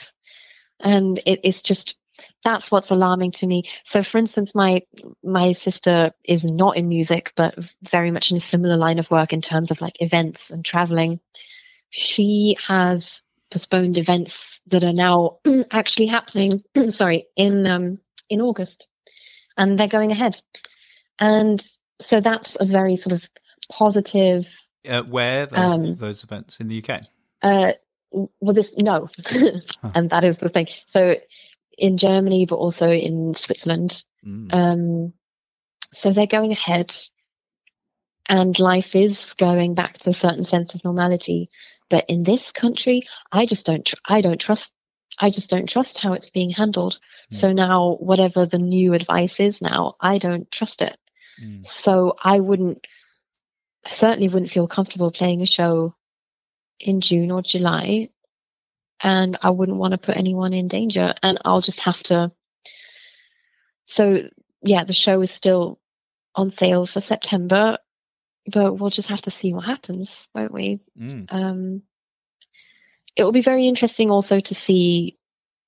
And 0.81 1.19
it, 1.27 1.41
it's 1.45 1.61
just 1.61 1.99
that's 2.43 2.71
what's 2.71 2.91
alarming 2.91 3.33
to 3.33 3.47
me. 3.47 3.65
So, 3.85 4.03
for 4.03 4.17
instance, 4.17 4.55
my 4.55 4.81
my 5.23 5.53
sister 5.53 6.13
is 6.25 6.43
not 6.47 6.79
in 6.79 6.89
music, 6.89 7.35
but 7.37 7.55
very 7.83 8.11
much 8.11 8.31
in 8.31 8.39
a 8.39 8.41
similar 8.41 8.79
line 8.79 8.99
of 8.99 9.11
work 9.11 9.35
in 9.35 9.43
terms 9.43 9.71
of 9.71 9.83
like 9.83 10.01
events 10.01 10.51
and 10.51 10.65
traveling. 10.65 11.21
She 11.91 12.57
has 12.67 13.23
postponed 13.51 13.99
events 13.99 14.59
that 14.69 14.85
are 14.85 14.95
now 14.95 15.41
actually 15.71 16.07
happening. 16.07 16.65
sorry, 16.89 17.27
in 17.37 17.67
um, 17.67 17.99
in 18.29 18.41
August, 18.41 18.89
and 19.57 19.79
they're 19.79 19.89
going 19.89 20.11
ahead. 20.13 20.41
And 21.19 21.65
so 22.01 22.21
that's 22.21 22.57
a 22.61 22.65
very 22.65 22.97
sort 22.97 23.13
of 23.13 23.29
positive 23.71 24.47
Uh, 24.89 25.03
where 25.03 25.47
the, 25.47 25.59
Um, 25.59 25.95
those 25.97 26.23
events 26.23 26.61
in 26.61 26.69
the 26.69 26.79
UK? 26.83 27.01
uh, 27.43 27.73
well, 28.13 28.55
this 28.55 28.73
no, 28.77 29.09
and 29.95 30.11
that 30.11 30.25
is 30.25 30.39
the 30.39 30.49
thing. 30.49 30.69
So 30.87 31.17
in 31.77 31.97
Germany, 31.97 32.47
but 32.47 32.57
also 32.57 32.91
in 32.91 33.35
Switzerland. 33.35 34.05
Mm. 34.25 34.55
Um, 34.55 35.13
so 35.93 36.13
they're 36.13 36.27
going 36.27 36.53
ahead, 36.53 36.95
and 38.29 38.59
life 38.59 38.95
is 38.95 39.35
going 39.35 39.75
back 39.75 39.99
to 39.99 40.11
a 40.11 40.15
certain 40.15 40.45
sense 40.45 40.75
of 40.75 40.85
normality. 40.85 41.51
But 41.89 42.05
in 42.09 42.23
this 42.23 42.53
country, 42.53 43.03
I 43.31 43.47
just 43.47 43.67
don't. 43.67 43.85
Tr- 43.85 43.97
I 44.09 44.21
don't 44.21 44.41
trust. 44.41 44.73
I 45.19 45.31
just 45.31 45.51
don't 45.51 45.69
trust 45.69 45.99
how 45.99 46.13
it's 46.13 46.31
being 46.31 46.51
handled. 46.51 46.99
So 47.31 47.53
now, 47.53 47.97
whatever 47.99 48.47
the 48.47 48.59
new 48.59 48.93
advice 48.93 49.41
is 49.41 49.61
now, 49.61 49.97
I 50.01 50.19
don't 50.19 50.51
trust 50.51 50.83
it. 50.83 50.97
Mm. 51.43 51.67
So 51.67 52.15
I 52.23 52.41
wouldn't, 52.41 52.87
certainly 53.87 54.29
wouldn't 54.29 54.51
feel 54.51 54.69
comfortable 54.69 55.11
playing 55.11 55.43
a 55.43 55.47
show 55.47 55.95
in 56.79 57.01
June 57.01 57.31
or 57.31 57.43
July. 57.43 58.11
And 59.01 59.37
I 59.43 59.51
wouldn't 59.51 59.79
want 59.79 59.93
to 59.93 59.99
put 59.99 60.17
anyone 60.17 60.53
in 60.53 60.69
danger. 60.69 61.15
And 61.23 61.39
I'll 61.45 61.61
just 61.61 61.81
have 61.81 62.03
to. 62.05 62.33
So, 63.87 64.29
yeah, 64.63 64.85
the 64.85 64.93
show 64.93 65.21
is 65.23 65.31
still 65.31 65.81
on 66.35 66.51
sale 66.51 66.87
for 66.87 67.01
September, 67.01 67.79
but 68.47 68.75
we'll 68.75 68.91
just 68.91 69.09
have 69.09 69.23
to 69.23 69.31
see 69.31 69.53
what 69.53 69.65
happens, 69.65 70.29
won't 70.35 70.53
we? 70.53 70.81
Mm. 70.99 71.27
Um, 71.33 71.83
it 73.17 73.25
will 73.25 73.33
be 73.33 73.43
very 73.43 73.67
interesting 73.67 74.11
also 74.11 74.39
to 74.39 74.55
see 74.55 75.19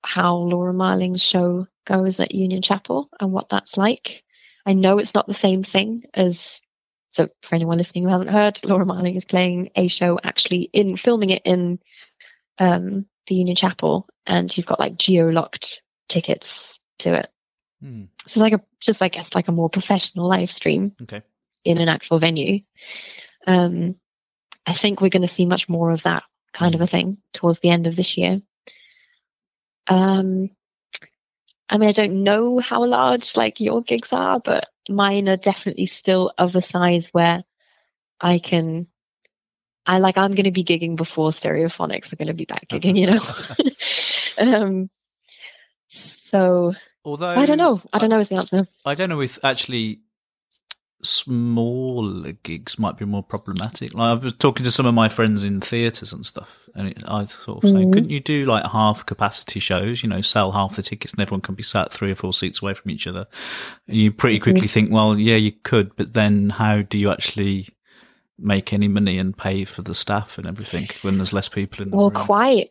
how 0.03 0.35
Laura 0.35 0.73
Marling's 0.73 1.21
show 1.21 1.67
goes 1.85 2.19
at 2.19 2.33
Union 2.33 2.61
Chapel 2.61 3.09
and 3.19 3.31
what 3.31 3.49
that's 3.49 3.75
like. 3.75 4.23
I 4.65 4.73
know 4.73 4.99
it's 4.99 5.15
not 5.15 5.27
the 5.27 5.33
same 5.33 5.63
thing 5.63 6.03
as 6.13 6.61
so 7.09 7.27
for 7.41 7.55
anyone 7.55 7.77
listening 7.79 8.03
who 8.03 8.11
hasn't 8.11 8.29
heard, 8.29 8.63
Laura 8.63 8.85
Marling 8.85 9.15
is 9.15 9.25
playing 9.25 9.71
a 9.75 9.87
show 9.87 10.19
actually 10.23 10.69
in 10.71 10.95
filming 10.95 11.31
it 11.31 11.41
in 11.43 11.79
um, 12.59 13.07
the 13.27 13.35
Union 13.35 13.55
Chapel, 13.55 14.07
and 14.27 14.55
you've 14.55 14.67
got 14.67 14.79
like 14.79 14.95
geo 14.95 15.29
locked 15.29 15.81
tickets 16.07 16.79
to 16.99 17.15
it. 17.15 17.27
Mm. 17.83 18.09
So 18.25 18.25
it's 18.25 18.37
like 18.37 18.53
a 18.53 18.61
just 18.79 19.01
like 19.01 19.17
it's 19.17 19.33
like 19.33 19.47
a 19.47 19.53
more 19.53 19.69
professional 19.69 20.27
live 20.27 20.51
stream 20.51 20.95
Okay. 21.01 21.23
in 21.63 21.79
an 21.79 21.89
actual 21.89 22.19
venue. 22.19 22.61
Um, 23.47 23.95
I 24.67 24.73
think 24.73 25.01
we're 25.01 25.09
going 25.09 25.27
to 25.27 25.33
see 25.33 25.47
much 25.47 25.67
more 25.67 25.89
of 25.89 26.03
that 26.03 26.23
kind 26.53 26.75
of 26.75 26.81
a 26.81 26.87
thing 26.87 27.17
towards 27.33 27.59
the 27.59 27.69
end 27.69 27.87
of 27.87 27.95
this 27.95 28.17
year. 28.17 28.41
Um, 29.87 30.49
I 31.69 31.77
mean, 31.77 31.89
I 31.89 31.93
don't 31.93 32.23
know 32.23 32.59
how 32.59 32.85
large 32.85 33.35
like 33.35 33.59
your 33.59 33.81
gigs 33.81 34.11
are, 34.11 34.39
but 34.39 34.67
mine 34.89 35.29
are 35.29 35.37
definitely 35.37 35.85
still 35.85 36.33
of 36.37 36.55
a 36.55 36.61
size 36.61 37.09
where 37.11 37.43
I 38.19 38.39
can. 38.39 38.87
I 39.85 39.97
like 39.99 40.17
I'm 40.17 40.35
going 40.35 40.45
to 40.45 40.51
be 40.51 40.63
gigging 40.63 40.95
before 40.95 41.31
Stereophonics 41.31 42.13
are 42.13 42.15
going 42.15 42.27
to 42.27 42.33
be 42.33 42.45
back 42.45 42.67
gigging, 42.67 42.97
you 42.97 43.07
know. 43.07 44.53
um, 44.67 44.89
so 46.29 46.73
Although 47.05 47.29
I 47.29 47.45
don't 47.45 47.57
know. 47.57 47.81
I 47.93 47.97
don't 47.97 48.09
know 48.09 48.19
is 48.19 48.29
the 48.29 48.35
answer. 48.35 48.67
I 48.85 48.95
don't 48.95 49.09
know 49.09 49.21
if 49.21 49.39
actually 49.43 50.01
smaller 51.01 52.31
gigs 52.43 52.77
might 52.77 52.97
be 52.97 53.05
more 53.05 53.23
problematic. 53.23 53.93
Like 53.93 54.09
I 54.09 54.13
was 54.21 54.33
talking 54.33 54.63
to 54.63 54.71
some 54.71 54.85
of 54.85 54.93
my 54.93 55.09
friends 55.09 55.43
in 55.43 55.61
theatres 55.61 56.11
and 56.13 56.25
stuff, 56.25 56.67
and 56.75 56.89
it, 56.89 57.03
I 57.07 57.25
sort 57.25 57.63
of 57.63 57.69
saying, 57.69 57.89
Mhm. 57.89 57.93
couldn't 57.93 58.09
you 58.09 58.19
do 58.19 58.45
like 58.45 58.65
half 58.65 59.05
capacity 59.05 59.59
shows? 59.59 60.03
You 60.03 60.09
know, 60.09 60.21
sell 60.21 60.51
half 60.51 60.75
the 60.75 60.81
tickets, 60.83 61.13
and 61.13 61.21
everyone 61.21 61.41
can 61.41 61.55
be 61.55 61.63
sat 61.63 61.91
three 61.93 62.11
or 62.11 62.15
four 62.15 62.33
seats 62.33 62.61
away 62.61 62.73
from 62.73 62.91
each 62.91 63.07
other. 63.07 63.27
And 63.87 63.97
you 63.97 64.11
pretty 64.11 64.39
quickly 64.39 64.67
think, 64.67 64.91
well, 64.91 65.17
yeah, 65.17 65.35
you 65.35 65.51
could, 65.51 65.95
but 65.95 66.13
then 66.13 66.49
how 66.51 66.81
do 66.81 66.97
you 66.97 67.11
actually 67.11 67.69
make 68.37 68.71
any 68.71 68.87
money 68.87 69.17
and 69.17 69.37
pay 69.37 69.65
for 69.65 69.81
the 69.81 69.93
staff 69.95 70.37
and 70.37 70.47
everything 70.47 70.87
when 71.01 71.17
there's 71.17 71.33
less 71.33 71.49
people 71.49 71.83
in 71.83 71.91
the 71.91 71.97
Well, 71.97 72.09
room. 72.09 72.25
quite. 72.25 72.69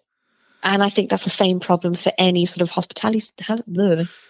And 0.62 0.83
I 0.83 0.91
think 0.91 1.09
that's 1.11 1.24
the 1.24 1.31
same 1.31 1.61
problem 1.61 1.95
for 1.95 2.11
any 2.18 2.45
sort 2.47 2.62
of 2.62 2.70
hospitality 2.70 3.31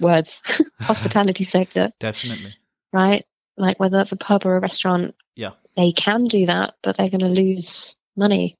words 0.00 0.40
hospitality 0.80 1.44
sector, 1.44 1.90
Definitely. 2.00 2.54
right? 2.92 3.24
Like 3.58 3.78
whether 3.80 3.96
that's 3.96 4.12
a 4.12 4.16
pub 4.16 4.46
or 4.46 4.56
a 4.56 4.60
restaurant, 4.60 5.14
Yeah. 5.36 5.50
they 5.76 5.92
can 5.92 6.24
do 6.26 6.46
that, 6.46 6.74
but 6.82 6.96
they're 6.96 7.10
going 7.10 7.20
to 7.20 7.26
lose 7.28 7.96
money. 8.16 8.54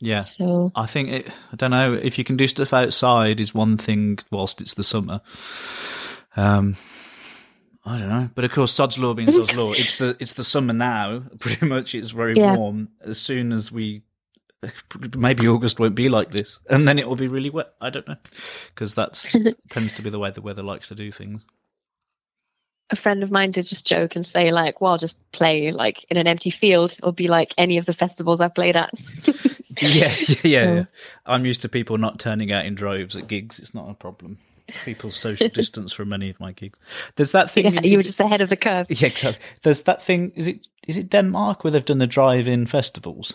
Yeah. 0.00 0.20
So 0.20 0.72
I 0.74 0.86
think 0.86 1.08
it. 1.10 1.28
I 1.52 1.56
don't 1.56 1.70
know 1.70 1.92
if 1.94 2.18
you 2.18 2.24
can 2.24 2.36
do 2.36 2.48
stuff 2.48 2.72
outside 2.74 3.38
is 3.40 3.54
one 3.54 3.76
thing 3.76 4.18
whilst 4.30 4.60
it's 4.60 4.74
the 4.74 4.82
summer. 4.82 5.20
Um, 6.36 6.76
I 7.86 7.98
don't 7.98 8.08
know, 8.08 8.30
but 8.34 8.44
of 8.44 8.50
course, 8.50 8.72
sod's 8.72 8.98
law 8.98 9.14
being 9.14 9.30
sod's 9.30 9.54
law. 9.54 9.72
It's 9.72 9.96
the 9.96 10.16
it's 10.18 10.32
the 10.32 10.42
summer 10.44 10.72
now. 10.72 11.22
Pretty 11.38 11.64
much, 11.66 11.94
it's 11.94 12.10
very 12.10 12.34
Yeah. 12.34 12.56
warm. 12.56 12.88
As 13.02 13.18
soon 13.20 13.52
as 13.52 13.70
we, 13.70 14.02
maybe 15.16 15.46
August 15.46 15.78
won't 15.78 15.94
be 15.94 16.08
like 16.08 16.30
this, 16.30 16.58
and 16.68 16.88
then 16.88 16.98
it 16.98 17.06
will 17.08 17.16
be 17.16 17.28
really 17.28 17.50
wet. 17.50 17.68
I 17.80 17.90
don't 17.90 18.08
know, 18.08 18.16
because 18.74 18.94
that's 18.94 19.26
tends 19.70 19.92
to 19.94 20.02
be 20.02 20.10
the 20.10 20.18
way 20.18 20.30
the 20.30 20.40
weather 20.42 20.62
likes 20.62 20.88
to 20.88 20.94
do 20.94 21.12
things. 21.12 21.44
A 22.90 22.96
friend 22.96 23.22
of 23.22 23.30
mine 23.30 23.50
did 23.50 23.66
just 23.66 23.86
joke 23.86 24.16
and 24.16 24.26
say 24.26 24.52
like, 24.52 24.80
"Well, 24.80 24.92
I'll 24.92 24.98
just 24.98 25.16
play 25.32 25.72
like 25.72 26.04
in 26.10 26.16
an 26.16 26.26
empty 26.26 26.50
field 26.50 26.96
or 27.02 27.12
be 27.12 27.28
like 27.28 27.52
any 27.58 27.78
of 27.78 27.86
the 27.86 27.92
festivals 27.92 28.40
I've 28.40 28.54
played 28.54 28.76
at." 28.76 28.90
Yeah, 29.80 30.14
yeah, 30.28 30.36
yeah, 30.44 30.74
Yeah. 30.74 30.84
I'm 31.26 31.44
used 31.44 31.62
to 31.62 31.68
people 31.68 31.98
not 31.98 32.20
turning 32.20 32.52
out 32.52 32.64
in 32.64 32.76
droves 32.76 33.16
at 33.16 33.26
gigs. 33.26 33.58
It's 33.58 33.74
not 33.74 33.90
a 33.90 33.94
problem. 33.94 34.38
People 34.84 35.10
social 35.10 35.48
distance 35.52 35.92
from 35.92 36.10
many 36.10 36.30
of 36.30 36.38
my 36.38 36.52
gigs. 36.52 36.78
There's 37.16 37.32
that 37.32 37.50
thing. 37.50 37.64
yeah, 37.64 37.80
in- 37.80 37.84
you 37.90 37.96
were 37.96 38.04
just 38.04 38.20
ahead 38.20 38.40
of 38.40 38.50
the 38.50 38.56
curve. 38.56 38.86
Yeah, 38.88 39.08
exactly. 39.08 39.44
There's 39.62 39.82
that 39.82 40.00
thing. 40.00 40.30
Is 40.36 40.46
it 40.46 40.68
is 40.86 40.96
it 40.96 41.10
Denmark 41.10 41.64
where 41.64 41.72
they've 41.72 41.84
done 41.84 41.98
the 41.98 42.06
drive-in 42.06 42.66
festivals? 42.66 43.34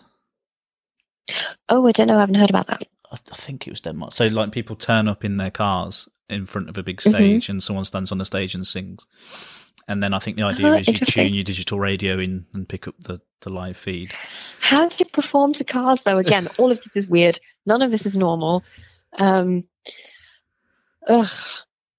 Oh, 1.68 1.86
I 1.88 1.92
don't 1.92 2.08
know. 2.08 2.18
I 2.18 2.22
haven't 2.22 2.36
heard 2.36 2.50
about 2.50 2.68
that. 2.68 2.84
I, 3.12 3.18
I 3.32 3.36
think 3.36 3.68
it 3.68 3.72
was 3.72 3.82
Denmark. 3.82 4.14
So 4.14 4.28
like 4.28 4.52
people 4.54 4.78
turn 4.78 5.10
up 5.10 5.26
in 5.26 5.36
their 5.38 5.52
cars 5.52 6.08
in 6.30 6.46
front 6.46 6.70
of 6.70 6.78
a 6.78 6.84
big 6.84 6.98
Mhm. 6.98 7.10
stage, 7.14 7.50
and 7.50 7.62
someone 7.62 7.86
stands 7.86 8.12
on 8.12 8.18
the 8.18 8.26
stage 8.26 8.54
and 8.56 8.66
sings. 8.66 9.06
And 9.88 10.04
then 10.04 10.14
I 10.14 10.20
think 10.20 10.38
the 10.38 10.44
idea 10.44 10.68
Oh, 10.68 10.74
is 10.76 10.88
you 10.88 11.00
tune 11.00 11.34
your 11.34 11.44
digital 11.44 11.80
radio 11.80 12.20
in 12.20 12.46
and 12.54 12.70
pick 12.70 12.88
up 12.88 12.94
the, 13.00 13.20
the 13.42 13.50
live 13.50 13.76
feed. 13.76 14.14
How 14.60 14.88
do 14.88 14.96
you 15.00 15.06
perform 15.06 15.54
to 15.54 15.64
cars 15.64 16.02
though? 16.04 16.20
Again, 16.20 16.48
all 16.60 16.72
of 16.72 16.78
this 16.84 16.96
is 17.06 17.10
weird. 17.10 17.40
None 17.66 17.82
of 17.82 17.90
this 17.90 18.06
is 18.06 18.16
normal. 18.16 18.64
Um, 19.18 19.64
ugh. 21.08 21.28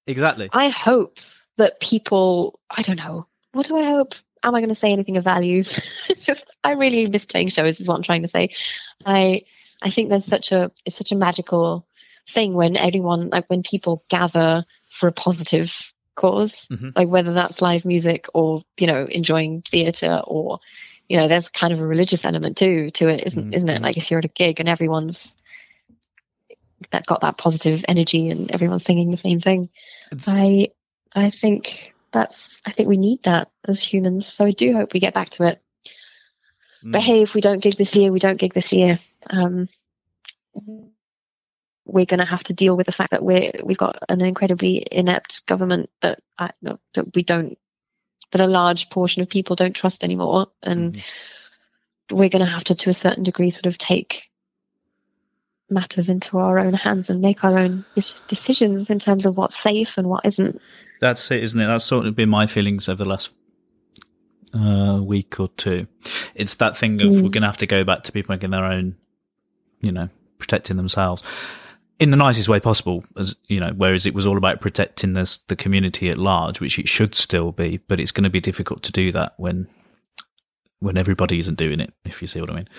Exactly. 0.07 0.49
I 0.53 0.69
hope 0.69 1.19
that 1.57 1.79
people, 1.79 2.59
I 2.69 2.81
don't 2.81 2.95
know, 2.97 3.27
what 3.51 3.67
do 3.67 3.77
I 3.77 3.83
hope? 3.83 4.15
Am 4.43 4.55
I 4.55 4.59
going 4.61 4.69
to 4.69 4.75
say 4.75 4.91
anything 4.91 5.17
of 5.17 5.23
value? 5.23 5.59
it's 6.09 6.25
just, 6.25 6.55
I 6.63 6.71
really 6.71 7.07
miss 7.07 7.25
playing 7.25 7.49
shows, 7.49 7.79
is 7.79 7.87
what 7.87 7.95
I'm 7.95 8.03
trying 8.03 8.23
to 8.23 8.27
say. 8.29 8.49
I, 9.05 9.41
I 9.81 9.89
think 9.89 10.09
there's 10.09 10.25
such 10.25 10.51
a, 10.51 10.71
it's 10.85 10.95
such 10.95 11.11
a 11.11 11.15
magical 11.15 11.85
thing 12.29 12.53
when 12.53 12.77
everyone, 12.77 13.29
like 13.29 13.49
when 13.49 13.63
people 13.63 14.03
gather 14.09 14.65
for 14.89 15.07
a 15.07 15.11
positive 15.11 15.73
cause, 16.15 16.67
Mhm. 16.69 16.95
like 16.95 17.07
whether 17.07 17.33
that's 17.33 17.61
live 17.61 17.85
music 17.85 18.27
or, 18.33 18.63
you 18.77 18.87
know, 18.87 19.05
enjoying 19.05 19.61
theatre 19.63 20.21
or, 20.25 20.59
you 21.09 21.17
know, 21.17 21.27
there's 21.27 21.49
kind 21.49 21.73
of 21.73 21.79
a 21.79 21.85
religious 21.85 22.25
element 22.25 22.57
too, 22.57 22.91
to 22.91 23.07
it, 23.07 23.25
isn't, 23.27 23.51
Mhm. 23.51 23.55
isn't 23.55 23.69
it? 23.69 23.81
Like 23.81 23.97
if 23.97 24.09
you're 24.11 24.19
at 24.19 24.25
a 24.25 24.29
gig 24.29 24.59
and 24.59 24.69
everyone's, 24.69 25.35
that 26.91 27.05
got 27.05 27.21
that 27.21 27.37
positive 27.37 27.85
energy 27.87 28.29
and 28.29 28.51
everyone's 28.51 28.83
singing 28.83 29.11
the 29.11 29.17
same 29.17 29.39
thing. 29.39 29.69
It's- 30.11 30.27
I 30.27 30.69
I 31.13 31.29
think 31.29 31.93
that's 32.11 32.59
I 32.65 32.71
think 32.71 32.89
we 32.89 32.97
need 32.97 33.23
that 33.23 33.49
as 33.67 33.81
humans. 33.81 34.25
So 34.25 34.45
I 34.45 34.51
do 34.51 34.73
hope 34.73 34.93
we 34.93 34.99
get 34.99 35.13
back 35.13 35.29
to 35.31 35.43
it. 35.47 35.61
Mm. 36.83 36.91
But 36.93 37.01
hey, 37.01 37.21
if 37.21 37.33
we 37.33 37.41
don't 37.41 37.61
gig 37.61 37.75
this 37.75 37.95
year, 37.95 38.11
we 38.11 38.19
don't 38.19 38.39
gig 38.39 38.53
this 38.53 38.73
year. 38.73 38.97
Um, 39.29 39.67
we're 41.85 42.05
going 42.05 42.19
to 42.19 42.25
have 42.25 42.43
to 42.43 42.53
deal 42.53 42.77
with 42.77 42.85
the 42.85 42.91
fact 42.91 43.11
that 43.11 43.23
we're 43.23 43.51
we've 43.63 43.77
got 43.77 43.97
an 44.09 44.21
incredibly 44.21 44.85
inept 44.91 45.45
government 45.47 45.89
that 46.01 46.19
I, 46.37 46.51
that 46.61 47.15
we 47.15 47.23
don't 47.23 47.57
that 48.31 48.41
a 48.41 48.47
large 48.47 48.89
portion 48.89 49.21
of 49.21 49.29
people 49.29 49.55
don't 49.55 49.75
trust 49.75 50.03
anymore, 50.03 50.47
and 50.63 50.93
Mhm. 50.93 51.03
we're 52.11 52.29
going 52.29 52.45
to 52.45 52.51
have 52.51 52.63
to, 52.65 52.75
to 52.75 52.89
a 52.89 52.93
certain 52.93 53.23
degree, 53.23 53.49
sort 53.49 53.65
of 53.65 53.77
take 53.77 54.29
matters 55.69 56.09
into 56.09 56.37
our 56.37 56.59
own 56.59 56.73
hands 56.73 57.09
and 57.09 57.21
make 57.21 57.43
our 57.43 57.57
own 57.57 57.85
decisions 58.27 58.89
in 58.89 58.99
terms 58.99 59.25
of 59.25 59.37
what's 59.37 59.57
safe 59.57 59.97
and 59.97 60.07
what 60.07 60.25
isn't. 60.25 60.61
That's 60.99 61.29
it, 61.31 61.43
isn't 61.43 61.59
it? 61.59 61.65
That's 61.65 61.85
sort 61.85 62.05
of 62.05 62.15
been 62.15 62.29
my 62.29 62.47
feelings 62.47 62.87
over 62.89 63.03
the 63.03 63.09
last 63.09 63.31
uh, 64.53 65.01
week 65.01 65.39
or 65.39 65.47
two. 65.55 65.87
It's 66.35 66.55
that 66.55 66.75
thing 66.77 67.01
of 67.01 67.09
Mm. 67.09 67.21
we're 67.23 67.29
going 67.29 67.41
to 67.41 67.47
have 67.47 67.57
to 67.57 67.65
go 67.65 67.83
back 67.83 68.03
to 68.03 68.11
people 68.11 68.35
making 68.35 68.51
their 68.51 68.65
own, 68.65 68.95
you 69.81 69.91
know, 69.93 70.09
protecting 70.39 70.77
themselves 70.77 71.23
in 71.99 72.09
the 72.11 72.17
nicest 72.17 72.49
way 72.49 72.59
possible. 72.59 73.03
As 73.17 73.35
you 73.47 73.59
know, 73.59 73.71
whereas 73.75 74.05
it 74.05 74.13
was 74.13 74.25
all 74.25 74.37
about 74.37 74.61
protecting 74.61 75.13
this 75.13 75.37
the 75.47 75.55
community 75.55 76.09
at 76.09 76.17
large, 76.17 76.59
which 76.59 76.79
it 76.79 76.87
should 76.87 77.13
still 77.15 77.51
be, 77.51 77.79
but 77.87 77.99
it's 77.99 78.11
going 78.11 78.23
to 78.23 78.29
be 78.29 78.39
difficult 78.41 78.83
to 78.83 78.91
do 78.91 79.11
that 79.11 79.33
when 79.37 79.67
when 80.79 80.97
everybody 80.97 81.37
isn't 81.37 81.59
doing 81.59 81.79
it. 81.79 81.93
If 82.05 82.21
you 82.23 82.27
see 82.27 82.41
what 82.41 82.49
I 82.49 82.55
mean. 82.55 82.69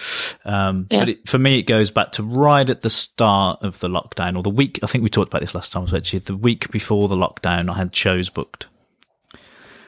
Um, 0.45 0.87
Yeah. 0.91 0.99
But 1.01 1.09
it, 1.11 1.29
for 1.29 1.39
me, 1.39 1.59
it 1.61 1.63
goes 1.65 1.93
back 1.93 2.11
to 2.13 2.25
right 2.25 2.69
at 2.69 2.83
the 2.83 2.91
start 2.91 3.63
of 3.63 3.79
the 3.79 3.89
lockdown, 3.89 4.37
or 4.37 4.43
the 4.43 4.51
week. 4.51 4.81
I 4.83 4.89
think 4.89 5.05
we 5.05 5.09
talked 5.11 5.29
about 5.33 5.41
this 5.41 5.55
last 5.55 5.73
time. 5.73 5.87
So 5.87 5.97
actually, 5.97 6.19
the 6.21 6.37
week 6.37 6.71
before 6.73 7.07
the 7.07 7.15
lockdown, 7.15 7.71
I 7.71 7.77
had 7.77 7.95
shows 7.95 8.29
booked 8.29 8.67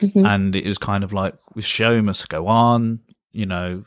Mhm. 0.00 0.26
and 0.26 0.56
it 0.56 0.66
was 0.66 0.76
kind 0.78 1.02
of 1.04 1.12
like 1.12 1.34
the 1.54 1.62
show 1.62 2.02
must 2.02 2.28
go 2.28 2.48
on 2.48 2.98
you 3.32 3.46
know 3.46 3.84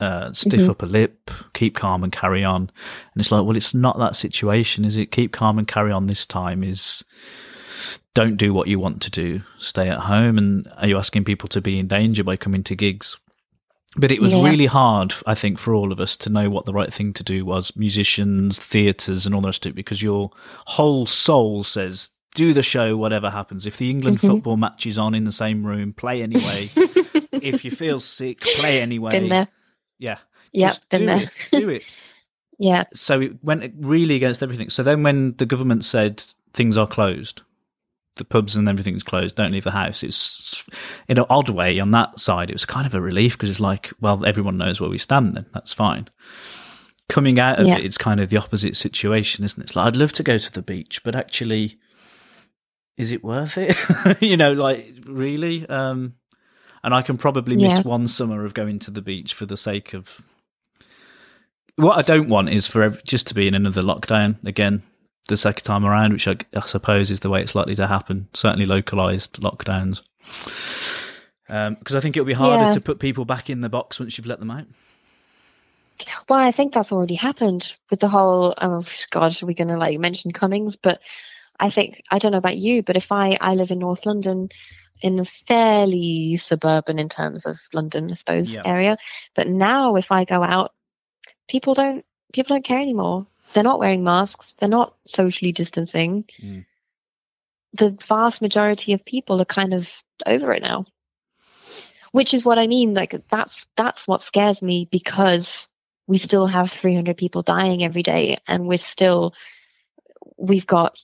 uh, 0.00 0.32
stiff 0.32 0.60
Mhm. 0.60 0.70
upper 0.70 0.86
lip 0.86 1.30
keep 1.54 1.74
calm 1.74 2.04
and 2.04 2.12
carry 2.12 2.44
on. 2.44 2.62
And 2.62 3.20
it's 3.20 3.32
like 3.32 3.44
well 3.44 3.56
it's 3.56 3.74
not 3.74 3.98
that 3.98 4.14
situation 4.16 4.84
is 4.84 4.96
it? 4.96 5.10
Keep 5.10 5.32
calm 5.32 5.58
and 5.58 5.66
carry 5.66 5.90
on 5.92 6.06
this 6.06 6.24
time 6.26 6.62
is 6.62 7.04
don't 8.14 8.36
do 8.36 8.52
what 8.52 8.68
you 8.68 8.78
want 8.78 9.00
to 9.02 9.10
do. 9.10 9.42
Stay 9.58 9.88
at 9.88 10.00
home. 10.00 10.38
And 10.38 10.68
are 10.76 10.88
you 10.88 10.98
asking 10.98 11.24
people 11.24 11.48
to 11.50 11.60
be 11.60 11.78
in 11.78 11.86
danger 11.86 12.24
by 12.24 12.36
coming 12.36 12.62
to 12.64 12.74
gigs? 12.74 13.16
But 13.96 14.12
it 14.12 14.20
was 14.20 14.34
Yeah. 14.34 14.44
really 14.44 14.66
hard 14.66 15.14
i 15.26 15.34
think 15.34 15.58
for 15.58 15.72
all 15.74 15.90
of 15.92 15.98
us 15.98 16.16
to 16.18 16.30
know 16.30 16.50
what 16.50 16.64
the 16.66 16.72
right 16.72 16.92
thing 16.92 17.12
to 17.14 17.22
do 17.24 17.44
was. 17.44 17.74
Musicians 17.76 18.58
theatres 18.58 19.24
and 19.26 19.34
all 19.34 19.40
the 19.40 19.48
rest 19.48 19.66
of 19.66 19.70
it 19.70 19.74
because 19.76 20.02
your 20.02 20.30
whole 20.66 21.06
soul 21.06 21.64
says 21.64 22.10
do 22.34 22.52
the 22.52 22.62
show 22.62 22.96
whatever 22.96 23.30
happens. 23.30 23.66
If 23.66 23.78
the 23.78 23.90
england 23.90 24.18
Mhm. 24.18 24.28
football 24.28 24.56
match 24.56 24.86
is 24.86 24.98
on 24.98 25.14
in 25.14 25.24
the 25.24 25.32
same 25.32 25.64
room 25.66 25.92
play 25.92 26.22
anyway. 26.22 26.70
If 27.32 27.64
you 27.64 27.70
feel 27.70 28.00
sick 28.00 28.40
play 28.40 28.80
anyway 28.82 29.46
yeah 29.98 30.18
been 30.90 31.06
do 31.06 31.08
it 31.24 31.30
do 31.52 31.68
it. 31.70 31.82
Yeah. 32.60 32.84
so 32.92 33.20
it 33.20 33.44
went 33.44 33.72
really 33.78 34.16
against 34.16 34.42
everything. 34.42 34.68
So 34.68 34.82
then 34.82 35.04
when 35.04 35.36
the 35.36 35.46
government 35.46 35.84
said 35.84 36.24
things 36.54 36.76
are 36.76 36.88
closed 36.88 37.42
the 38.16 38.24
pubs 38.24 38.56
and 38.56 38.68
everything's 38.68 39.04
closed 39.04 39.36
don't 39.36 39.52
leave 39.52 39.62
the 39.62 39.70
house 39.70 40.02
it's 40.02 40.64
in 41.06 41.18
an 41.18 41.24
odd 41.30 41.50
way 41.50 41.78
on 41.78 41.92
that 41.92 42.18
side 42.18 42.50
it 42.50 42.54
was 42.54 42.64
kind 42.64 42.84
of 42.84 42.92
a 42.96 43.00
relief 43.00 43.34
because 43.38 43.48
it's 43.48 43.60
like 43.60 43.92
well 44.00 44.26
everyone 44.26 44.56
knows 44.56 44.80
where 44.80 44.90
we 44.90 44.98
stand 44.98 45.34
then 45.34 45.46
that's 45.54 45.72
fine. 45.72 46.08
Coming 47.08 47.38
out 47.38 47.60
of 47.60 47.68
Yeah. 47.68 47.78
it 47.78 47.84
it's 47.84 47.96
kind 47.96 48.18
of 48.18 48.28
the 48.28 48.38
opposite 48.38 48.76
situation 48.76 49.44
isn't 49.44 49.60
it? 49.62 49.66
It's 49.66 49.76
like 49.76 49.86
i'd 49.86 49.94
love 49.96 50.12
to 50.14 50.24
go 50.24 50.36
to 50.36 50.52
the 50.52 50.62
beach 50.62 51.00
but 51.04 51.14
actually 51.14 51.78
is 52.96 53.12
it 53.12 53.22
worth 53.22 53.56
it? 53.56 53.76
You 54.20 54.36
know 54.36 54.52
like 54.52 54.94
really? 55.06 55.64
Um 55.68 56.14
and 56.88 56.94
i 56.94 57.02
can 57.02 57.18
probably 57.18 57.54
miss 57.54 57.74
Yeah. 57.74 57.82
one 57.82 58.08
summer 58.08 58.46
of 58.46 58.54
going 58.54 58.78
to 58.78 58.90
the 58.90 59.02
beach 59.02 59.34
for 59.34 59.44
the 59.44 59.58
sake 59.58 59.92
of 59.92 60.22
what 61.76 61.98
I 61.98 62.02
don't 62.02 62.28
want 62.30 62.48
is 62.48 62.66
for 62.66 62.82
ev- 62.82 63.04
just 63.04 63.26
to 63.28 63.34
be 63.34 63.46
in 63.46 63.54
another 63.54 63.82
lockdown 63.82 64.42
again 64.44 64.82
the 65.28 65.36
second 65.36 65.62
time 65.64 65.84
around, 65.84 66.12
which 66.12 66.26
I, 66.26 66.36
I 66.56 66.66
suppose 66.66 67.10
is 67.10 67.20
the 67.20 67.28
way 67.30 67.40
it's 67.42 67.54
likely 67.54 67.74
to 67.76 67.86
happen. 67.86 68.26
Certainly 68.32 68.66
localized 68.66 69.34
lockdowns, 69.40 70.00
um, 71.48 71.74
because 71.74 71.94
I 71.94 72.00
think 72.00 72.16
it'll 72.16 72.26
be 72.26 72.32
harder 72.32 72.64
Yeah. 72.64 72.70
to 72.72 72.80
put 72.80 72.98
people 72.98 73.24
back 73.26 73.48
in 73.50 73.60
the 73.60 73.68
box 73.68 74.00
once 74.00 74.18
you've 74.18 74.26
let 74.26 74.40
them 74.40 74.50
out. 74.50 74.66
Well, 76.28 76.40
I 76.40 76.50
think 76.50 76.72
that's 76.72 76.90
already 76.90 77.14
happened 77.16 77.76
with 77.90 78.00
the 78.00 78.08
whole. 78.08 78.54
Oh 78.60 78.84
God, 79.10 79.40
are 79.40 79.46
we 79.46 79.54
going 79.54 79.68
to 79.68 79.76
like 79.76 79.98
mention 80.00 80.32
Cummings? 80.32 80.74
But 80.76 81.00
I 81.60 81.70
think 81.70 82.02
I 82.10 82.18
don't 82.18 82.32
know 82.32 82.38
about 82.38 82.56
you, 82.58 82.82
but 82.82 82.96
if 82.96 83.12
I 83.12 83.36
I 83.40 83.54
live 83.54 83.70
in 83.70 83.78
North 83.78 84.04
London, 84.06 84.48
in 85.00 85.18
a 85.18 85.24
fairly 85.24 86.36
suburban 86.36 86.98
in 86.98 87.08
terms 87.08 87.46
of 87.46 87.58
London, 87.72 88.10
I 88.10 88.14
suppose 88.14 88.52
Yeah. 88.52 88.62
area. 88.64 88.98
But 89.34 89.48
now, 89.48 89.96
if 89.96 90.10
I 90.10 90.24
go 90.24 90.42
out, 90.42 90.72
people 91.48 91.74
don't 91.74 92.04
people 92.32 92.54
don't 92.54 92.64
care 92.64 92.80
anymore. 92.80 93.26
They're 93.52 93.62
not 93.62 93.78
wearing 93.78 94.04
masks. 94.04 94.54
They're 94.58 94.68
not 94.68 94.94
socially 95.06 95.52
distancing. 95.52 96.24
Mm. 96.42 96.66
The 97.74 97.96
vast 98.06 98.42
majority 98.42 98.92
of 98.92 99.04
people 99.04 99.40
are 99.40 99.46
kind 99.46 99.72
of 99.72 99.90
over 100.26 100.52
it 100.52 100.62
now. 100.62 100.86
Which 102.12 102.34
is 102.34 102.44
what 102.44 102.58
I 102.58 102.66
mean. 102.66 102.94
Like 102.94 103.22
that's 103.28 103.66
that's 103.76 104.06
what 104.08 104.22
scares 104.22 104.62
me 104.62 104.88
because 104.90 105.68
we 106.06 106.18
still 106.18 106.46
have 106.46 106.72
300 106.72 107.16
people 107.16 107.42
dying 107.42 107.84
every 107.84 108.02
day, 108.02 108.38
and 108.46 108.66
we're 108.66 108.78
still 108.78 109.34
we've 110.36 110.66
got 110.66 110.98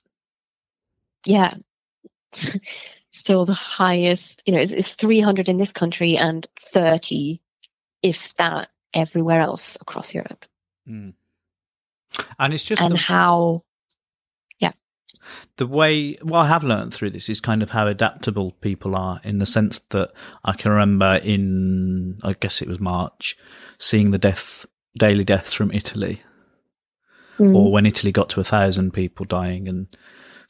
yeah 1.26 1.54
still 3.14 3.44
the 3.44 3.52
highest. 3.52 4.42
You 4.46 4.54
know, 4.54 4.60
it's, 4.60 4.72
it's 4.72 4.94
300 4.94 5.48
in 5.48 5.56
this 5.56 5.72
country 5.72 6.16
and 6.16 6.46
30 6.58 7.40
if 8.02 8.34
that, 8.36 8.68
everywhere 8.92 9.40
else 9.40 9.76
across 9.80 10.14
Europe. 10.14 10.44
Mm. 10.88 11.14
And 12.38 12.54
it's 12.54 12.62
just 12.62 12.80
and 12.80 12.94
the, 12.94 12.98
how, 12.98 13.64
yeah, 14.58 14.72
the 15.56 15.66
way 15.66 16.14
what 16.22 16.40
I 16.40 16.48
have 16.48 16.62
learned 16.62 16.94
through 16.94 17.10
this 17.10 17.28
is 17.28 17.40
kind 17.40 17.62
of 17.62 17.70
how 17.70 17.86
adaptable 17.88 18.52
people 18.60 18.94
are 18.94 19.20
in 19.24 19.38
the 19.38 19.46
sense 19.46 19.80
that 19.90 20.12
I 20.44 20.52
can 20.52 20.70
remember 20.70 21.16
in 21.16 22.20
I 22.22 22.34
guess 22.34 22.62
it 22.62 22.68
was 22.68 22.78
March 22.78 23.36
seeing 23.78 24.10
the 24.12 24.18
death 24.18 24.66
daily 24.96 25.24
deaths 25.24 25.52
from 25.52 25.72
Italy 25.72 26.22
Mm. 27.38 27.54
or 27.54 27.72
when 27.72 27.84
Italy 27.84 28.12
got 28.12 28.28
to 28.30 28.40
a 28.40 28.44
thousand 28.44 28.92
people 28.92 29.26
dying 29.26 29.66
and 29.66 29.88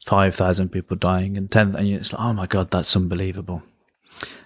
five 0.05 0.35
thousand 0.35 0.69
people 0.69 0.95
dying 0.95 1.35
and 1.35 1.51
ten 1.51 1.75
and 1.75 1.87
it's 1.87 2.13
like 2.13 2.21
oh 2.21 2.33
my 2.33 2.45
god 2.45 2.69
that's 2.69 2.95
unbelievable. 2.95 3.63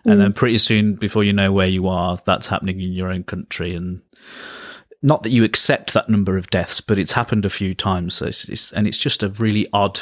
And 0.06 0.19
then 0.19 0.34
pretty 0.34 0.57
soon 0.57 0.95
before 0.95 1.23
you 1.23 1.34
know 1.34 1.52
where 1.52 1.68
you 1.68 1.90
are 1.90 2.18
that's 2.26 2.48
happening 2.48 2.80
in 2.80 2.94
your 2.94 3.11
own 3.11 3.23
country. 3.23 3.76
And 3.76 4.02
not 5.03 5.23
that 5.23 5.30
you 5.30 5.44
accept 5.44 5.94
that 5.94 6.10
number 6.10 6.38
of 6.38 6.49
deaths 6.49 6.81
but 6.81 6.98
it's 6.98 7.11
happened 7.11 7.45
a 7.45 7.49
few 7.49 7.73
times. 7.73 8.15
So 8.15 8.26
it's, 8.26 8.48
it's 8.48 8.72
and 8.72 8.88
it's 8.88 8.98
just 8.98 9.22
a 9.22 9.30
really 9.30 9.68
odd 9.73 9.99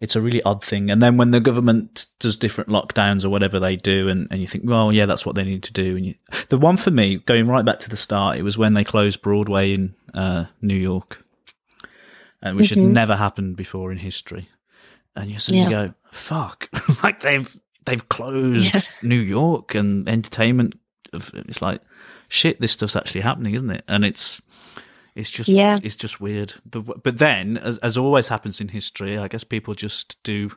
it's 0.00 0.16
a 0.16 0.20
really 0.20 0.42
odd 0.42 0.62
thing. 0.62 0.90
And 0.90 1.00
then 1.00 1.16
when 1.16 1.30
the 1.30 1.40
government 1.40 2.06
does 2.18 2.36
different 2.36 2.68
lockdowns 2.68 3.24
or 3.24 3.30
whatever 3.30 3.58
they 3.58 3.76
do 3.76 4.08
and, 4.08 4.28
and 4.30 4.38
you 4.38 4.46
think 4.46 4.64
well 4.66 4.92
yeah 4.92 5.06
that's 5.06 5.24
what 5.24 5.34
they 5.34 5.44
need 5.44 5.62
to 5.62 5.72
do. 5.72 5.96
And 5.96 6.06
you, 6.06 6.14
the 6.48 6.58
one 6.58 6.76
for 6.76 6.90
me 6.90 7.16
going 7.16 7.48
right 7.48 7.64
back 7.64 7.78
to 7.80 7.88
the 7.88 7.96
start 7.96 8.36
it 8.36 8.42
was 8.42 8.58
when 8.58 8.74
they 8.74 8.84
closed 8.84 9.22
broadway 9.22 9.72
in 9.72 9.94
uh, 10.12 10.44
new 10.60 10.76
york 10.76 11.23
and 12.44 12.56
which 12.56 12.68
had 12.68 12.78
Mhm. 12.78 12.92
never 12.92 13.16
happened 13.16 13.56
before 13.56 13.90
in 13.90 13.98
history 13.98 14.48
and 15.16 15.30
you 15.30 15.38
suddenly 15.40 15.64
Yeah. 15.72 15.86
go 15.88 15.94
fuck 16.12 16.68
like 17.02 17.20
they've 17.20 17.58
they've 17.86 18.08
closed 18.08 18.72
Yeah. 18.74 18.80
new 19.02 19.18
york 19.18 19.74
and 19.74 20.08
entertainment 20.08 20.78
of- 21.12 21.32
it's 21.34 21.60
like 21.62 21.80
shit 22.28 22.60
this 22.60 22.72
stuff's 22.72 22.94
actually 22.96 23.22
happening 23.22 23.54
isn't 23.54 23.70
it 23.70 23.84
and 23.88 24.04
it's 24.04 24.40
it's 25.16 25.30
just 25.30 25.48
Yeah. 25.48 25.78
it's 25.82 25.96
just 25.96 26.20
weird 26.20 26.54
the, 26.66 26.80
but 26.82 27.18
then 27.18 27.56
as, 27.58 27.78
as 27.78 27.96
always 27.96 28.28
happens 28.28 28.60
in 28.60 28.68
history 28.68 29.18
i 29.18 29.26
guess 29.28 29.44
people 29.44 29.74
just 29.74 30.22
do 30.22 30.50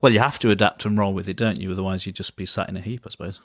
well 0.00 0.12
you 0.12 0.18
have 0.20 0.38
to 0.40 0.50
adapt 0.50 0.84
and 0.84 0.98
roll 0.98 1.14
with 1.14 1.28
it 1.28 1.36
don't 1.36 1.60
you 1.60 1.70
otherwise 1.70 2.04
you'd 2.06 2.16
just 2.16 2.36
be 2.36 2.46
sat 2.46 2.68
in 2.68 2.76
a 2.76 2.80
heap 2.82 3.02
i 3.06 3.10
suppose 3.10 3.40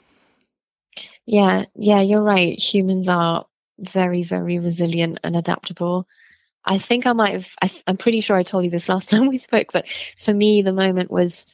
Yeah, 1.26 1.64
yeah, 1.74 2.00
you're 2.02 2.22
right. 2.22 2.58
Humans 2.58 3.08
are 3.08 3.46
very, 3.78 4.22
very 4.24 4.58
resilient 4.58 5.18
and 5.24 5.36
adaptable. 5.36 6.06
I 6.64 6.78
think 6.78 7.06
I 7.06 7.12
might 7.12 7.32
have, 7.32 7.48
I, 7.60 7.70
I'm 7.86 7.96
pretty 7.96 8.20
sure 8.20 8.36
I 8.36 8.42
told 8.42 8.64
you 8.64 8.70
this 8.70 8.88
last 8.88 9.10
time 9.10 9.28
we 9.28 9.38
spoke, 9.38 9.68
but 9.72 9.86
for 10.16 10.32
me, 10.32 10.62
the 10.62 10.72
moment 10.72 11.10
was 11.10 11.46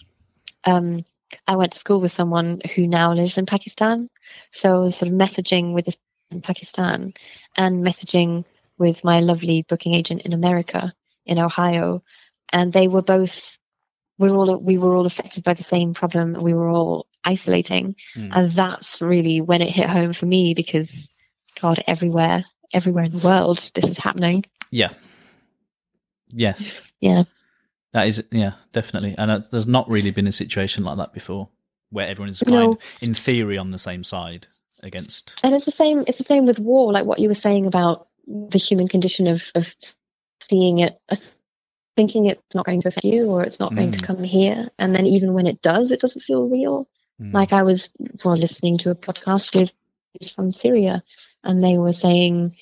um, 0.64 1.04
I 1.46 1.56
went 1.56 1.72
to 1.72 1.78
school 1.78 2.00
with 2.00 2.12
someone 2.12 2.60
who 2.74 2.86
now 2.86 3.12
lives 3.12 3.38
in 3.38 3.46
Pakistan. 3.46 4.08
So 4.52 4.74
I 4.74 4.78
was 4.78 4.96
sort 4.96 5.12
of 5.12 5.18
messaging 5.18 5.74
with 5.74 5.86
this 5.86 5.96
in 6.30 6.42
Pakistan 6.42 7.14
and 7.56 7.84
messaging 7.84 8.44
with 8.76 9.02
my 9.02 9.20
lovely 9.20 9.64
booking 9.68 9.94
agent 9.94 10.22
in 10.22 10.32
America, 10.32 10.92
in 11.24 11.38
Ohio. 11.38 12.02
And 12.52 12.72
they 12.72 12.88
were 12.88 13.02
both, 13.02 13.56
we 14.18 14.30
were 14.30 14.36
all, 14.36 14.56
we 14.58 14.78
were 14.78 14.94
all 14.94 15.06
affected 15.06 15.44
by 15.44 15.54
the 15.54 15.62
same 15.62 15.94
problem. 15.94 16.34
We 16.34 16.54
were 16.54 16.68
all 16.68 17.06
isolating. 17.24 17.96
Mm. 18.14 18.30
And 18.32 18.50
that's 18.50 19.00
really 19.00 19.40
when 19.40 19.62
it 19.62 19.72
hit 19.72 19.88
home 19.88 20.12
for 20.12 20.26
me 20.26 20.54
because, 20.54 20.90
God, 21.60 21.82
everywhere, 21.86 22.44
everywhere 22.74 23.04
in 23.04 23.12
the 23.12 23.18
world, 23.26 23.58
this 23.74 23.84
is 23.90 23.98
happening. 23.98 24.44
yeah 24.70 24.90
yes 26.28 26.92
Yeah. 27.00 27.22
that 27.92 28.06
is 28.06 28.22
yeah 28.30 28.52
definitely 28.72 29.14
and 29.16 29.44
there's 29.50 29.66
not 29.66 29.88
really 29.88 30.10
been 30.10 30.26
a 30.26 30.32
situation 30.32 30.84
like 30.84 30.98
that 30.98 31.12
before 31.12 31.48
where 31.90 32.06
everyone's 32.06 32.40
kind 32.42 32.52
No. 32.72 32.78
in 33.00 33.14
theory 33.14 33.56
on 33.58 33.70
the 33.70 33.78
same 33.78 34.04
side 34.04 34.46
against 34.82 35.40
And 35.42 35.54
it's 35.54 35.64
the 35.64 35.72
same, 35.72 36.04
it's 36.06 36.18
the 36.18 36.24
same 36.24 36.44
with 36.46 36.58
war, 36.58 36.92
like 36.92 37.06
what 37.06 37.18
you 37.18 37.28
were 37.28 37.34
saying 37.34 37.66
about 37.66 38.08
the 38.26 38.58
human 38.58 38.88
condition 38.88 39.26
of, 39.26 39.42
of 39.54 39.74
seeing 40.42 40.80
it, 40.80 41.00
uh, 41.08 41.16
thinking 41.96 42.26
it's 42.26 42.54
not 42.54 42.66
going 42.66 42.82
to 42.82 42.88
affect 42.88 43.04
you 43.06 43.26
or 43.30 43.42
it's 43.42 43.58
not 43.58 43.74
going 43.74 43.90
to 43.92 43.98
Mm. 43.98 44.04
come 44.04 44.22
here. 44.22 44.68
And 44.78 44.94
then 44.94 45.06
even 45.06 45.32
when 45.32 45.46
it 45.46 45.62
does, 45.62 45.90
it 45.90 46.00
doesn't 46.00 46.20
feel 46.22 46.46
real. 46.48 46.86
Mm. 47.20 47.32
Like 47.32 47.52
I 47.54 47.62
was 47.62 47.88
well, 48.22 48.36
listening 48.36 48.76
to 48.78 48.90
a 48.90 48.94
podcast 48.94 49.58
with 49.58 49.72
from 50.34 50.52
Syria, 50.52 51.02
and 51.44 51.62
they 51.62 51.78
were 51.78 51.92
saying, 51.92 52.56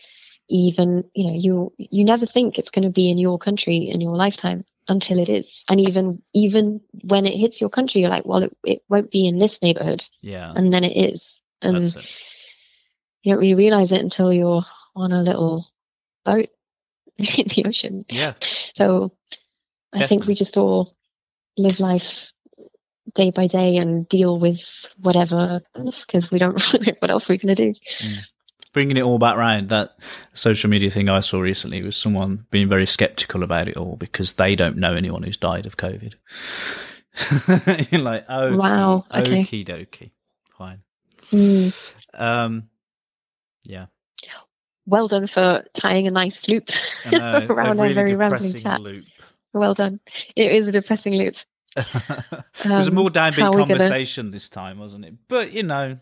even 0.49 1.05
you 1.15 1.27
know, 1.27 1.35
you 1.35 1.73
you 1.79 2.05
never 2.05 2.27
think 2.27 2.59
it's 2.59 2.71
going 2.71 2.85
to 2.85 2.91
be 2.91 3.11
in 3.11 3.19
your 3.19 3.39
country 3.39 3.89
in 3.89 4.01
your 4.01 4.17
lifetime 4.17 4.65
until 4.89 5.19
it 5.19 5.29
is, 5.29 5.65
and 5.69 5.81
even 5.81 6.23
even 6.35 6.81
when 7.05 7.27
it 7.27 7.37
hits 7.37 7.61
your 7.61 7.71
country, 7.71 8.01
you're 8.01 8.11
like, 8.11 8.27
well, 8.27 8.45
it, 8.45 8.57
it 8.65 8.83
won't 8.89 9.11
be 9.11 9.27
in 9.27 9.39
this 9.39 9.61
neighborhood, 9.63 10.03
yeah. 10.21 10.53
And 10.55 10.73
then 10.73 10.85
it 10.85 10.97
is, 10.97 11.41
and 11.63 11.77
it. 11.77 12.21
you 13.23 13.33
don't 13.33 13.41
really 13.41 13.55
realize 13.55 13.93
it 13.93 14.01
until 14.01 14.33
you're 14.33 14.65
on 14.95 15.13
a 15.13 15.23
little 15.23 15.67
boat 16.25 16.49
in 17.19 17.47
the 17.49 17.65
ocean. 17.67 18.05
yeah. 18.09 18.35
So 18.75 19.13
I 19.93 20.07
think 20.07 20.27
we 20.27 20.35
just 20.35 20.57
all 20.57 20.95
live 21.57 21.81
life 21.81 22.33
day 23.15 23.31
by 23.31 23.47
day 23.47 23.77
and 23.79 24.09
deal 24.09 24.39
with 24.39 24.61
whatever 24.99 25.61
because 25.75 26.31
we 26.31 26.39
don't 26.39 26.73
really 26.73 26.87
know 26.93 26.97
what 26.99 27.11
else 27.11 27.29
we're 27.29 27.39
going 27.39 27.55
to 27.55 27.73
do. 27.73 27.81
Mm. 27.99 28.19
Bringing 28.77 28.99
it 28.99 29.03
all 29.03 29.19
back 29.19 29.39
round, 29.39 29.71
that 29.71 29.97
social 30.35 30.69
media 30.69 30.91
thing 30.91 31.09
I 31.09 31.21
saw 31.21 31.41
recently 31.41 31.81
was 31.83 31.97
someone 31.97 32.45
being 32.51 32.69
very 32.69 32.85
skeptical 32.85 33.43
about 33.43 33.69
it 33.69 33.77
all 33.79 33.97
because 33.97 34.33
they 34.35 34.55
don't 34.55 34.77
know 34.77 34.93
anyone 34.93 35.23
who's 35.23 35.39
died 35.39 35.65
of 35.65 35.79
COVID. 35.79 36.13
You're 37.91 38.03
like, 38.03 38.27
oh, 38.29 38.55
Wow, 38.55 39.07
okay. 39.11 39.45
okie 39.45 39.65
dokie, 39.65 40.11
fine. 40.59 40.81
Mm. 41.33 41.95
Um, 42.13 42.69
yeah, 43.65 43.87
Well 44.85 45.09
done 45.09 45.27
for 45.27 45.65
tying 45.73 46.07
a 46.07 46.11
nice 46.11 46.47
loop 46.47 46.69
know, 47.11 47.39
a 47.49 47.75
really 47.75 47.95
very 47.95 48.15
rambling 48.15 48.53
chat. 48.59 48.83
loop. 48.83 49.07
Well 49.55 49.73
done. 49.73 50.01
It 50.37 50.53
is 50.53 50.69
a 50.69 50.73
depressing 50.73 51.15
loop. 51.15 51.37
it 51.77 51.87
was 52.67 52.89
a 52.89 52.91
Um, 52.91 52.95
more 52.95 53.09
downbeat 53.09 53.37
how 53.39 53.53
are 53.53 53.59
gonna- 53.61 53.67
conversation 53.79 54.31
this 54.31 54.51
time, 54.51 54.79
wasn't 54.79 55.07
it? 55.07 55.15
But 55.29 55.53
you 55.53 55.63
know, 55.63 55.99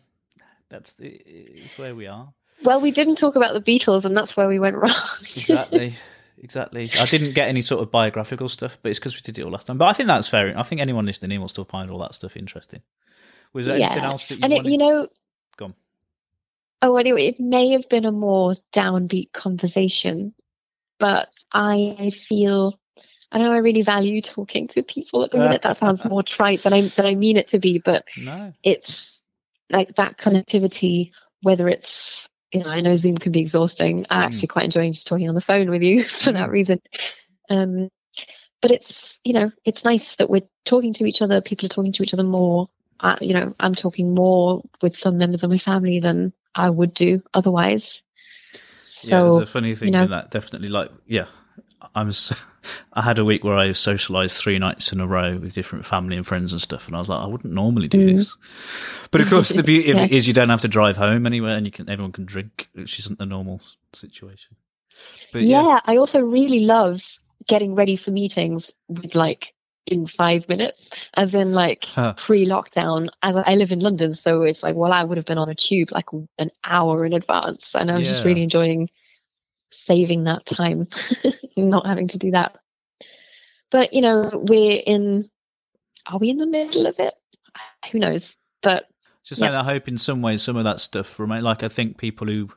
that's 0.70 0.94
the, 0.94 1.06
it's 1.06 1.78
where 1.78 1.94
we 1.94 2.09
are. 2.09 2.32
Well, 2.65 2.81
we 2.81 2.91
didn't 2.91 3.16
talk 3.16 3.36
about 3.36 3.53
the 3.53 3.61
Beatles, 3.61 4.05
and 4.05 4.16
that's 4.16 4.36
where 4.36 4.49
we 4.49 4.59
went 4.59 4.77
wrong. 4.77 4.95
exactly. 5.36 5.97
Exactly. 6.45 6.91
I 7.01 7.07
didn't 7.07 7.32
get 7.32 7.49
any 7.49 7.62
sort 7.62 7.81
of 7.81 7.91
biographical 7.91 8.51
stuff 8.51 8.77
but 8.82 8.91
it's 8.91 8.99
because 8.99 9.15
we 9.15 9.23
did 9.23 9.39
it 9.39 9.45
all 9.45 9.51
last 9.51 9.66
time. 9.66 9.78
But 9.78 9.86
i 9.86 9.95
think 9.95 10.09
that's 10.09 10.28
fair. 10.28 10.53
I 10.59 10.62
think 10.62 10.82
anyone 10.82 11.07
listening 11.07 11.31
in 11.32 11.41
will 11.41 11.49
still 11.49 11.65
find 11.65 11.91
all 11.91 11.99
that 12.01 12.15
stuff 12.15 12.36
interesting. 12.36 12.82
Was 13.55 13.65
there 13.65 13.77
anything 13.77 14.05
else 14.05 14.27
that 14.27 14.35
you 14.35 14.41
and 14.43 14.53
it, 14.53 14.57
wanted 14.57 14.73
you 14.73 14.78
know, 14.78 15.09
Go 15.57 15.65
on. 15.66 15.74
oh, 16.82 16.97
anyway, 16.97 17.28
it 17.28 17.41
may 17.41 17.70
have 17.70 17.89
been 17.89 18.05
a 18.05 18.12
more 18.12 18.57
downbeat 18.74 19.32
conversation, 19.32 20.35
but 20.99 21.28
I, 21.51 21.97
I 21.99 22.11
feel, 22.11 22.78
I 23.32 23.39
know 23.39 23.53
I 23.53 23.59
really 23.59 23.82
value 23.82 24.20
talking 24.20 24.69
to 24.69 24.82
people 24.82 25.24
at 25.24 25.31
the 25.31 25.39
minute. 25.39 25.62
That 25.62 25.78
sounds 25.78 26.05
more 26.11 26.23
trite 26.23 26.62
than 26.62 26.74
I 26.74 26.82
than 26.82 27.07
I 27.07 27.15
mean 27.15 27.39
it 27.39 27.49
to 27.49 27.59
be, 27.59 27.78
but 27.78 28.05
no. 28.19 28.53
it's 28.62 29.19
like 29.70 29.95
that 29.97 30.19
connectivity, 30.19 31.12
whether 31.41 31.69
it's 31.69 32.28
you 32.55 32.60
know, 32.62 32.70
I 32.70 32.81
know 32.81 32.97
Zoom 32.97 33.18
can 33.18 33.32
be 33.32 33.40
exhausting. 33.40 34.06
I 34.10 34.16
Mm. 34.22 34.24
actually 34.26 34.48
quite 34.48 34.64
enjoy 34.64 34.89
just 34.90 35.06
talking 35.06 35.28
on 35.28 35.35
the 35.35 35.40
phone 35.40 35.70
with 35.70 35.82
you 35.82 36.05
for 36.22 36.32
that 36.32 36.51
reason. 36.51 36.81
Um, 37.51 37.90
but 38.62 38.70
it's 38.70 39.18
you 39.24 39.32
know, 39.35 39.51
it's 39.64 39.85
nice 39.85 40.16
that 40.16 40.31
we're 40.31 40.48
talking 40.64 40.93
to 40.94 41.05
each 41.05 41.20
other. 41.22 41.40
People 41.40 41.66
are 41.66 41.70
talking 41.70 41.93
to 41.93 42.02
each 42.02 42.14
other 42.14 42.22
more. 42.24 42.68
Uh, 43.01 43.16
you 43.20 43.35
know, 43.35 43.55
I'm 43.60 43.74
talking 43.74 44.14
more 44.14 44.62
with 44.81 44.97
some 44.97 45.18
members 45.18 45.43
of 45.43 45.51
my 45.51 45.59
family 45.59 46.01
than 46.01 46.32
I 46.55 46.70
would 46.70 46.94
do 46.94 47.22
otherwise. 47.35 48.02
yeah 49.02 49.20
there's 49.22 49.39
a 49.39 49.47
funny 49.47 49.74
thing 49.74 49.90
know- 49.93 50.05
in 50.05 50.10
that 50.10 50.31
definitely 50.31 50.68
like 50.68 50.90
yeah 51.06 51.26
i'm 51.94 52.11
so, 52.12 52.35
i 52.94 53.02
had 53.02 53.19
a 53.19 53.24
week 53.24 53.44
where 53.44 53.56
i 53.56 53.73
socialized 53.73 54.36
three 54.36 54.59
nights 54.59 54.93
in 54.93 55.01
a 55.01 55.06
row 55.06 55.36
with 55.39 55.55
different 55.55 55.85
family 55.86 56.16
and 56.16 56.27
friends 56.27 56.52
and 56.52 56.61
stuff 56.62 56.86
and 56.86 56.97
i 56.97 56.98
was 56.98 57.09
like 57.09 57.20
i 57.23 57.27
wouldn't 57.27 57.52
normally 57.55 57.89
do 57.89 57.98
Mm. 57.98 58.16
this 58.16 58.36
but 59.11 59.20
of 59.20 59.28
course 59.28 59.51
the 59.51 59.62
beauty 59.70 59.90
of 59.90 59.98
it 59.98 60.11
Yeah. 60.11 60.16
is 60.16 60.27
you 60.27 60.35
don't 60.35 60.48
have 60.51 60.62
to 60.62 60.69
drive 60.69 60.97
home 60.97 61.27
anywhere 61.27 61.56
and 61.56 61.66
you 61.66 61.73
can 61.73 61.89
everyone 61.90 62.12
can 62.12 62.24
drink 62.24 62.69
which 62.74 62.98
isn't 62.98 63.19
the 63.19 63.27
normal 63.27 63.61
situation 63.93 64.56
but 65.32 65.43
yeah, 65.43 65.62
yeah, 65.62 65.81
I 65.86 65.97
also 65.97 66.20
really 66.20 66.61
love 66.61 67.02
getting 67.48 67.74
ready 67.74 67.97
for 67.97 68.11
meetings 68.12 68.73
with 68.89 69.15
like 69.16 69.52
in 69.86 70.06
five 70.06 70.48
minutes, 70.48 70.89
as 71.15 71.35
in 71.35 71.52
like 71.52 71.85
Huh. 71.85 72.15
pre-lockdown. 72.16 73.09
As 73.23 73.36
I 73.36 73.43
I 73.43 73.55
live 73.56 73.73
in 73.73 73.81
London, 73.81 74.15
so 74.15 74.43
it's 74.43 74.62
like, 74.62 74.77
well, 74.77 74.93
I 74.93 75.02
would 75.02 75.16
have 75.19 75.27
been 75.27 75.36
on 75.39 75.48
a 75.48 75.55
tube 75.55 75.90
like 75.93 76.06
an 76.39 76.51
hour 76.65 77.05
in 77.05 77.12
advance, 77.12 77.74
and 77.74 77.90
I 77.90 77.98
was 77.98 78.09
just 78.09 78.24
really 78.24 78.43
enjoying 78.44 78.89
saving 79.84 80.24
that 80.24 80.46
time, 80.46 80.88
not 81.56 81.86
having 81.86 82.09
to 82.09 82.18
do 82.18 82.30
that. 82.32 82.56
But 83.70 83.92
you 83.92 84.01
know, 84.01 84.30
we're 84.48 84.82
in. 84.86 85.28
Are 86.06 86.18
we 86.18 86.30
in 86.30 86.36
the 86.38 86.46
middle 86.46 86.86
of 86.86 86.96
it? 86.98 87.14
Who 87.90 87.98
knows? 87.98 88.34
But 88.62 88.88
Just 89.24 89.40
saying, 89.40 89.55
I 89.55 89.64
hope 89.64 89.88
in 89.88 89.98
some 89.98 90.20
ways 90.22 90.42
some 90.42 90.56
of 90.56 90.64
that 90.64 90.80
stuff 90.80 91.18
remain. 91.18 91.42
Like 91.42 91.62
I 91.62 91.68
think 91.68 91.96
people 91.98 92.26
who 92.26 92.51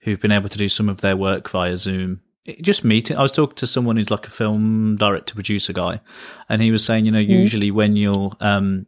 who've 0.00 0.20
been 0.20 0.32
able 0.32 0.48
to 0.48 0.58
do 0.58 0.68
some 0.68 0.88
of 0.88 1.00
their 1.00 1.16
work 1.16 1.48
via 1.48 1.76
Zoom, 1.76 2.20
it- 2.44 2.60
just 2.62 2.84
meeting. 2.84 3.16
I 3.16 3.22
was 3.22 3.32
talking 3.32 3.56
to 3.56 3.66
someone 3.66 3.96
who's 3.96 4.10
like 4.10 4.26
a 4.26 4.30
film 4.30 4.96
director 4.96 5.34
producer 5.34 5.72
guy, 5.72 6.00
and 6.48 6.60
he 6.60 6.70
was 6.70 6.84
saying, 6.84 7.06
you 7.06 7.12
know, 7.12 7.18
usually 7.20 7.70
when 7.70 7.96
you're 7.96 8.32
um, 8.40 8.86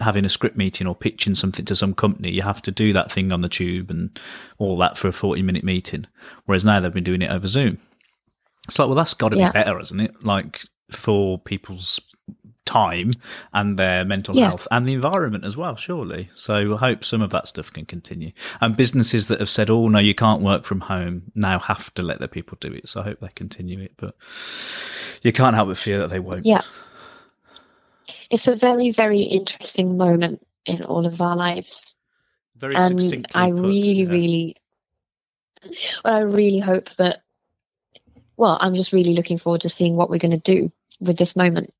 having 0.00 0.24
a 0.24 0.28
script 0.28 0.56
meeting 0.56 0.86
or 0.86 0.94
pitching 0.94 1.34
something 1.34 1.64
to 1.64 1.74
some 1.76 1.94
company, 1.94 2.30
you 2.30 2.42
have 2.42 2.60
to 2.62 2.70
do 2.70 2.92
that 2.92 3.10
thing 3.10 3.32
on 3.32 3.40
the 3.40 3.48
tube 3.48 3.90
and 3.90 4.18
all 4.58 4.76
that 4.78 4.98
for 4.98 5.08
a 5.08 5.12
40 5.12 5.42
minute 5.42 5.64
meeting. 5.64 6.06
Whereas 6.44 6.64
now 6.64 6.80
they've 6.80 6.92
been 6.92 7.04
doing 7.04 7.22
it 7.22 7.30
over 7.30 7.46
Zoom. 7.46 7.78
It's 8.68 8.78
like, 8.78 8.88
well, 8.88 8.96
that's 8.96 9.14
got 9.14 9.30
to 9.30 9.38
Yeah. 9.38 9.48
be 9.50 9.52
better, 9.54 9.78
isn't 9.80 10.00
it? 10.00 10.24
Like 10.24 10.62
for 10.90 11.38
people's 11.38 12.00
time 12.64 13.12
and 13.54 13.78
their 13.78 14.04
mental 14.04 14.36
Yeah. 14.36 14.48
health 14.48 14.66
and 14.72 14.88
the 14.88 14.92
environment 14.92 15.44
as 15.44 15.56
well, 15.56 15.76
surely. 15.76 16.28
So 16.34 16.74
I 16.74 16.78
hope 16.78 17.04
some 17.04 17.22
of 17.22 17.30
that 17.30 17.46
stuff 17.46 17.72
can 17.72 17.86
continue. 17.86 18.32
And 18.60 18.76
businesses 18.76 19.28
that 19.28 19.38
have 19.38 19.48
said, 19.48 19.70
oh, 19.70 19.86
no, 19.88 20.00
you 20.00 20.14
can't 20.14 20.42
work 20.42 20.64
from 20.64 20.80
home 20.80 21.22
now 21.36 21.60
have 21.60 21.94
to 21.94 22.02
let 22.02 22.18
their 22.18 22.26
people 22.28 22.58
do 22.60 22.72
it. 22.72 22.88
So 22.88 23.00
I 23.00 23.04
hope 23.04 23.20
they 23.20 23.28
continue 23.36 23.78
it. 23.80 23.92
But 23.96 24.16
you 25.22 25.32
can't 25.32 25.54
help 25.54 25.68
but 25.68 25.78
fear 25.78 25.98
that 26.00 26.10
they 26.10 26.18
won't. 26.20 26.44
Yeah. 26.44 26.62
It's 28.30 28.48
a 28.48 28.56
very, 28.56 28.90
very 28.90 29.20
interesting 29.20 29.96
moment 29.96 30.46
in 30.64 30.82
all 30.82 31.06
of 31.06 31.20
our 31.20 31.36
lives. 31.36 31.94
Very 32.56 32.74
and 32.74 33.00
succinctly 33.00 33.40
I 33.40 33.50
put, 33.50 33.60
really, 33.60 34.02
yeah. 34.02 34.08
really, 34.10 34.56
well, 36.04 36.14
I 36.14 36.20
really 36.20 36.58
hope 36.58 36.90
that. 36.96 37.22
Well, 38.36 38.58
I'm 38.60 38.74
just 38.74 38.92
really 38.92 39.14
looking 39.14 39.38
forward 39.38 39.62
to 39.62 39.68
seeing 39.68 39.96
what 39.96 40.10
we're 40.10 40.18
going 40.18 40.38
to 40.38 40.38
do 40.38 40.70
with 41.00 41.16
this 41.16 41.36
moment. 41.36 41.72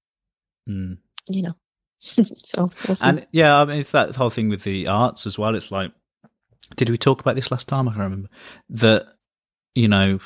Mm. 0.68 0.98
You 1.28 1.42
know, 1.42 1.54
so. 2.00 2.70
And 3.00 3.26
yeah, 3.32 3.56
I 3.56 3.64
mean, 3.64 3.78
it's 3.78 3.90
that 3.92 4.14
whole 4.14 4.30
thing 4.30 4.48
with 4.48 4.62
the 4.62 4.88
arts 4.88 5.26
as 5.26 5.38
well. 5.38 5.54
It's 5.54 5.70
like, 5.70 5.92
did 6.76 6.90
we 6.90 6.98
talk 6.98 7.20
about 7.20 7.36
this 7.36 7.50
last 7.50 7.68
time? 7.68 7.88
I 7.88 7.92
can't 7.92 8.04
remember. 8.04 8.28
That, 8.70 9.06
you 9.74 9.88
know, 9.88 10.20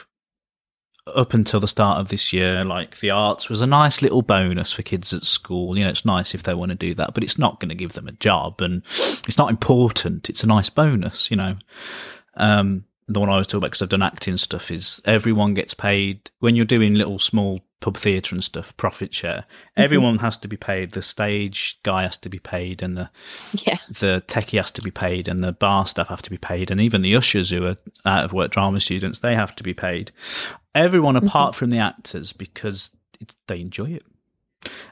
up 1.06 1.34
until 1.34 1.60
the 1.60 1.68
start 1.68 1.98
of 1.98 2.08
this 2.08 2.32
year, 2.32 2.64
like 2.64 3.00
the 3.00 3.10
arts 3.10 3.48
was 3.48 3.60
a 3.60 3.66
nice 3.66 4.02
little 4.02 4.22
bonus 4.22 4.72
for 4.72 4.82
kids 4.82 5.12
at 5.12 5.24
school. 5.24 5.76
You 5.76 5.84
know, 5.84 5.90
it's 5.90 6.04
nice 6.04 6.34
if 6.34 6.42
they 6.42 6.54
want 6.54 6.70
to 6.70 6.76
do 6.76 6.94
that, 6.94 7.14
but 7.14 7.24
it's 7.24 7.38
not 7.38 7.60
going 7.60 7.70
to 7.70 7.74
give 7.74 7.94
them 7.94 8.08
a 8.08 8.12
job 8.12 8.60
and 8.60 8.82
it's 9.26 9.38
not 9.38 9.50
important. 9.50 10.28
It's 10.28 10.44
a 10.44 10.46
nice 10.46 10.70
bonus, 10.70 11.30
you 11.30 11.36
know. 11.36 11.56
Um, 12.36 12.84
the 13.08 13.18
one 13.18 13.28
I 13.28 13.36
was 13.36 13.48
talking 13.48 13.58
about 13.58 13.72
because 13.72 13.82
I've 13.82 13.88
done 13.88 14.02
acting 14.02 14.36
stuff 14.36 14.70
is 14.70 15.02
everyone 15.04 15.54
gets 15.54 15.74
paid 15.74 16.30
when 16.38 16.54
you're 16.54 16.64
doing 16.64 16.94
little 16.94 17.18
small 17.18 17.60
pub 17.80 17.96
theatre 17.96 18.34
and 18.34 18.44
stuff, 18.44 18.76
profit 18.76 19.12
share. 19.12 19.44
Everyone 19.76 20.18
has 20.18 20.36
to 20.38 20.48
be 20.48 20.56
paid. 20.56 20.92
The 20.92 21.02
stage 21.02 21.78
guy 21.82 22.02
has 22.02 22.16
to 22.18 22.28
be 22.28 22.38
paid, 22.38 22.82
and 22.82 22.96
the 22.96 23.10
yeah, 23.52 23.78
the 23.88 24.22
techie 24.28 24.58
has 24.58 24.70
to 24.72 24.82
be 24.82 24.90
paid, 24.90 25.28
and 25.28 25.40
the 25.40 25.52
bar 25.52 25.86
staff 25.86 26.08
have 26.08 26.22
to 26.22 26.30
be 26.30 26.38
paid, 26.38 26.70
and 26.70 26.80
even 26.80 27.02
the 27.02 27.16
ushers 27.16 27.50
who 27.50 27.66
are 27.66 27.76
out 28.04 28.24
of 28.24 28.32
work 28.32 28.52
drama 28.52 28.80
students 28.80 29.18
they 29.18 29.34
have 29.34 29.56
to 29.56 29.64
be 29.64 29.74
paid. 29.74 30.12
Everyone 30.74 31.14
mm-hmm. 31.14 31.26
apart 31.26 31.54
from 31.54 31.70
the 31.70 31.78
actors 31.78 32.32
because 32.32 32.90
they 33.48 33.60
enjoy 33.60 33.90
it, 33.92 34.04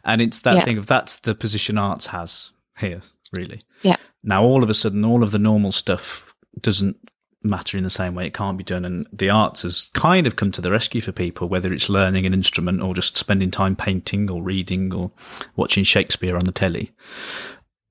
and 0.05 0.21
it's 0.21 0.41
that 0.41 0.57
Yeah. 0.57 0.65
thing 0.65 0.79
of 0.79 0.87
that's 0.87 1.21
the 1.21 1.35
position 1.35 1.79
arts 1.79 2.07
has 2.07 2.51
here 2.79 3.03
really. 3.33 3.61
Yeah. 3.83 3.97
Now 4.23 4.43
all 4.43 4.63
of 4.63 4.71
a 4.71 4.75
sudden, 4.75 5.05
all 5.05 5.23
of 5.23 5.31
the 5.31 5.39
normal 5.39 5.73
stuff 5.73 6.35
doesn't 6.61 6.97
matter 7.43 7.79
in 7.79 7.85
the 7.85 7.91
same 7.91 8.15
way. 8.15 8.27
It 8.27 8.35
can't 8.35 8.59
be 8.59 8.65
done, 8.65 8.85
and 8.85 9.07
the 9.13 9.31
arts 9.31 9.63
has 9.63 9.89
kind 9.95 10.27
of 10.27 10.37
come 10.37 10.53
to 10.53 10.61
the 10.61 10.71
rescue 10.71 11.01
for 11.01 11.13
people, 11.13 11.49
whether 11.49 11.73
it's 11.73 11.89
learning 11.89 12.27
an 12.27 12.35
instrument 12.35 12.83
or 12.83 12.95
just 12.95 13.17
spending 13.17 13.51
time 13.51 13.77
painting 13.77 14.31
or 14.31 14.43
reading 14.43 14.93
or 14.93 15.11
watching 15.57 15.85
Shakespeare 15.85 16.37
on 16.37 16.45
the 16.45 16.53
telly. 16.53 16.93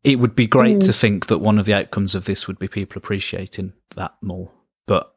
It 0.04 0.20
would 0.20 0.36
be 0.36 0.48
great 0.48 0.82
to 0.82 0.92
mm. 0.92 1.00
think 1.00 1.28
that 1.28 1.40
one 1.40 1.60
of 1.60 1.66
the 1.66 1.74
outcomes 1.74 2.16
of 2.16 2.26
this 2.26 2.48
would 2.48 2.60
be 2.60 2.68
people 2.68 2.98
appreciating 2.98 3.74
that 3.96 4.14
more, 4.22 4.52
but 4.86 5.16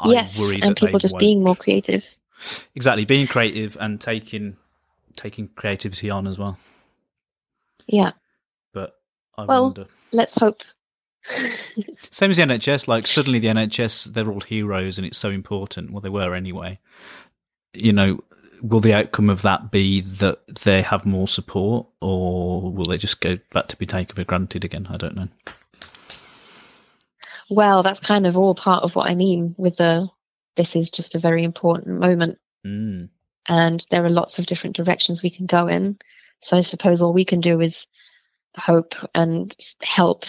I 0.00 0.10
yes, 0.12 0.38
and 0.62 0.76
people 0.76 0.98
just 0.98 1.14
won't. 1.14 1.20
being 1.20 1.42
more 1.42 1.56
creative. 1.56 2.04
exactly 2.74 3.04
being 3.04 3.26
creative 3.26 3.76
and 3.80 4.00
taking 4.00 4.56
taking 5.16 5.48
creativity 5.48 6.10
on 6.10 6.26
as 6.26 6.38
well. 6.38 6.56
Yeah, 7.86 8.12
But 8.72 8.94
I 9.36 9.44
Well- 9.44 9.64
wonder. 9.64 9.86
let's 10.12 10.34
hope. 10.38 10.62
Same 12.10 12.30
as 12.30 12.36
the 12.36 12.42
NHS, 12.44 12.86
like 12.88 13.06
suddenly 13.06 13.38
the 13.38 13.48
NHS, 13.48 14.12
they're 14.12 14.30
all 14.30 14.40
heroes 14.40 14.98
and 14.98 15.06
it's 15.06 15.18
so 15.18 15.30
important. 15.30 15.90
Well, 15.90 16.00
they 16.00 16.08
were 16.08 16.34
anyway. 16.34 16.78
You 17.74 17.92
know, 17.92 18.20
will 18.62 18.80
the 18.80 18.94
outcome 18.94 19.28
of 19.30 19.42
that 19.42 19.70
be 19.70 20.00
that 20.02 20.38
they 20.64 20.82
have 20.82 21.04
more 21.04 21.28
support 21.28 21.86
or 22.00 22.70
will 22.72 22.86
they 22.86 22.98
just 22.98 23.20
go 23.20 23.38
back 23.52 23.68
to 23.68 23.76
be 23.76 23.86
taken 23.86 24.14
for 24.14 24.24
granted 24.24 24.64
again? 24.64 24.86
I 24.90 24.96
don't 24.96 25.16
know. 25.16 25.28
Well, 27.50 27.82
that's 27.82 28.00
kind 28.00 28.26
of 28.26 28.36
all 28.36 28.54
part 28.54 28.84
of 28.84 28.94
what 28.96 29.10
I 29.10 29.14
mean 29.14 29.54
with 29.58 29.76
the. 29.76 30.08
This 30.56 30.74
is 30.74 30.90
just 30.90 31.14
a 31.14 31.20
very 31.20 31.44
important 31.44 32.00
moment, 32.00 32.38
Mm. 32.66 33.10
and 33.48 33.86
there 33.90 34.04
are 34.04 34.10
lots 34.10 34.38
of 34.38 34.46
different 34.46 34.74
directions 34.74 35.22
we 35.22 35.30
can 35.30 35.46
go 35.46 35.68
in. 35.68 35.98
So 36.40 36.56
I 36.56 36.62
suppose 36.62 37.00
all 37.00 37.12
we 37.12 37.24
can 37.24 37.40
do 37.40 37.60
is 37.60 37.86
hope 38.56 38.94
and 39.14 39.54
help 39.80 40.24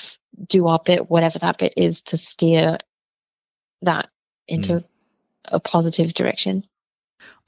do 0.47 0.67
our 0.67 0.79
bit, 0.85 1.09
whatever 1.09 1.39
that 1.39 1.57
bit 1.57 1.73
is, 1.77 2.03
to 2.03 2.17
steer 2.17 2.77
that 3.81 4.09
into 4.47 4.83
a 5.45 5.59
positive 5.59 6.13
direction. 6.13 6.63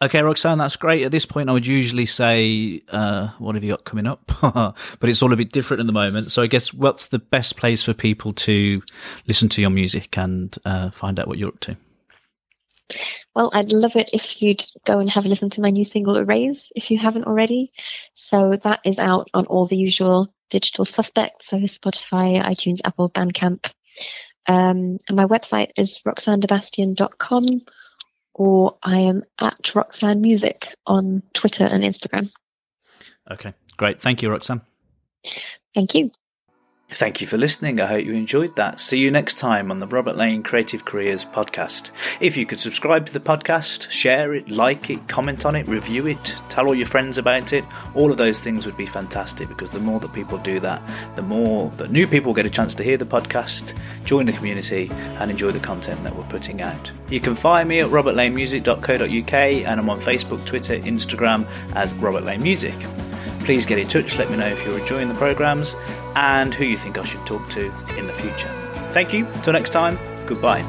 Okay, 0.01 0.21
Roxanne, 0.21 0.57
that's 0.57 0.75
great. 0.75 1.03
At 1.03 1.11
this 1.11 1.25
point, 1.25 1.49
I 1.49 1.53
would 1.53 1.67
usually 1.67 2.07
say, 2.07 2.81
uh, 2.89 3.27
what 3.37 3.55
have 3.55 3.63
you 3.63 3.69
got 3.69 3.85
coming 3.85 4.07
up? 4.07 4.31
but 4.41 5.09
it's 5.09 5.21
all 5.21 5.31
a 5.31 5.35
bit 5.35 5.51
different 5.51 5.79
at 5.79 5.87
the 5.87 5.93
moment. 5.93 6.31
So 6.31 6.41
I 6.41 6.47
guess 6.47 6.73
what's 6.73 7.07
the 7.07 7.19
best 7.19 7.55
place 7.55 7.83
for 7.83 7.93
people 7.93 8.33
to 8.33 8.81
listen 9.27 9.47
to 9.49 9.61
your 9.61 9.69
music 9.69 10.17
and 10.17 10.55
uh, 10.65 10.89
find 10.89 11.19
out 11.19 11.27
what 11.27 11.37
you're 11.37 11.49
up 11.49 11.59
to? 11.61 11.77
Well, 13.35 13.51
I'd 13.53 13.71
love 13.71 13.95
it 13.95 14.09
if 14.11 14.41
you'd 14.41 14.65
go 14.85 14.99
and 14.99 15.09
have 15.11 15.25
a 15.25 15.27
listen 15.27 15.49
to 15.51 15.61
my 15.61 15.69
new 15.69 15.85
single 15.85 16.17
Erase 16.17 16.71
if 16.75 16.89
you 16.89 16.97
haven't 16.97 17.25
already. 17.25 17.71
So 18.13 18.57
that 18.63 18.79
is 18.83 18.99
out 18.99 19.29
on 19.33 19.45
all 19.45 19.67
the 19.67 19.77
usual 19.77 20.33
digital 20.49 20.83
suspects, 20.83 21.47
so 21.47 21.57
Spotify, 21.57 22.43
iTunes, 22.43 22.81
Apple, 22.83 23.09
Bandcamp. 23.09 23.71
Um, 24.47 24.97
and 25.07 25.15
my 25.15 25.25
website 25.25 25.69
is 25.77 26.01
roxannedebastion.com 26.05 27.61
or 28.33 28.77
I 28.83 28.99
am 28.99 29.23
at 29.39 29.75
Roxanne 29.75 30.21
Music 30.21 30.73
on 30.87 31.23
Twitter 31.33 31.65
and 31.65 31.83
Instagram. 31.83 32.31
Okay, 33.29 33.53
great. 33.77 34.01
Thank 34.01 34.21
you, 34.21 34.29
Roxanne. 34.29 34.61
Thank 35.75 35.95
you. 35.95 36.11
Thank 36.93 37.21
you 37.21 37.27
for 37.27 37.37
listening. 37.37 37.79
I 37.79 37.87
hope 37.87 38.03
you 38.03 38.11
enjoyed 38.11 38.57
that. 38.57 38.77
See 38.81 38.97
you 38.97 39.11
next 39.11 39.35
time 39.35 39.71
on 39.71 39.79
the 39.79 39.87
Robert 39.87 40.17
Lane 40.17 40.43
Creative 40.43 40.83
Careers 40.83 41.23
podcast. 41.23 41.89
If 42.19 42.35
you 42.35 42.45
could 42.45 42.59
subscribe 42.59 43.05
to 43.05 43.13
the 43.13 43.19
podcast, 43.21 43.89
share 43.89 44.33
it, 44.33 44.49
like 44.49 44.89
it, 44.89 45.07
comment 45.07 45.45
on 45.45 45.55
it, 45.55 45.69
review 45.69 46.07
it, 46.07 46.35
tell 46.49 46.67
all 46.67 46.75
your 46.75 46.85
friends 46.85 47.17
about 47.17 47.53
it, 47.53 47.63
all 47.95 48.11
of 48.11 48.17
those 48.17 48.41
things 48.41 48.65
would 48.65 48.75
be 48.75 48.85
fantastic 48.85 49.47
because 49.47 49.69
the 49.69 49.79
more 49.79 50.01
that 50.01 50.11
people 50.11 50.37
do 50.39 50.59
that, 50.59 50.81
the 51.15 51.21
more 51.21 51.69
that 51.77 51.91
new 51.91 52.05
people 52.05 52.33
get 52.33 52.45
a 52.45 52.49
chance 52.49 52.75
to 52.75 52.83
hear 52.83 52.97
the 52.97 53.05
podcast, 53.05 53.73
join 54.03 54.25
the 54.25 54.33
community, 54.33 54.89
and 54.91 55.31
enjoy 55.31 55.51
the 55.51 55.59
content 55.61 56.03
that 56.03 56.13
we're 56.13 56.23
putting 56.25 56.61
out. 56.61 56.91
You 57.09 57.21
can 57.21 57.37
find 57.37 57.69
me 57.69 57.79
at 57.79 57.89
robertlanemusic.co.uk 57.89 59.33
and 59.33 59.79
I'm 59.79 59.89
on 59.89 60.01
Facebook, 60.01 60.45
Twitter, 60.45 60.77
Instagram 60.79 61.47
as 61.73 61.93
Robert 61.93 62.25
Lane 62.25 62.43
Music. 62.43 62.75
Please 63.39 63.65
get 63.65 63.79
in 63.79 63.87
touch, 63.87 64.17
let 64.17 64.29
me 64.29 64.35
know 64.35 64.47
if 64.47 64.63
you're 64.65 64.77
enjoying 64.77 65.07
the 65.07 65.15
programs 65.15 65.73
and 66.15 66.53
who 66.53 66.65
you 66.65 66.77
think 66.77 66.97
I 66.97 67.05
should 67.05 67.25
talk 67.25 67.47
to 67.51 67.71
in 67.97 68.07
the 68.07 68.13
future. 68.13 68.51
Thank 68.93 69.13
you, 69.13 69.27
till 69.43 69.53
next 69.53 69.71
time, 69.71 69.97
goodbye. 70.25 70.63